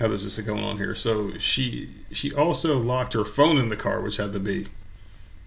how 0.00 0.08
this 0.08 0.24
is 0.24 0.38
going 0.38 0.64
on 0.64 0.78
here. 0.78 0.94
So 0.94 1.32
she 1.38 1.90
she 2.10 2.32
also 2.32 2.78
locked 2.78 3.12
her 3.12 3.26
phone 3.26 3.58
in 3.58 3.68
the 3.68 3.76
car, 3.76 4.00
which 4.00 4.16
had 4.16 4.32
to 4.32 4.40
be, 4.40 4.68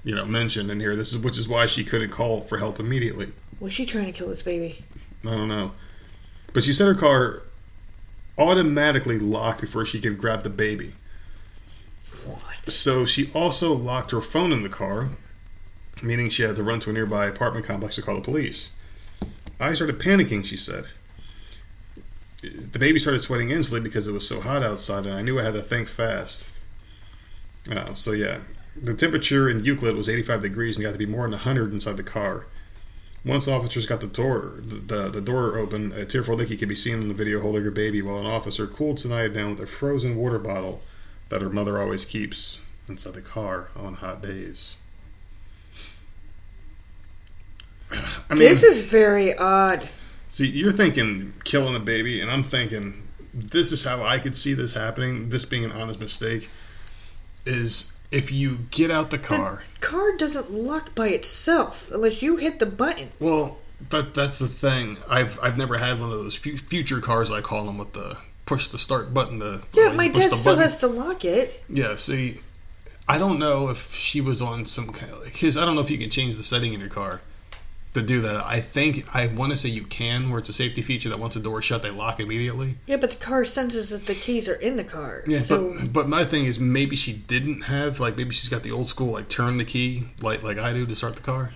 you 0.06 0.16
know, 0.16 0.24
mentioned 0.24 0.72
in 0.72 0.80
here. 0.80 0.96
This 0.96 1.12
is 1.12 1.20
which 1.20 1.38
is 1.38 1.50
why 1.50 1.66
she 1.66 1.84
couldn't 1.84 2.12
call 2.12 2.40
for 2.40 2.58
help 2.58 2.80
immediately. 2.80 3.34
Was 3.60 3.74
she 3.74 3.86
trying 3.86 4.06
to 4.06 4.12
kill 4.14 4.30
this 4.30 4.44
baby? 4.44 4.86
I 5.26 5.32
don't 5.32 5.50
know, 5.50 5.72
but 6.54 6.64
she 6.64 6.72
said 6.72 6.88
her 6.88 6.96
car 6.96 7.42
automatically 8.38 9.20
locked 9.20 9.62
before 9.62 9.86
she 9.86 10.00
could 10.00 10.18
grab 10.18 10.44
the 10.44 10.50
baby. 10.50 10.92
What? 12.26 12.72
So 12.72 13.04
she 13.04 13.32
also 13.34 13.74
locked 13.74 14.12
her 14.12 14.22
phone 14.22 14.52
in 14.52 14.62
the 14.62 14.70
car, 14.70 15.10
meaning 16.04 16.30
she 16.30 16.44
had 16.44 16.56
to 16.56 16.64
run 16.64 16.80
to 16.82 16.92
a 16.92 16.94
nearby 16.94 17.26
apartment 17.26 17.66
complex 17.66 17.96
to 17.96 18.02
call 18.02 18.16
the 18.16 18.22
police. 18.22 18.72
I 19.60 19.74
started 19.74 20.00
panicking, 20.00 20.46
she 20.46 20.58
said. 20.58 20.86
The 22.42 22.78
baby 22.78 23.00
started 23.00 23.20
sweating 23.20 23.50
instantly 23.50 23.88
because 23.88 24.08
it 24.08 24.12
was 24.12 24.28
so 24.28 24.42
hot 24.42 24.62
outside, 24.62 25.06
and 25.06 25.16
I 25.16 25.22
knew 25.22 25.40
I 25.40 25.44
had 25.44 25.54
to 25.54 25.62
think 25.62 25.88
fast. 25.88 26.60
Oh, 27.72 27.94
so 27.94 28.12
yeah. 28.12 28.40
The 28.76 28.94
temperature 28.94 29.50
in 29.50 29.64
Euclid 29.64 29.96
was 29.96 30.10
85 30.10 30.42
degrees 30.42 30.76
and 30.76 30.84
got 30.86 30.92
to 30.92 30.98
be 30.98 31.06
more 31.06 31.24
than 31.24 31.32
100 31.32 31.72
inside 31.74 31.98
the 31.98 32.04
car. 32.04 32.48
Once 33.24 33.48
officers 33.48 33.88
got 33.88 34.02
the 34.02 34.08
door, 34.08 34.60
the, 34.62 34.76
the, 34.76 35.10
the 35.10 35.22
door 35.22 35.58
open, 35.58 35.92
a 35.94 36.06
tearful 36.06 36.38
Nikki 36.38 36.56
could 36.56 36.70
be 36.70 36.76
seen 36.76 37.02
in 37.02 37.08
the 37.08 37.14
video 37.14 37.42
holding 37.42 37.64
her 37.64 37.72
baby 37.72 38.02
while 38.02 38.20
an 38.20 38.26
officer 38.26 38.68
cooled 38.68 38.98
Sanaya 38.98 39.34
down 39.34 39.52
with 39.52 39.62
a 39.62 39.66
frozen 39.66 40.16
water 40.16 40.38
bottle 40.38 40.82
that 41.30 41.42
her 41.42 41.50
mother 41.50 41.82
always 41.82 42.06
keeps 42.06 42.60
inside 42.88 43.16
the 43.16 43.22
car 43.22 43.70
on 43.76 43.96
hot 43.96 44.22
days. 44.22 44.78
I 47.92 47.98
mean, 48.30 48.40
this 48.40 48.62
is 48.62 48.80
very 48.82 49.36
odd. 49.36 49.90
see, 50.28 50.48
you're 50.48 50.72
thinking 50.72 51.34
killing 51.44 51.76
a 51.76 51.80
baby, 51.80 52.22
and 52.22 52.30
I'm 52.30 52.44
thinking 52.44 53.08
this 53.34 53.72
is 53.72 53.84
how 53.84 54.04
I 54.04 54.20
could 54.20 54.38
see 54.38 54.54
this 54.54 54.74
happening. 54.74 55.30
This 55.30 55.46
being 55.46 55.66
an 55.66 55.72
honest 55.72 56.00
mistake 56.00 56.50
is 57.46 57.92
if 58.16 58.32
you 58.32 58.60
get 58.72 58.90
out 58.90 59.10
the 59.12 59.18
car. 59.20 59.62
The 59.82 59.86
car 59.88 60.16
doesn't 60.18 60.50
lock 60.52 60.96
by 60.96 61.10
itself 61.10 61.92
unless 61.94 62.22
you 62.22 62.38
hit 62.38 62.60
the 62.60 62.66
button. 62.66 63.12
Well, 63.20 63.58
that 63.90 64.14
that's 64.16 64.40
the 64.40 64.48
thing. 64.48 64.98
I've 65.10 65.38
I've 65.42 65.58
never 65.58 65.78
had 65.78 66.00
one 66.00 66.12
of 66.12 66.18
those 66.20 66.36
fu- 66.36 66.58
future 66.58 67.02
cars. 67.02 67.30
I 67.30 67.42
call 67.42 67.66
them 67.66 67.78
with 67.78 67.94
the 67.94 68.18
push 68.46 68.70
the 68.70 68.80
start 68.80 69.14
button. 69.14 69.40
The 69.40 69.62
Yeah, 69.74 69.90
my 69.92 70.08
dad 70.08 70.32
still 70.34 70.54
button. 70.54 70.64
has 70.64 70.78
to 70.78 70.88
lock 70.88 71.26
it. 71.26 71.64
Yeah. 71.70 71.96
See, 71.96 72.40
I 73.08 73.18
don't 73.18 73.38
know 73.38 73.70
if 73.70 73.94
she 73.94 74.22
was 74.22 74.42
on 74.42 74.66
some 74.66 74.92
kind 74.94 75.12
of 75.12 75.24
because 75.26 75.58
I 75.58 75.66
don't 75.66 75.76
know 75.76 75.82
if 75.82 75.92
you 75.92 75.98
can 75.98 76.10
change 76.10 76.36
the 76.36 76.44
setting 76.44 76.74
in 76.74 76.80
your 76.80 76.90
car 76.90 77.22
to 77.96 78.02
do 78.02 78.22
that. 78.22 78.46
I 78.46 78.62
think 78.62 79.06
I 79.14 79.28
want 79.28 79.52
to 79.52 79.58
say 79.58 79.70
you 79.70 79.84
can, 79.84 80.30
where 80.30 80.40
it's 80.40 80.50
a 80.50 80.54
safety 80.54 80.82
feature 80.82 81.10
that 81.10 81.20
once 81.20 81.34
the 81.34 81.40
door 81.40 81.60
is 81.60 81.66
shut, 81.66 81.82
they 81.82 81.90
lock 81.90 82.20
immediately. 82.20 82.78
Yeah, 82.86 82.98
but 82.98 83.10
the 83.10 83.18
car 83.18 83.44
senses 83.44 83.90
that 83.90 84.06
the 84.06 84.16
keys 84.16 84.48
are 84.48 84.56
in 84.56 84.76
the 84.76 84.84
car. 84.84 85.24
Yeah, 85.28 85.40
so 85.40 85.76
but 85.80 85.94
but 85.94 86.10
my 86.10 86.24
thing 86.24 86.46
is 86.46 86.60
maybe 86.60 86.96
she 86.96 87.14
didn't 87.14 87.62
have 87.64 88.00
like 88.00 88.18
maybe 88.18 88.32
she's 88.32 88.50
got 88.50 88.64
the 88.64 88.72
old 88.72 88.88
school 88.88 89.14
like 89.14 89.30
turn 89.30 89.58
the 89.58 89.66
key 89.66 90.10
like 90.22 90.44
like 90.44 90.60
I 90.60 90.74
do 90.74 90.86
to 90.86 90.96
start 90.96 91.16
the 91.16 91.22
car, 91.22 91.54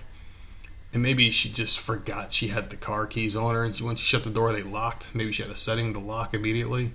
and 0.92 1.02
maybe 1.02 1.30
she 1.30 1.48
just 1.50 1.78
forgot 1.78 2.32
she 2.32 2.48
had 2.48 2.70
the 2.70 2.76
car 2.76 3.06
keys 3.06 3.36
on 3.36 3.54
her, 3.54 3.64
and 3.64 3.76
she, 3.76 3.84
once 3.84 4.00
she 4.00 4.06
shut 4.06 4.24
the 4.24 4.30
door 4.30 4.52
they 4.52 4.62
locked. 4.62 5.14
Maybe 5.14 5.32
she 5.32 5.42
had 5.42 5.52
a 5.52 5.56
setting 5.56 5.92
to 5.94 6.00
lock 6.00 6.34
immediately. 6.34 6.92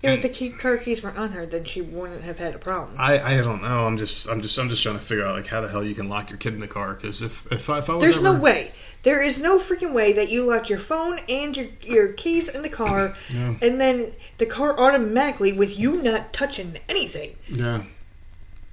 Yeah, 0.00 0.12
if 0.12 0.22
the 0.22 0.28
key, 0.28 0.50
car 0.50 0.76
keys 0.76 1.02
were 1.02 1.10
on 1.10 1.32
her, 1.32 1.44
then 1.44 1.64
she 1.64 1.80
wouldn't 1.80 2.22
have 2.22 2.38
had 2.38 2.54
a 2.54 2.58
problem. 2.58 2.96
I 2.98 3.18
I 3.18 3.40
don't 3.40 3.62
know. 3.62 3.84
I'm 3.84 3.98
just 3.98 4.28
I'm 4.28 4.40
just 4.40 4.56
I'm 4.56 4.70
just 4.70 4.80
trying 4.82 4.96
to 4.96 5.04
figure 5.04 5.26
out 5.26 5.34
like 5.34 5.48
how 5.48 5.60
the 5.60 5.68
hell 5.68 5.82
you 5.82 5.94
can 5.94 6.08
lock 6.08 6.30
your 6.30 6.38
kid 6.38 6.54
in 6.54 6.60
the 6.60 6.68
car 6.68 6.94
because 6.94 7.20
if 7.20 7.50
if 7.50 7.68
I, 7.68 7.78
if 7.78 7.90
I 7.90 7.94
was 7.94 8.04
There's 8.04 8.22
no 8.22 8.32
way. 8.32 8.72
There 9.02 9.22
is 9.22 9.40
no 9.40 9.58
freaking 9.58 9.92
way 9.94 10.12
that 10.12 10.28
you 10.28 10.44
lock 10.44 10.68
your 10.68 10.78
phone 10.78 11.18
and 11.28 11.56
your 11.56 11.66
your 11.82 12.12
keys 12.12 12.48
in 12.48 12.62
the 12.62 12.68
car, 12.68 13.14
and 13.30 13.80
then 13.80 14.12
the 14.38 14.46
car 14.46 14.78
automatically, 14.78 15.52
with 15.52 15.76
you 15.76 16.00
not 16.00 16.32
touching 16.32 16.78
anything, 16.88 17.36
yeah. 17.48 17.82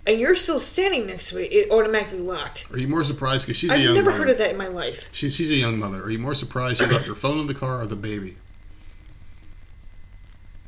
and 0.06 0.20
you're 0.20 0.36
still 0.36 0.60
standing 0.60 1.08
next 1.08 1.30
to 1.30 1.44
it, 1.44 1.52
it 1.52 1.72
automatically 1.72 2.20
locked. 2.20 2.72
Are 2.72 2.78
you 2.78 2.88
more 2.88 3.04
surprised 3.04 3.48
because 3.48 3.58
she's 3.58 3.72
I've 3.72 3.82
young 3.82 3.96
never 3.96 4.12
mother. 4.12 4.24
heard 4.24 4.30
of 4.30 4.38
that 4.38 4.52
in 4.52 4.58
my 4.58 4.68
life. 4.68 5.10
She's 5.12 5.36
she's 5.36 5.50
a 5.50 5.56
young 5.56 5.80
mother. 5.80 6.04
Are 6.04 6.10
you 6.12 6.20
more 6.20 6.36
surprised 6.36 6.82
she 6.82 6.86
left 6.86 7.08
her 7.08 7.16
phone 7.16 7.40
in 7.40 7.48
the 7.48 7.56
car 7.56 7.82
or 7.82 7.88
the 7.88 7.96
baby? 7.96 8.38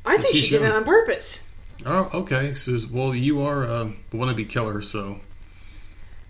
I 0.08 0.16
think 0.18 0.34
She's 0.34 0.44
she 0.44 0.50
did 0.50 0.62
it 0.62 0.72
on 0.72 0.84
purpose. 0.84 1.44
Oh, 1.86 2.10
okay. 2.12 2.54
Says, 2.54 2.86
well, 2.88 3.14
you 3.14 3.42
are 3.42 3.64
a 3.64 3.92
wannabe 4.12 4.48
killer, 4.48 4.82
so 4.82 5.20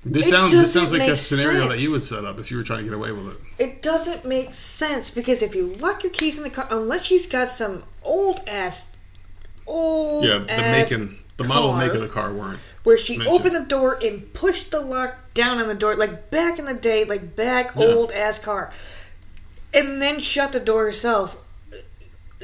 this 0.04 0.26
It 0.26 0.30
sounds 0.30 0.50
this 0.50 0.72
sounds 0.72 0.92
like 0.92 1.08
a 1.08 1.16
scenario 1.16 1.68
that 1.68 1.80
you 1.80 1.90
would 1.92 2.04
set 2.04 2.24
up 2.24 2.38
if 2.38 2.50
you 2.50 2.56
were 2.56 2.62
trying 2.62 2.80
to 2.80 2.84
get 2.84 2.92
away 2.94 3.12
with 3.12 3.28
it. 3.28 3.36
It 3.62 3.82
doesn't 3.82 4.24
make 4.24 4.54
sense 4.54 5.10
because 5.10 5.42
if 5.42 5.54
you 5.54 5.72
lock 5.74 6.02
your 6.02 6.12
keys 6.12 6.36
in 6.36 6.42
the 6.44 6.50
car, 6.50 6.66
unless 6.70 7.04
she's 7.04 7.26
got 7.26 7.48
some 7.50 7.82
old 8.02 8.40
ass, 8.46 8.92
old 9.66 10.24
Yeah, 10.24 10.38
the 10.38 10.46
making, 10.46 11.18
the 11.36 11.44
model 11.44 11.70
and 11.70 11.78
make 11.78 11.94
of 11.94 12.00
the 12.00 12.08
car 12.08 12.32
weren't. 12.32 12.60
where 12.84 12.98
she 12.98 13.16
mentioned. 13.16 13.36
opened 13.36 13.54
the 13.54 13.68
door 13.68 13.98
and 14.02 14.32
pushed 14.34 14.70
the 14.70 14.80
lock 14.80 15.16
down 15.34 15.58
on 15.58 15.68
the 15.68 15.74
door, 15.74 15.94
like 15.96 16.30
back 16.30 16.58
in 16.58 16.64
the 16.66 16.74
day, 16.74 17.04
like 17.04 17.34
back 17.36 17.72
Yeah. 17.76 17.86
old 17.86 18.12
ass 18.12 18.38
car, 18.38 18.72
and 19.74 20.00
then 20.00 20.20
shut 20.20 20.52
the 20.52 20.60
door 20.60 20.84
herself. 20.84 21.36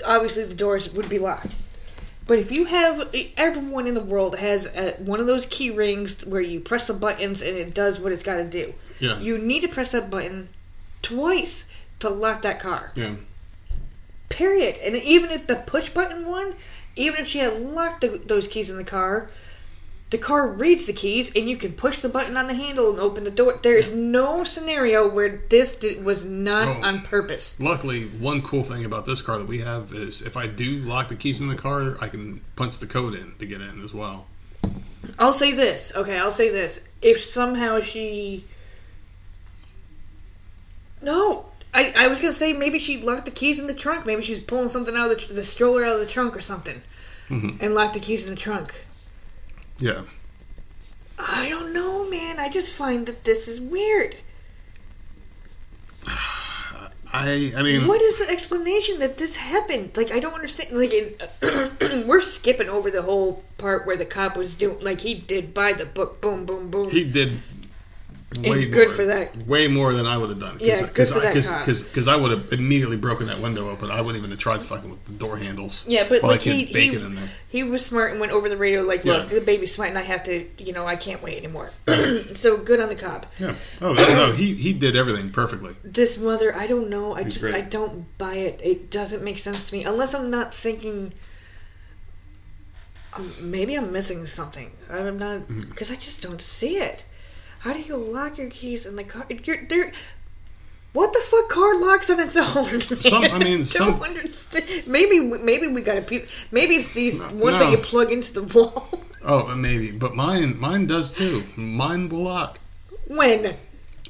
Obviously, 0.05 0.45
the 0.45 0.55
doors 0.55 0.93
would 0.95 1.09
be 1.09 1.19
locked. 1.19 1.55
But 2.27 2.39
if 2.39 2.51
you 2.51 2.65
have 2.65 3.15
everyone 3.37 3.87
in 3.87 3.93
the 3.95 4.01
world 4.05 4.39
has 4.39 4.67
uh 4.67 4.95
one 4.99 5.21
of 5.21 5.27
those 5.27 5.45
key 5.47 5.71
rings 5.71 6.25
where 6.25 6.41
you 6.41 6.59
press 6.61 6.87
the 6.87 6.95
buttons 6.95 7.43
and 7.43 7.57
it 7.57 7.75
does 7.75 8.01
what 8.01 8.13
it's 8.13 8.23
got 8.23 8.37
to 8.37 8.45
do, 8.45 8.73
Yeah, 8.99 9.19
you 9.21 9.37
need 9.39 9.61
to 9.61 9.69
press 9.69 9.91
that 9.93 10.11
button 10.11 10.49
twice 11.03 11.69
to 12.01 12.09
lock 12.09 12.43
that 12.43 12.59
car. 12.59 12.93
yeah. 12.95 13.17
Period. 14.31 14.79
And 14.79 14.97
even 14.97 15.31
if 15.31 15.47
the 15.47 15.57
push 15.57 15.91
button 15.91 16.27
one, 16.27 16.55
even 16.97 17.21
if 17.21 17.29
she 17.29 17.39
had 17.39 17.61
locked 17.61 18.01
the, 18.01 18.21
those 18.25 18.49
keys 18.49 18.71
in 18.71 18.77
the 18.79 18.85
car, 18.85 19.29
the 20.11 20.19
car 20.19 20.47
reads 20.47 20.85
the 20.85 20.93
keys 20.93 21.35
and 21.35 21.49
you 21.49 21.57
can 21.57 21.73
push 21.73 21.99
the 21.99 22.09
button 22.09 22.37
on 22.37 22.47
the 22.47 22.55
handle 22.55 22.91
and 22.91 23.01
open 23.01 23.25
the 23.25 23.31
door. 23.31 23.59
There 23.63 23.75
is 23.75 23.93
no 23.95 24.45
scenario 24.45 25.09
where 25.09 25.43
this 25.49 25.75
did, 25.77 26.05
was 26.05 26.25
not 26.25 26.69
Oh. 26.69 26.81
on 26.83 27.03
purpose. 27.03 27.59
Luckily, 27.59 28.05
one 28.07 28.41
cool 28.43 28.63
thing 28.63 28.85
about 28.85 29.07
this 29.07 29.23
car 29.23 29.39
that 29.39 29.49
we 29.49 29.59
have 29.61 29.93
is 29.93 30.23
if 30.23 30.37
I 30.37 30.47
do 30.47 30.79
lock 30.81 31.09
the 31.09 31.17
keys 31.17 31.41
in 31.41 31.49
the 31.49 31.57
car, 31.57 31.97
I 32.01 32.09
can 32.09 32.41
punch 32.55 32.79
the 32.79 32.87
code 32.87 33.15
in 33.15 33.35
to 33.39 33.47
get 33.47 33.61
in 33.61 33.83
as 33.83 33.93
well. 33.93 34.27
I'll 35.19 35.33
say 35.33 35.53
this. 35.53 35.93
Okay, 35.97 36.17
I'll 36.17 36.31
say 36.33 36.49
this. 36.51 36.81
If 37.03 37.21
somehow 37.25 37.81
she. 37.81 38.45
No. 41.03 41.47
I, 41.73 41.93
I 41.97 42.07
was 42.07 42.21
going 42.21 42.33
to 42.33 42.39
say 42.39 42.53
maybe 42.53 42.79
she 42.79 43.03
locked 43.03 43.25
the 43.25 43.31
keys 43.33 43.59
in 43.59 43.67
the 43.67 43.75
trunk. 43.75 44.07
Maybe 44.07 44.23
she 44.23 44.31
was 44.33 44.41
pulling 44.41 44.69
something 44.69 44.95
out 44.97 45.11
of 45.11 45.19
the, 45.19 45.25
tr- 45.27 45.33
the 45.33 45.45
stroller 45.45 45.85
out 45.85 45.95
of 45.95 46.01
the 46.01 46.07
trunk 46.07 46.37
or 46.37 46.41
something. 46.41 46.81
Mhm. 47.29 47.57
And 47.61 47.75
locked 47.75 47.95
the 47.95 48.01
keys 48.01 48.25
in 48.25 48.31
the 48.31 48.41
trunk. 48.41 48.84
Yeah, 49.79 50.03
I 51.19 51.49
don't 51.49 51.73
know, 51.73 52.09
man. 52.09 52.39
I 52.39 52.49
just 52.49 52.73
find 52.73 53.07
that 53.07 53.25
this 53.25 53.49
is 53.49 53.61
weird. 53.61 54.17
I 56.07 57.53
I 57.57 57.63
mean, 57.63 57.87
What 57.87 58.03
is 58.03 58.19
the 58.19 58.29
explanation 58.29 58.99
that 58.99 59.19
this 59.19 59.37
happened? 59.37 59.97
Like, 59.97 60.11
I 60.11 60.19
don't 60.19 60.35
understand. 60.35 60.77
Like, 60.77 60.93
it, 60.93 62.05
we're 62.07 62.21
skipping 62.21 62.69
over 62.69 62.91
the 62.91 63.03
whole 63.03 63.45
part 63.57 63.87
where 63.87 63.97
the 63.97 64.05
cop 64.05 64.37
was 64.37 64.55
doing, 64.57 64.81
like, 64.81 65.03
he 65.03 65.15
did 65.15 65.55
by 65.55 65.73
the 65.73 65.87
book, 65.87 66.21
boom, 66.21 66.45
boom, 66.45 66.71
boom. 66.71 66.91
he 66.91 67.05
did 67.05 67.41
way 68.43 68.67
good 68.67 68.89
more, 68.89 68.97
for 68.97 69.05
that. 69.07 69.37
Way 69.47 69.69
more 69.69 69.93
than 69.93 70.07
I 70.07 70.17
would 70.19 70.31
have 70.31 70.41
done. 70.41 70.57
Yeah, 70.61 70.87
good 70.93 71.09
for 71.09 71.19
I, 71.21 71.33
that 71.33 71.45
cop. 71.45 71.67
Because 71.67 72.09
I 72.09 72.17
would 72.17 72.31
have 72.31 72.53
immediately 72.53 72.97
broken 72.97 73.27
that 73.29 73.41
window 73.41 73.69
open. 73.71 73.91
I 73.91 74.01
wouldn't 74.01 74.17
even 74.19 74.31
have 74.31 74.39
tried 74.39 74.63
fucking 74.63 74.91
with 74.91 75.05
the 75.05 75.13
door 75.13 75.37
handles. 75.37 75.85
yeah, 75.87 76.07
but 76.09 76.23
like 76.23 76.41
he 76.41 76.65
he, 76.65 76.95
in 76.95 77.15
there. 77.15 77.29
he 77.49 77.63
was 77.63 77.85
smart 77.85 78.11
and 78.13 78.21
went 78.21 78.33
over 78.33 78.49
the 78.49 78.57
radio 78.57 78.83
like, 78.83 79.05
look, 79.05 79.31
Yeah. 79.31 79.39
the 79.39 79.45
baby's 79.45 79.73
smart 79.75 79.91
and 79.91 79.99
I 79.99 80.03
have 80.03 80.25
to, 80.25 80.47
you 80.59 80.73
know, 80.73 80.87
I 80.87 80.97
can't 80.97 81.23
wait 81.23 81.39
anymore. 81.39 81.71
so 82.35 82.57
good 82.57 82.81
on 82.81 82.89
the 82.89 82.97
cop. 82.97 83.27
Yeah. 83.39 83.55
Oh 83.81 83.93
no, 83.93 84.33
he 84.33 84.55
he 84.55 84.73
did 84.73 84.97
everything 84.97 85.31
perfectly. 85.31 85.75
This 85.85 86.19
mother, 86.19 86.55
I 86.55 86.67
don't 86.67 86.89
know. 86.89 87.15
I 87.15 87.25
He's 87.25 87.35
just 87.35 87.45
great. 87.53 87.55
I 87.55 87.61
don't 87.61 88.17
buy 88.19 88.35
it. 88.35 88.61
It 88.63 88.91
doesn't 88.91 89.23
make 89.23 89.39
sense 89.39 89.71
to 89.71 89.77
me 89.77 89.85
unless 89.85 90.15
I'm 90.15 90.31
not 90.31 90.55
thinking. 90.55 91.13
Um, 93.17 93.33
maybe 93.41 93.77
I'm 93.77 93.93
missing 93.93 94.27
something. 94.27 94.73
I'm 94.91 95.19
not 95.19 95.41
Mm-hmm. 95.41 95.61
because 95.71 95.91
I 95.91 95.97
just 95.97 96.23
don't 96.23 96.43
see 96.43 96.79
it. 96.79 97.05
How 97.65 97.73
do 97.73 97.81
you 97.81 97.97
lock 97.97 98.37
your 98.37 98.51
keys 98.51 98.85
in 98.85 98.95
the 98.97 99.05
car? 99.05 99.25
You're 99.45 99.65
there. 99.67 99.91
What 100.93 101.15
the 101.15 101.19
fuck 101.21 101.49
car 101.49 101.81
locks 101.81 102.11
on 102.11 102.21
its 102.21 102.37
own? 102.37 102.81
Some- 103.01 103.25
I 103.25 103.39
mean, 103.39 103.57
don't 103.59 103.65
some- 103.65 104.03
understand. 104.03 104.87
Maybe 104.87 105.19
maybe 105.19 105.67
we 105.69 105.81
got 105.81 105.97
a 105.97 106.03
piece. 106.03 106.29
Maybe 106.53 106.75
it's 106.77 106.93
these 106.93 107.19
No, 107.21 107.27
ones 107.29 107.59
no. 107.59 107.65
that 107.65 107.71
you 107.71 107.79
plug 107.79 108.13
into 108.13 108.35
the 108.35 108.43
wall. 108.43 108.91
Oh, 109.25 109.55
maybe, 109.57 109.91
but 109.91 110.15
mine 110.15 110.61
mine 110.61 110.87
does 110.87 111.11
too. 111.11 111.43
Mine 111.57 112.11
will 112.11 112.25
lock. 112.25 112.59
when 113.07 113.57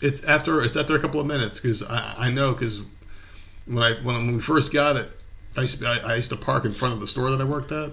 It's 0.03 0.25
after 0.25 0.61
it's 0.61 0.77
after 0.77 0.97
a 0.97 0.99
couple 1.01 1.21
of 1.21 1.27
minutes 1.29 1.61
because 1.61 1.85
I, 1.85 2.15
I 2.27 2.31
know 2.33 2.53
because 2.53 2.83
when 3.67 3.85
I 3.85 3.95
when 4.03 4.33
we 4.35 4.41
first 4.41 4.73
got 4.73 4.97
it, 4.97 5.09
I 5.57 5.61
used 5.61 5.79
to, 5.79 5.87
I, 5.87 5.99
I 5.99 6.17
used 6.17 6.31
to 6.31 6.37
park 6.37 6.65
in 6.65 6.73
front 6.73 6.95
of 6.95 6.99
the 7.01 7.07
store 7.07 7.31
that 7.31 7.41
I 7.41 7.45
worked 7.45 7.71
at, 7.71 7.93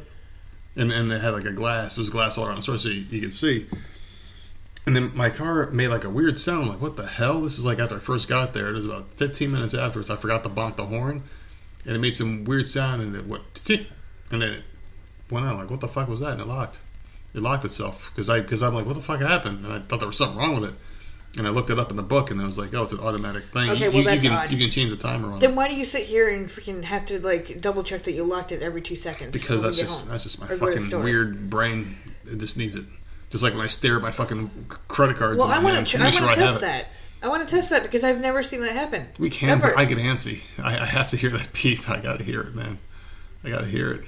and 0.75 0.91
and 0.91 1.11
they 1.11 1.19
had 1.19 1.29
like 1.35 1.45
a 1.45 1.53
glass. 1.53 1.95
There 1.97 2.01
was 2.01 2.09
glass 2.09 2.39
all 2.39 2.47
around 2.47 2.55
the 2.57 2.63
store 2.63 2.79
so 2.79 2.89
you, 2.89 3.05
you 3.11 3.21
could 3.21 3.33
see. 3.35 3.67
And 4.85 4.95
then 4.95 5.15
my 5.15 5.29
car 5.29 5.69
made 5.69 5.89
like 5.89 6.03
a 6.03 6.09
weird 6.09 6.39
sound. 6.39 6.69
Like 6.69 6.81
what 6.81 6.95
the 6.95 7.05
hell? 7.05 7.41
This 7.41 7.57
is 7.57 7.65
like 7.65 7.79
after 7.79 7.97
I 7.97 7.99
first 7.99 8.27
got 8.27 8.53
there. 8.53 8.69
It 8.69 8.73
was 8.73 8.85
about 8.85 9.13
15 9.17 9.51
minutes 9.51 9.73
afterwards. 9.73 10.09
I 10.09 10.15
forgot 10.15 10.43
to 10.43 10.49
bonk 10.49 10.75
the 10.75 10.85
horn, 10.85 11.23
and 11.85 11.95
it 11.95 11.99
made 11.99 12.15
some 12.15 12.45
weird 12.45 12.67
sound. 12.67 13.01
And 13.01 13.15
it 13.15 13.27
went 13.27 13.53
tick, 13.53 13.85
and 14.31 14.41
then 14.41 14.53
it 14.53 14.63
went 15.29 15.45
out. 15.45 15.57
Like 15.57 15.69
what 15.69 15.81
the 15.81 15.87
fuck 15.87 16.07
was 16.07 16.21
that? 16.21 16.31
And 16.31 16.41
it 16.41 16.47
locked. 16.47 16.81
It 17.33 17.41
locked 17.41 17.63
itself 17.63 18.11
because 18.13 18.29
I 18.29 18.41
because 18.41 18.63
I'm 18.63 18.73
like 18.73 18.85
what 18.85 18.95
the 18.95 19.01
fuck 19.03 19.21
happened? 19.21 19.63
And 19.65 19.73
I 19.73 19.79
thought 19.81 19.99
there 19.99 20.07
was 20.07 20.17
something 20.17 20.37
wrong 20.37 20.59
with 20.59 20.69
it. 20.71 20.75
And 21.37 21.47
I 21.47 21.49
looked 21.51 21.69
it 21.69 21.79
up 21.79 21.91
in 21.91 21.95
the 21.95 22.03
book, 22.03 22.29
and 22.29 22.41
it 22.41 22.43
was 22.43 22.57
like, 22.57 22.73
oh, 22.73 22.83
it's 22.83 22.91
an 22.91 22.99
automatic 22.99 23.43
thing. 23.43 23.69
Okay, 23.69 23.85
you, 23.85 23.91
well, 23.91 23.99
you, 23.99 24.03
that's 24.03 24.23
you 24.23 24.29
can 24.31 24.39
odd. 24.39 24.49
you 24.49 24.57
can 24.57 24.69
change 24.69 24.91
the 24.91 24.97
timer 24.97 25.31
on 25.31 25.39
then 25.39 25.51
it 25.51 25.55
why 25.55 25.69
do 25.69 25.75
you 25.75 25.85
sit 25.85 26.03
here 26.03 26.27
and 26.27 26.49
freaking 26.49 26.83
have 26.83 27.05
to 27.05 27.21
like 27.21 27.61
double 27.61 27.83
check 27.83 28.03
that 28.03 28.11
you 28.11 28.25
locked 28.25 28.51
it 28.51 28.61
every 28.61 28.81
two 28.81 28.97
seconds? 28.97 29.31
because 29.31 29.61
that's 29.61 29.77
just 29.77 30.01
home? 30.01 30.11
that's 30.11 30.23
just 30.23 30.41
my 30.41 30.47
Or 30.47 30.57
go 30.57 30.69
to 30.71 30.79
the 30.79 30.81
fucking 30.81 31.03
weird 31.03 31.49
brain. 31.49 31.95
It 32.25 32.39
just 32.39 32.57
needs 32.57 32.75
it. 32.75 32.85
Just 33.31 33.43
like 33.43 33.53
when 33.53 33.63
I 33.63 33.67
stare 33.67 33.95
at 33.95 34.01
my 34.01 34.11
fucking 34.11 34.65
credit 34.87 35.15
cards. 35.15 35.37
Well, 35.37 35.47
I 35.47 35.63
want 35.63 35.87
to. 35.87 35.97
to 35.97 36.03
I 36.03 36.11
sure 36.11 36.23
want 36.23 36.35
to 36.35 36.41
have 36.41 36.49
test 36.49 36.61
that. 36.61 36.87
I 37.23 37.27
want 37.29 37.47
to 37.47 37.55
test 37.55 37.69
that 37.69 37.83
because 37.83 38.03
I've 38.03 38.19
never 38.19 38.43
seen 38.43 38.61
that 38.61 38.73
happen. 38.73 39.07
We 39.17 39.29
can. 39.29 39.49
Ever. 39.49 39.69
but 39.69 39.77
I 39.77 39.85
get 39.85 39.97
antsy. 39.97 40.41
I, 40.61 40.79
I 40.79 40.85
have 40.85 41.09
to 41.11 41.17
hear 41.17 41.29
that 41.31 41.49
beep. 41.63 41.89
I 41.89 41.99
gotta 41.99 42.23
hear 42.23 42.41
it, 42.41 42.53
man. 42.53 42.77
I 43.43 43.49
gotta 43.49 43.67
hear 43.67 43.91
it. 43.93 44.03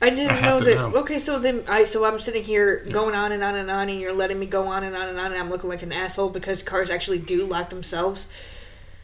I 0.00 0.10
didn't 0.10 0.32
I 0.32 0.40
know 0.40 0.58
to 0.58 0.64
that. 0.64 0.74
know. 0.74 0.94
Okay, 1.00 1.18
so 1.18 1.38
then 1.38 1.64
I 1.68 1.84
so 1.84 2.04
I'm 2.04 2.18
sitting 2.20 2.44
here 2.44 2.86
going 2.92 3.14
on 3.14 3.32
and 3.32 3.42
on 3.42 3.56
and 3.56 3.70
on, 3.70 3.88
and 3.88 4.00
you're 4.00 4.12
letting 4.12 4.38
me 4.38 4.46
go 4.46 4.68
on 4.68 4.84
and 4.84 4.94
on 4.94 5.08
and 5.08 5.18
on, 5.18 5.32
and 5.32 5.40
I'm 5.40 5.50
looking 5.50 5.68
like 5.68 5.82
an 5.82 5.92
asshole 5.92 6.30
because 6.30 6.62
cars 6.62 6.90
actually 6.90 7.18
do 7.18 7.44
lock 7.46 7.70
themselves. 7.70 8.28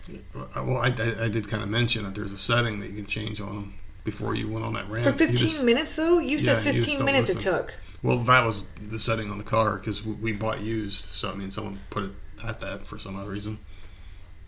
Uh, 0.08 0.46
Well, 0.56 0.76
I, 0.78 0.88
I, 0.88 1.24
I 1.24 1.28
did 1.28 1.48
kind 1.48 1.62
of 1.62 1.68
mention 1.68 2.04
that 2.04 2.14
there's 2.14 2.32
a 2.32 2.38
setting 2.38 2.80
that 2.80 2.90
you 2.90 2.96
can 2.96 3.06
change 3.06 3.40
on 3.40 3.54
them 3.54 3.74
before 4.04 4.34
you 4.34 4.48
went 4.48 4.64
on 4.64 4.72
that 4.74 4.88
rant. 4.88 5.04
For 5.04 5.12
15 5.12 5.36
just- 5.36 5.64
minutes, 5.64 5.96
though, 5.96 6.18
you 6.18 6.38
said 6.38 6.64
Yeah, 6.64 6.72
15 6.72 6.98
don't 6.98 7.06
minutes 7.06 7.34
listen. 7.34 7.54
it 7.54 7.56
took. 7.56 7.74
Well, 8.02 8.18
that 8.18 8.44
was 8.46 8.66
the 8.90 8.98
setting 8.98 9.30
on 9.30 9.38
the 9.38 9.44
car 9.44 9.76
because 9.76 10.04
we, 10.04 10.32
bought 10.32 10.60
used. 10.60 11.04
So 11.04 11.30
I 11.30 11.34
mean, 11.34 11.50
someone 11.50 11.78
put 11.90 12.04
it 12.04 12.10
at 12.42 12.60
that 12.60 12.86
for 12.86 12.98
some 12.98 13.16
other 13.16 13.28
reason. 13.28 13.58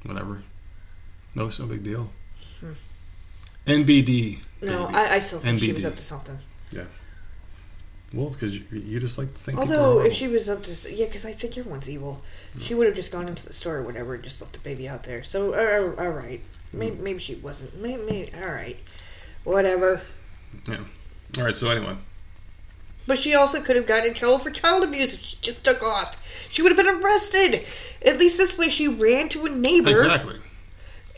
Whatever. 0.04 0.42
No, 1.34 1.46
it's 1.46 1.58
no 1.60 1.66
big 1.66 1.82
deal. 1.82 2.10
NBD. 3.66 4.38
No, 4.60 4.86
baby. 4.86 4.98
I, 4.98 5.16
I 5.16 5.18
still 5.18 5.40
think 5.40 5.60
she 5.60 5.72
was 5.72 5.84
up 5.84 5.96
to 5.96 6.02
something. 6.02 6.38
Yeah. 6.70 6.84
Well, 8.12 8.26
it's 8.26 8.36
because 8.36 8.54
you, 8.54 8.64
you 8.70 9.00
just 9.00 9.16
like 9.16 9.32
to 9.32 9.40
think. 9.40 9.58
Although, 9.58 10.00
if 10.00 10.12
she 10.12 10.28
was 10.28 10.48
up 10.48 10.62
to, 10.64 10.94
yeah, 10.94 11.06
because 11.06 11.24
I 11.24 11.32
think 11.32 11.56
everyone's 11.56 11.88
evil. 11.88 12.22
She 12.60 12.74
would 12.74 12.86
have 12.86 12.96
just 12.96 13.10
gone 13.10 13.28
into 13.28 13.46
the 13.46 13.52
store 13.52 13.76
or 13.78 13.82
whatever 13.82 14.14
and 14.14 14.22
just 14.22 14.40
left 14.40 14.52
the 14.54 14.60
baby 14.60 14.88
out 14.88 15.04
there. 15.04 15.22
So, 15.22 15.54
uh, 15.54 16.00
all 16.02 16.10
right, 16.10 16.40
maybe, 16.72 16.96
maybe 16.96 17.18
she 17.20 17.36
wasn't. 17.36 17.80
Maybe, 17.80 18.02
maybe, 18.02 18.30
all 18.34 18.50
right, 18.52 18.76
whatever. 19.44 20.00
horrible. 20.66 20.86
All 21.38 21.44
right. 21.44 21.56
So 21.56 21.70
anyway, 21.70 21.96
But 23.06 23.18
she 23.18 23.34
also 23.34 23.60
could 23.60 23.76
have 23.76 23.86
gotten 23.86 24.08
in 24.10 24.14
trouble 24.14 24.38
for 24.38 24.50
child 24.50 24.84
abuse 24.84 25.14
if 25.14 25.20
she 25.22 25.36
just 25.40 25.64
took 25.64 25.82
off. 25.82 26.16
She 26.50 26.62
would 26.62 26.70
have 26.72 26.76
been 26.76 27.02
arrested. 27.02 27.64
At 28.04 28.18
least 28.18 28.36
this 28.36 28.56
way, 28.58 28.68
she 28.68 28.88
ran 28.88 29.28
to 29.30 29.46
a 29.46 29.48
neighbor 29.48 29.90
exactly. 29.90 30.36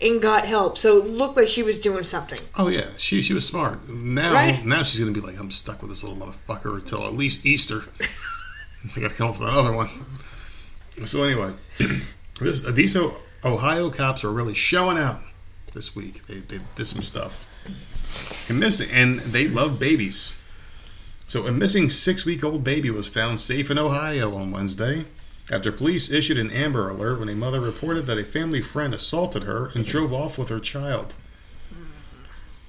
and 0.03 0.21
got 0.23 0.47
help. 0.47 0.79
So 0.79 0.99
it 0.99 1.07
looked 1.07 1.37
like 1.37 1.49
she 1.49 1.63
was 1.63 1.79
doing 1.81 2.05
something. 2.05 2.39
Oh 2.57 2.69
yeah, 2.69 2.87
she 2.97 3.21
she 3.23 3.35
was 3.35 3.45
smart. 3.47 3.89
Now 3.89 4.33
Right. 4.33 4.65
now 4.65 4.83
she's 4.83 5.01
gonna 5.01 5.13
be 5.13 5.21
like, 5.21 5.39
I'm 5.39 5.51
stuck 5.51 5.81
with 5.83 5.91
this 5.91 6.05
little 6.05 6.19
motherfucker 6.19 6.77
until 6.77 7.05
at 7.07 7.15
least 7.15 7.45
Easter. 7.45 7.83
I 8.97 9.01
gotta 9.01 9.15
come 9.15 9.29
up 9.31 9.41
with 9.41 9.49
another 9.49 9.73
one. 9.73 9.89
So 11.07 11.25
anyway, 11.25 11.53
this 12.41 12.65
uh, 12.65 12.71
these 12.71 12.95
O- 12.97 13.17
Ohio 13.45 13.91
cops 13.91 14.23
are 14.25 14.31
really 14.33 14.55
showing 14.55 14.97
out 14.99 15.21
this 15.73 15.97
week. 15.97 16.25
They 16.27 16.39
they 16.41 16.61
did 16.77 16.87
some 16.87 17.03
stuff. 17.03 17.51
And 18.49 18.61
missing 18.61 18.91
and 18.91 19.19
they 19.21 19.47
love 19.49 19.79
babies. 19.79 20.35
So 21.27 21.47
a 21.47 21.53
missing 21.53 21.89
six 21.91 22.25
week 22.27 22.45
old 22.45 22.63
baby 22.65 22.91
was 22.91 23.09
found 23.09 23.41
safe 23.41 23.71
in 23.71 23.79
Ohio 23.79 24.35
on 24.35 24.51
Wednesday 24.51 25.07
after 25.51 25.73
police 25.73 26.11
issued 26.11 26.39
an 26.39 26.51
Amber 26.51 26.89
Alert 26.91 27.21
when 27.21 27.29
a 27.29 27.35
mother 27.35 27.61
reported 27.61 28.07
that 28.07 28.19
a 28.19 28.25
family 28.25 28.61
friend 28.61 28.95
assaulted 28.95 29.45
her 29.45 29.71
and 29.75 29.85
drove 29.85 30.13
off 30.13 30.39
with 30.39 30.49
her 30.51 30.61
child. 30.61 31.15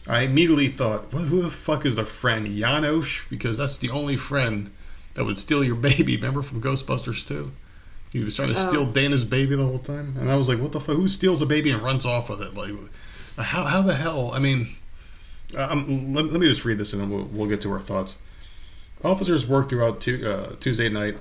I 0.07 0.21
immediately 0.21 0.67
thought, 0.67 1.11
well, 1.11 1.23
who 1.23 1.41
the 1.41 1.49
fuck 1.49 1.85
is 1.85 1.95
the 1.95 2.05
friend? 2.05 2.45
Janosz? 2.47 3.27
Because 3.29 3.57
that's 3.57 3.77
the 3.77 3.89
only 3.89 4.17
friend 4.17 4.69
that 5.15 5.25
would 5.25 5.39
steal 5.39 5.63
your 5.63 5.75
baby. 5.75 6.15
Remember 6.15 6.43
from 6.43 6.61
Ghostbusters 6.61 7.27
2? 7.27 7.51
He 8.11 8.23
was 8.23 8.35
trying 8.35 8.49
to 8.49 8.53
Oh. 8.55 8.67
steal 8.69 8.85
Dana's 8.85 9.25
baby 9.25 9.55
the 9.55 9.65
whole 9.65 9.79
time. 9.79 10.15
And 10.19 10.29
I 10.29 10.35
was 10.35 10.47
like, 10.47 10.59
what 10.59 10.71
the 10.73 10.79
fuck? 10.79 10.95
Who 10.95 11.07
steals 11.07 11.41
a 11.41 11.45
baby 11.45 11.71
and 11.71 11.81
runs 11.81 12.05
off 12.05 12.29
with 12.29 12.41
it? 12.41 12.53
Like, 12.53 12.71
how, 13.37 13.63
how 13.63 13.81
the 13.81 13.95
hell? 13.95 14.31
I 14.31 14.39
mean, 14.39 14.75
um, 15.57 16.13
let, 16.13 16.25
let 16.25 16.39
me 16.39 16.47
just 16.47 16.65
read 16.65 16.77
this 16.77 16.93
and 16.93 17.01
then 17.01 17.09
we'll, 17.09 17.25
we'll 17.25 17.49
get 17.49 17.61
to 17.61 17.71
our 17.71 17.81
thoughts. 17.81 18.19
Officers 19.03 19.47
worked 19.47 19.69
throughout 19.69 20.01
tu- 20.01 20.27
uh, 20.27 20.55
Tuesday 20.59 20.89
night 20.89 21.17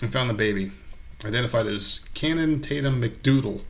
and 0.00 0.12
found 0.12 0.30
the 0.30 0.34
baby, 0.34 0.70
identified 1.24 1.66
as 1.66 2.06
Cannon 2.14 2.60
Tatum 2.60 3.02
McDoodle 3.02 3.62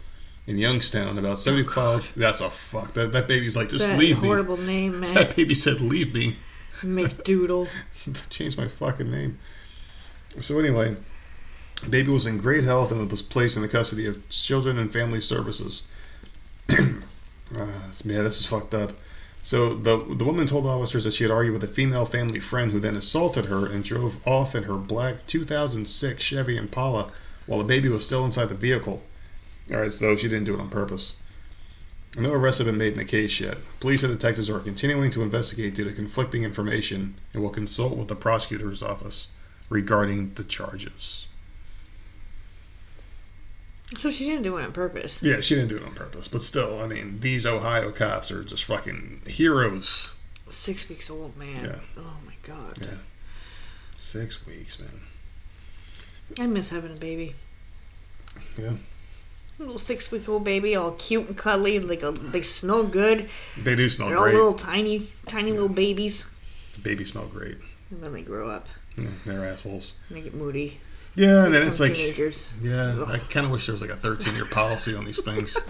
in 0.46 0.58
Youngstown, 0.58 1.18
about 1.18 1.38
75. 1.38 2.12
that's 2.14 2.40
a 2.40 2.50
fuck. 2.50 2.92
That, 2.94 3.12
that 3.12 3.28
baby's 3.28 3.56
like, 3.56 3.70
just 3.70 3.86
that 3.86 3.98
leave 3.98 4.20
me. 4.20 4.28
horrible 4.28 4.58
name, 4.58 5.00
man. 5.00 5.14
That 5.14 5.34
baby 5.34 5.54
said, 5.54 5.80
"Leave 5.80 6.14
me." 6.14 6.36
McDoodle. 6.80 7.68
Change 8.30 8.58
my 8.58 8.68
fucking 8.68 9.10
name. 9.10 9.38
So 10.40 10.58
anyway, 10.58 10.96
baby 11.88 12.10
was 12.10 12.26
in 12.26 12.38
great 12.38 12.64
health 12.64 12.92
and 12.92 13.10
was 13.10 13.22
placed 13.22 13.56
in 13.56 13.62
the 13.62 13.68
custody 13.68 14.06
of 14.06 14.28
Children 14.28 14.78
and 14.78 14.92
Family 14.92 15.20
Services. 15.20 15.86
uh, 16.68 16.76
yeah, 17.56 18.22
this 18.22 18.40
is 18.40 18.46
fucked 18.46 18.74
up. 18.74 18.92
So 19.44 19.74
the 19.74 19.98
the 19.98 20.24
woman 20.24 20.46
told 20.46 20.64
officers 20.64 21.04
that 21.04 21.12
she 21.12 21.22
had 21.22 21.30
argued 21.30 21.52
with 21.52 21.62
a 21.64 21.68
female 21.68 22.06
family 22.06 22.40
friend 22.40 22.72
who 22.72 22.80
then 22.80 22.96
assaulted 22.96 23.44
her 23.44 23.66
and 23.66 23.84
drove 23.84 24.16
off 24.26 24.54
in 24.54 24.62
her 24.62 24.76
black 24.76 25.26
2006 25.26 26.24
Chevy 26.24 26.56
Impala 26.56 27.12
while 27.44 27.58
the 27.58 27.66
baby 27.66 27.90
was 27.90 28.06
still 28.06 28.24
inside 28.24 28.48
the 28.48 28.54
vehicle. 28.54 29.04
All 29.70 29.80
right, 29.80 29.92
so 29.92 30.16
she 30.16 30.28
didn't 30.28 30.46
do 30.46 30.54
it 30.54 30.60
on 30.60 30.70
purpose. 30.70 31.16
No 32.16 32.32
arrests 32.32 32.60
have 32.60 32.66
been 32.66 32.78
made 32.78 32.92
in 32.92 32.98
the 32.98 33.04
case 33.04 33.38
yet. 33.38 33.58
Police 33.80 34.02
and 34.02 34.14
detectives 34.14 34.48
are 34.48 34.60
continuing 34.60 35.10
to 35.10 35.20
investigate 35.20 35.74
due 35.74 35.84
to 35.84 35.92
conflicting 35.92 36.42
information 36.42 37.16
and 37.34 37.42
will 37.42 37.50
consult 37.50 37.98
with 37.98 38.08
the 38.08 38.16
prosecutor's 38.16 38.82
office 38.82 39.28
regarding 39.68 40.32
the 40.36 40.44
charges. 40.44 41.26
So 43.98 44.10
she 44.10 44.24
didn't 44.24 44.42
do 44.42 44.56
it 44.56 44.64
on 44.64 44.72
purpose. 44.72 45.22
Yeah, 45.22 45.40
she 45.40 45.54
didn't 45.54 45.68
do 45.68 45.76
it 45.76 45.84
on 45.84 45.94
purpose, 45.94 46.26
but 46.26 46.42
still, 46.42 46.80
I 46.82 46.86
mean, 46.86 47.20
these 47.20 47.46
Ohio 47.46 47.90
cops 47.92 48.30
are 48.30 48.42
just 48.42 48.64
fucking 48.64 49.20
heroes. 49.26 50.14
Six 50.48 50.88
weeks 50.88 51.10
old, 51.10 51.36
man. 51.36 51.64
Yeah. 51.64 51.78
Oh 51.98 52.16
my 52.26 52.34
god. 52.42 52.78
Yeah. 52.80 52.88
Six 53.96 54.46
weeks, 54.46 54.78
man. 54.80 55.00
I 56.40 56.46
miss 56.46 56.70
having 56.70 56.92
a 56.92 56.98
baby. 56.98 57.34
Yeah. 58.58 58.72
A 59.58 59.62
little 59.62 59.78
six 59.78 60.10
week 60.10 60.28
old 60.28 60.44
baby, 60.44 60.74
all 60.74 60.92
cute 60.92 61.28
and 61.28 61.36
cuddly, 61.36 61.78
like 61.78 62.02
a, 62.02 62.10
they 62.10 62.42
smell 62.42 62.82
good. 62.82 63.28
They 63.62 63.76
do 63.76 63.88
smell 63.88 64.08
They're 64.08 64.18
all 64.18 64.24
little 64.24 64.54
tiny, 64.54 65.08
tiny 65.26 65.52
little 65.52 65.68
babies. 65.68 66.26
The 66.74 66.80
babies 66.82 67.12
smell 67.12 67.26
great. 67.26 67.56
And 67.90 68.02
then 68.02 68.12
they 68.12 68.22
grow 68.22 68.50
up 68.50 68.66
Yeah, 68.96 69.08
they're 69.24 69.44
assholes. 69.46 69.92
and 70.08 70.16
they 70.18 70.22
get 70.22 70.34
moody. 70.34 70.80
Yeah, 71.16 71.44
and 71.44 71.54
then 71.54 71.66
it's 71.66 71.78
like, 71.78 71.94
teenagers. 71.94 72.52
yeah, 72.60 73.04
I 73.06 73.18
kind 73.30 73.46
of 73.46 73.52
wish 73.52 73.66
there 73.66 73.72
was 73.72 73.80
like 73.80 73.90
a 73.90 73.96
13 73.96 74.34
year 74.34 74.46
policy 74.46 74.94
on 74.94 75.04
these 75.04 75.22
things. 75.22 75.56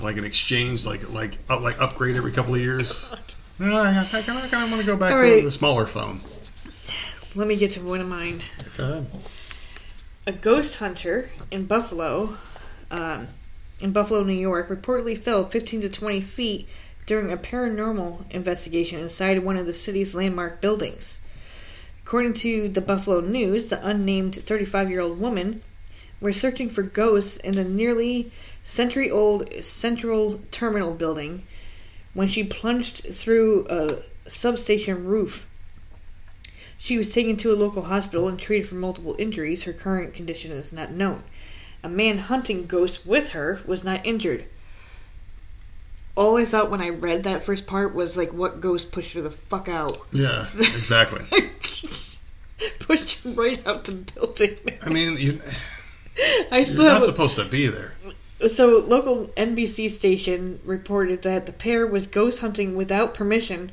Like 0.00 0.16
an 0.16 0.22
exchange, 0.24 0.86
like 0.86 1.10
like 1.10 1.38
up, 1.50 1.60
like 1.62 1.80
upgrade 1.80 2.14
every 2.14 2.30
couple 2.30 2.54
of 2.54 2.60
years. 2.60 3.12
No, 3.58 3.76
I 3.78 4.04
kind 4.04 4.28
of 4.28 4.70
want 4.70 4.80
to 4.80 4.86
go 4.86 4.96
back 4.96 5.10
All 5.10 5.18
to 5.18 5.24
right. 5.24 5.42
the 5.42 5.50
smaller 5.50 5.86
phone. 5.86 6.20
Let 7.34 7.48
me 7.48 7.56
get 7.56 7.72
to 7.72 7.80
one 7.80 8.00
of 8.00 8.08
mine. 8.08 8.40
A 8.78 10.32
ghost 10.32 10.76
hunter 10.76 11.30
in 11.50 11.66
Buffalo, 11.66 12.36
um, 12.92 13.26
in 13.80 13.90
Buffalo, 13.90 14.22
New 14.22 14.34
York, 14.34 14.68
reportedly 14.68 15.18
fell 15.18 15.44
15 15.44 15.80
to 15.80 15.88
20 15.88 16.20
feet 16.20 16.68
during 17.06 17.32
a 17.32 17.36
paranormal 17.36 18.30
investigation 18.30 19.00
inside 19.00 19.42
one 19.42 19.56
of 19.56 19.66
the 19.66 19.72
city's 19.72 20.14
landmark 20.14 20.60
buildings. 20.60 21.18
According 22.08 22.32
to 22.40 22.70
the 22.70 22.80
Buffalo 22.80 23.20
News, 23.20 23.68
the 23.68 23.86
unnamed 23.86 24.34
35 24.34 24.88
year 24.88 25.00
old 25.00 25.20
woman 25.20 25.60
was 26.22 26.40
searching 26.40 26.70
for 26.70 26.82
ghosts 26.82 27.36
in 27.36 27.54
the 27.54 27.64
nearly 27.64 28.32
century 28.64 29.10
old 29.10 29.52
Central 29.62 30.40
Terminal 30.50 30.92
building 30.92 31.42
when 32.14 32.26
she 32.26 32.42
plunged 32.44 33.04
through 33.14 33.66
a 33.68 33.98
substation 34.26 35.04
roof. 35.04 35.46
She 36.78 36.96
was 36.96 37.12
taken 37.12 37.36
to 37.36 37.52
a 37.52 37.60
local 37.60 37.82
hospital 37.82 38.26
and 38.26 38.38
treated 38.38 38.66
for 38.66 38.76
multiple 38.76 39.14
injuries. 39.18 39.64
Her 39.64 39.74
current 39.74 40.14
condition 40.14 40.50
is 40.50 40.72
not 40.72 40.90
known. 40.90 41.24
A 41.84 41.90
man 41.90 42.16
hunting 42.16 42.66
ghosts 42.66 43.04
with 43.04 43.32
her 43.32 43.60
was 43.66 43.84
not 43.84 44.06
injured. 44.06 44.46
All 46.18 46.36
I 46.36 46.44
thought 46.44 46.68
when 46.68 46.82
I 46.82 46.88
read 46.88 47.22
that 47.22 47.44
first 47.44 47.68
part 47.68 47.94
was 47.94 48.16
like, 48.16 48.32
what 48.32 48.60
ghost 48.60 48.90
pushed 48.90 49.12
her 49.12 49.22
the 49.22 49.30
fuck 49.30 49.68
out? 49.68 50.04
Yeah, 50.10 50.48
exactly. 50.58 51.24
pushed 52.80 53.22
her 53.22 53.30
right 53.30 53.64
out 53.64 53.84
the 53.84 53.92
building. 53.92 54.56
I 54.82 54.88
mean, 54.88 55.16
you, 55.16 55.40
I 56.50 56.62
you're 56.62 56.84
not 56.86 57.04
supposed 57.04 57.36
to 57.36 57.44
be 57.44 57.68
there. 57.68 57.92
So, 58.48 58.78
local 58.78 59.28
NBC 59.36 59.92
station 59.92 60.58
reported 60.64 61.22
that 61.22 61.46
the 61.46 61.52
pair 61.52 61.86
was 61.86 62.08
ghost 62.08 62.40
hunting 62.40 62.74
without 62.74 63.14
permission 63.14 63.70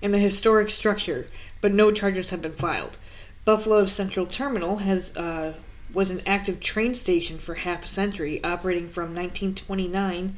in 0.00 0.12
the 0.12 0.18
historic 0.18 0.70
structure, 0.70 1.26
but 1.60 1.74
no 1.74 1.90
charges 1.90 2.30
have 2.30 2.42
been 2.42 2.52
filed. 2.52 2.96
Buffalo 3.44 3.86
Central 3.86 4.24
Terminal 4.24 4.76
has 4.76 5.16
uh, 5.16 5.54
was 5.92 6.12
an 6.12 6.22
active 6.28 6.60
train 6.60 6.94
station 6.94 7.40
for 7.40 7.56
half 7.56 7.84
a 7.84 7.88
century, 7.88 8.42
operating 8.44 8.88
from 8.88 9.16
1929 9.16 10.36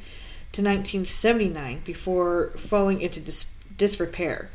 to 0.53 0.61
1979 0.61 1.81
before 1.85 2.51
falling 2.57 3.01
into 3.01 3.19
dis- 3.19 3.45
disrepair. 3.77 4.49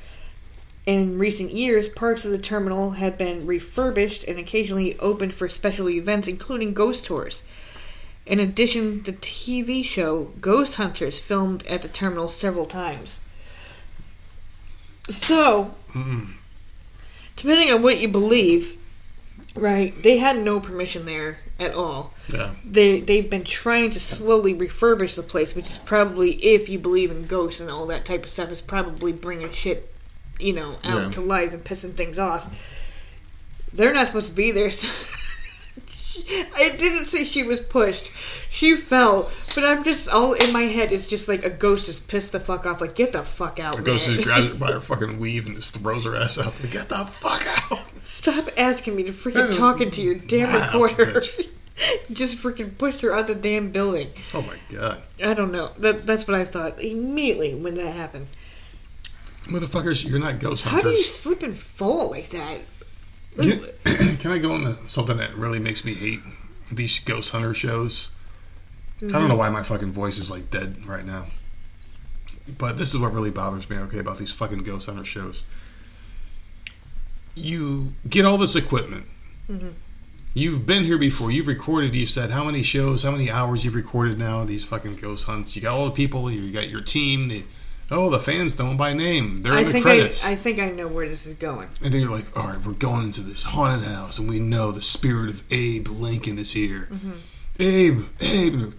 In 0.85 1.19
recent 1.19 1.51
years, 1.51 1.89
parts 1.89 2.25
of 2.25 2.31
the 2.31 2.39
terminal 2.39 2.93
have 2.93 3.19
been 3.19 3.47
refurbished 3.47 4.23
and 4.25 4.39
occasionally 4.39 4.99
opened 5.01 5.35
for 5.35 5.49
special 5.49 5.91
events, 5.91 6.29
including 6.29 6.75
ghost 6.75 7.07
tours. 7.07 7.43
In 8.25 8.39
addition, 8.39 9.03
the 9.05 9.13
TV 9.13 9.85
show 9.85 10.33
Ghost 10.41 10.77
Hunters 10.77 11.19
filmed 11.19 11.67
at 11.67 11.83
the 11.83 11.89
terminal 11.89 12.29
several 12.29 12.67
times. 12.67 13.21
So, 15.09 15.75
depending 17.37 17.73
on 17.73 17.83
what 17.83 17.99
you 17.99 18.09
believe, 18.09 18.79
right, 19.57 19.95
they 20.03 20.19
had 20.19 20.37
no 20.39 20.61
permission 20.61 21.05
there 21.07 21.39
at 21.59 21.73
all. 21.75 22.13
Yeah, 22.29 22.51
They 22.65 23.01
they've 23.01 23.29
been 23.29 23.45
trying 23.45 23.91
to 23.91 24.01
slowly 24.01 24.55
refurbish 24.55 25.17
the 25.17 25.23
place, 25.23 25.55
which 25.55 25.67
is 25.67 25.79
probably 25.79 26.33
if 26.45 26.69
you 26.69 26.79
believe 26.79 27.11
in 27.11 27.27
ghosts 27.27 27.61
and 27.61 27.71
all 27.71 27.87
that 27.87 28.05
type 28.05 28.25
of 28.25 28.31
stuff, 28.31 28.53
is 28.53 28.61
probably 28.61 29.13
bringing 29.13 29.51
shit 29.53 29.93
you 30.39 30.53
know, 30.53 30.77
out 30.85 31.03
Yeah. 31.05 31.11
to 31.13 31.21
life 31.23 31.55
and 31.55 31.65
pissing 31.65 31.95
things 31.95 32.19
off. 32.19 32.47
They're 33.73 33.95
not 33.95 34.07
supposed 34.09 34.29
to 34.29 34.35
be 34.35 34.51
there. 34.53 34.71
So 34.71 34.87
I 36.57 36.75
didn't 36.77 37.05
say 37.07 37.25
she 37.25 37.43
was 37.43 37.61
pushed. 37.61 38.11
She 38.51 38.75
fell. 38.77 39.31
But 39.55 39.65
I'm 39.65 39.85
just 39.85 40.09
all 40.09 40.33
in 40.33 40.53
my 40.53 40.63
head. 40.63 40.93
It's 40.93 41.07
just 41.07 41.29
like 41.29 41.45
a 41.45 41.51
ghost 41.51 41.87
just 41.87 42.09
pissed 42.09 42.33
the 42.33 42.41
fuck 42.41 42.67
off. 42.67 42.81
Like, 42.81 42.95
get 42.95 43.13
the 43.13 43.23
fuck 43.23 43.59
out. 43.61 43.77
The 43.77 43.83
ghost 43.83 44.09
man. 44.09 44.17
just 44.17 44.27
grabs 44.27 44.49
her 44.49 44.55
by 44.59 44.73
her 44.73 44.81
fucking 44.81 45.19
weave 45.19 45.47
and 45.47 45.57
just 45.57 45.79
throws 45.79 46.05
her 46.05 46.17
ass 46.17 46.39
out. 46.39 46.61
Like, 46.61 46.71
Get 46.71 46.89
the 46.89 47.05
fuck 47.07 47.47
out! 47.71 47.81
Stop 48.01 48.49
asking 48.57 48.97
me 48.97 49.03
to 49.05 49.13
freaking 49.13 49.51
Uh, 49.53 49.57
talk 49.57 49.81
into 49.81 50.03
your 50.03 50.15
damn 50.15 50.53
wow, 50.53 50.65
recorder. 50.83 51.23
just 52.13 52.39
freaking 52.39 52.77
pushed 52.79 53.01
her 53.03 53.15
out 53.15 53.27
the 53.27 53.35
damn 53.35 53.71
building. 53.71 54.11
Oh 54.33 54.43
my 54.43 54.57
god, 54.71 55.03
I 55.25 55.35
don't 55.35 55.53
know. 55.53 55.69
That 55.79 56.03
that's 56.07 56.27
what 56.27 56.39
I 56.39 56.45
thought 56.45 56.81
immediately 56.83 57.55
when 57.55 57.75
that 57.75 57.95
happened. 57.95 58.27
motherfuckers! 59.45 60.09
You're 60.09 60.19
not 60.19 60.39
ghost 60.41 60.65
hunters. 60.65 60.83
How 60.83 60.91
do 60.91 60.97
you 60.97 61.03
slip 61.03 61.43
and 61.43 61.57
fall 61.57 62.11
like 62.11 62.31
that? 62.31 62.61
Can, 63.37 63.67
can 64.19 64.33
I 64.33 64.39
go 64.39 64.55
into 64.55 64.77
something 64.89 65.17
that 65.19 65.35
really 65.37 65.59
makes 65.59 65.85
me 65.85 65.95
hate 65.95 66.21
these 66.73 66.99
ghost 67.01 67.31
hunter 67.31 67.55
shows? 67.55 68.11
I 68.99 69.01
don't 69.01 69.13
know 69.13 69.29
mm-hmm. 69.29 69.39
why 69.39 69.51
my 69.51 69.63
fucking 69.63 69.93
voice 69.93 70.19
is 70.19 70.31
like 70.31 70.51
dead 70.51 70.87
right 70.87 71.05
now. 71.05 71.27
But 72.59 72.79
this 72.79 72.95
is 72.95 73.01
what 73.01 73.13
really 73.13 73.31
bothers 73.31 73.69
me, 73.69 73.77
okay, 73.77 73.99
about 73.99 74.19
these 74.19 74.33
fucking 74.33 74.61
ghost 74.61 74.87
hunter 74.87 75.05
shows. 75.05 75.47
You 77.35 77.93
get 78.09 78.25
all 78.25 78.39
this 78.39 78.57
equipment. 78.57 79.05
Mm-hmm. 79.51 79.71
You've 80.33 80.67
been 80.67 80.85
here 80.85 80.99
before. 80.99 81.31
You've 81.31 81.47
recorded. 81.47 81.95
You 81.95 82.07
said 82.07 82.31
how 82.31 82.45
many 82.45 82.63
shows, 82.63 83.03
how 83.03 83.11
many 83.11 83.31
hours 83.31 83.65
you've 83.65 83.75
recorded 83.75 84.19
now. 84.19 84.45
These 84.45 84.65
fucking 84.65 84.97
ghost 84.97 85.27
hunts. 85.27 85.57
You 85.57 85.63
got 85.63 85.75
all 85.75 85.87
the 85.87 85.93
people. 85.93 86.31
You 86.31 86.53
got 86.53 86.69
your 86.69 86.83
team. 86.83 87.29
The, 87.29 87.43
oh, 87.91 88.11
the 88.11 88.19
fans 88.19 88.59
know 88.59 88.69
them 88.69 88.77
by 88.77 88.93
name. 88.93 89.43
They're 89.43 89.53
I 89.53 89.61
in 89.61 89.73
the 89.73 89.81
credits. 89.81 90.27
I, 90.27 90.33
I 90.33 90.35
think 90.35 90.59
I 90.59 90.71
know 90.71 90.89
where 90.89 91.09
this 91.09 91.27
is 91.27 91.35
going. 91.35 91.69
And 91.83 91.93
then 91.93 92.01
you're 92.01 92.11
like, 92.11 92.37
all 92.37 92.49
right, 92.49 92.65
we're 92.65 92.73
going 92.73 93.05
into 93.05 93.21
this 93.21 93.43
haunted 93.43 93.87
house, 93.87 94.19
and 94.19 94.29
we 94.29 94.41
know 94.41 94.73
the 94.73 94.83
spirit 94.83 95.31
of 95.31 95.43
Abe 95.51 95.89
Lincoln 95.89 96.39
is 96.39 96.53
here. 96.53 96.89
Mm-hmm. 96.91 97.13
Abe, 97.59 98.05
Abe, 98.21 98.73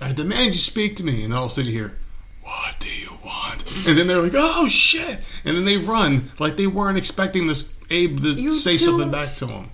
I 0.00 0.12
demand 0.12 0.54
you 0.54 0.60
speak 0.60 0.96
to 0.96 1.04
me. 1.04 1.24
And 1.24 1.32
then 1.32 1.38
all 1.38 1.44
of 1.44 1.50
a 1.52 1.54
sudden 1.54 1.70
you 1.70 1.78
hear, 1.78 1.98
what 2.42 2.74
do 2.80 2.88
you 2.88 3.10
want? 3.24 3.64
And 3.86 3.96
then 3.96 4.06
they're 4.06 4.20
like, 4.20 4.32
oh 4.34 4.68
shit! 4.68 5.20
And 5.44 5.56
then 5.56 5.64
they 5.64 5.76
run 5.76 6.30
like 6.38 6.56
they 6.56 6.66
weren't 6.66 6.98
expecting 6.98 7.46
this 7.46 7.72
Abe 7.90 8.20
to 8.20 8.30
You 8.30 8.52
say 8.52 8.76
something 8.76 9.10
back 9.10 9.28
to 9.36 9.46
them. 9.46 9.70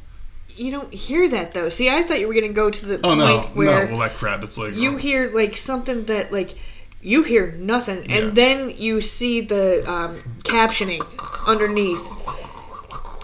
You 0.54 0.72
don't 0.72 0.92
hear 0.92 1.28
that 1.28 1.54
though. 1.54 1.68
See, 1.68 1.88
I 1.88 2.02
thought 2.02 2.20
you 2.20 2.28
were 2.28 2.34
gonna 2.34 2.48
go 2.48 2.70
to 2.70 2.86
the 2.86 3.00
Oh 3.04 3.14
no, 3.14 3.42
where 3.54 3.86
no, 3.86 3.92
well 3.92 4.00
that 4.00 4.14
crap. 4.14 4.42
It's 4.44 4.58
like 4.58 4.74
you 4.74 4.94
oh, 4.94 4.96
hear 4.96 5.30
like 5.30 5.56
something 5.56 6.04
that 6.06 6.32
like 6.32 6.56
you 7.00 7.22
hear 7.22 7.52
nothing, 7.58 7.98
and 8.10 8.26
Yeah. 8.26 8.30
then 8.30 8.74
you 8.76 9.00
see 9.00 9.40
the 9.40 9.88
um, 9.90 10.18
captioning 10.44 11.02
underneath, 11.46 12.00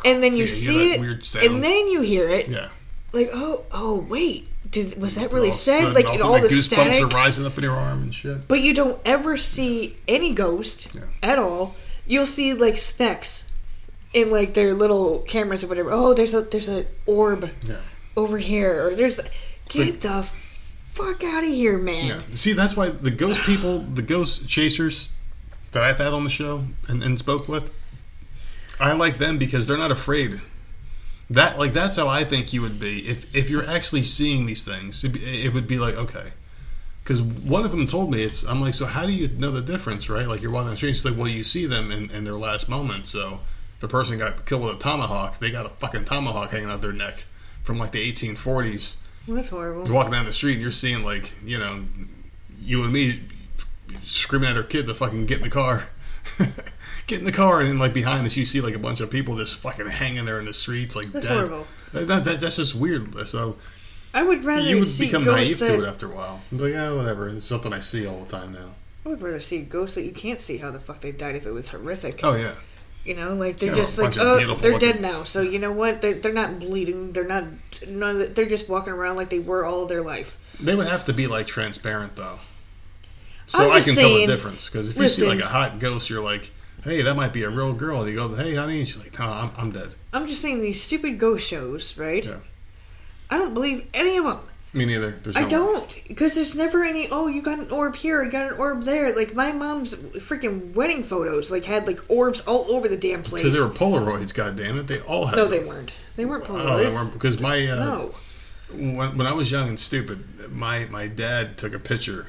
and 0.05 0.23
then 0.23 0.37
you 0.37 0.45
Yeah, 0.45 0.51
see 0.51 0.93
it, 0.93 1.01
weird 1.01 1.25
sound. 1.25 1.47
and 1.47 1.65
then 1.65 1.89
you 1.89 2.03
hear 2.03 2.29
it. 2.29 2.49
yeah. 2.49 2.69
Like, 3.13 3.31
oh, 3.33 3.63
oh, 3.73 4.01
wait, 4.09 4.49
did 4.71 5.01
was 5.01 5.15
that 5.15 5.33
really 5.33 5.49
All 5.49 5.55
of 5.55 5.55
a 5.55 5.59
said? 5.59 5.95
Like, 5.95 6.07
all 6.07 6.23
all 6.25 6.41
the 6.41 6.49
goosebumps 6.49 6.63
static. 6.63 7.03
are 7.03 7.07
rising 7.09 7.47
up 7.47 7.57
in 7.57 7.65
your 7.65 7.77
arm 7.77 8.03
and 8.03 8.15
shit. 8.15 8.49
But 8.49 8.61
you 8.61 8.75
don't 8.75 8.99
ever 9.05 9.37
see 9.37 9.97
any 10.09 10.33
ghost 10.33 10.89
Yeah. 10.95 11.03
at 11.23 11.39
all. 11.39 11.77
You'll 12.07 12.27
see 12.27 12.53
like 12.55 12.77
specks 12.77 13.47
in 14.13 14.31
like 14.31 14.55
their 14.55 14.75
little 14.75 15.21
cameras 15.21 15.63
or 15.65 15.69
whatever. 15.69 15.91
Oh, 15.93 16.13
there's 16.13 16.35
a 16.35 16.43
there's 16.43 16.69
an 16.69 16.87
orb 17.07 17.51
over 18.17 18.39
here, 18.39 18.87
or 18.89 18.95
there's 18.97 19.21
get 19.69 20.01
the 20.03 20.27
fuck 20.95 21.25
out 21.25 21.43
of 21.43 21.49
here, 21.51 21.77
man. 21.77 22.07
Yeah. 22.07 22.21
See, 22.31 22.53
that's 22.53 22.77
why 22.77 22.89
the 22.89 23.11
ghost 23.11 23.43
people, 23.43 23.81
the 23.81 24.03
ghost 24.03 24.49
chasers 24.49 25.09
that 25.73 25.83
I've 25.83 25.99
had 25.99 26.15
on 26.15 26.25
the 26.25 26.31
show 26.31 26.65
and, 26.89 27.03
and 27.03 27.19
spoke 27.19 27.49
with, 27.49 27.73
I 28.79 28.93
like 28.93 29.19
them 29.19 29.37
because 29.37 29.66
they're 29.66 29.77
not 29.77 29.91
afraid. 29.91 30.41
That 31.31 31.59
like 31.59 31.73
that's 31.73 31.97
how 31.97 32.07
I 32.07 32.25
think 32.25 32.53
you 32.53 32.62
would 32.62 32.79
be 32.79 33.01
if 33.09 33.35
if 33.35 33.51
you're 33.51 33.66
actually 33.66 34.05
seeing 34.05 34.47
these 34.47 34.65
things. 34.65 35.03
It, 35.05 35.16
it 35.16 35.55
would 35.55 35.66
be 35.66 35.79
like 35.79 35.95
okay, 35.95 36.33
because 37.03 37.23
one 37.23 37.65
of 37.65 37.71
them 37.71 37.87
told 37.87 38.11
me 38.11 38.23
it's. 38.23 38.45
I'm 38.45 38.61
like, 38.61 38.75
so 38.75 38.85
how 38.87 39.07
do 39.07 39.12
you 39.12 39.29
know 39.29 39.51
the 39.51 39.62
difference, 39.62 40.11
right? 40.11 40.29
Like 40.29 40.43
you're 40.43 40.51
walking 40.51 40.66
down 40.66 40.73
the 40.73 40.77
street, 40.77 40.91
it's 40.91 41.05
like, 41.05 41.16
well, 41.16 41.29
you 41.29 41.43
see 41.43 41.66
them 41.66 41.91
in, 41.91 42.11
in 42.11 42.25
their 42.25 42.35
last 42.35 42.69
moments. 42.69 43.09
So 43.09 43.41
if 43.79 43.83
a 43.83 43.89
person 43.89 44.19
got 44.19 44.45
killed 44.45 44.62
with 44.62 44.77
a 44.77 44.79
tomahawk, 44.79 45.39
they 45.39 45.51
got 45.51 45.66
a 45.66 45.71
fucking 45.71 46.05
tomahawk 46.05 46.51
hanging 46.51 46.69
out 46.69 46.83
their 46.83 46.93
neck 46.93 47.25
from 47.62 47.79
like 47.79 47.93
the 47.93 48.12
1840s 48.12 48.97
Well, 49.27 49.37
that's 49.37 49.49
horrible. 49.49 49.85
you're 49.87 49.95
walking 49.95 50.13
down 50.13 50.25
the 50.27 50.33
street 50.33 50.55
and 50.55 50.63
you're 50.63 50.71
seeing 50.71 51.03
like 51.03 51.33
you 51.45 51.59
know 51.59 51.85
you 52.61 52.83
and 52.83 52.93
me 52.93 53.21
screaming 54.03 54.51
at 54.51 54.57
our 54.57 54.63
kid 54.63 54.87
to 54.87 54.95
fucking 54.95 55.27
get 55.27 55.39
in 55.39 55.45
the 55.45 55.51
car 55.51 55.85
get 57.07 57.19
in 57.19 57.25
the 57.25 57.33
car 57.33 57.61
and 57.61 57.69
then 57.69 57.79
like 57.79 57.93
behind 57.95 58.27
us 58.27 58.37
you 58.37 58.45
see 58.47 58.61
like 58.61 58.75
a 58.75 58.79
bunch 58.79 59.01
of 59.01 59.11
people 59.11 59.37
just 59.37 59.57
fucking 59.59 59.87
hanging 59.87 60.25
there 60.25 60.39
in 60.39 60.45
the 60.47 60.55
streets 60.55 60.97
like 60.97 61.07
That's 61.07 61.25
dead. 61.27 61.35
horrible. 61.35 61.67
That, 61.93 62.09
that, 62.09 62.25
that- 62.25 62.41
that's 62.41 62.57
just 62.57 62.75
weird 62.75 63.27
so 63.29 63.57
I 64.13 64.23
would 64.23 64.45
rather 64.45 64.63
you 64.69 64.77
would 64.79 64.87
see 64.87 65.07
become 65.07 65.25
naive 65.25 65.59
to 65.59 65.83
it 65.83 65.87
after 65.89 66.07
a 66.11 66.15
while 66.15 66.41
You'd 66.51 66.59
be 66.59 66.65
like 66.65 66.73
yeah 66.75 66.93
whatever 66.93 67.29
it's 67.29 67.45
something 67.47 67.73
i 67.73 67.81
see 67.81 68.07
all 68.07 68.21
the 68.25 68.31
time 68.31 68.53
now 68.53 68.71
I 69.07 69.11
would 69.11 69.21
rather 69.23 69.41
see 69.41 69.61
ghosts 69.63 69.97
that 69.97 70.03
you 70.05 70.13
can't 70.13 70.41
see 70.41 70.57
how 70.59 70.71
the 70.71 70.81
fuck 70.81 71.01
they 71.03 71.13
died 71.13 71.35
if 71.37 71.47
it 71.47 71.51
was 71.51 71.69
horrific. 71.69 72.21
oh 72.25 72.35
yeah 72.35 72.55
You 73.05 73.15
know, 73.15 73.35
like 73.35 73.59
they're 73.59 73.75
just 73.75 73.99
like, 73.99 74.17
oh, 74.19 74.37
they're 74.39 74.47
looking- 74.73 74.79
dead 74.79 75.01
now. 75.01 75.25
So 75.25 75.43
you 75.43 75.59
know 75.59 75.73
what? 75.73 76.01
They're, 76.01 76.15
they're 76.15 76.33
not 76.33 76.59
bleeding. 76.59 77.13
They're 77.13 77.27
not. 77.27 77.45
No, 77.87 78.25
they're 78.27 78.47
just 78.47 78.69
walking 78.69 78.93
around 78.95 79.17
like 79.17 79.29
they 79.29 79.41
were 79.41 79.65
all 79.67 79.85
their 79.87 80.01
life. 80.03 80.39
they 80.59 80.75
would 80.75 80.87
have 80.87 81.05
to 81.05 81.13
be 81.13 81.27
like 81.27 81.47
transparent 81.47 82.17
though 82.17 82.39
so 83.47 83.71
i 83.71 83.81
can 83.83 83.95
tell 83.95 84.15
the 84.15 84.27
difference 84.27 84.71
because 84.71 84.89
if 84.89 84.97
you 84.97 85.07
see 85.07 85.27
like 85.29 85.41
a 85.41 85.47
hot 85.47 85.79
ghost 85.79 86.09
you're 86.09 86.23
like 86.23 86.51
hey 86.83 87.03
that 87.03 87.15
might 87.15 87.33
be 87.33 87.43
a 87.43 87.51
real 87.51 87.75
girl 87.75 88.01
and 88.01 88.09
you 88.09 88.17
go 88.17 88.35
hey 88.35 88.55
honey 88.55 88.79
and 88.79 88.89
she's 88.89 88.97
like 88.99 89.19
no 89.19 89.27
i'm, 89.27 89.51
I'm 89.59 89.71
dead 89.71 89.95
I'm 90.15 90.27
just 90.27 90.41
saying 90.41 90.63
these 90.63 90.81
stupid 90.83 91.19
ghost 91.19 91.45
shows, 91.47 91.99
right? 91.99 92.25
Yeah. 92.25 92.37
I 93.29 93.37
don't 93.37 93.53
believe 93.53 93.87
any 93.93 94.17
of 94.17 94.25
them. 94.25 94.39
Me 94.75 94.85
neither 94.87 95.13
There's 95.13 95.37
I 95.37 95.43
no- 95.43 95.49
don't 95.49 96.01
because 96.09 96.35
there's 96.35 96.55
never 96.55 96.83
any. 96.85 97.09
Oh, 97.11 97.27
you 97.29 97.41
got 97.43 97.59
an 97.59 97.71
orb 97.71 97.95
here. 97.97 98.23
You 98.23 98.31
got 98.31 98.53
an 98.53 98.59
orb 98.59 98.83
there. 98.83 99.15
Like 99.15 99.35
my 99.35 99.53
mom's 99.53 99.95
freaking 99.95 100.75
wedding 100.75 101.05
photos, 101.05 101.51
like 101.53 101.65
had 101.65 101.87
like 101.87 102.01
orbs 102.09 102.41
all 102.43 102.67
over 102.75 102.89
the 102.89 102.97
damn 102.97 103.23
place. 103.23 103.43
Because 103.45 103.57
they 103.57 103.65
were 103.65 103.73
Polaroids, 103.73 104.35
God 104.35 104.57
damn 104.57 104.79
it! 104.79 104.87
They 104.87 105.01
all 105.01 105.27
had. 105.27 105.37
no, 105.37 105.47
they 105.47 105.65
weren't. 105.65 105.93
They 106.17 106.25
weren't 106.25 106.45
Oh, 106.51 106.55
Polaroids. 106.55 106.83
they 106.83 106.89
weren't 106.97 107.13
because 107.13 107.41
my 107.41 107.67
uh, 107.69 107.75
no. 107.77 108.15
when, 108.73 109.17
when 109.19 109.27
I 109.27 109.33
was 109.33 109.51
young 109.51 109.69
and 109.69 109.79
stupid, 109.79 110.51
my 110.53 110.87
my 110.87 111.07
dad 111.07 111.57
took 111.59 111.73
a 111.75 111.79
picture 111.79 112.29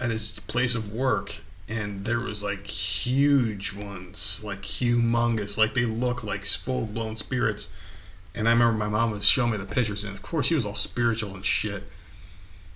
at 0.00 0.10
his 0.10 0.40
place 0.48 0.74
of 0.74 0.92
work, 0.92 1.36
and 1.68 2.04
there 2.04 2.18
was 2.20 2.42
like 2.42 2.66
huge 2.66 3.72
ones, 3.72 4.40
like 4.42 4.62
humongous, 4.62 5.56
like 5.56 5.74
they 5.74 5.84
look 5.86 6.24
like 6.24 6.44
full 6.44 6.86
blown 6.86 7.16
spirits. 7.16 7.72
And 8.34 8.48
I 8.48 8.52
remember 8.52 8.78
my 8.78 8.88
mom 8.88 9.10
was 9.10 9.24
showing 9.24 9.50
me 9.52 9.56
the 9.58 9.64
pictures, 9.66 10.04
and 10.04 10.14
of 10.16 10.22
course 10.22 10.46
she 10.46 10.54
was 10.54 10.64
all 10.64 10.74
spiritual 10.74 11.34
and 11.34 11.44
shit. 11.44 11.84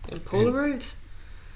And 0.08 0.24
Polaroids. 0.24 0.94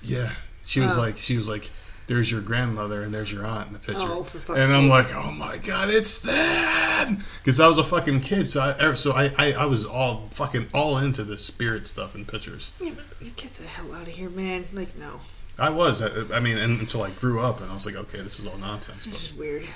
Yeah, 0.02 0.32
she 0.64 0.80
was 0.80 0.96
Oh. 0.96 1.00
like, 1.00 1.18
she 1.18 1.36
was 1.36 1.48
like, 1.48 1.70
"There's 2.06 2.30
your 2.30 2.40
grandmother 2.40 3.02
and 3.02 3.12
there's 3.12 3.30
your 3.30 3.44
aunt 3.46 3.66
in 3.68 3.72
the 3.74 3.78
picture." 3.78 4.00
Oh, 4.08 4.22
for 4.22 4.38
fuck's 4.40 4.58
and 4.58 4.72
I'm 4.72 4.88
sakes. 4.90 5.12
like, 5.14 5.24
"Oh 5.26 5.30
my 5.32 5.58
god, 5.58 5.90
it's 5.90 6.18
them!" 6.18 7.22
Because 7.42 7.60
I 7.60 7.66
was 7.68 7.78
a 7.78 7.84
fucking 7.84 8.22
kid, 8.22 8.48
so 8.48 8.60
I 8.62 8.84
er, 8.84 8.96
so 8.96 9.12
I, 9.12 9.32
I 9.36 9.52
I 9.52 9.66
was 9.66 9.84
all 9.84 10.28
fucking 10.32 10.68
all 10.72 10.96
into 10.98 11.22
the 11.22 11.36
spirit 11.36 11.86
stuff 11.86 12.14
and 12.14 12.26
pictures. 12.26 12.72
Yeah, 12.80 12.92
get 13.36 13.52
the 13.54 13.66
hell 13.66 13.92
out 13.92 14.02
of 14.08 14.14
here, 14.14 14.30
man. 14.30 14.64
Like 14.72 14.96
no, 14.96 15.20
I 15.58 15.68
was, 15.68 16.00
I, 16.00 16.08
I 16.34 16.40
mean, 16.40 16.56
and, 16.56 16.80
until 16.80 17.02
I 17.02 17.10
grew 17.10 17.40
up, 17.40 17.60
and 17.60 17.70
I 17.70 17.74
was 17.74 17.84
like, 17.84 17.96
"Okay, 17.96 18.22
this 18.22 18.40
is 18.40 18.46
all 18.46 18.56
nonsense." 18.56 19.04
this 19.04 19.12
But 19.12 19.22
is 19.22 19.34
weird. 19.34 19.66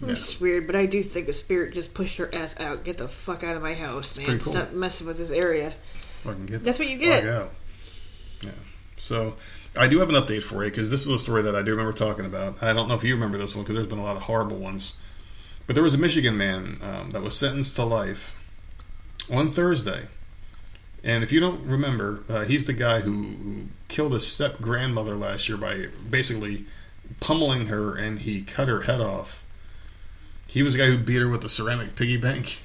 This 0.00 0.30
is 0.30 0.40
weird, 0.40 0.66
but 0.66 0.76
I 0.76 0.86
do 0.86 1.02
think 1.02 1.28
a 1.28 1.32
spirit 1.32 1.74
just 1.74 1.92
pushed 1.92 2.16
her 2.16 2.34
ass 2.34 2.58
out. 2.58 2.84
Get 2.84 2.98
the 2.98 3.08
fuck 3.08 3.44
out 3.44 3.56
of 3.56 3.62
my 3.62 3.74
house, 3.74 4.16
man. 4.16 4.26
cool. 4.26 4.40
Stop 4.40 4.72
messing 4.72 5.06
with 5.06 5.18
this 5.18 5.30
area. 5.30 5.74
fucking 6.22 6.46
get 6.46 6.64
That's 6.64 6.78
what 6.78 6.88
you 6.88 6.96
get. 6.96 7.22
fuck 7.22 7.32
out. 7.32 7.50
Yeah. 8.40 8.50
So 8.96 9.34
I 9.76 9.88
do 9.88 9.98
have 9.98 10.08
an 10.08 10.14
update 10.14 10.42
for 10.42 10.64
you 10.64 10.70
because 10.70 10.90
this 10.90 11.06
is 11.06 11.12
a 11.12 11.18
story 11.18 11.42
that 11.42 11.54
I 11.54 11.62
do 11.62 11.72
remember 11.72 11.92
talking 11.92 12.24
about. 12.24 12.62
I 12.62 12.72
don't 12.72 12.88
know 12.88 12.94
if 12.94 13.04
you 13.04 13.14
remember 13.14 13.36
this 13.36 13.54
one 13.54 13.64
because 13.64 13.74
there's 13.74 13.86
been 13.86 13.98
a 13.98 14.04
lot 14.04 14.16
of 14.16 14.22
horrible 14.22 14.56
ones. 14.56 14.96
But 15.66 15.74
there 15.74 15.84
was 15.84 15.94
a 15.94 15.98
Michigan 15.98 16.36
man 16.36 16.80
um, 16.82 17.10
that 17.10 17.22
was 17.22 17.36
sentenced 17.36 17.76
to 17.76 17.84
life 17.84 18.34
on 19.30 19.52
Thursday. 19.52 20.06
And 21.04 21.22
if 21.22 21.32
you 21.32 21.40
don't 21.40 21.64
remember, 21.64 22.24
uh, 22.28 22.44
he's 22.44 22.66
the 22.66 22.72
guy 22.72 23.00
who, 23.00 23.22
who 23.22 23.62
killed 23.88 24.12
his 24.12 24.26
step 24.26 24.60
grandmother 24.60 25.14
last 25.14 25.48
year 25.48 25.56
by 25.56 25.86
basically 26.08 26.66
pummeling 27.20 27.66
her 27.66 27.96
and 27.96 28.20
he 28.20 28.42
cut 28.42 28.68
her 28.68 28.82
head 28.82 29.00
off. 29.00 29.44
He 30.50 30.62
was 30.64 30.72
the 30.74 30.80
guy 30.80 30.86
who 30.86 30.98
beat 30.98 31.20
her 31.20 31.28
with 31.28 31.42
the 31.42 31.48
ceramic 31.48 31.94
piggy 31.94 32.16
bank. 32.16 32.62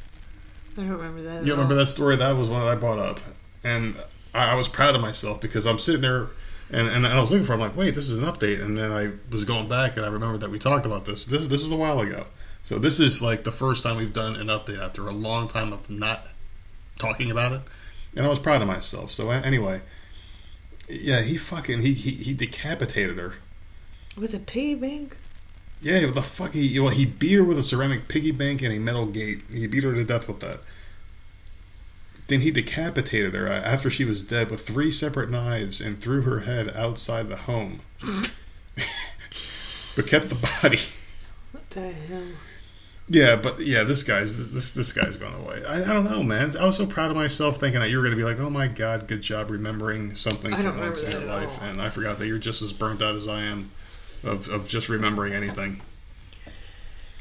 I 0.75 0.81
don't 0.81 0.89
remember 0.89 1.21
that. 1.21 1.41
at 1.41 1.45
You 1.45 1.51
remember 1.53 1.75
all. 1.75 1.79
that 1.79 1.85
story? 1.85 2.15
That 2.15 2.31
was 2.35 2.49
one 2.49 2.61
that 2.61 2.67
I 2.67 2.75
brought 2.75 2.97
up, 2.97 3.19
and 3.63 3.95
I, 4.33 4.51
I 4.51 4.55
was 4.55 4.67
proud 4.67 4.95
of 4.95 5.01
myself 5.01 5.39
because 5.39 5.67
I'm 5.67 5.77
sitting 5.79 6.01
there, 6.01 6.27
and, 6.71 6.87
and 6.89 7.05
I 7.05 7.19
was 7.19 7.31
looking 7.31 7.45
for. 7.45 7.53
I'm 7.53 7.59
like, 7.59 7.77
wait, 7.77 7.93
this 7.93 8.09
is 8.09 8.17
an 8.17 8.25
update, 8.25 8.61
and 8.61 8.75
then 8.77 8.91
I 8.91 9.11
was 9.31 9.43
going 9.45 9.69
back, 9.69 9.97
and 9.97 10.05
I 10.05 10.09
remembered 10.09 10.41
that 10.41 10.49
we 10.49 10.57
talked 10.59 10.85
about 10.85 11.05
this. 11.05 11.25
This 11.25 11.45
this 11.47 11.61
was 11.61 11.71
a 11.71 11.75
while 11.77 11.99
ago, 11.99 12.25
so 12.63 12.79
this 12.79 12.99
is 12.99 13.21
like 13.21 13.43
the 13.43 13.51
first 13.51 13.83
time 13.83 13.97
we've 13.97 14.11
done 14.13 14.35
an 14.35 14.47
update 14.47 14.81
after 14.81 15.07
a 15.07 15.11
long 15.11 15.47
time 15.47 15.71
of 15.71 15.87
not 15.89 16.27
talking 16.97 17.29
about 17.29 17.53
it, 17.53 17.61
and 18.17 18.25
I 18.25 18.29
was 18.29 18.39
proud 18.39 18.61
of 18.61 18.67
myself. 18.67 19.11
So 19.11 19.29
anyway, 19.29 19.81
yeah, 20.89 21.21
he 21.21 21.37
fucking 21.37 21.81
he 21.83 21.93
he, 21.93 22.11
he 22.11 22.33
decapitated 22.33 23.17
her. 23.17 23.33
With 24.17 24.33
a 24.33 24.39
piggy 24.39 24.75
bank? 24.75 25.17
Yeah, 25.81 26.05
what 26.05 26.15
the 26.15 26.23
fuck? 26.23 26.53
He 26.53 26.79
well, 26.79 26.89
he 26.89 27.05
beat 27.05 27.33
her 27.33 27.43
with 27.43 27.59
a 27.59 27.63
ceramic 27.63 28.07
piggy 28.07 28.31
bank 28.31 28.61
and 28.61 28.73
a 28.73 28.79
metal 28.79 29.05
gate. 29.05 29.41
He 29.51 29.67
beat 29.67 29.83
her 29.83 29.93
to 29.93 30.03
death 30.03 30.27
with 30.27 30.39
that. 30.39 30.59
Then 32.27 32.41
he 32.41 32.49
decapitated 32.49 33.35
her 33.35 33.47
uh, 33.47 33.59
after 33.59 33.89
she 33.89 34.03
was 34.03 34.23
dead 34.23 34.49
with 34.49 34.65
three 34.65 34.89
separate 34.89 35.29
knives 35.29 35.79
and 35.79 36.01
threw 36.01 36.21
her 36.23 36.39
head 36.41 36.73
outside 36.75 37.29
the 37.29 37.35
home. 37.35 37.81
but 39.95 40.07
kept 40.07 40.29
the 40.29 40.59
body. 40.61 40.79
What 41.51 41.69
the 41.69 41.91
hell? 41.91 42.23
Yeah, 43.07 43.35
but 43.35 43.59
yeah, 43.59 43.83
this 43.83 44.03
guy's 44.03 44.51
this 44.51 44.71
this 44.71 44.91
guy's 44.91 45.15
gone 45.15 45.35
away. 45.35 45.63
I, 45.63 45.83
I 45.83 45.93
don't 45.93 46.05
know, 46.05 46.23
man. 46.23 46.51
I 46.57 46.65
was 46.65 46.77
so 46.77 46.87
proud 46.87 47.11
of 47.11 47.15
myself 47.15 47.59
thinking 47.59 47.79
that 47.79 47.91
you 47.91 47.97
were 47.97 48.03
going 48.03 48.17
to 48.17 48.17
be 48.17 48.23
like, 48.23 48.39
"Oh 48.39 48.49
my 48.49 48.67
god, 48.67 49.07
good 49.07 49.21
job 49.21 49.51
remembering 49.51 50.15
something 50.15 50.51
from 50.55 50.79
once 50.79 51.03
in 51.03 51.11
your 51.11 51.29
life," 51.29 51.61
all. 51.61 51.69
and 51.69 51.79
I 51.79 51.91
forgot 51.91 52.17
that 52.17 52.25
you're 52.25 52.39
just 52.39 52.63
as 52.63 52.73
burnt 52.73 53.03
out 53.03 53.13
as 53.13 53.27
I 53.27 53.41
am 53.41 53.69
of 54.23 54.47
of 54.49 54.67
just 54.67 54.89
remembering 54.89 55.33
anything. 55.33 55.81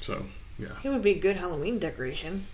So 0.01 0.25
yeah, 0.59 0.69
It 0.85 0.89
would 0.91 1.03
be 1.03 1.13
a 1.13 1.19
good 1.19 1.39
Halloween 1.39 1.79
decoration. 1.79 2.47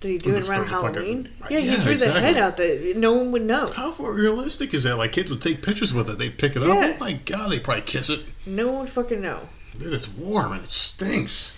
Did 0.00 0.08
he 0.08 0.18
do 0.18 0.30
it 0.34 0.48
around 0.48 0.64
throw 0.64 0.64
the 0.64 0.70
fucking- 0.70 0.94
Halloween? 0.94 1.28
Uh, 1.42 1.46
yeah, 1.50 1.58
yeah, 1.58 1.76
he 1.76 1.82
drew 1.82 1.96
the 1.96 2.10
head 2.12 2.36
out 2.36 2.56
that 2.56 2.94
no 2.96 3.12
one 3.12 3.30
would 3.32 3.42
know. 3.42 3.68
how 3.68 3.92
far 3.92 4.10
realistic 4.12 4.74
is 4.74 4.82
that? 4.84 4.96
Like 4.96 5.12
kids 5.12 5.30
would 5.30 5.40
take 5.42 5.62
pictures 5.62 5.92
with 5.94 6.10
it, 6.10 6.18
They'd 6.18 6.38
pick 6.38 6.56
it 6.56 6.62
Yeah. 6.62 6.68
up. 6.72 6.94
Oh 6.96 6.96
my 6.98 7.12
god, 7.12 7.50
they 7.52 7.60
probably 7.60 7.82
kiss 7.82 8.08
it. 8.10 8.24
No 8.46 8.68
one 8.72 8.80
would 8.82 8.90
fucking 8.90 9.20
know. 9.20 9.48
Dude, 9.78 9.92
it's 9.92 10.08
warm 10.08 10.52
and 10.52 10.64
it 10.64 10.70
stinks. 10.70 11.52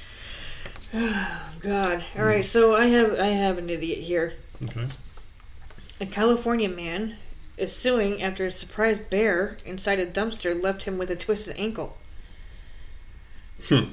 Oh, 0.93 1.43
god. 1.61 2.05
All 2.19 2.25
right, 2.25 2.45
so 2.45 2.75
I 2.77 2.87
have 2.87 3.19
I 3.19 3.29
have 3.29 3.57
an 3.59 3.71
idiot 3.71 3.99
here. 4.01 4.35
Okay. 4.63 4.87
A 6.01 6.07
California 6.07 6.69
man 6.69 7.17
is 7.57 7.75
suing 7.75 8.21
after 8.23 8.47
a 8.47 8.51
surprise 8.53 8.99
bear 8.99 9.57
inside 9.65 9.99
a 10.01 10.07
dumpster 10.07 10.61
left 10.61 10.83
him 10.85 10.99
with 10.99 11.11
a 11.11 11.17
twisted 11.17 11.57
ankle. 11.57 11.97
Hmm. 13.69 13.91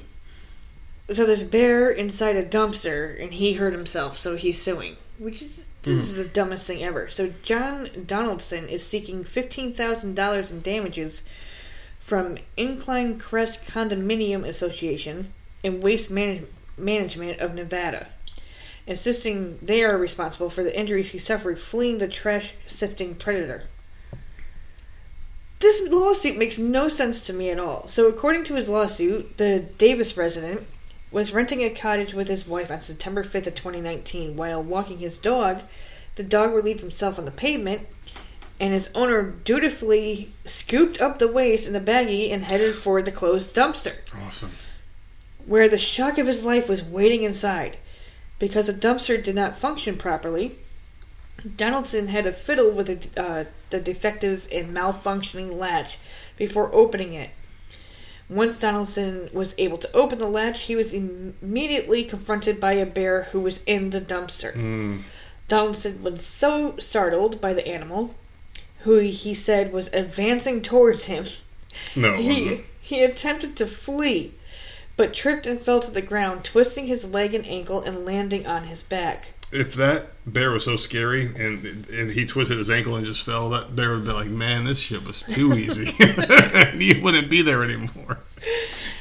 So 1.10 1.26
there's 1.26 1.42
a 1.42 1.46
bear 1.46 1.90
inside 1.90 2.36
a 2.36 2.44
dumpster, 2.44 3.20
and 3.20 3.34
he 3.34 3.54
hurt 3.54 3.72
himself, 3.72 4.18
so 4.18 4.36
he's 4.36 4.60
suing. 4.60 4.96
Which 5.18 5.42
is 5.42 5.66
this 5.82 5.98
is 5.98 6.16
the 6.16 6.24
dumbest 6.24 6.66
thing 6.66 6.82
ever. 6.82 7.10
So 7.10 7.32
John 7.42 7.90
Donaldson 8.06 8.68
is 8.68 8.86
seeking 8.86 9.24
fifteen 9.24 9.72
thousand 9.74 10.14
dollars 10.14 10.52
in 10.52 10.60
damages 10.60 11.22
from 12.00 12.38
Incline 12.56 13.18
Crest 13.18 13.66
Condominium 13.66 14.44
Association 14.44 15.32
and 15.64 15.82
Waste 15.82 16.10
Manage- 16.10 16.46
Management 16.76 17.40
of 17.40 17.54
Nevada 17.54 18.08
insisting 18.86 19.58
they 19.62 19.82
are 19.82 19.96
responsible 19.96 20.50
for 20.50 20.62
the 20.62 20.78
injuries 20.78 21.10
he 21.10 21.18
suffered 21.18 21.58
fleeing 21.58 21.98
the 21.98 22.08
trash 22.08 22.54
sifting 22.66 23.14
predator. 23.14 23.64
This 25.62 25.80
lawsuit 25.88 26.36
makes 26.36 26.58
no 26.58 26.88
sense 26.88 27.24
to 27.24 27.32
me 27.32 27.48
at 27.48 27.60
all. 27.60 27.86
So, 27.86 28.08
according 28.08 28.42
to 28.44 28.54
his 28.54 28.68
lawsuit, 28.68 29.38
the 29.38 29.60
Davis 29.78 30.16
resident 30.16 30.66
was 31.12 31.32
renting 31.32 31.62
a 31.62 31.70
cottage 31.70 32.12
with 32.12 32.26
his 32.26 32.48
wife 32.48 32.68
on 32.68 32.80
September 32.80 33.22
5th 33.22 33.46
of 33.46 33.54
2019. 33.54 34.36
While 34.36 34.60
walking 34.60 34.98
his 34.98 35.20
dog, 35.20 35.60
the 36.16 36.24
dog 36.24 36.52
relieved 36.52 36.80
himself 36.80 37.16
on 37.16 37.26
the 37.26 37.30
pavement, 37.30 37.86
and 38.58 38.72
his 38.72 38.90
owner 38.92 39.22
dutifully 39.22 40.32
scooped 40.44 41.00
up 41.00 41.20
the 41.20 41.28
waste 41.28 41.68
in 41.68 41.76
a 41.76 41.80
baggie 41.80 42.32
and 42.32 42.44
headed 42.44 42.74
for 42.74 43.00
the 43.00 43.12
closed 43.12 43.54
dumpster 43.54 43.98
Awesome. 44.26 44.50
where 45.46 45.68
the 45.68 45.78
shock 45.78 46.18
of 46.18 46.26
his 46.26 46.42
life 46.42 46.68
was 46.68 46.82
waiting 46.82 47.22
inside. 47.22 47.76
Because 48.40 48.66
the 48.66 48.74
dumpster 48.74 49.22
did 49.22 49.36
not 49.36 49.58
function 49.58 49.96
properly, 49.96 50.58
Donaldson 51.56 52.08
had 52.08 52.24
to 52.24 52.32
fiddle 52.32 52.70
with 52.70 52.86
the, 52.86 53.22
uh, 53.22 53.44
the 53.70 53.80
defective 53.80 54.46
and 54.52 54.74
malfunctioning 54.74 55.54
latch 55.54 55.98
before 56.36 56.74
opening 56.74 57.14
it. 57.14 57.30
Once 58.28 58.60
Donaldson 58.60 59.28
was 59.32 59.54
able 59.58 59.78
to 59.78 59.92
open 59.92 60.18
the 60.18 60.28
latch, 60.28 60.62
he 60.62 60.76
was 60.76 60.94
im- 60.94 61.34
immediately 61.42 62.04
confronted 62.04 62.58
by 62.58 62.72
a 62.72 62.86
bear 62.86 63.24
who 63.24 63.40
was 63.40 63.62
in 63.64 63.90
the 63.90 64.00
dumpster. 64.00 64.54
Mm. 64.54 65.02
Donaldson 65.48 66.02
was 66.02 66.24
so 66.24 66.76
startled 66.78 67.40
by 67.40 67.52
the 67.52 67.66
animal, 67.68 68.14
who 68.80 68.98
he 68.98 69.34
said 69.34 69.72
was 69.72 69.92
advancing 69.92 70.62
towards 70.62 71.04
him, 71.04 71.24
No, 71.94 72.14
he 72.14 72.62
he 72.80 73.02
attempted 73.02 73.56
to 73.56 73.66
flee, 73.66 74.32
but 74.96 75.14
tripped 75.14 75.46
and 75.46 75.60
fell 75.60 75.80
to 75.80 75.90
the 75.90 76.02
ground, 76.02 76.44
twisting 76.44 76.86
his 76.86 77.04
leg 77.04 77.34
and 77.34 77.46
ankle 77.46 77.82
and 77.82 78.04
landing 78.04 78.46
on 78.46 78.64
his 78.64 78.82
back. 78.82 79.32
If 79.52 79.74
that 79.74 80.06
bear 80.26 80.50
was 80.50 80.64
so 80.64 80.76
scary 80.76 81.26
and 81.26 81.86
and 81.90 82.10
he 82.10 82.24
twisted 82.24 82.58
his 82.58 82.70
ankle 82.70 82.96
and 82.96 83.04
just 83.04 83.24
fell, 83.24 83.50
that 83.50 83.76
bear 83.76 83.90
would 83.90 84.04
be 84.04 84.12
like, 84.12 84.28
"Man, 84.28 84.64
this 84.64 84.78
shit 84.80 85.06
was 85.06 85.22
too 85.22 85.52
easy." 85.58 85.86
he 86.78 86.98
wouldn't 87.00 87.30
be 87.30 87.42
there 87.42 87.62
anymore. 87.62 88.18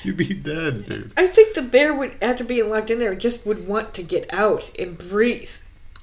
You'd 0.03 0.17
be 0.17 0.33
dead, 0.33 0.85
dude. 0.87 1.13
I 1.15 1.27
think 1.27 1.53
the 1.53 1.61
bear 1.61 1.93
would, 1.93 2.13
after 2.21 2.43
being 2.43 2.69
locked 2.69 2.89
in 2.89 2.99
there, 2.99 3.15
just 3.15 3.45
would 3.45 3.67
want 3.67 3.93
to 3.95 4.03
get 4.03 4.31
out 4.33 4.71
and 4.77 4.97
breathe. 4.97 5.51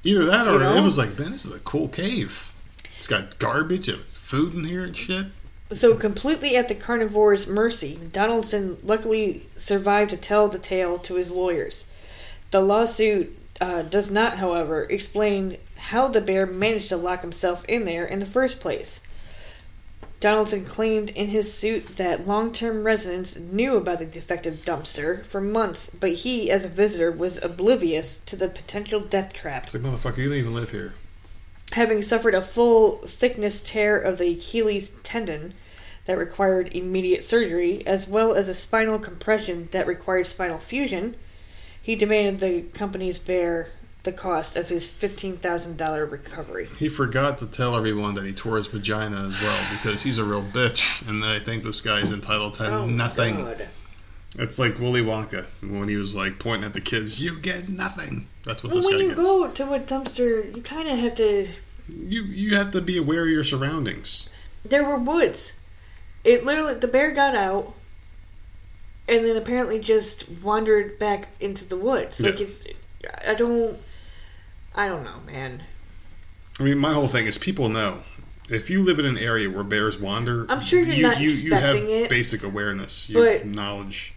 Either 0.05 0.25
that, 0.27 0.47
or 0.47 0.53
You 0.53 0.59
know? 0.61 0.77
it 0.77 0.83
was 0.83 0.97
like, 0.99 1.19
"Man, 1.19 1.33
this 1.33 1.45
is 1.45 1.53
a 1.53 1.59
cool 1.61 1.89
cave. 1.89 2.53
It's 2.99 3.09
got 3.09 3.39
garbage 3.39 3.89
and 3.89 4.03
food 4.05 4.55
in 4.55 4.65
here 4.65 4.85
and 4.85 4.97
shit." 4.97 5.27
So, 5.71 5.95
completely 5.95 6.57
at 6.57 6.69
the 6.69 6.75
carnivore's 6.75 7.47
mercy, 7.47 7.99
Donaldson 8.11 8.79
luckily 8.83 9.47
survived 9.57 10.11
to 10.11 10.17
tell 10.17 10.49
the 10.49 10.59
tale 10.59 10.99
to 11.01 11.17
his 11.17 11.31
lawyers. 11.31 11.85
The 12.51 12.61
lawsuit 12.63 13.38
uh, 13.61 13.83
does 13.83 14.11
not, 14.11 14.39
however, 14.39 14.85
explain 14.85 15.57
how 15.77 16.09
the 16.09 16.21
bear 16.21 16.47
managed 16.47 16.89
to 16.89 16.97
lock 16.97 17.21
himself 17.21 17.65
in 17.67 17.85
there 17.85 18.05
in 18.05 18.19
the 18.19 18.27
first 18.27 18.61
place. 18.61 19.01
Donaldson 20.21 20.65
claimed 20.65 21.11
in 21.11 21.29
his 21.29 21.53
suit 21.53 21.97
that 21.97 22.27
long 22.27 22.51
term 22.51 22.83
residents 22.83 23.39
knew 23.39 23.77
about 23.77 24.01
the 24.01 24.07
defective 24.07 24.65
dumpster 24.65 25.25
for 25.25 25.41
months, 25.41 25.91
but 25.91 26.11
he, 26.11 26.51
as 26.51 26.65
a 26.65 26.69
visitor, 26.69 27.13
was 27.13 27.43
oblivious 27.43 28.19
to 28.19 28.35
the 28.35 28.49
potential 28.49 28.99
death 29.01 29.33
trap. 29.33 29.65
It's 29.65 29.75
like, 29.75 29.85
motherfucker, 29.85 30.19
you 30.19 30.29
don't 30.29 30.39
even 30.39 30.55
live 30.55 30.73
here. 30.73 30.95
Having 31.73 32.03
suffered 32.03 32.35
a 32.35 32.43
full 32.43 32.99
thickness 32.99 33.61
tear 33.61 33.97
of 33.97 34.19
the 34.19 34.33
Achilles 34.33 34.91
tendon 35.05 35.55
that 36.07 36.19
required 36.19 36.75
immediate 36.75 37.23
surgery, 37.23 37.87
as 37.87 38.09
well 38.09 38.35
as 38.35 38.49
a 38.49 38.55
spinal 38.55 38.99
compression 38.99 39.69
that 39.71 39.87
required 39.87 40.27
spinal 40.27 40.59
fusion, 40.59 41.15
he 41.89 41.97
demanded 41.97 42.39
the 42.39 42.61
companies 42.77 43.19
bear 43.19 43.69
the 44.03 44.13
cost 44.13 44.57
of 44.57 44.69
his 44.69 44.87
$15,000 44.87 46.13
recovery. 46.13 46.69
He 46.79 46.91
forgot 46.91 47.39
to 47.39 47.47
tell 47.47 47.75
everyone 47.75 48.13
that 48.17 48.27
he 48.27 48.33
tore 48.35 48.59
his 48.59 48.67
vagina 48.67 49.27
as 49.27 49.41
well 49.41 49.59
because 49.71 50.03
he's 50.03 50.19
a 50.19 50.25
real 50.25 50.43
bitch, 50.43 51.09
and 51.09 51.25
I 51.25 51.39
think 51.39 51.63
this 51.63 51.81
guy's 51.81 52.13
entitled 52.13 52.53
to 52.55 52.71
oh, 52.71 52.85
nothing. 52.85 53.39
Oh, 53.39 53.45
God. 53.45 53.69
It's 54.39 54.59
like 54.59 54.79
Willy 54.79 55.01
Wonka 55.01 55.47
when 55.63 55.89
he 55.89 55.97
was 55.97 56.15
like 56.15 56.39
pointing 56.39 56.65
at 56.65 56.75
the 56.75 56.83
kids, 56.83 57.23
"You 57.23 57.39
get 57.41 57.71
nothing." 57.71 58.29
That's 58.45 58.63
what 58.63 58.75
Well, 58.75 58.83
this 58.83 58.91
when 58.91 58.99
guy 58.99 59.05
you 59.05 59.15
gets. 59.15 59.23
go 59.23 59.49
to 59.49 59.73
a 59.73 59.81
dumpster, 59.81 60.55
you 60.55 60.61
kind 60.61 60.91
of 60.91 60.99
have 60.99 61.15
to. 61.15 61.49
You 61.89 62.25
you 62.25 62.55
have 62.55 62.71
to 62.73 62.83
be 62.83 62.99
aware 62.99 63.23
of 63.23 63.31
your 63.31 63.45
surroundings. 63.45 64.29
There 64.63 64.85
were 64.85 64.99
woods. 64.99 65.55
It 66.23 66.45
literally, 66.45 66.75
the 66.75 66.87
bear 66.87 67.13
got 67.13 67.35
out, 67.35 67.73
and 69.09 69.25
then 69.25 69.37
apparently 69.37 69.79
just 69.81 70.29
wandered 70.43 70.99
back 70.99 71.29
into 71.41 71.65
the 71.65 71.77
woods. 71.77 72.21
Like 72.21 72.39
Yeah. 72.39 72.47
it's, 72.47 72.65
I 73.27 73.35
don't, 73.35 73.79
I 74.75 74.89
don't 74.89 75.05
know, 75.05 75.21
man. 75.27 75.63
I 76.61 76.63
mean, 76.65 76.79
my 76.79 76.93
whole 76.93 77.09
thing 77.09 77.27
is 77.27 77.39
people 77.39 77.69
know 77.69 78.03
if 78.51 78.69
you 78.71 78.83
live 78.83 78.99
in 78.99 79.07
an 79.07 79.19
area 79.19 79.49
where 79.51 79.65
bears 79.65 79.99
wander. 79.99 80.47
I'm 80.49 80.61
sure 80.61 80.81
you're 80.81 81.09
not 81.09 81.21
you, 81.21 81.29
you 81.31 81.53
have 81.55 81.65
expecting 81.75 81.91
it, 81.91 82.11
basic 82.11 82.43
awareness, 82.43 83.09
you 83.09 83.17
but- 83.17 83.47
knowledge. 83.47 84.15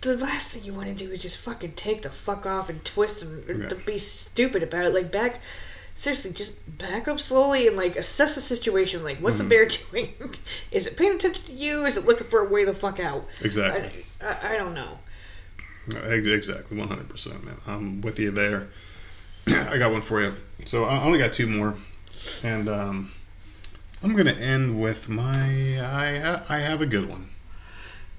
The 0.00 0.16
last 0.16 0.50
thing 0.50 0.64
you 0.64 0.74
want 0.74 0.88
to 0.88 0.94
do 1.06 1.12
is 1.12 1.22
just 1.22 1.38
fucking 1.38 1.72
take 1.74 2.02
the 2.02 2.10
fuck 2.10 2.46
off 2.46 2.68
and 2.68 2.84
twist 2.84 3.22
and 3.22 3.68
to 3.70 3.76
be 3.76 3.96
stupid 3.96 4.64
about 4.64 4.86
it. 4.86 4.92
Like 4.92 5.12
back, 5.12 5.38
seriously, 5.94 6.32
just 6.32 6.54
back 6.78 7.06
up 7.06 7.20
slowly 7.20 7.68
and 7.68 7.76
like 7.76 7.94
assess 7.94 8.34
the 8.34 8.40
situation. 8.40 9.04
Like, 9.04 9.18
what's 9.18 9.36
Mm-hmm. 9.38 9.48
the 9.48 9.54
bear 9.54 9.66
doing? 9.92 10.34
is 10.72 10.88
it 10.88 10.96
paying 10.96 11.14
attention 11.14 11.44
to 11.44 11.52
you? 11.52 11.84
Is 11.84 11.96
it 11.96 12.06
looking 12.06 12.26
for 12.26 12.40
a 12.44 12.48
way 12.48 12.64
the 12.64 12.74
fuck 12.74 12.98
out? 12.98 13.24
Exactly. 13.40 13.88
I, 13.88 14.04
I, 14.20 14.54
I 14.54 14.56
don't 14.56 14.74
know. 14.74 14.98
No, 15.92 16.00
Exactly, 16.10 16.76
one 16.76 16.88
hundred 16.88 17.08
percent, 17.08 17.44
man. 17.44 17.56
I'm 17.66 18.00
with 18.02 18.18
you 18.18 18.30
there. 18.30 18.68
I 19.46 19.78
got 19.78 19.90
one 19.90 20.02
for 20.02 20.20
you. 20.20 20.34
So 20.66 20.84
I 20.84 21.02
only 21.02 21.18
got 21.18 21.32
two 21.32 21.46
more, 21.46 21.76
and 22.44 22.68
um, 22.68 23.12
I'm 24.02 24.14
gonna 24.14 24.32
end 24.32 24.80
with 24.80 25.08
my. 25.08 25.44
I 25.80 26.18
ha- 26.18 26.44
I 26.48 26.58
have 26.58 26.82
a 26.82 26.86
good 26.86 27.08
one. 27.08 27.28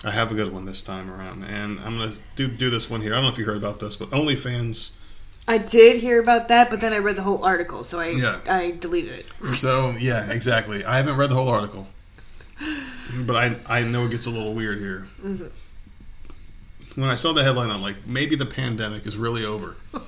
I 0.04 0.12
have 0.12 0.32
a 0.32 0.36
good 0.36 0.52
one 0.52 0.66
this 0.66 0.82
time 0.82 1.12
around, 1.12 1.44
and 1.44 1.80
I'm 1.82 1.98
gonna 2.00 2.16
do 2.36 2.48
do 2.48 2.70
this 2.70 2.90
one 2.90 3.02
here. 3.02 3.12
I 3.12 3.18
don't 3.18 3.26
know 3.26 3.32
if 3.32 3.38
you 3.38 3.46
heard 3.46 3.58
about 3.58 3.80
this, 3.80 3.96
but 3.96 4.10
OnlyFans. 4.10 4.92
I 5.48 5.58
did 5.58 5.98
hear 6.02 6.20
about 6.22 6.48
that, 6.50 6.70
but 6.70 6.80
then 6.80 6.94
I 6.94 6.98
read 7.00 7.16
the 7.16 7.24
whole 7.24 7.44
article, 7.44 7.84
so 7.84 8.00
I 8.00 8.10
Yeah. 8.10 8.40
I 8.48 8.72
deleted 8.72 9.12
it. 9.20 9.26
So 9.56 9.92
yeah, 9.92 10.30
exactly. 10.32 10.84
I 10.86 10.98
haven't 10.98 11.18
read 11.18 11.30
the 11.30 11.36
whole 11.36 11.50
article, 11.50 11.88
but 13.28 13.36
I 13.36 13.58
I 13.68 13.84
know 13.84 14.06
it 14.06 14.12
gets 14.12 14.26
a 14.26 14.30
little 14.32 14.54
weird 14.56 14.80
here. 14.80 15.08
When 17.00 17.10
I 17.10 17.16
saw 17.16 17.34
the 17.34 17.44
headline, 17.44 17.70
I'm 17.70 17.82
like, 17.82 18.06
maybe 18.06 18.36
the 18.36 18.46
pandemic 18.46 19.06
is 19.06 19.18
really 19.18 19.46
over. 19.46 19.76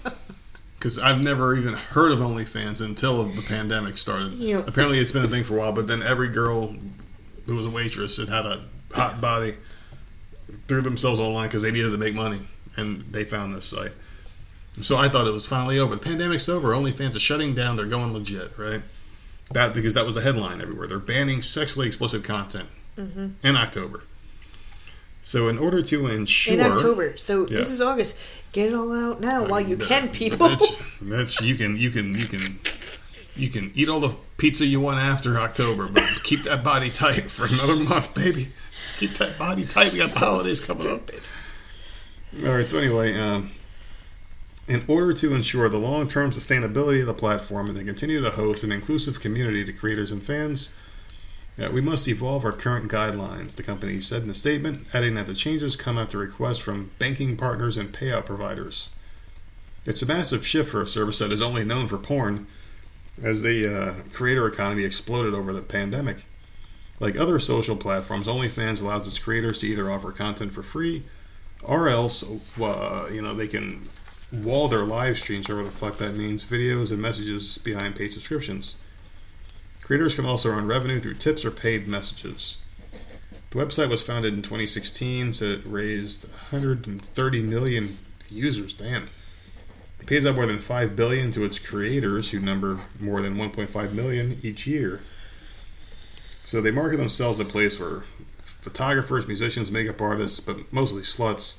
Because 0.77 0.97
I've 0.97 1.21
never 1.21 1.55
even 1.55 1.75
heard 1.75 2.11
of 2.11 2.17
OnlyFans 2.17 2.83
until 2.83 3.23
the 3.25 3.43
pandemic 3.43 3.99
started. 3.99 4.33
Yeah. 4.33 4.63
Apparently, 4.65 4.97
it's 4.97 5.11
been 5.11 5.21
a 5.21 5.27
thing 5.27 5.43
for 5.43 5.57
a 5.57 5.59
while, 5.59 5.71
but 5.71 5.85
then 5.85 6.01
every 6.01 6.29
girl 6.29 6.75
who 7.45 7.55
was 7.55 7.67
a 7.67 7.69
waitress 7.69 8.17
and 8.17 8.27
had 8.27 8.47
a 8.47 8.63
hot 8.95 9.21
body 9.21 9.53
threw 10.67 10.81
themselves 10.81 11.19
online 11.19 11.49
because 11.49 11.61
they 11.61 11.69
needed 11.69 11.91
to 11.91 11.99
make 11.99 12.15
money, 12.15 12.39
and 12.77 13.01
they 13.11 13.23
found 13.23 13.53
this 13.53 13.65
site. 13.65 13.91
So 14.81 14.97
I 14.97 15.07
thought 15.07 15.27
it 15.27 15.33
was 15.33 15.45
finally 15.45 15.77
over. 15.77 15.93
The 15.93 16.01
pandemic's 16.01 16.49
over. 16.49 16.69
OnlyFans 16.69 17.15
is 17.15 17.21
shutting 17.21 17.53
down. 17.53 17.75
They're 17.75 17.85
going 17.85 18.11
legit, 18.11 18.57
right? 18.57 18.81
That 19.51 19.75
because 19.75 19.93
that 19.93 20.05
was 20.07 20.15
the 20.15 20.21
headline 20.21 20.61
everywhere. 20.61 20.87
They're 20.87 20.97
banning 20.97 21.43
sexually 21.43 21.85
explicit 21.85 22.23
content 22.23 22.69
mm-hmm. 22.97 23.27
in 23.43 23.55
October. 23.55 24.03
So 25.21 25.49
in 25.49 25.57
order 25.59 25.81
to 25.83 26.07
ensure 26.07 26.53
in 26.53 26.61
October. 26.61 27.15
So 27.17 27.41
Yeah. 27.47 27.57
this 27.57 27.71
is 27.71 27.81
August. 27.81 28.17
Get 28.51 28.69
it 28.69 28.75
all 28.75 28.91
out 28.91 29.21
now 29.21 29.45
while 29.45 29.61
you 29.61 29.77
can, 29.77 30.09
people. 30.09 30.49
That's, 30.49 30.99
that's 31.01 31.41
you 31.41 31.55
can 31.55 31.77
you 31.77 31.89
can 31.91 32.17
you 32.17 32.25
can 32.25 32.59
you 33.35 33.49
can 33.49 33.71
eat 33.75 33.87
all 33.87 33.99
the 33.99 34.15
pizza 34.37 34.65
you 34.65 34.81
want 34.81 34.99
after 34.99 35.39
October, 35.39 35.87
but 35.87 36.03
keep 36.23 36.43
that 36.43 36.63
body 36.63 36.89
tight 36.89 37.29
for 37.31 37.45
another 37.45 37.75
month, 37.75 38.13
baby. 38.13 38.49
Keep 38.97 39.15
that 39.15 39.37
body 39.37 39.65
tight. 39.65 39.93
We 39.93 39.99
got 39.99 40.09
the 40.09 40.19
holidays 40.19 40.65
coming 40.65 40.87
up. 40.87 41.09
stupid. 41.09 41.23
All 42.47 42.55
right. 42.55 42.67
So 42.67 42.77
anyway, 42.77 43.17
um, 43.17 43.51
in 44.67 44.83
order 44.87 45.13
to 45.13 45.33
ensure 45.35 45.69
the 45.69 45.77
long-term 45.77 46.31
sustainability 46.31 47.01
of 47.01 47.07
the 47.07 47.13
platform 47.13 47.67
and 47.67 47.77
to 47.77 47.83
continue 47.83 48.21
to 48.21 48.31
host 48.31 48.63
an 48.63 48.71
inclusive 48.71 49.19
community 49.19 49.63
to 49.65 49.73
creators 49.73 50.11
and 50.11 50.23
fans, 50.23 50.71
we 51.57 51.81
must 51.81 52.07
evolve 52.07 52.45
our 52.45 52.51
current 52.51 52.91
guidelines. 52.91 53.55
The 53.55 53.63
company 53.63 54.01
said 54.01 54.23
in 54.23 54.29
a 54.29 54.33
statement, 54.33 54.87
adding 54.93 55.15
that 55.15 55.27
the 55.27 55.33
changes 55.33 55.75
come 55.75 55.97
after 55.97 56.17
requests 56.17 56.59
from 56.59 56.91
banking 56.99 57.37
partners 57.37 57.77
and 57.77 57.93
payout 57.93 58.25
providers. 58.25 58.89
It's 59.85 60.01
a 60.01 60.05
massive 60.05 60.45
shift 60.45 60.69
for 60.69 60.81
a 60.81 60.87
service 60.87 61.19
that 61.19 61.31
is 61.31 61.41
only 61.41 61.63
known 61.63 61.87
for 61.87 61.97
porn, 61.97 62.47
as 63.21 63.41
the 63.41 63.67
uh, 63.67 63.93
creator 64.13 64.47
economy 64.47 64.83
exploded 64.83 65.33
over 65.33 65.53
the 65.53 65.61
pandemic. 65.61 66.25
Like 66.99 67.15
other 67.15 67.39
social 67.39 67.75
platforms, 67.75 68.27
OnlyFans 68.27 68.81
allows 68.81 69.07
its 69.07 69.19
creators 69.19 69.59
to 69.59 69.67
either 69.67 69.91
offer 69.91 70.11
content 70.11 70.53
for 70.53 70.63
free 70.63 71.03
or 71.63 71.89
else 71.89 72.23
uh, 72.59 73.09
you 73.11 73.21
know 73.21 73.33
they 73.33 73.47
can 73.47 73.87
wall 74.31 74.67
their 74.67 74.83
live 74.83 75.17
streams 75.17 75.49
or 75.49 75.55
whatever 75.57 75.71
the 75.71 75.77
fuck 75.77 75.97
that 75.97 76.15
means 76.17 76.45
videos 76.45 76.91
and 76.91 77.01
messages 77.01 77.57
behind 77.59 77.95
paid 77.95 78.11
subscriptions 78.11 78.75
creators 79.91 80.15
can 80.15 80.25
also 80.25 80.49
earn 80.49 80.67
revenue 80.67 81.01
through 81.01 81.15
tips 81.15 81.43
or 81.43 81.51
paid 81.51 81.85
messages 81.85 82.57
the 83.49 83.59
website 83.59 83.89
was 83.89 84.01
founded 84.01 84.33
in 84.33 84.41
2016 84.41 85.33
so 85.33 85.45
it 85.45 85.61
raised 85.65 86.23
130 86.29 87.41
million 87.41 87.89
users 88.29 88.73
damn 88.73 89.09
it 89.99 90.07
pays 90.07 90.25
out 90.25 90.35
more 90.35 90.45
than 90.45 90.61
5 90.61 90.95
billion 90.95 91.29
to 91.31 91.43
its 91.43 91.59
creators 91.59 92.31
who 92.31 92.39
number 92.39 92.79
more 93.01 93.21
than 93.21 93.35
1.5 93.35 93.91
million 93.91 94.39
each 94.41 94.65
year 94.65 95.01
so 96.45 96.61
they 96.61 96.71
market 96.71 96.97
themselves 96.97 97.39
a 97.39 97.45
place 97.45 97.79
where 97.79 98.03
photographers, 98.61 99.27
musicians, 99.27 99.71
makeup 99.71 100.01
artists, 100.01 100.39
but 100.39 100.71
mostly 100.71 101.01
sluts, 101.01 101.57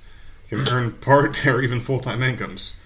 can 0.49 0.61
earn 0.71 0.93
part 0.93 1.47
or 1.47 1.61
even 1.61 1.81
full 1.81 2.01
time 2.01 2.23
incomes. 2.23 2.77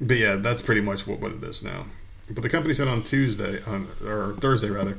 But 0.00 0.16
yeah, 0.16 0.36
that's 0.36 0.62
pretty 0.62 0.80
much 0.80 1.06
what, 1.06 1.20
what 1.20 1.32
it 1.32 1.44
is 1.44 1.62
now. 1.62 1.86
But 2.30 2.42
the 2.42 2.48
company 2.48 2.74
said 2.74 2.88
on 2.88 3.02
Tuesday, 3.02 3.58
on, 3.66 3.88
or 4.06 4.34
Thursday 4.34 4.70
rather, 4.70 4.96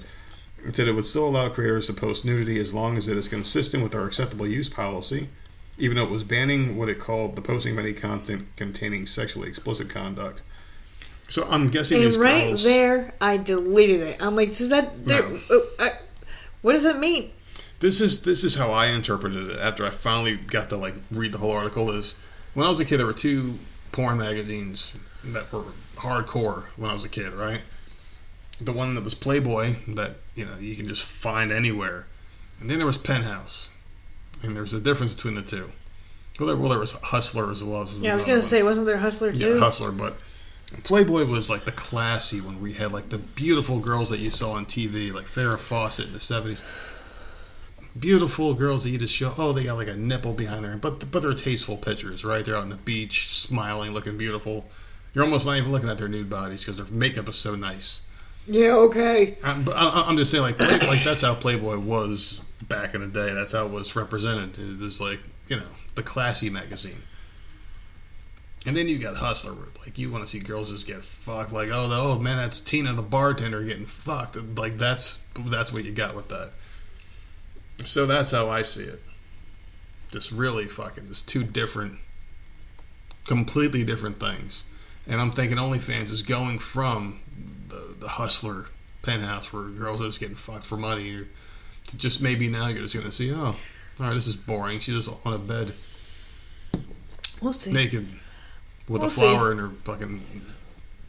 it 0.65 0.75
said 0.75 0.87
it 0.87 0.93
would 0.93 1.05
still 1.05 1.27
allow 1.27 1.49
creators 1.49 1.87
to 1.87 1.93
post 1.93 2.25
nudity 2.25 2.59
as 2.59 2.73
long 2.73 2.97
as 2.97 3.07
it 3.07 3.17
is 3.17 3.27
consistent 3.27 3.83
with 3.83 3.95
our 3.95 4.05
acceptable 4.05 4.47
use 4.47 4.69
policy, 4.69 5.29
even 5.77 5.95
though 5.95 6.03
it 6.03 6.09
was 6.11 6.23
banning 6.23 6.77
what 6.77 6.89
it 6.89 6.99
called 6.99 7.35
the 7.35 7.41
posting 7.41 7.73
of 7.73 7.79
any 7.79 7.93
content 7.93 8.45
containing 8.57 9.07
sexually 9.07 9.47
explicit 9.47 9.89
conduct. 9.89 10.41
So 11.29 11.47
I'm 11.49 11.69
guessing 11.69 11.97
And 11.97 12.05
these 12.05 12.17
right 12.17 12.49
girls, 12.49 12.63
there, 12.63 13.13
I 13.21 13.37
deleted 13.37 14.01
it. 14.01 14.17
I'm 14.21 14.35
like, 14.35 14.53
so 14.53 14.67
that 14.67 15.05
there, 15.05 15.27
No. 15.27 15.39
oh, 15.49 15.67
I, 15.79 15.91
what 16.61 16.73
does 16.73 16.83
that 16.83 16.99
mean? 16.99 17.31
This 17.79 18.01
is 18.01 18.23
this 18.23 18.43
is 18.43 18.55
how 18.55 18.71
I 18.71 18.87
interpreted 18.87 19.49
it 19.49 19.57
after 19.57 19.85
I 19.85 19.89
finally 19.89 20.35
got 20.35 20.69
to 20.69 20.77
like 20.77 20.93
read 21.09 21.31
the 21.31 21.39
whole 21.39 21.51
article. 21.51 21.89
Is 21.89 22.15
when 22.53 22.65
I 22.65 22.69
was 22.69 22.79
a 22.79 22.85
kid, 22.85 22.97
there 22.97 23.07
were 23.07 23.13
two 23.13 23.57
porn 23.91 24.17
magazines 24.17 24.99
that 25.23 25.51
were 25.51 25.63
hardcore 26.01 26.65
when 26.77 26.89
I 26.89 26.93
was 26.93 27.03
a 27.05 27.09
kid, 27.09 27.33
right? 27.33 27.61
The 28.59 28.71
one 28.71 28.93
that 28.95 29.03
was 29.03 29.15
Playboy 29.15 29.75
that 29.95 30.17
you 30.35 30.45
know 30.45 30.57
you 30.59 30.75
can 30.75 30.87
just 30.87 31.03
find 31.03 31.51
anywhere, 31.51 32.05
and 32.59 32.69
then 32.69 32.77
there 32.77 32.87
was 32.87 32.97
Penthouse, 32.97 33.69
and 34.43 34.55
there's 34.55 34.73
a 34.73 34.79
difference 34.79 35.13
between 35.15 35.35
the 35.35 35.41
two. 35.41 35.71
Well, 36.39 36.47
there, 36.47 36.57
well, 36.57 36.69
there 36.69 36.79
was 36.79 36.93
Hustler 36.93 37.51
as 37.51 37.63
well. 37.63 37.87
Yeah, 37.99 38.13
I 38.13 38.15
was 38.15 38.25
gonna 38.25 38.41
say, 38.41 38.63
wasn't 38.63 38.87
there 38.87 38.97
Hustler 38.97 39.29
Yeah, 39.31 39.47
too? 39.47 39.59
Hustler, 39.59 39.91
but 39.91 40.17
Playboy 40.83 41.25
was 41.25 41.49
like 41.49 41.65
the 41.65 41.71
classy 41.71 42.39
one. 42.39 42.61
We 42.61 42.73
had 42.73 42.91
like 42.91 43.09
the 43.09 43.17
beautiful 43.17 43.79
girls 43.79 44.09
that 44.09 44.19
you 44.19 44.29
saw 44.29 44.53
on 44.53 44.65
TV, 44.65 45.13
like 45.13 45.25
Farrah 45.25 45.59
Fawcett 45.59 46.07
in 46.07 46.13
the 46.13 46.19
seventies. 46.19 46.61
Beautiful 47.99 48.53
girls 48.53 48.83
that 48.83 48.89
you 48.91 48.97
just 48.97 49.13
show. 49.13 49.33
Oh, 49.37 49.51
they 49.51 49.65
got 49.65 49.75
like 49.75 49.89
a 49.89 49.95
nipple 49.95 50.33
behind 50.33 50.63
there, 50.63 50.77
but 50.77 51.11
but 51.11 51.21
they're 51.21 51.33
tasteful 51.33 51.75
pictures, 51.77 52.23
right? 52.23 52.45
They're 52.45 52.55
out 52.55 52.63
on 52.63 52.69
the 52.69 52.75
beach, 52.77 53.37
smiling, 53.37 53.91
looking 53.93 54.17
beautiful. 54.17 54.69
You're 55.13 55.23
almost 55.23 55.45
not 55.45 55.57
even 55.57 55.71
looking 55.71 55.89
at 55.89 55.97
their 55.97 56.07
nude 56.07 56.29
bodies 56.29 56.61
because 56.61 56.77
their 56.77 56.85
makeup 56.87 57.27
is 57.27 57.35
so 57.35 57.55
nice. 57.55 58.01
yeah, 58.47 58.71
okay. 58.71 59.37
I'm, 59.43 59.67
I'm 59.69 60.17
just 60.17 60.31
saying, 60.31 60.43
like, 60.43 60.59
like 60.59 61.03
that's 61.03 61.21
how 61.21 61.35
Playboy 61.35 61.79
was 61.79 62.41
back 62.61 62.93
in 62.93 63.01
the 63.01 63.07
day. 63.07 63.33
That's 63.33 63.51
how 63.51 63.65
it 63.65 63.71
was 63.71 63.95
represented. 63.95 64.57
It 64.57 64.79
was 64.79 65.01
like 65.01 65.19
you 65.47 65.57
know 65.57 65.67
the 65.95 66.03
classy 66.03 66.49
magazine. 66.49 67.01
And 68.65 68.77
then 68.77 68.87
you 68.87 68.99
got 68.99 69.17
Hustler, 69.17 69.53
where 69.53 69.65
like 69.79 69.97
you 69.97 70.11
want 70.11 70.23
to 70.23 70.29
see 70.29 70.39
girls 70.39 70.69
just 70.69 70.85
get 70.85 71.03
fucked. 71.03 71.51
Like, 71.51 71.69
oh, 71.69 71.89
oh 71.91 72.19
man, 72.19 72.37
that's 72.37 72.59
Tina 72.59 72.93
the 72.93 73.01
bartender 73.01 73.63
getting 73.63 73.87
fucked. 73.87 74.37
Like 74.57 74.77
that's 74.77 75.19
that's 75.37 75.73
what 75.73 75.83
you 75.83 75.91
got 75.91 76.15
with 76.15 76.29
that. 76.29 76.51
So 77.83 78.05
that's 78.05 78.31
how 78.31 78.49
I 78.49 78.61
see 78.61 78.83
it. 78.83 79.01
Just 80.11 80.31
really 80.31 80.67
fucking 80.67 81.07
just 81.07 81.27
two 81.27 81.43
different, 81.43 81.97
completely 83.25 83.83
different 83.83 84.19
things. 84.19 84.65
And 85.07 85.19
I'm 85.19 85.31
thinking 85.31 85.57
OnlyFans 85.57 86.11
is 86.11 86.21
going 86.21 86.59
from 86.59 87.19
the 87.69 87.95
the 87.99 88.07
hustler 88.07 88.65
penthouse 89.01 89.51
where 89.51 89.63
girls 89.63 90.01
are 90.01 90.05
just 90.05 90.19
getting 90.19 90.35
fucked 90.35 90.63
for 90.63 90.77
money 90.77 91.25
to 91.87 91.97
just 91.97 92.21
maybe 92.21 92.47
now 92.47 92.67
you're 92.67 92.81
just 92.83 92.95
gonna 92.95 93.11
see, 93.11 93.31
oh, 93.33 93.45
all 93.45 93.55
right, 93.99 94.13
this 94.13 94.27
is 94.27 94.35
boring. 94.35 94.79
She's 94.79 94.95
just 95.05 95.25
on 95.25 95.33
a 95.33 95.39
bed 95.39 95.73
We'll 97.41 97.53
see. 97.53 97.71
naked 97.73 98.07
with 98.87 99.01
We'll 99.01 99.05
a 99.05 99.11
see. 99.11 99.21
flower 99.21 99.51
in 99.51 99.57
her 99.57 99.69
fucking 99.83 100.21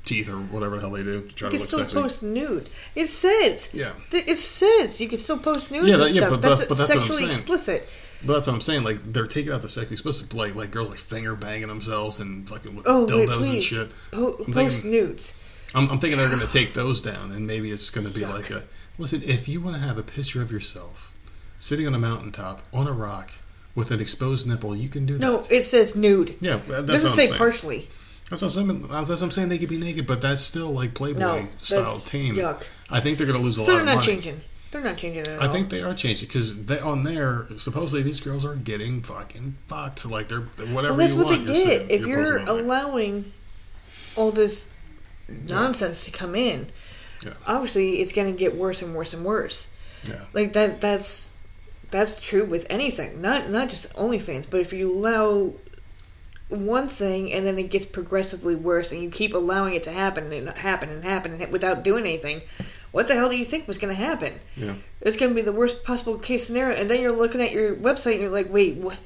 teeth 0.04 0.28
or 0.30 0.36
whatever 0.38 0.76
the 0.76 0.80
hell 0.80 0.90
they 0.90 1.02
do 1.02 1.20
to 1.22 1.34
try 1.34 1.50
You 1.50 1.58
to 1.58 1.58
can 1.58 1.58
look 1.58 1.68
still 1.68 1.78
sexy. 1.80 1.94
post 2.00 2.22
nude. 2.22 2.68
It 2.94 3.08
says. 3.08 3.68
Yeah. 3.72 3.92
Th- 4.10 4.24
It 4.26 4.38
says 4.38 5.00
you 5.00 5.08
can 5.08 5.18
still 5.18 5.38
post 5.38 5.70
nudes 5.70 5.86
Yeah, 5.88 5.94
and 5.94 6.02
that- 6.02 6.12
yeah, 6.12 6.20
stuff. 6.22 6.30
but 6.30 6.42
that's, 6.42 6.64
but 6.64 6.78
that's 6.78 6.92
sexually 6.92 7.26
explicit. 7.26 7.88
But 8.24 8.34
that's 8.34 8.46
what 8.46 8.54
I'm 8.54 8.60
saying. 8.60 8.84
Like 8.84 9.12
they're 9.12 9.26
taking 9.26 9.52
out 9.52 9.62
the 9.62 9.68
sexually 9.68 9.94
explicit, 9.94 10.32
like 10.34 10.54
like 10.54 10.70
girls 10.70 10.90
like 10.90 10.98
finger 10.98 11.34
banging 11.34 11.68
themselves 11.68 12.20
and 12.20 12.48
fucking 12.48 12.76
with 12.76 12.86
Oh 12.88 13.00
wait, 13.04 13.28
dildos 13.28 13.50
and 13.52 13.62
shit. 13.62 13.90
po- 14.12 14.36
I'm 14.46 14.52
post 14.52 14.82
thinking- 14.82 14.90
nudes. 14.90 15.34
I'm, 15.74 15.88
I'm 15.90 15.98
thinking 15.98 16.18
they're 16.18 16.28
going 16.28 16.40
to 16.40 16.52
take 16.52 16.74
those 16.74 17.00
down, 17.00 17.32
and 17.32 17.46
maybe 17.46 17.70
it's 17.70 17.88
going 17.88 18.06
to 18.06 18.12
be 18.12 18.20
Yuck. 18.20 18.34
like 18.34 18.50
a 18.50 18.62
listen. 18.98 19.22
If 19.24 19.48
you 19.48 19.60
want 19.62 19.74
to 19.76 19.80
have 19.82 19.96
a 19.96 20.02
picture 20.02 20.42
of 20.42 20.52
yourself 20.52 21.14
sitting 21.58 21.86
on 21.86 21.94
a 21.94 21.98
mountaintop 21.98 22.62
on 22.74 22.86
a 22.86 22.92
rock 22.92 23.30
with 23.74 23.90
an 23.90 23.98
exposed 24.00 24.46
nipple, 24.46 24.76
you 24.76 24.88
can 24.90 25.06
do 25.06 25.14
that. 25.16 25.20
No, 25.24 25.46
it 25.48 25.62
says 25.62 25.96
nude. 25.96 26.36
yeah, 26.40 26.56
that- 26.68 26.86
that's 26.86 27.02
doesn't 27.04 27.08
what 27.10 27.16
say 27.16 27.26
saying. 27.28 27.38
partially. 27.38 27.88
That's 28.28 28.42
what 28.42 28.54
I'm 28.56 28.68
saying. 28.68 28.82
That's 28.88 29.08
what 29.08 29.22
I'm 29.22 29.30
saying. 29.30 29.48
They 29.48 29.58
could 29.58 29.68
be 29.70 29.78
naked, 29.78 30.06
but 30.06 30.20
that's 30.22 30.42
still 30.42 30.70
like 30.70 30.92
Playboy 30.94 31.20
No, 31.20 31.48
style 31.62 31.98
tame. 32.00 32.34
yuck. 32.36 32.64
I 32.90 33.00
think 33.00 33.16
they're 33.18 33.26
going 33.26 33.38
to 33.38 33.44
lose 33.44 33.56
a 33.58 33.62
So 33.62 33.72
lot 33.72 33.74
they're 33.76 33.80
of 33.80 33.86
not 33.86 33.94
money. 33.96 34.06
changing. 34.06 34.40
They're 34.72 34.80
not 34.80 34.96
changing 34.96 35.26
at 35.26 35.38
all. 35.40 35.48
I 35.48 35.52
think 35.52 35.68
they 35.68 35.82
are 35.82 35.94
changing 35.94 36.26
because 36.26 36.64
they 36.64 36.78
on 36.80 37.04
there 37.04 37.46
supposedly 37.58 38.02
these 38.02 38.20
girls 38.20 38.44
are 38.44 38.54
getting 38.56 39.02
fucking 39.02 39.54
fucked. 39.68 40.04
Like 40.06 40.28
they're 40.28 40.40
whatever. 40.40 40.94
Well, 40.94 40.96
that's 40.96 41.14
you 41.14 41.20
what 41.22 41.28
they 41.28 41.36
want, 41.36 41.48
you're 41.48 41.56
get. 41.56 41.64
sitting- 41.66 41.90
If 41.90 42.06
you're 42.06 42.38
there. 42.40 42.48
allowing 42.48 43.32
all 44.16 44.30
this 44.32 44.70
nonsense 45.28 46.04
to 46.06 46.10
come 46.10 46.34
in, 46.34 46.68
Yeah. 47.24 47.32
obviously 47.46 48.00
it's 48.00 48.12
going 48.12 48.32
to 48.32 48.38
get 48.38 48.56
worse 48.56 48.82
and 48.82 48.94
worse 48.94 49.12
and 49.14 49.24
worse. 49.24 49.68
Yeah. 50.04 50.20
Like 50.32 50.54
that. 50.54 50.80
That's 50.80 51.30
that's 51.90 52.18
true 52.20 52.44
with 52.46 52.66
anything. 52.70 53.20
Not 53.20 53.50
not 53.50 53.68
just 53.68 53.92
OnlyFans, 53.92 54.46
but 54.50 54.60
if 54.60 54.72
you 54.72 54.90
allow 54.90 55.52
one 56.48 56.88
thing 56.88 57.32
and 57.32 57.46
then 57.46 57.58
it 57.58 57.70
gets 57.70 57.86
progressively 57.86 58.54
worse, 58.54 58.90
and 58.92 59.02
you 59.02 59.10
keep 59.10 59.34
allowing 59.34 59.74
it 59.74 59.82
to 59.84 59.90
happen 59.92 60.32
and 60.32 60.48
happen 60.48 60.88
and 60.90 61.04
happen 61.04 61.40
and 61.40 61.52
without 61.52 61.82
doing 61.84 62.04
anything, 62.04 62.40
what 62.92 63.08
the 63.08 63.14
hell 63.14 63.28
do 63.28 63.36
you 63.36 63.44
think 63.44 63.66
was 63.66 63.78
going 63.78 63.94
to 63.94 64.00
happen? 64.00 64.34
Yeah. 64.54 64.74
It's 65.00 65.16
going 65.16 65.30
to 65.30 65.34
be 65.34 65.42
the 65.42 65.52
worst 65.52 65.82
possible 65.82 66.18
case 66.18 66.46
scenario, 66.46 66.78
and 66.78 66.88
then 66.88 67.00
you're 67.00 67.16
looking 67.16 67.40
at 67.40 67.50
your 67.50 67.74
website 67.74 68.12
and 68.12 68.20
you're 68.20 68.30
like, 68.30 68.52
wait, 68.52 68.76
what? 68.76 68.98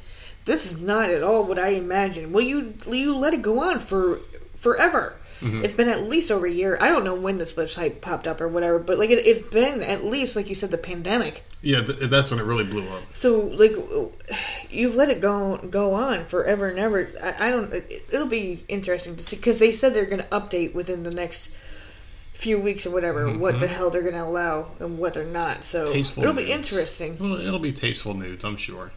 This 0.44 0.70
is 0.70 0.80
not 0.80 1.10
at 1.10 1.22
all 1.22 1.44
what 1.44 1.58
I 1.58 1.70
imagined. 1.70 2.32
Will 2.32 2.42
you 2.42 2.74
will 2.86 2.94
you 2.94 3.16
let 3.16 3.34
it 3.34 3.42
go 3.42 3.58
on 3.60 3.80
for 3.80 4.20
forever? 4.56 5.16
Mm-hmm. 5.40 5.64
It's 5.64 5.74
been 5.74 5.88
at 5.88 6.08
least 6.08 6.30
over 6.30 6.46
a 6.46 6.50
year. 6.50 6.78
I 6.80 6.88
don't 6.88 7.04
know 7.04 7.14
when 7.14 7.36
this 7.36 7.52
website 7.52 8.00
popped 8.00 8.26
up 8.26 8.40
or 8.40 8.48
whatever, 8.48 8.78
but 8.78 8.98
like 8.98 9.10
it, 9.10 9.26
it's 9.26 9.46
been 9.48 9.82
at 9.82 10.04
least 10.04 10.34
like 10.34 10.48
you 10.48 10.54
said 10.54 10.70
the 10.70 10.78
pandemic. 10.78 11.44
Yeah, 11.62 11.82
th- 11.82 12.10
that's 12.10 12.30
when 12.30 12.40
it 12.40 12.44
really 12.44 12.64
blew 12.64 12.88
up. 12.88 13.02
So 13.12 13.40
like 13.40 13.72
you've 14.70 14.94
let 14.94 15.10
it 15.10 15.20
go 15.20 15.56
go 15.56 15.94
on 15.94 16.24
forever 16.26 16.68
and 16.68 16.78
ever. 16.78 17.10
I, 17.22 17.48
I 17.48 17.50
don't. 17.50 17.72
It, 17.72 18.08
it'll 18.10 18.26
be 18.28 18.64
interesting 18.68 19.16
to 19.16 19.24
see 19.24 19.36
because 19.36 19.58
they 19.58 19.72
said 19.72 19.92
they're 19.92 20.06
going 20.06 20.22
to 20.22 20.28
update 20.28 20.74
within 20.74 21.02
the 21.02 21.10
next 21.10 21.50
few 22.36 22.58
weeks 22.60 22.86
or 22.86 22.90
whatever 22.90 23.30
what 23.38 23.58
the 23.60 23.66
hell 23.66 23.88
they're 23.90 24.02
going 24.02 24.14
to 24.14 24.22
allow 24.22 24.66
and 24.78 24.98
what 24.98 25.14
they're 25.14 25.24
not. 25.24 25.64
So 25.64 25.84
Mm-hmm. 25.86 25.92
Tasteful 25.94 26.22
it'll 26.22 26.34
be 26.34 26.52
interesting. 26.52 27.16
Well, 27.18 27.40
it'll 27.40 27.58
be 27.58 27.72
tasteful 27.72 28.14
nudes, 28.14 28.44
I'm 28.44 28.56
sure. 28.56 28.92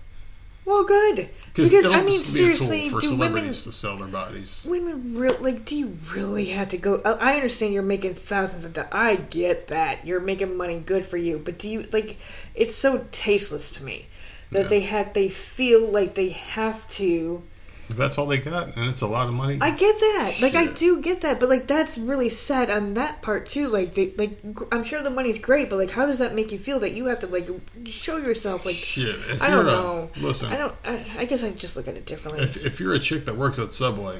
Well, 0.66 0.84
good. 0.84 1.30
Because 1.48 1.74
it'll 1.74 1.94
I 1.94 1.98
mean, 2.02 2.06
be 2.07 2.11
a 2.11 2.18
tool 2.18 2.20
seriously, 2.20 2.90
for 2.90 2.99
do 2.99 3.10
women 3.11 3.18
celebrities 3.30 3.64
to 3.64 3.72
sell 3.72 3.98
their 3.98 4.07
bodies. 4.07 4.68
women 4.70 5.16
real 5.18 5.36
like? 5.40 5.66
Do 5.66 5.76
you 5.76 5.98
really 6.14 6.45
have 6.49 6.68
to 6.70 6.78
go? 6.78 6.95
uh, 6.98 7.18
I 7.20 7.34
understand 7.36 7.74
you're 7.74 7.82
making 7.82 8.14
thousands 8.14 8.66
of 8.66 8.74
dollars. 8.74 8.91
I 8.91 9.16
get 9.16 9.68
that 9.70 10.06
you're 10.06 10.20
making 10.20 10.56
money. 10.57 10.80
Good 10.80 11.07
for 11.07 11.18
you. 11.18 11.40
But 11.44 11.57
do 11.57 11.70
you 11.70 11.88
like? 11.91 12.18
It's 12.53 12.76
so 12.76 13.07
tasteless 13.11 13.72
to 13.72 13.84
me 13.84 14.06
that 14.52 14.64
Yeah. 14.64 14.68
they 14.68 14.80
have. 14.82 15.14
They 15.14 15.30
feel 15.30 15.88
like 15.88 16.14
they 16.14 16.30
have 16.30 16.88
to. 16.91 17.41
That's 17.90 18.18
all 18.18 18.28
they 18.28 18.38
got, 18.38 18.76
and 18.76 18.88
it's 18.90 19.02
a 19.02 19.07
lot 19.07 19.28
of 19.28 19.34
money. 19.34 19.57
I 19.61 19.72
get 19.72 19.99
that. 19.99 20.36
Like 20.41 20.56
I 20.56 20.68
do 20.68 21.02
get 21.02 21.22
that, 21.22 21.40
but 21.40 21.49
like 21.49 21.68
that's 21.68 21.98
really 21.98 22.30
sad 22.30 22.70
on 22.70 22.94
that 22.94 23.22
part 23.22 23.48
too. 23.48 23.68
Like 23.68 23.95
they 23.95 24.11
like 24.18 24.40
I'm 24.72 24.84
sure 24.84 25.02
the 25.02 25.10
money's 25.10 25.40
great, 25.40 25.70
but 25.70 25.78
like 25.78 25.90
how 25.91 26.06
does 26.06 26.20
that 26.20 26.36
make 26.36 26.52
you 26.52 26.60
feel 26.60 26.80
that 26.80 26.91
you 26.91 27.06
have 27.06 27.20
to 27.20 27.28
like 27.28 27.48
show 27.86 28.18
yourself 28.18 28.66
like 28.66 28.76
Shit, 28.76 29.16
if 29.30 29.41
I 29.41 29.49
don't 29.49 29.68
a, 29.68 29.72
know. 29.72 30.10
listen, 30.18 30.52
I 30.53 30.57
don't 30.57 30.76
I, 30.86 31.06
I 31.20 31.26
guess 31.26 31.44
I 31.44 31.49
just 31.52 31.76
look 31.76 31.88
at 31.88 31.95
it 31.95 32.06
differently. 32.06 32.44
if 32.44 32.57
if 32.64 32.80
you're 32.80 32.94
a 32.94 32.99
chick 32.99 33.26
that 33.26 33.36
works 33.36 33.57
at 33.60 33.74
Subway, 33.74 34.20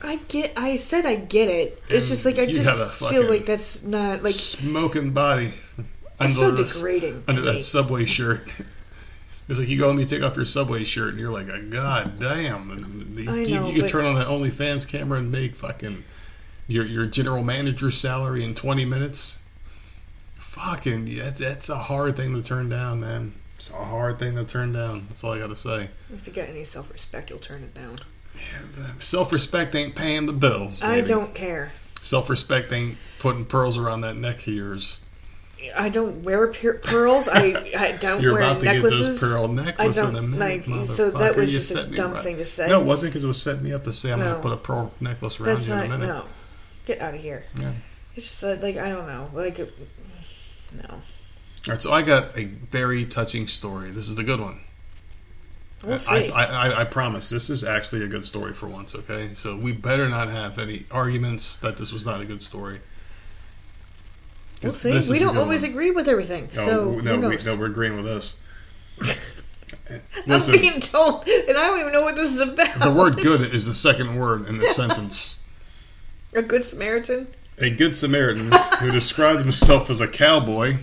I 0.00 0.16
get 0.28 0.54
I 0.56 0.76
said 0.76 1.04
I 1.06 1.16
get 1.16 1.48
it. 1.48 1.82
It's 1.90 2.04
And 2.04 2.06
just 2.06 2.24
like 2.24 2.38
I 2.38 2.46
just 2.46 2.94
feel 2.94 3.28
like 3.28 3.44
that's 3.46 3.82
not 3.82 4.22
like 4.22 4.34
smoking 4.34 5.10
body 5.12 5.52
it's 6.18 6.38
so 6.38 6.54
degrading 6.56 7.24
under 7.28 7.42
me. 7.42 7.52
that 7.52 7.62
Subway 7.62 8.06
shirt. 8.06 8.48
It's 9.48 9.58
like 9.58 9.68
you 9.68 9.78
go 9.78 9.90
and 9.90 9.98
you 9.98 10.04
take 10.04 10.22
off 10.22 10.34
your 10.36 10.44
Subway 10.44 10.82
shirt, 10.84 11.10
and 11.10 11.20
you're 11.20 11.30
like, 11.30 11.46
ah, 11.50 11.60
God 11.70 12.18
damn! 12.18 12.70
And 12.70 13.16
the- 13.16 13.28
I 13.28 13.42
you, 13.42 13.54
know, 13.54 13.66
you 13.68 13.72
can 13.74 13.80
but- 13.82 13.90
turn 13.90 14.04
on 14.04 14.16
that 14.16 14.26
OnlyFans 14.26 14.88
camera 14.88 15.18
and 15.18 15.30
make 15.30 15.54
fucking 15.54 16.04
your 16.66 16.84
your 16.84 17.06
general 17.06 17.42
manager 17.44 17.90
salary 17.90 18.42
in 18.42 18.54
20 18.54 18.84
minutes. 18.84 19.38
Fucking, 20.38 21.06
yeah, 21.06 21.24
that's, 21.24 21.40
that's 21.40 21.68
a 21.68 21.76
hard 21.76 22.16
thing 22.16 22.34
to 22.34 22.42
turn 22.42 22.68
down, 22.70 23.00
man. 23.00 23.34
It's 23.56 23.70
a 23.70 23.74
hard 23.74 24.18
thing 24.18 24.36
to 24.36 24.44
turn 24.44 24.72
down. 24.72 25.06
That's 25.08 25.22
all 25.22 25.32
I 25.32 25.38
got 25.38 25.48
to 25.48 25.56
say. 25.56 25.88
If 26.12 26.26
you 26.26 26.32
got 26.32 26.48
any 26.48 26.64
self 26.64 26.90
respect, 26.92 27.30
you'll 27.30 27.38
turn 27.38 27.62
it 27.62 27.74
down. 27.74 27.98
Self 28.98 29.32
respect 29.32 29.74
ain't 29.74 29.94
paying 29.94 30.26
the 30.26 30.32
bills. 30.32 30.82
I 30.82 31.00
don't 31.00 31.34
care. 31.34 31.70
Self 32.02 32.28
respect 32.30 32.72
ain't 32.72 32.96
putting 33.18 33.44
pearls 33.44 33.78
around 33.78 34.02
that 34.02 34.16
neck 34.16 34.40
of 34.40 34.48
yours. 34.48 35.00
I 35.74 35.88
don't 35.88 36.22
wear 36.22 36.48
per- 36.52 36.78
pearls. 36.78 37.28
I 37.28 37.70
I 37.76 37.92
don't 37.98 38.20
You're 38.22 38.34
wear 38.34 38.42
about 38.42 38.60
to 38.60 38.66
necklaces. 38.66 39.00
get 39.00 39.10
this 39.12 39.20
pearl 39.32 39.48
necklace 39.48 39.98
I 39.98 40.08
in 40.08 40.16
a 40.16 40.22
minute, 40.22 40.68
like. 40.68 40.88
So 40.88 41.10
that 41.10 41.36
was 41.36 41.52
You 41.52 41.58
just 41.60 41.70
a 41.72 41.86
dumb 41.86 42.12
right. 42.12 42.22
thing 42.22 42.36
to 42.36 42.46
say. 42.46 42.68
No, 42.68 42.80
it 42.80 42.84
wasn't 42.84 43.12
because 43.12 43.24
it 43.24 43.28
was 43.28 43.40
setting 43.40 43.64
me 43.64 43.72
up 43.72 43.84
to 43.84 43.92
say 43.92 44.12
I'm 44.12 44.18
No. 44.20 44.24
going 44.26 44.36
to 44.36 44.42
put 44.42 44.52
a 44.52 44.56
pearl 44.56 44.92
necklace 45.00 45.40
around 45.40 45.48
That's 45.54 45.68
you 45.68 45.74
in 45.74 45.78
not 45.80 45.86
a 45.86 45.98
minute. 45.98 46.06
no. 46.06 46.24
Get 46.86 47.00
out 47.00 47.14
of 47.14 47.20
here. 47.20 47.44
Yeah. 47.58 47.72
It's 48.14 48.26
just 48.26 48.44
uh, 48.44 48.56
like 48.62 48.76
I 48.76 48.88
don't 48.90 49.06
know. 49.06 49.30
Like 49.32 49.58
it- 49.58 49.74
no. 50.74 50.94
All 50.94 51.00
right, 51.68 51.82
so 51.82 51.92
I 51.92 52.02
got 52.02 52.36
a 52.38 52.44
very 52.44 53.04
touching 53.06 53.48
story. 53.48 53.90
This 53.90 54.08
is 54.08 54.14
the 54.16 54.22
good 54.24 54.40
one. 54.40 54.60
We'll 55.84 55.94
I, 55.94 55.96
see. 55.96 56.30
I, 56.30 56.44
I, 56.70 56.80
I 56.80 56.84
promise 56.84 57.28
this 57.28 57.50
is 57.50 57.62
actually 57.64 58.04
a 58.04 58.08
good 58.08 58.24
story 58.24 58.52
for 58.52 58.66
once. 58.66 58.94
Okay, 58.94 59.30
so 59.34 59.56
we 59.56 59.72
better 59.72 60.08
not 60.08 60.28
have 60.28 60.58
any 60.58 60.84
arguments 60.90 61.56
that 61.56 61.76
this 61.76 61.92
was 61.92 62.06
not 62.06 62.20
a 62.20 62.24
good 62.24 62.40
story. 62.42 62.80
We'll 64.62 64.72
'Cause 64.72 64.80
see. 64.80 64.92
this 64.92 65.10
We 65.10 65.18
don't 65.18 65.36
always 65.36 65.62
one. 65.62 65.70
agree 65.70 65.90
with 65.90 66.08
everything. 66.08 66.48
No, 66.54 66.64
so 66.64 66.90
no, 67.00 67.20
who 67.20 67.28
We, 67.28 67.36
no, 67.44 67.56
we're 67.56 67.66
agreeing 67.66 67.96
with 67.96 68.06
us. 68.06 68.34
I'm 70.28 70.52
being 70.60 70.80
told, 70.80 71.26
and 71.28 71.56
I 71.56 71.66
don't 71.66 71.80
even 71.80 71.92
know 71.92 72.02
what 72.02 72.16
this 72.16 72.32
is 72.34 72.40
about. 72.40 72.80
the 72.80 72.90
word 72.90 73.16
"good" 73.18 73.40
is 73.54 73.66
the 73.66 73.74
second 73.74 74.16
word 74.16 74.48
in 74.48 74.58
the 74.58 74.66
sentence. 74.68 75.36
a 76.34 76.42
good 76.42 76.64
Samaritan. 76.64 77.28
A 77.58 77.70
good 77.70 77.96
Samaritan 77.96 78.50
who 78.80 78.90
describes 78.90 79.40
himself 79.42 79.88
as 79.88 80.00
a 80.00 80.06
cowboy 80.08 80.76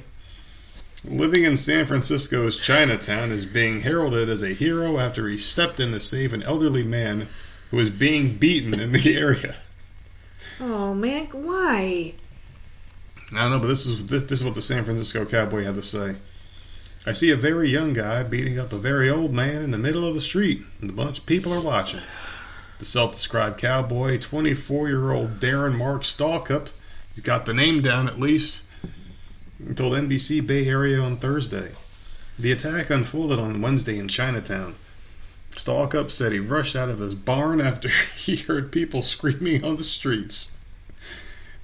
living 1.05 1.43
in 1.43 1.57
San 1.57 1.85
Francisco's 1.85 2.57
Chinatown 2.57 3.29
is 3.31 3.45
being 3.45 3.81
heralded 3.81 4.29
as 4.29 4.41
a 4.41 4.53
hero 4.53 4.97
after 4.99 5.27
he 5.27 5.37
stepped 5.37 5.79
in 5.79 5.91
to 5.91 5.99
save 5.99 6.33
an 6.33 6.41
elderly 6.43 6.83
man 6.83 7.27
who 7.69 7.77
was 7.77 7.89
being 7.89 8.37
beaten 8.37 8.79
in 8.79 8.91
the 8.93 9.15
area. 9.17 9.55
Oh 10.61 10.93
man, 10.93 11.27
why? 11.31 12.13
I 13.35 13.41
don't 13.41 13.51
know, 13.51 13.59
but 13.59 13.67
this 13.67 13.85
is 13.85 14.05
this, 14.05 14.23
this 14.23 14.39
is 14.39 14.45
what 14.45 14.55
the 14.55 14.61
San 14.61 14.85
Francisco 14.85 15.25
cowboy 15.25 15.63
had 15.63 15.75
to 15.75 15.81
say. 15.81 16.15
I 17.05 17.11
see 17.11 17.31
a 17.31 17.35
very 17.35 17.69
young 17.69 17.91
guy 17.93 18.23
beating 18.23 18.61
up 18.61 18.71
a 18.71 18.77
very 18.77 19.09
old 19.09 19.33
man 19.33 19.61
in 19.61 19.71
the 19.71 19.77
middle 19.77 20.07
of 20.07 20.13
the 20.13 20.21
street, 20.21 20.61
and 20.79 20.89
a 20.89 20.93
bunch 20.93 21.19
of 21.19 21.25
people 21.25 21.51
are 21.51 21.59
watching. 21.59 21.99
The 22.79 22.85
self-described 22.85 23.59
cowboy, 23.59 24.19
24-year-old 24.19 25.41
Darren 25.41 25.75
Mark 25.77 26.03
Stalkup, 26.03 26.69
he's 27.13 27.23
got 27.23 27.45
the 27.45 27.53
name 27.53 27.81
down 27.81 28.07
at 28.07 28.19
least, 28.19 28.61
told 29.75 29.93
NBC 29.93 30.45
Bay 30.47 30.65
Area 30.67 30.99
on 30.99 31.17
Thursday. 31.17 31.71
The 32.39 32.53
attack 32.53 32.89
unfolded 32.89 33.37
on 33.37 33.61
Wednesday 33.61 33.97
in 33.97 34.07
Chinatown. 34.07 34.75
Stalkup 35.57 36.09
said 36.09 36.31
he 36.31 36.39
rushed 36.39 36.75
out 36.75 36.89
of 36.89 36.99
his 36.99 37.15
barn 37.15 37.59
after 37.59 37.89
he 38.17 38.37
heard 38.37 38.71
people 38.71 39.01
screaming 39.01 39.63
on 39.65 39.75
the 39.75 39.83
streets. 39.83 40.52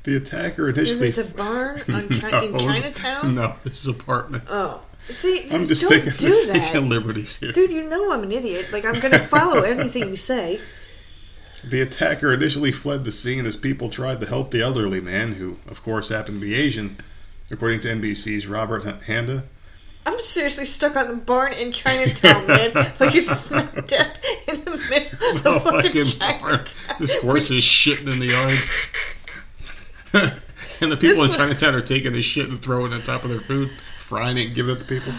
The 0.04 0.16
attacker 0.18 0.70
initially 0.70 1.10
There's 1.10 1.18
a 1.18 1.26
barn 1.26 1.82
on 1.90 2.08
Chi- 2.10 2.44
in 2.46 2.58
Chinatown. 2.58 3.36
No, 3.36 3.56
his 3.64 3.86
apartment. 3.88 4.44
Oh, 4.50 4.82
see, 5.10 5.44
I'm 5.52 5.66
just 5.66 5.82
don't 5.84 5.92
taking, 5.92 6.12
do 6.12 6.18
just 6.18 6.48
that, 6.48 6.54
taking 6.72 6.90
liberties 6.90 7.36
here. 7.38 7.52
dude. 7.52 7.72
You 7.72 7.84
know 7.84 8.12
I'm 8.12 8.24
an 8.24 8.32
idiot. 8.32 8.72
Like 8.72 8.86
I'm 8.86 9.00
gonna 9.00 9.20
follow 9.20 9.62
anything 9.62 10.10
you 10.10 10.18
say. 10.18 10.62
The 11.68 11.82
attacker 11.82 12.34
initially 12.34 12.72
fled 12.72 13.04
the 13.04 13.12
scene 13.12 13.46
as 13.46 13.58
people 13.58 13.90
tried 13.90 14.22
to 14.22 14.26
help 14.26 14.52
the 14.52 14.62
elderly 14.62 15.02
man, 15.02 15.34
who, 15.34 15.58
of 15.68 15.84
course, 15.84 16.08
happened 16.08 16.40
to 16.40 16.46
be 16.48 16.56
Asian, 16.56 16.98
according 17.52 17.82
to 17.82 17.90
NBC's 17.90 18.48
Robert 18.48 18.84
Handa. 18.84 19.44
I'm 20.06 20.20
seriously 20.22 20.64
stuck 20.64 20.96
on 20.96 21.10
the 21.10 21.16
barn 21.16 21.52
in 21.54 21.74
Chinatown, 21.74 22.48
man. 22.48 22.72
Like 23.00 23.14
it's 23.16 23.30
smack 23.30 23.86
dab 23.88 24.16
in 24.48 24.64
the 24.64 24.78
middle 24.90 25.12
of 25.30 25.44
The 25.44 25.60
fucking 25.60 26.06
fucking 26.06 26.40
barn. 26.42 26.64
This 27.00 27.22
horse 27.22 27.52
is 27.52 27.64
shitting 27.64 28.12
in 28.12 28.20
the 28.20 28.28
yard. 28.28 28.58
and 30.82 30.92
the 30.92 30.98
people 30.98 31.22
in 31.24 31.28
This 31.28 31.28
was- 31.30 31.38
Chinatown 31.38 31.76
are 31.76 31.82
taking 31.82 32.14
this 32.14 32.26
shit 32.26 32.50
and 32.50 32.62
throwing 32.62 32.92
it 32.92 32.96
on 32.96 33.02
top 33.04 33.24
of 33.24 33.30
their 33.30 33.42
food, 33.42 33.70
frying 33.98 34.38
it 34.38 34.48
and 34.48 34.56
giving 34.56 34.76
it 34.76 34.80
to 34.80 34.86
people. 34.86 35.14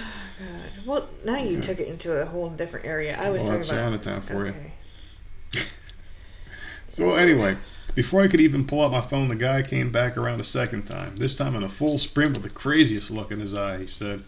Well, 0.87 1.09
now 1.25 1.37
you 1.37 1.61
took 1.61 1.79
it 1.79 1.89
into 1.89 2.21
a 2.21 2.25
whole 2.27 2.49
different 2.49 2.87
area. 2.87 3.17
I 3.21 3.31
was 3.31 3.43
Well, 3.45 3.59
talking 3.61 3.75
about. 3.75 3.91
Chinatown 3.91 4.21
for 4.23 4.47
you. 4.47 4.53
Okay. 4.53 4.73
So 6.93 7.15
anyway, 7.15 7.57
before 7.95 8.21
I 8.21 8.27
could 8.29 8.41
even 8.41 8.67
pull 8.67 8.83
out 8.83 8.91
my 8.91 9.01
phone, 9.01 9.29
the 9.29 9.37
guy 9.37 9.63
came 9.63 9.93
back 9.93 10.17
around 10.17 10.41
a 10.41 10.45
second 10.45 10.87
time. 10.89 11.15
This 11.17 11.37
time 11.37 11.55
in 11.55 11.63
a 11.63 11.69
full 11.69 11.99
sprint 11.99 12.33
with 12.37 12.43
the 12.43 12.51
craziest 12.51 13.13
look 13.13 13.31
in 13.31 13.39
his 13.39 13.55
eye. 13.55 13.79
He 13.79 13.87
said, 13.87 14.25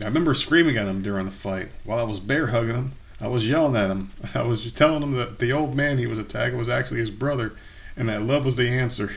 "I 0.00 0.04
remember 0.06 0.32
screaming 0.32 0.78
at 0.78 0.86
him 0.86 1.02
during 1.02 1.26
the 1.26 1.30
fight. 1.30 1.68
While 1.84 1.98
I 1.98 2.04
was 2.04 2.20
bear 2.20 2.46
hugging 2.46 2.74
him, 2.74 2.92
I 3.20 3.28
was 3.28 3.46
yelling 3.46 3.76
at 3.76 3.90
him. 3.90 4.12
I 4.34 4.42
was 4.42 4.72
telling 4.72 5.02
him 5.02 5.12
that 5.12 5.38
the 5.38 5.52
old 5.52 5.74
man 5.76 5.98
he 5.98 6.06
was 6.06 6.18
attacking 6.18 6.56
was 6.56 6.70
actually 6.70 7.00
his 7.00 7.10
brother, 7.10 7.52
and 7.98 8.08
that 8.08 8.22
love 8.22 8.46
was 8.46 8.56
the 8.56 8.68
answer." 8.68 9.10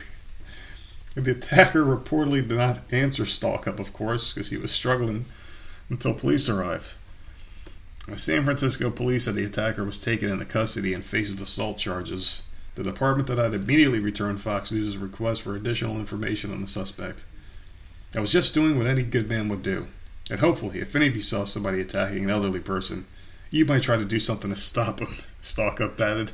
The 1.18 1.32
attacker 1.32 1.82
reportedly 1.82 2.46
did 2.46 2.58
not 2.58 2.92
answer 2.92 3.24
Stalkup, 3.24 3.80
of 3.80 3.92
course, 3.92 4.32
because 4.32 4.50
he 4.50 4.56
was 4.56 4.70
struggling 4.70 5.24
until 5.90 6.14
police 6.14 6.48
arrived. 6.48 6.92
San 8.14 8.44
Francisco 8.44 8.88
police 8.88 9.24
said 9.24 9.34
the 9.34 9.44
attacker 9.44 9.84
was 9.84 9.98
taken 9.98 10.30
into 10.30 10.44
custody 10.44 10.94
and 10.94 11.04
faces 11.04 11.42
assault 11.42 11.76
charges. 11.76 12.42
The 12.76 12.84
department 12.84 13.28
not 13.28 13.52
immediately 13.52 13.98
return 13.98 14.38
Fox 14.38 14.70
News' 14.70 14.96
request 14.96 15.42
for 15.42 15.56
additional 15.56 15.96
information 15.96 16.52
on 16.52 16.62
the 16.62 16.68
suspect. 16.68 17.24
I 18.14 18.20
was 18.20 18.30
just 18.30 18.54
doing 18.54 18.78
what 18.78 18.86
any 18.86 19.02
good 19.02 19.28
man 19.28 19.48
would 19.48 19.64
do. 19.64 19.88
And 20.30 20.38
hopefully, 20.38 20.78
if 20.78 20.94
any 20.94 21.08
of 21.08 21.16
you 21.16 21.22
saw 21.22 21.42
somebody 21.42 21.80
attacking 21.80 22.22
an 22.22 22.30
elderly 22.30 22.60
person, 22.60 23.06
you 23.50 23.64
might 23.64 23.82
try 23.82 23.96
to 23.96 24.04
do 24.04 24.20
something 24.20 24.50
to 24.50 24.56
stop 24.56 25.00
him, 25.00 25.16
Stalkup 25.42 26.00
added. 26.00 26.30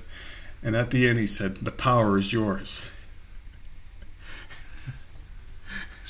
And 0.63 0.77
at 0.77 0.91
the 0.91 1.09
end, 1.09 1.19
he 1.19 1.27
said, 1.27 1.57
The 1.57 1.71
power 1.71 2.19
is 2.19 2.35
yours. 2.35 2.87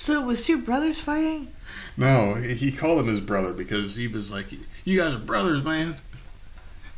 So 0.05 0.21
it 0.21 0.27
was 0.27 0.45
two 0.45 0.59
brothers 0.61 1.01
fighting. 1.01 1.49
No, 1.97 2.35
he 2.35 2.71
called 2.71 3.01
him 3.01 3.07
his 3.07 3.21
brother 3.21 3.55
because 3.55 3.97
he 3.97 4.07
was 4.07 4.31
like, 4.31 4.45
"You 4.85 4.99
guys 4.99 5.15
are 5.15 5.19
brothers, 5.19 5.63
man. 5.63 5.97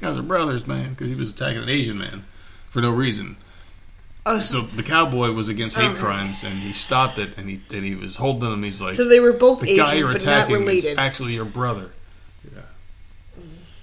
You 0.00 0.08
guys 0.08 0.18
are 0.18 0.22
brothers, 0.22 0.66
man." 0.66 0.90
Because 0.90 1.06
he 1.06 1.14
was 1.14 1.30
attacking 1.30 1.62
an 1.62 1.68
Asian 1.68 1.98
man 1.98 2.24
for 2.68 2.80
no 2.80 2.90
reason. 2.90 3.36
Oh, 4.28 4.40
So 4.40 4.62
the 4.62 4.82
cowboy 4.82 5.30
was 5.30 5.48
against 5.48 5.76
hate 5.76 5.84
Okay. 5.92 6.00
crimes, 6.00 6.42
and 6.42 6.54
he 6.54 6.72
stopped 6.72 7.16
it, 7.20 7.38
and 7.38 7.48
he 7.48 7.60
and 7.72 7.84
he 7.84 7.94
was 7.94 8.16
holding 8.16 8.52
him. 8.52 8.64
He's 8.64 8.82
like, 8.82 8.94
so 8.94 9.08
they 9.08 9.20
were 9.20 9.32
both 9.34 9.60
"The 9.60 9.76
guy 9.76 9.86
Asian, 9.90 9.98
you're 9.98 10.12
but 10.12 10.24
not 10.24 10.32
attacking 10.38 10.54
is 10.56 10.60
related. 10.62 10.98
actually 10.98 11.34
your 11.34 11.44
brother." 11.44 11.92
Yeah. 12.52 12.62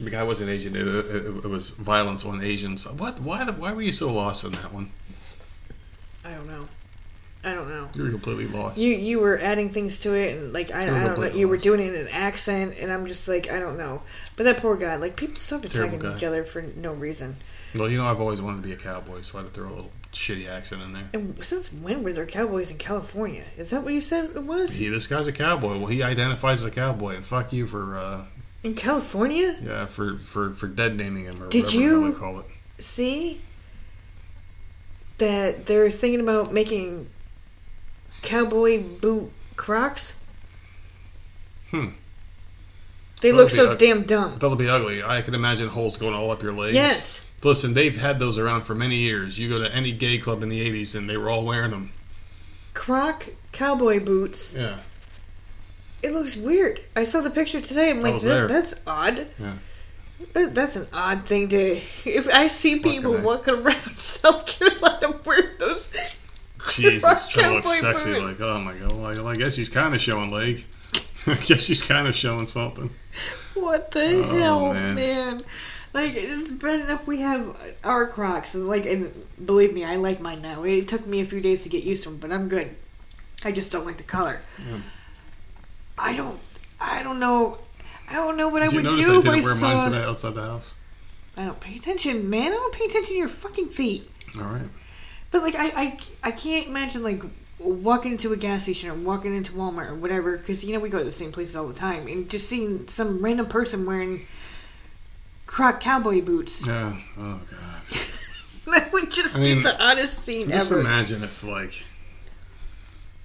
The 0.01 0.09
guy 0.09 0.23
wasn't 0.23 0.49
Asian. 0.49 0.75
It, 0.75 0.85
it, 0.85 1.25
it 1.45 1.47
was 1.49 1.69
violence 1.69 2.25
on 2.25 2.43
Asians. 2.43 2.85
What? 2.89 3.21
Why? 3.21 3.45
Why 3.45 3.71
were 3.71 3.83
you 3.83 3.93
so 3.93 4.11
lost 4.11 4.43
on 4.43 4.51
that 4.51 4.73
one? 4.73 4.91
I 6.25 6.31
don't 6.33 6.47
know. 6.47 6.67
I 7.45 7.53
don't 7.53 7.67
know. 7.67 7.89
You 7.93 8.03
were 8.03 8.09
completely 8.09 8.47
lost. 8.47 8.77
You 8.77 8.93
you 8.93 9.19
were 9.19 9.37
adding 9.37 9.69
things 9.69 9.99
to 9.99 10.13
it, 10.13 10.37
and 10.37 10.53
like 10.53 10.71
I, 10.71 10.83
I 10.83 10.85
don't 10.85 11.19
know. 11.19 11.25
You 11.27 11.47
were 11.49 11.57
doing 11.57 11.81
it 11.81 11.93
in 11.93 12.01
an 12.07 12.07
accent, 12.13 12.75
and 12.79 12.91
I'm 12.91 13.05
just 13.05 13.27
like 13.27 13.51
I 13.51 13.59
don't 13.59 13.77
know. 13.77 14.01
But 14.37 14.43
that 14.45 14.57
poor 14.57 14.77
guy, 14.77 14.95
like 14.95 15.15
people 15.15 15.35
stop 15.35 15.61
Terrible 15.63 15.95
attacking 15.97 16.17
each 16.17 16.23
other 16.23 16.43
for 16.45 16.61
no 16.61 16.93
reason. 16.93 17.35
well, 17.75 17.89
you 17.89 17.97
know, 17.97 18.05
I've 18.05 18.21
always 18.21 18.41
wanted 18.41 18.61
to 18.61 18.67
be 18.67 18.73
a 18.73 18.77
cowboy, 18.77 19.21
so 19.21 19.39
I 19.39 19.41
had 19.43 19.53
to 19.53 19.59
throw 19.59 19.69
a 19.69 19.75
little 19.75 19.91
shitty 20.13 20.47
accent 20.47 20.83
in 20.83 20.93
there. 20.93 21.03
And 21.13 21.43
since 21.43 21.73
when 21.73 22.03
were 22.03 22.13
there 22.13 22.25
cowboys 22.25 22.71
in 22.71 22.77
California? 22.77 23.43
Is 23.57 23.71
that 23.71 23.83
what 23.83 23.93
you 23.93 23.99
said 24.01 24.25
it 24.35 24.43
was? 24.43 24.75
He, 24.75 24.87
this 24.87 25.07
guy's 25.07 25.27
a 25.27 25.31
cowboy. 25.33 25.77
Well, 25.77 25.87
he 25.87 26.01
identifies 26.03 26.59
as 26.59 26.65
a 26.65 26.71
cowboy, 26.71 27.15
and 27.15 27.25
fuck 27.25 27.51
you 27.51 27.67
for 27.67 27.97
uh, 27.97 28.21
In 28.63 28.73
California? 28.75 29.57
Yeah, 29.61 29.85
for 29.87 30.17
for 30.19 30.51
for 30.51 30.67
dead 30.67 30.95
naming 30.95 31.25
him 31.25 31.43
or 31.43 31.49
Did 31.49 31.65
whatever 31.65 31.81
you- 31.81 32.13
call 32.13 32.39
it. 32.39 32.45
See? 32.79 33.41
That 35.19 35.67
they're 35.67 35.91
thinking 35.91 36.19
about 36.21 36.51
making 36.53 37.07
cowboy 38.23 38.81
boot 38.81 39.31
Crocs? 39.55 40.17
Hmm. 41.69 41.89
They 43.21 43.31
Well, 43.31 43.43
look 43.43 43.51
so 43.51 43.71
uh, 43.71 43.75
damn 43.75 44.03
dumb. 44.03 44.33
That'll 44.33 44.55
be 44.55 44.67
ugly. 44.67 45.01
I 45.01 45.21
can 45.21 45.33
imagine 45.33 45.69
holes 45.69 45.97
going 45.97 46.13
all 46.13 46.31
up 46.31 46.43
your 46.43 46.53
legs. 46.53 46.75
Yes. 46.75 47.25
Listen, 47.43 47.73
they've 47.73 47.95
had 47.95 48.19
those 48.19 48.37
around 48.37 48.63
for 48.63 48.75
many 48.75 48.97
years. 48.97 49.37
You 49.37 49.49
go 49.49 49.59
to 49.59 49.73
any 49.73 49.91
gay 49.91 50.17
club 50.17 50.43
in 50.43 50.49
the 50.49 50.59
'80s, 50.59 50.95
and 50.95 51.09
they 51.09 51.17
were 51.17 51.29
all 51.29 51.45
wearing 51.45 51.71
them. 51.71 51.91
Croc 52.73 53.29
cowboy 53.51 54.03
boots. 54.03 54.55
Yeah. 54.55 54.79
It 56.01 56.11
looks 56.11 56.35
weird. 56.35 56.81
I 56.95 57.05
saw 57.05 57.21
the 57.21 57.29
picture 57.29 57.61
today. 57.61 57.89
I'm 57.89 58.01
like, 58.01 58.21
that, 58.21 58.49
that's 58.49 58.75
odd. 58.85 59.27
Yeah. 59.39 59.53
That, 60.33 60.53
that's 60.53 60.75
an 60.75 60.87
odd 60.93 61.25
thing 61.25 61.47
to. 61.49 61.79
If 62.05 62.27
I 62.27 62.47
see 62.47 62.79
people 62.79 63.17
walking 63.19 63.53
around 63.55 63.93
South 63.97 64.45
Carolina 64.45 65.17
wearing 65.25 65.57
those. 65.59 65.89
Jesus, 66.75 67.01
Croc 67.03 67.29
trying 67.29 67.61
to 67.61 67.67
look 67.69 67.77
sexy. 67.79 68.13
boots. 68.19 68.39
Like, 68.39 68.49
oh 68.49 68.59
my 68.59 68.73
god. 68.73 68.91
Well, 68.93 69.27
I 69.27 69.35
guess 69.35 69.55
she's 69.55 69.69
kind 69.69 69.93
of 69.93 70.01
showing 70.01 70.29
leg. 70.29 70.63
I 71.27 71.35
guess 71.35 71.61
she's 71.61 71.81
kind 71.81 72.07
of 72.07 72.15
showing 72.15 72.45
something. 72.45 72.89
What 73.53 73.91
the 73.91 74.05
Oh, 74.05 74.35
hell, 74.39 74.73
man. 74.73 74.95
man. 74.95 75.39
Like 75.93 76.13
it's 76.15 76.49
bad 76.51 76.79
enough 76.81 77.05
we 77.05 77.19
have 77.21 77.55
our 77.83 78.07
Crocs, 78.07 78.55
and 78.55 78.67
like, 78.67 78.85
and 78.87 79.11
believe 79.45 79.73
me, 79.73 79.85
I 79.85 79.97
like 79.97 80.19
mine 80.19 80.41
now. 80.41 80.63
It 80.63 80.87
took 80.87 81.05
me 81.05 81.21
a 81.21 81.25
few 81.25 81.39
days 81.39 81.63
to 81.63 81.69
get 81.69 81.83
used 81.83 82.03
to 82.03 82.09
them, 82.09 82.17
but 82.17 82.31
I'm 82.31 82.49
good. 82.49 82.75
I 83.45 83.51
just 83.51 83.71
don't 83.71 83.85
like 83.85 83.97
the 83.97 84.03
color. 84.03 84.41
Yeah. 84.67 84.79
I 85.97 86.15
don't. 86.15 86.39
I 86.81 87.03
don't 87.03 87.19
know. 87.19 87.59
I 88.09 88.13
don't 88.13 88.37
know 88.37 88.49
what 88.49 88.61
Did 88.61 88.71
I 88.73 88.75
would 88.75 88.95
do 88.95 89.15
I 89.15 89.19
if 89.19 89.27
I 89.27 89.39
saw. 89.41 89.81
outside 90.09 90.33
the 90.33 90.41
house? 90.41 90.73
I 91.37 91.45
don't 91.45 91.59
pay 91.59 91.77
attention, 91.77 92.29
man. 92.29 92.47
I 92.47 92.55
don't 92.55 92.73
pay 92.73 92.85
attention 92.85 93.13
to 93.13 93.17
your 93.17 93.27
fucking 93.27 93.69
feet. 93.69 94.09
All 94.37 94.43
right. 94.45 94.61
But 95.33 95.41
like, 95.41 95.55
I, 95.55 95.65
I, 95.65 95.97
I 96.25 96.31
can't 96.31 96.67
imagine 96.67 97.01
like 97.01 97.23
walking 97.57 98.11
into 98.11 98.33
a 98.33 98.37
gas 98.37 98.63
station 98.63 98.87
or 98.87 98.93
walking 98.93 99.35
into 99.35 99.51
Walmart 99.53 99.89
or 99.89 99.95
whatever, 99.95 100.37
because 100.37 100.63
you 100.63 100.73
know 100.73 100.79
we 100.79 100.89
go 100.89 100.99
to 100.99 101.03
the 101.03 101.11
same 101.11 101.31
places 101.31 101.55
all 101.55 101.65
the 101.65 101.73
time, 101.73 102.07
and 102.07 102.29
just 102.29 102.47
seeing 102.47 102.87
some 102.87 103.19
random 103.19 103.47
person 103.47 103.83
wearing 103.87 104.27
Croc 105.47 105.79
cowboy 105.79 106.21
boots. 106.21 106.67
Yeah. 106.67 106.95
Oh 107.17 107.41
god. 107.49 107.81
that 108.73 108.93
would 108.93 109.09
just 109.11 109.35
I 109.35 109.39
mean, 109.39 109.57
be 109.57 109.63
the 109.63 109.83
oddest 109.83 110.19
scene 110.19 110.51
Just 110.51 110.71
ever. 110.71 110.81
imagine 110.81 111.23
if 111.23 111.43
like 111.43 111.83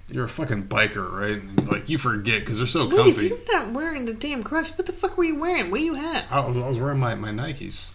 you're 0.09 0.25
a 0.25 0.29
fucking 0.29 0.63
biker, 0.63 1.11
right? 1.11 1.67
Like 1.71 1.89
you 1.89 1.99
forget 1.99 2.39
because 2.39 2.57
they're 2.57 2.65
so 2.65 2.87
Wait, 2.87 2.93
if 2.93 3.15
comfy. 3.17 3.27
you're 3.27 3.37
not 3.51 3.73
wearing 3.73 4.05
the 4.05 4.15
damn 4.15 4.41
Crocs, 4.41 4.75
what 4.75 4.87
the 4.87 4.93
fuck 4.93 5.15
were 5.15 5.25
you 5.25 5.35
wearing? 5.35 5.69
What 5.69 5.77
do 5.77 5.83
you 5.83 5.93
have? 5.93 6.25
I 6.31 6.47
was, 6.47 6.57
I 6.57 6.67
was 6.67 6.79
wearing 6.79 6.97
my, 6.99 7.13
my 7.13 7.29
Nikes. 7.29 7.91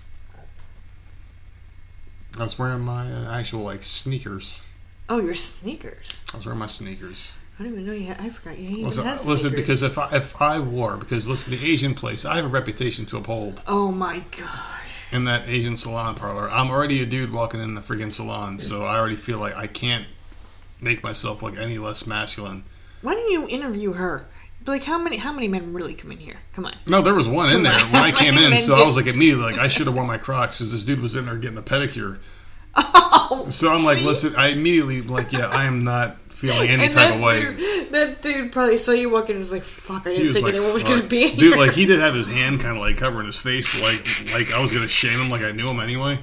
I 2.38 2.42
was 2.42 2.58
wearing 2.58 2.80
my 2.80 3.10
uh, 3.10 3.32
actual 3.38 3.62
like 3.62 3.82
sneakers. 3.82 4.62
Oh, 5.08 5.20
your 5.20 5.34
sneakers. 5.34 6.20
I 6.32 6.36
was 6.38 6.46
wearing 6.46 6.58
my 6.58 6.66
sneakers. 6.66 7.32
I 7.58 7.62
don't 7.64 7.72
even 7.72 7.86
know 7.86 7.92
you 7.92 8.06
had. 8.06 8.20
I 8.20 8.28
forgot 8.30 8.58
you 8.58 8.68
even 8.70 8.84
Listen, 8.86 9.04
had 9.04 9.24
listen 9.24 9.54
because 9.54 9.82
if 9.84 9.96
I, 9.98 10.16
if 10.16 10.40
I 10.42 10.58
wore 10.58 10.96
because 10.96 11.28
listen, 11.28 11.52
the 11.56 11.64
Asian 11.64 11.94
place, 11.94 12.24
I 12.24 12.36
have 12.36 12.44
a 12.44 12.48
reputation 12.48 13.06
to 13.06 13.16
uphold 13.18 13.62
Oh 13.68 13.92
my 13.92 14.22
god. 14.36 14.80
in 15.12 15.24
that 15.26 15.48
Asian 15.48 15.76
salon 15.76 16.16
parlor. 16.16 16.50
I'm 16.50 16.70
already 16.70 17.00
a 17.02 17.06
dude 17.06 17.32
walking 17.32 17.60
in 17.60 17.74
the 17.76 17.80
freaking 17.80 18.12
salon, 18.12 18.58
so 18.58 18.82
I 18.82 18.98
already 18.98 19.14
feel 19.16 19.38
like 19.38 19.54
I 19.56 19.68
can't 19.68 20.06
make 20.80 21.04
myself 21.04 21.42
look 21.42 21.56
any 21.56 21.78
less 21.78 22.06
masculine. 22.08 22.64
Why 23.02 23.14
didn't 23.14 23.30
you 23.30 23.48
interview 23.48 23.92
her? 23.92 24.26
Be 24.64 24.72
like, 24.72 24.84
how 24.84 24.96
many 24.98 25.16
how 25.18 25.32
many 25.32 25.46
men 25.48 25.72
really 25.74 25.94
come 25.94 26.10
in 26.12 26.18
here? 26.18 26.36
Come 26.54 26.64
on. 26.66 26.74
No, 26.86 27.02
there 27.02 27.14
was 27.14 27.28
one 27.28 27.50
in 27.52 27.62
there 27.62 27.74
on. 27.78 27.92
when 27.92 28.02
I 28.02 28.10
came 28.22 28.34
in, 28.34 28.56
so 28.58 28.74
I 28.74 28.84
was 28.86 28.96
like 28.96 29.06
immediately 29.06 29.44
like 29.44 29.58
I 29.58 29.68
should 29.68 29.86
have 29.86 29.94
worn 29.94 30.06
my 30.06 30.18
Crocs 30.18 30.58
because 30.58 30.72
this 30.72 30.84
dude 30.84 31.00
was 31.00 31.16
in 31.16 31.26
there 31.26 31.36
getting 31.36 31.58
a 31.58 31.62
pedicure. 31.62 32.18
Oh, 33.26 33.46
So 33.48 33.70
I'm 33.72 33.84
like, 33.84 33.98
see? 33.98 34.06
listen, 34.06 34.34
I 34.36 34.48
immediately 34.48 35.00
like, 35.00 35.32
yeah, 35.32 35.46
I 35.46 35.64
am 35.64 35.84
not 35.84 36.16
feeling 36.30 36.68
any 36.68 36.88
type 36.88 37.14
of 37.14 37.20
way. 37.20 37.40
Dude, 37.42 37.92
that 37.92 38.20
dude 38.22 38.52
probably 38.52 38.76
saw 38.76 38.90
you 38.92 39.08
walking 39.08 39.36
and 39.36 39.38
was 39.38 39.52
like, 39.52 39.62
fuck, 39.62 40.06
I 40.06 40.10
didn't 40.14 40.32
think 40.34 40.44
like, 40.44 40.54
anyone 40.54 40.74
was 40.74 40.82
going 40.82 41.00
to 41.00 41.08
be 41.08 41.28
here. 41.28 41.50
dude, 41.50 41.56
like 41.58 41.70
he 41.72 41.86
did 41.86 42.00
have 42.00 42.12
his 42.14 42.26
hand 42.26 42.60
kind 42.60 42.76
of 42.76 42.82
like 42.82 42.96
covering 42.98 43.26
his 43.26 43.38
face, 43.38 43.80
like 43.80 44.04
like 44.34 44.52
I 44.52 44.60
was 44.60 44.72
gonna 44.72 44.88
shame 44.88 45.20
him, 45.20 45.30
like 45.30 45.42
I 45.42 45.52
knew 45.52 45.68
him 45.68 45.78
anyway. 45.80 46.18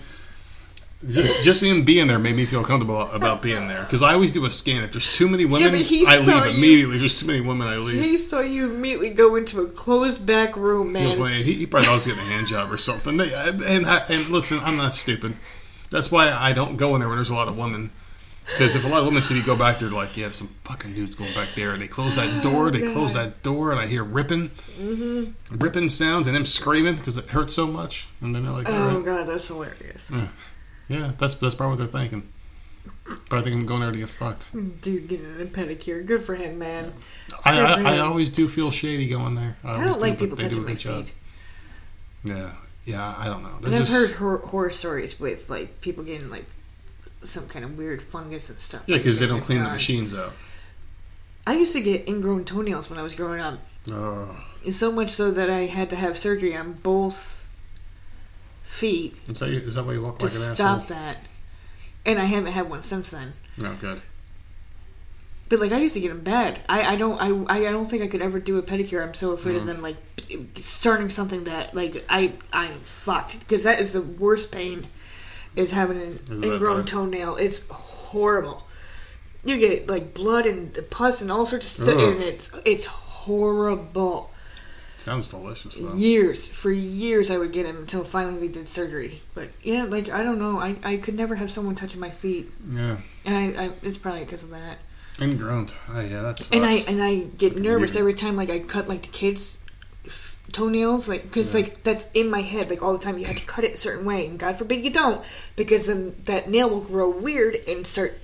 Just 1.10 1.44
just 1.44 1.64
him 1.64 1.84
being 1.84 2.06
there 2.07 2.19
made 2.19 2.36
me 2.36 2.45
feel 2.45 2.64
comfortable 2.64 3.02
about 3.11 3.41
being 3.41 3.68
there 3.68 3.82
because 3.82 4.03
I 4.03 4.14
always 4.14 4.32
do 4.32 4.45
a 4.45 4.49
scan. 4.52 4.84
If 4.84 4.91
there's 4.91 5.15
too 5.15 5.28
many 5.28 5.45
women, 5.45 5.73
he 5.76 6.06
I 6.06 6.19
leave 6.19 6.28
you- 6.28 6.52
immediately. 6.52 6.95
If 6.95 6.99
there's 7.02 7.19
too 7.19 7.26
many 7.28 7.41
women, 7.41 7.68
I 7.68 7.78
leave. 7.78 8.03
He 8.03 8.18
saw 8.18 8.40
you 8.41 8.72
immediately 8.72 9.10
go 9.10 9.36
into 9.36 9.61
a 9.61 9.68
closed 9.68 10.23
back 10.26 10.56
room, 10.56 10.91
man. 10.94 11.18
he, 11.44 11.53
he 11.53 11.65
probably 11.65 11.86
thought 11.88 11.91
I 11.91 11.95
was 11.95 12.06
getting 12.06 12.22
a 12.22 12.26
hand 12.28 12.48
job 12.48 12.72
or 12.72 12.78
something. 12.78 13.18
They- 13.18 13.34
And, 13.34 13.88
I- 13.88 14.06
and 14.10 14.28
listen, 14.30 14.60
I'm 14.64 14.78
not 14.78 14.94
stupid. 14.94 15.34
That's 15.90 16.11
why 16.11 16.32
I 16.32 16.53
don't 16.53 16.78
go 16.78 16.94
in 16.94 16.99
there 17.02 17.10
when 17.10 17.18
there's 17.18 17.32
a 17.32 17.36
lot 17.36 17.48
of 17.48 17.57
women. 17.57 17.90
Because 18.45 18.76
if 18.76 18.84
a 18.86 18.88
lot 18.88 18.99
of 18.99 19.06
women 19.06 19.22
see 19.22 19.36
me 19.36 19.41
go 19.41 19.56
back 19.56 19.80
there, 19.80 19.90
like, 19.90 20.18
yeah, 20.18 20.30
some 20.32 20.49
fucking 20.65 20.94
dudes 20.95 21.15
going 21.15 21.32
back 21.34 21.49
there. 21.56 21.73
And 21.73 21.82
they 21.82 21.88
close 21.88 22.15
that 22.15 22.41
door, 22.44 22.69
they 22.72 22.91
close 22.91 23.11
Oh, 23.15 23.19
that 23.19 23.44
door, 23.44 23.72
and 23.72 23.80
I 23.80 23.86
hear 23.88 24.03
ripping, 24.03 24.49
mm-hmm. 24.80 25.57
ripping 25.57 25.90
sounds, 25.90 26.28
and 26.28 26.36
them 26.36 26.45
screaming 26.45 26.95
because 26.95 27.18
it 27.18 27.26
hurts 27.30 27.53
so 27.53 27.68
much. 27.68 28.07
And 28.19 28.34
then 28.36 28.44
they're 28.44 28.52
like, 28.52 28.68
Oh 28.69 28.95
right. 28.98 29.06
god, 29.06 29.28
that's 29.28 29.48
hilarious. 29.48 30.10
yeah, 30.11 30.28
that's 31.18 31.36
that's 31.36 31.56
probably 31.56 31.78
what 31.78 31.92
they're 31.92 32.02
thinking. 32.02 32.28
But 33.30 33.40
I 33.40 33.42
think 33.42 33.56
I'm 33.56 33.66
going 33.66 33.82
there 33.82 33.92
to 33.92 33.98
get 33.98 34.10
fucked. 34.10 34.52
Dude 34.82 35.08
getting 35.08 35.26
a 35.42 35.46
pedicure, 35.46 36.06
good 36.06 36.24
for 36.24 36.34
him, 36.36 36.58
man. 36.60 36.92
I, 37.46 37.60
I, 37.60 37.74
I 37.74 37.96
him. 37.96 38.06
always 38.06 38.30
do 38.30 38.48
feel 38.48 38.72
shady 38.72 39.08
going 39.08 39.36
there. 39.36 39.56
I, 39.64 39.76
I 39.76 39.84
don't 39.84 40.00
like 40.00 40.14
but 40.14 40.20
people 40.20 40.38
they 40.38 40.44
do 40.50 40.50
touching 40.50 40.64
a 40.64 40.68
my 40.68 40.72
good 40.72 40.80
job. 40.80 41.06
feet. 41.06 41.14
Yeah, 42.24 42.52
yeah, 42.86 43.16
I 43.18 43.26
don't 43.28 43.44
know. 43.44 43.56
And 43.64 43.74
They're 43.74 43.82
I've 43.82 43.90
heard 43.90 44.12
hor- 44.12 44.38
horror 44.40 44.70
stories 44.72 45.20
with 45.20 45.50
like 45.50 45.82
people 45.82 46.04
getting 46.04 46.30
like 46.30 46.46
some 47.24 47.48
kind 47.48 47.66
of 47.66 47.78
weird 47.78 48.02
fungus 48.02 48.50
and 48.50 48.58
stuff. 48.60 48.84
Yeah, 48.88 48.98
because 48.98 49.20
they 49.20 49.28
don't 49.28 49.42
clean 49.42 49.62
the 49.64 49.70
machines 49.70 50.14
out. 50.14 50.34
I 51.46 51.56
used 51.56 51.74
to 51.74 51.82
get 51.82 52.08
ingrown 52.08 52.46
toenails 52.46 52.90
when 52.90 53.00
I 53.00 53.04
was 53.04 53.16
growing 53.16 53.40
up. 53.42 53.60
Oh, 53.92 54.36
So 54.70 54.92
much 54.92 55.12
so 55.14 55.32
that 55.32 55.50
I 55.50 55.66
had 55.66 55.90
to 55.90 55.96
have 55.96 56.18
surgery 56.18 56.56
on 56.56 56.74
both 56.74 57.41
feet 58.72 59.14
is 59.27 59.39
that, 59.39 59.49
is 59.49 59.76
that 59.76 59.85
why 59.85 59.93
you 59.93 60.02
walk 60.02 60.18
to 60.18 60.26
like 60.26 60.34
an 60.34 60.56
stop 60.56 60.84
asshole? 60.84 60.98
that. 60.98 61.18
And 62.06 62.18
I 62.18 62.26
haven't 62.26 62.53
had 62.53 62.69
one 62.69 62.81
since 62.84 63.11
then. 63.11 63.34
No, 63.57 63.76
good. 63.76 64.02
But 65.49 65.60
like 65.60 65.73
I 65.73 65.80
used 65.80 65.93
to 65.95 65.99
get 65.99 66.07
them 66.07 66.22
bad. 66.22 66.61
I, 66.69 66.93
I 66.93 66.95
don't 66.95 67.19
I, 67.19 67.57
I 67.68 67.72
don't 67.72 67.89
think 67.89 68.02
I 68.02 68.07
could 68.07 68.22
ever 68.22 68.39
do 68.39 68.57
a 68.57 68.61
pedicure. 68.61 69.03
I'm 69.03 69.14
so 69.14 69.31
afraid 69.31 69.57
of 69.57 69.64
mm. 69.64 69.65
them 69.65 69.81
like 69.81 69.98
starting 70.61 71.10
something 71.10 71.43
that 71.43 71.76
like 71.76 72.06
I 72.07 72.31
I'm 72.53 72.80
fucked 72.80 73.39
because 73.39 73.65
that 73.65 73.81
is 73.81 73.91
the 73.91 74.02
worst 74.02 74.53
pain 74.53 74.88
is 75.57 75.72
having 75.72 76.02
an 76.02 76.18
that 76.39 76.43
ingrown 76.43 76.85
toenail. 76.85 77.35
It's 77.35 77.68
horrible. 77.68 78.65
You 79.43 79.57
get 79.57 79.89
like 79.89 80.14
blood 80.14 80.45
and 80.45 80.80
pus 80.89 81.22
and 81.22 81.30
all 81.30 81.45
sorts 81.45 81.77
of 81.77 81.84
stuff, 81.84 81.98
Ugh. 81.98 82.14
and 82.14 82.22
it's 82.23 82.49
it's 82.64 82.85
horrible. 82.85 84.31
Sounds 85.02 85.28
delicious 85.30 85.76
though. 85.80 85.94
Years 85.95 86.48
for 86.48 86.72
years 86.72 87.32
I 87.32 87.38
would 87.40 87.52
get 87.52 87.65
them 87.65 87.78
until 87.78 88.03
finally 88.03 88.48
they 88.48 88.53
did 88.53 88.69
surgery. 88.69 89.22
But 89.34 89.49
yeah, 89.64 89.84
like 89.86 90.10
I 90.10 90.22
don't 90.22 90.38
know. 90.40 90.60
I, 90.60 90.76
I 90.84 90.98
could 90.98 91.15
never 91.15 91.36
have 91.36 91.49
someone 91.49 91.73
touching 91.76 91.99
my 91.99 92.11
feet, 92.11 92.52
Yeah, 92.72 92.98
and 93.26 93.36
I, 93.36 93.64
I 93.65 93.72
it's 93.82 93.98
probably 93.98 94.22
because 94.26 94.44
of 94.44 94.52
that. 94.52 94.78
And 95.19 95.34
ingrown. 95.34 95.68
Oh, 95.90 95.99
yeah, 96.02 96.22
that's. 96.22 96.52
and 96.52 96.64
I 96.65 96.73
and 96.88 97.02
I 97.02 97.19
get 97.38 97.57
nervous 97.57 97.95
every 97.95 98.14
time 98.14 98.36
like 98.36 98.49
I 98.52 98.60
cut 98.60 98.88
like 98.88 99.02
the 99.02 99.07
kids 99.07 99.57
toenails 100.52 101.07
like 101.07 101.23
because 101.23 101.53
Yeah. 101.53 101.61
like 101.61 101.84
that's 101.84 102.11
in 102.11 102.30
my 102.30 102.41
head 102.41 102.69
like 102.69 102.82
all 102.82 102.94
the 102.94 102.99
time 103.03 103.18
you 103.18 103.26
have 103.26 103.38
to 103.38 103.45
cut 103.45 103.64
it 103.64 103.73
a 103.76 103.78
certain 103.78 104.06
way 104.06 104.28
and 104.28 104.38
God 104.38 104.57
forbid 104.57 104.84
you 104.84 104.91
don't 104.91 105.23
because 105.56 105.86
then 105.86 106.15
that 106.26 106.49
nail 106.49 106.69
will 106.69 106.82
grow 106.82 107.10
weird 107.10 107.56
and 107.68 107.88
start 107.88 108.19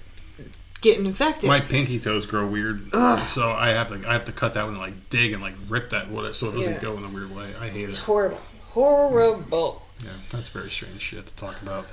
getting 0.82 1.06
infected. 1.06 1.48
my 1.48 1.60
pinky 1.60 2.00
toes 2.00 2.26
grow 2.26 2.46
weird, 2.48 2.90
Ugh. 2.94 3.30
so 3.30 3.50
I 3.50 3.70
have 3.70 3.90
to 3.90 4.08
I 4.10 4.14
have 4.14 4.26
to 4.26 4.32
cut 4.32 4.54
that 4.56 4.64
one 4.64 4.74
and 4.74 4.82
like 4.82 5.10
dig 5.10 5.34
and 5.34 5.42
like 5.42 5.56
rip 5.70 5.90
that 5.92 6.10
wood 6.10 6.36
so 6.36 6.50
it 6.50 6.54
doesn't 6.56 6.74
Yeah. 6.74 6.80
go 6.80 6.98
in 6.98 7.04
a 7.04 7.10
weird 7.10 7.36
way. 7.36 7.48
I 7.60 7.68
hate 7.70 7.84
it's 7.84 7.84
it. 7.84 7.90
It's 7.90 7.98
horrible, 8.00 8.42
horrible. 8.70 9.82
Yeah, 10.04 10.12
that's 10.32 10.50
very 10.50 10.70
strange 10.70 11.02
shit 11.02 11.26
to 11.26 11.36
talk 11.36 11.60
about. 11.62 11.88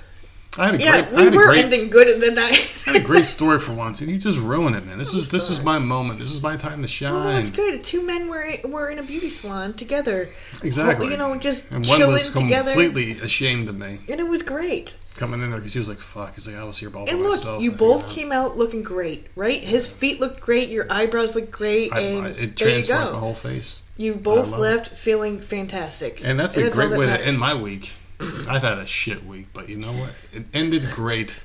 I 0.56 0.66
had 0.66 0.74
a 0.76 0.78
Yeah, 0.80 1.02
great. 1.10 1.14
I 1.26 1.30
we 1.30 1.36
were 1.36 1.46
great, 1.46 1.64
ending 1.64 1.90
good 1.90 2.08
at 2.08 2.20
the 2.20 2.30
night. 2.30 2.82
I 2.86 2.90
had 2.92 3.02
a 3.02 3.04
great 3.04 3.26
story 3.38 3.58
for 3.58 3.72
once, 3.72 4.00
and 4.02 4.10
you 4.10 4.18
just 4.18 4.38
ruined 4.38 4.76
it, 4.76 4.86
man. 4.86 4.98
This 4.98 5.12
was 5.12 5.28
this 5.28 5.50
was 5.50 5.62
my 5.62 5.78
moment. 5.78 6.18
This 6.20 6.30
was 6.30 6.40
my 6.42 6.56
time 6.56 6.80
to 6.82 6.88
shine. 6.88 7.12
Oh, 7.12 7.32
that's 7.32 7.50
good. 7.50 7.82
Two 7.82 8.02
men 8.06 8.28
were 8.28 8.46
were 8.64 8.90
in 8.90 8.98
a 8.98 9.02
beauty 9.02 9.30
salon 9.30 9.72
together. 9.74 10.28
Exactly. 10.62 11.08
You 11.10 11.16
know, 11.16 11.34
just 11.36 11.70
And 11.72 11.84
one 11.86 11.98
chilling 11.98 12.12
was 12.12 12.30
together, 12.30 12.72
completely 12.72 13.18
ashamed 13.18 13.68
of 13.68 13.76
me 13.76 13.98
and 14.08 14.20
it 14.20 14.28
was 14.28 14.42
great. 14.42 14.96
coming 15.16 15.42
in 15.42 15.50
there 15.50 15.58
because 15.58 15.72
he 15.72 15.78
was 15.80 15.88
like, 15.88 16.00
"Fuck." 16.00 16.34
He's 16.34 16.46
like, 16.46 16.56
"I 16.56 16.64
was 16.64 16.78
here 16.78 16.90
by 16.90 17.00
And 17.02 17.20
look, 17.20 17.36
myself." 17.38 17.62
you 17.62 17.70
And, 17.70 17.78
both 17.78 18.06
know, 18.06 18.12
came 18.14 18.30
out 18.32 18.56
looking 18.56 18.82
great, 18.82 19.26
right? 19.34 19.60
His 19.62 19.86
feet 19.86 20.20
looked 20.20 20.40
great, 20.40 20.68
your 20.70 20.86
eyebrows 20.90 21.34
looked 21.34 21.50
great, 21.50 21.92
I, 21.92 21.98
and 22.00 22.26
I, 22.26 22.30
it 22.30 22.56
there 22.56 22.78
you 22.78 22.84
go. 22.86 23.12
my 23.12 23.18
whole 23.18 23.34
face. 23.34 23.80
You 23.96 24.14
both 24.14 24.48
left 24.50 24.88
feeling 24.96 25.40
fantastic, 25.40 26.20
And 26.24 26.38
that's 26.38 26.56
a 26.56 26.64
all 26.64 26.70
great 26.70 26.90
that 26.90 26.98
way 26.98 27.06
to 27.06 27.26
end 27.26 27.38
my 27.38 27.54
week. 27.54 27.92
I've 28.20 28.62
had 28.62 28.78
a 28.78 28.86
shit 28.86 29.24
week, 29.24 29.48
but 29.52 29.68
you 29.68 29.76
know 29.76 29.92
what? 29.92 30.14
It 30.32 30.44
ended 30.54 30.84
great. 30.92 31.44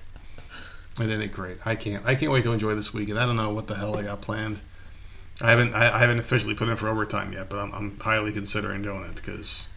It 1.00 1.10
ended 1.10 1.32
great. 1.32 1.58
I 1.66 1.76
can't. 1.76 2.06
I 2.06 2.16
can't 2.16 2.32
wait 2.32 2.44
to 2.44 2.52
enjoy 2.52 2.76
this 2.76 2.94
week, 2.94 3.10
and 3.10 3.18
I 3.20 3.26
don't 3.26 3.36
know 3.38 3.50
what 3.52 3.68
the 3.68 3.76
hell 3.76 3.98
I 3.98 4.04
got 4.04 4.22
planned. 4.22 4.60
I 5.42 5.52
haven't 5.52 5.74
I, 5.74 5.96
I 5.96 6.00
haven't 6.00 6.20
officially 6.20 6.54
put 6.56 6.68
in 6.70 6.76
for 6.76 6.90
overtime 6.90 7.32
yet, 7.34 7.50
but 7.50 7.58
I'm, 7.60 7.74
I'm 7.74 8.00
highly 8.00 8.32
considering 8.34 8.82
doing 8.82 9.06
it 9.06 9.16
because 9.16 9.68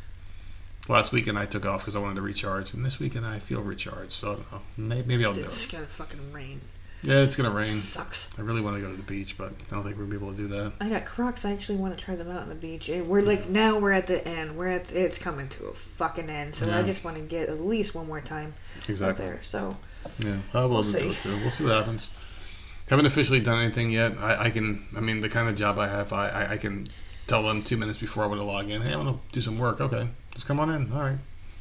last 0.89 1.13
weekend 1.13 1.39
I 1.39 1.47
took 1.47 1.65
off 1.65 1.83
because 1.83 1.95
I 1.95 2.01
wanted 2.01 2.17
to 2.17 2.23
recharge, 2.23 2.75
and 2.75 2.85
this 2.85 2.99
weekend 2.99 3.25
I 3.27 3.39
feel 3.39 3.63
recharged. 3.63 4.13
So 4.13 4.33
I 4.33 4.35
don't 4.35 4.53
know. 4.53 4.61
Maybe, 4.77 5.07
maybe 5.09 5.25
I'll 5.25 5.33
do 5.35 5.45
It's 5.45 5.65
it. 5.67 5.73
gonna 5.73 5.87
fucking 5.87 6.33
rain. 6.33 6.61
Yeah, 7.05 7.21
it's 7.23 7.35
gonna 7.35 7.51
rain. 7.51 7.67
Sucks. 7.67 8.31
I 8.39 8.43
really 8.43 8.61
want 8.61 8.77
to 8.77 8.81
go 8.83 8.89
to 8.91 8.97
the 8.97 9.03
beach, 9.03 9.37
but 9.37 9.53
I 9.71 9.75
don't 9.75 9.83
think 9.83 9.97
we're 9.97 10.05
gonna 10.05 10.19
be 10.19 10.25
able 10.25 10.31
to 10.33 10.37
do 10.37 10.47
that. 10.49 10.73
I 10.81 10.89
got 10.89 11.05
Crocs. 11.05 11.45
I 11.45 11.53
actually 11.53 11.79
want 11.79 11.99
to 11.99 12.05
try 12.05 12.15
them 12.15 12.31
out 12.31 12.43
on 12.43 12.49
the 12.49 12.55
beach. 12.55 12.89
Eh, 12.89 13.01
We're 13.01 13.23
like 13.23 13.49
now 13.49 13.79
we're 13.79 13.93
at 13.93 14.07
the 14.07 14.27
end. 14.27 14.57
We're 14.57 14.69
at 14.69 14.93
it's 14.93 15.19
coming 15.19 15.49
to 15.49 15.67
a 15.67 15.73
fucking 15.73 16.31
end. 16.31 16.55
So 16.55 16.73
I 16.73 16.83
just 16.85 17.05
want 17.05 17.17
to 17.17 17.23
get 17.25 17.49
at 17.49 17.61
least 17.61 17.95
one 17.97 18.07
more 18.07 18.21
time 18.21 18.55
out 18.79 18.89
Exactly. 18.89 19.25
there. 19.25 19.41
So 19.43 19.77
Yeah, 20.21 20.37
I'll 20.55 20.69
be 20.69 20.75
able 20.75 20.85
to 20.85 20.93
We'll 20.93 21.03
do 21.03 21.11
it 21.11 21.15
see. 21.15 21.29
too. 21.29 21.37
We'll 21.41 21.51
see 21.51 21.65
what 21.65 21.73
happens. 21.75 22.17
Haven't 22.89 23.07
officially 23.07 23.41
done 23.41 23.61
anything 23.63 23.91
yet. 23.91 24.17
I, 24.19 24.45
I 24.45 24.51
can. 24.51 24.85
I 24.97 25.01
mean, 25.01 25.21
the 25.21 25.29
kind 25.29 25.49
of 25.49 25.57
job 25.57 25.79
I 25.81 25.89
have, 25.89 26.13
I, 26.13 26.29
I, 26.29 26.51
I 26.53 26.57
can 26.57 26.87
tell 27.27 27.43
them 27.43 27.63
two 27.65 27.77
minutes 27.77 27.99
before 27.99 28.23
I 28.23 28.27
want 28.29 28.41
to 28.41 28.45
log 28.45 28.71
in. 28.71 28.81
Hey, 28.81 28.93
I 28.93 28.97
want 28.97 29.09
to 29.09 29.33
do 29.33 29.41
some 29.41 29.59
work. 29.59 29.81
Okay, 29.81 30.07
just 30.35 30.47
come 30.47 30.61
on 30.61 30.71
in. 30.71 30.93
All 30.93 31.01
right, 31.01 31.17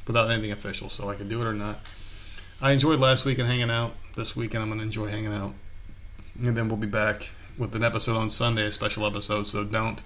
without 0.06 0.30
anything 0.30 0.52
official, 0.52 0.90
so 0.90 1.10
I 1.10 1.16
can 1.16 1.28
do 1.30 1.42
it 1.42 1.46
or 1.48 1.54
not. 1.54 1.78
I 2.62 2.74
enjoyed 2.74 3.00
last 3.00 3.26
weekend 3.26 3.48
hanging 3.48 3.72
out. 3.72 3.94
This 4.16 4.36
weekend 4.36 4.64
I'm 4.64 4.70
gonna 4.70 4.84
enjoy 4.84 5.08
hanging 5.08 5.34
out, 5.34 5.54
and 6.42 6.56
then 6.56 6.68
we'll 6.68 6.78
be 6.78 6.88
back 6.88 7.30
with 7.58 7.76
an 7.76 7.84
episode 7.84 8.18
on 8.18 8.30
Sunday, 8.30 8.66
a 8.66 8.72
special 8.72 9.06
episode. 9.06 9.44
So 9.48 9.64
don't. 9.64 10.02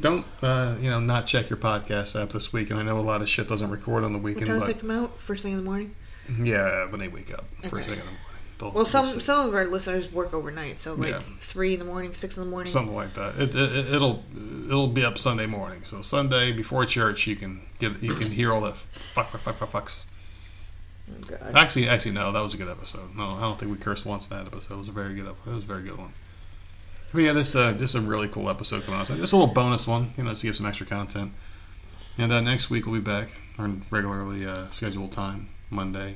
Don't 0.00 0.26
uh, 0.42 0.76
you 0.80 0.90
know? 0.90 0.98
Not 0.98 1.26
check 1.26 1.48
your 1.48 1.56
podcast 1.56 2.20
app 2.20 2.30
this 2.30 2.52
week, 2.52 2.70
and 2.70 2.78
I 2.78 2.82
know 2.82 2.98
a 2.98 3.00
lot 3.02 3.22
of 3.22 3.28
shit 3.28 3.48
doesn't 3.48 3.70
record 3.70 4.02
on 4.04 4.12
the 4.12 4.18
what 4.18 4.24
weekend. 4.24 4.46
time 4.48 4.58
does 4.58 4.68
it 4.68 4.80
come 4.80 4.90
out? 4.90 5.20
First 5.20 5.44
thing 5.44 5.52
in 5.52 5.58
the 5.58 5.64
morning. 5.64 5.94
yeah, 6.42 6.90
when 6.90 6.98
they 6.98 7.08
wake 7.08 7.32
up 7.32 7.44
first 7.68 7.88
thing 7.88 7.94
in 7.94 8.00
the 8.00 8.04
morning. 8.04 8.20
They'll- 8.58 8.72
Well, 8.72 8.84
some 8.84 9.06
they'll 9.06 9.20
some 9.20 9.48
of 9.48 9.54
our 9.54 9.66
listeners 9.66 10.10
work 10.12 10.34
overnight, 10.34 10.78
so 10.80 10.94
like 10.94 11.10
Yeah. 11.10 11.20
three 11.38 11.74
in 11.74 11.78
the 11.78 11.84
morning, 11.84 12.14
six 12.14 12.36
in 12.36 12.42
the 12.44 12.50
morning. 12.50 12.72
something 12.72 12.94
like 12.94 13.14
that. 13.14 13.36
It, 13.38 13.54
it, 13.54 13.94
it'll 13.94 14.24
it'll 14.66 14.88
be 14.88 15.04
up 15.04 15.18
Sunday 15.18 15.46
morning. 15.46 15.80
So 15.84 16.02
Sunday 16.02 16.50
before 16.52 16.84
church, 16.84 17.26
you 17.28 17.36
can 17.36 17.60
get 17.78 18.02
you 18.02 18.10
can 18.10 18.32
hear 18.32 18.52
all 18.52 18.60
the 18.62 18.72
fuck 18.74 19.28
fuck 19.30 19.40
fuck 19.42 19.56
fuck 19.56 19.70
fucks. 19.84 20.04
Actually, 21.54 21.88
actually, 21.88 22.12
no, 22.12 22.32
that 22.32 22.40
was 22.40 22.54
a 22.54 22.56
good 22.56 22.68
episode. 22.68 23.14
No, 23.16 23.30
I 23.32 23.40
don't 23.42 23.58
think 23.58 23.70
we 23.70 23.76
cursed 23.78 24.06
once 24.06 24.30
in 24.30 24.36
that 24.36 24.46
episode. 24.46 24.74
It 24.74 24.78
was 24.78 24.88
a 24.88 24.92
very 24.92 25.14
good. 25.14 25.26
ep- 25.26 25.46
It 25.46 25.50
was 25.54 25.64
a 25.64 25.66
very 25.66 25.82
good 25.82 25.98
one. 25.98 26.12
But 27.12 27.22
yeah, 27.22 27.32
this 27.32 27.54
uh, 27.54 27.72
this 27.72 27.90
is 27.90 27.96
a 27.96 28.00
really 28.00 28.28
cool 28.28 28.48
episode 28.50 28.82
coming 28.84 29.00
out. 29.00 29.06
So 29.06 29.16
just 29.16 29.32
a 29.32 29.36
little 29.36 29.52
bonus 29.54 29.86
one, 29.86 30.12
you 30.16 30.24
know, 30.24 30.34
to 30.34 30.42
give 30.46 30.56
some 30.56 30.66
extra 30.66 30.86
content. 30.86 31.32
And 32.18 32.32
uh, 32.32 32.40
next 32.40 32.70
week 32.70 32.86
we'll 32.86 32.96
be 32.96 33.00
back 33.04 33.28
on 33.58 33.82
regularly 33.90 34.46
uh, 34.46 34.68
scheduled 34.70 35.12
time, 35.12 35.48
Monday. 35.70 36.14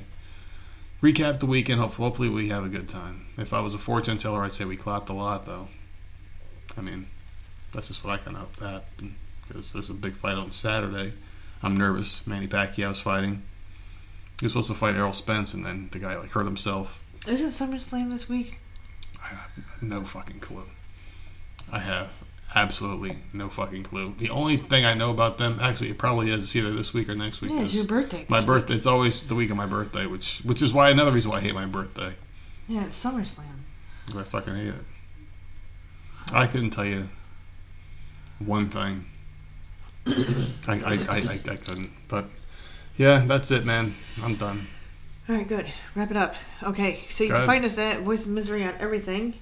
Recap 1.01 1.39
the 1.39 1.45
weekend. 1.45 1.79
Hopefully, 1.79 2.05
hopefully 2.07 2.29
we 2.29 2.49
have 2.49 2.65
a 2.65 2.69
good 2.69 2.89
time. 2.89 3.27
If 3.37 3.53
I 3.53 3.61
was 3.61 3.73
a 3.73 3.77
fortune 3.77 4.17
teller, 4.17 4.43
I'd 4.43 4.51
say 4.53 4.65
we 4.65 4.75
clapped 4.75 5.09
a 5.09 5.13
lot, 5.13 5.45
though. 5.45 5.67
I 6.77 6.81
mean, 6.81 7.07
that's 7.73 7.87
just 7.87 8.03
what 8.03 8.13
I 8.13 8.17
kind 8.17 8.35
of 8.37 8.59
happened 8.59 9.15
because 9.47 9.71
there's 9.71 9.89
a 9.89 9.93
big 9.93 10.13
fight 10.15 10.37
on 10.37 10.51
Saturday. 10.51 11.13
I'm 11.63 11.77
nervous. 11.77 12.25
Manny 12.27 12.47
Pacquiao's 12.47 12.99
fighting. 13.01 13.43
He 14.39 14.45
was 14.45 14.53
supposed 14.53 14.69
to 14.69 14.73
fight 14.73 14.95
Errol 14.95 15.13
Spence, 15.13 15.53
and 15.53 15.65
then 15.65 15.89
the 15.91 15.99
guy 15.99 16.15
like 16.17 16.31
hurt 16.31 16.45
himself. 16.45 17.03
Isn't 17.27 17.49
SummerSlam 17.49 18.09
this 18.09 18.29
week? 18.29 18.57
I 19.21 19.27
have 19.27 19.81
no 19.81 20.03
fucking 20.03 20.39
clue. 20.39 20.65
I 21.71 21.79
have 21.79 22.09
absolutely 22.55 23.17
no 23.33 23.49
fucking 23.49 23.83
clue. 23.83 24.15
The 24.17 24.29
only 24.29 24.57
thing 24.57 24.85
I 24.85 24.93
know 24.93 25.11
about 25.11 25.37
them, 25.37 25.59
actually, 25.61 25.89
it 25.89 25.97
probably 25.97 26.31
is 26.31 26.45
it's 26.45 26.55
either 26.55 26.71
this 26.71 26.93
week 26.93 27.09
or 27.09 27.15
next 27.15 27.41
week. 27.41 27.51
Yeah, 27.51 27.63
it's 27.63 27.75
your 27.75 27.85
birthday. 27.85 28.25
my 28.29 28.41
birthday. 28.41 28.75
It's 28.75 28.85
always 28.85 29.27
the 29.27 29.35
week 29.35 29.49
of 29.51 29.57
my 29.57 29.65
birthday, 29.65 30.05
which 30.05 30.39
which 30.45 30.61
is 30.61 30.73
why 30.73 30.89
another 30.89 31.11
reason 31.11 31.31
why 31.31 31.37
I 31.37 31.41
hate 31.41 31.53
my 31.53 31.65
birthday. 31.65 32.13
Yeah, 32.67 32.85
it's 32.85 33.03
SummerSlam. 33.03 33.43
I 34.15 34.23
fucking 34.23 34.55
hate 34.55 34.69
it. 34.69 34.85
I 36.31 36.47
couldn't 36.47 36.71
tell 36.71 36.85
you 36.85 37.09
one 38.39 38.69
thing. 38.69 39.05
I, 40.07 40.73
I, 40.73 40.97
I, 41.09 41.17
I, 41.17 41.39
I 41.51 41.55
couldn't. 41.57 41.91
But 42.07 42.25
yeah, 42.99 43.23
that's 43.25 43.49
it, 43.49 43.65
man. 43.65 43.95
I'm 44.21 44.35
done. 44.35 44.67
All 45.27 45.35
right, 45.35 45.47
good. 45.47 45.65
Wrap 45.95 46.11
it 46.11 46.17
up. 46.17 46.35
Okay, 46.61 46.97
so 47.09 47.23
you 47.23 47.29
Go 47.29 47.35
can 47.35 47.43
ahead. 47.43 47.47
find 47.47 47.65
us 47.65 47.77
at 47.79 48.01
Voice 48.01 48.25
of 48.27 48.31
Misery 48.31 48.63
on 48.65 48.75
everything. 48.79 49.33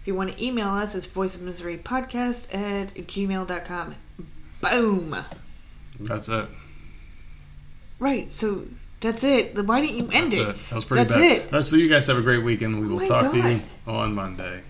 If 0.00 0.08
you 0.08 0.14
want 0.16 0.36
to 0.36 0.44
email 0.44 0.68
us, 0.68 0.94
it's 0.94 1.06
voice 1.06 1.34
of 1.34 1.42
misery 1.42 1.78
podcast 1.78 2.54
at 2.54 2.92
gmail.com. 2.94 3.94
Boom. 4.60 5.16
That's 6.00 6.28
it. 6.28 6.48
Right, 7.98 8.30
so 8.32 8.66
that's 9.00 9.24
it. 9.24 9.54
Then 9.54 9.66
Why 9.66 9.80
didn't 9.80 9.96
you 9.96 10.10
end 10.12 10.32
That's 10.32 10.42
it? 10.42 10.48
it. 10.48 10.56
That 10.68 10.74
was 10.74 10.84
pretty 10.84 11.04
bad. 11.04 11.08
That's 11.08 11.20
bad. 11.20 11.32
it. 11.38 11.42
All 11.52 11.58
right, 11.60 11.64
so 11.64 11.76
you 11.76 11.88
guys 11.88 12.06
have 12.08 12.18
a 12.18 12.22
great 12.22 12.42
weekend. 12.44 12.78
We 12.80 12.86
Oh 12.86 12.90
will 12.90 12.96
my 12.98 13.06
talk 13.06 13.32
to 13.32 13.38
you 13.38 13.60
on 13.86 14.14
Monday. 14.14 14.60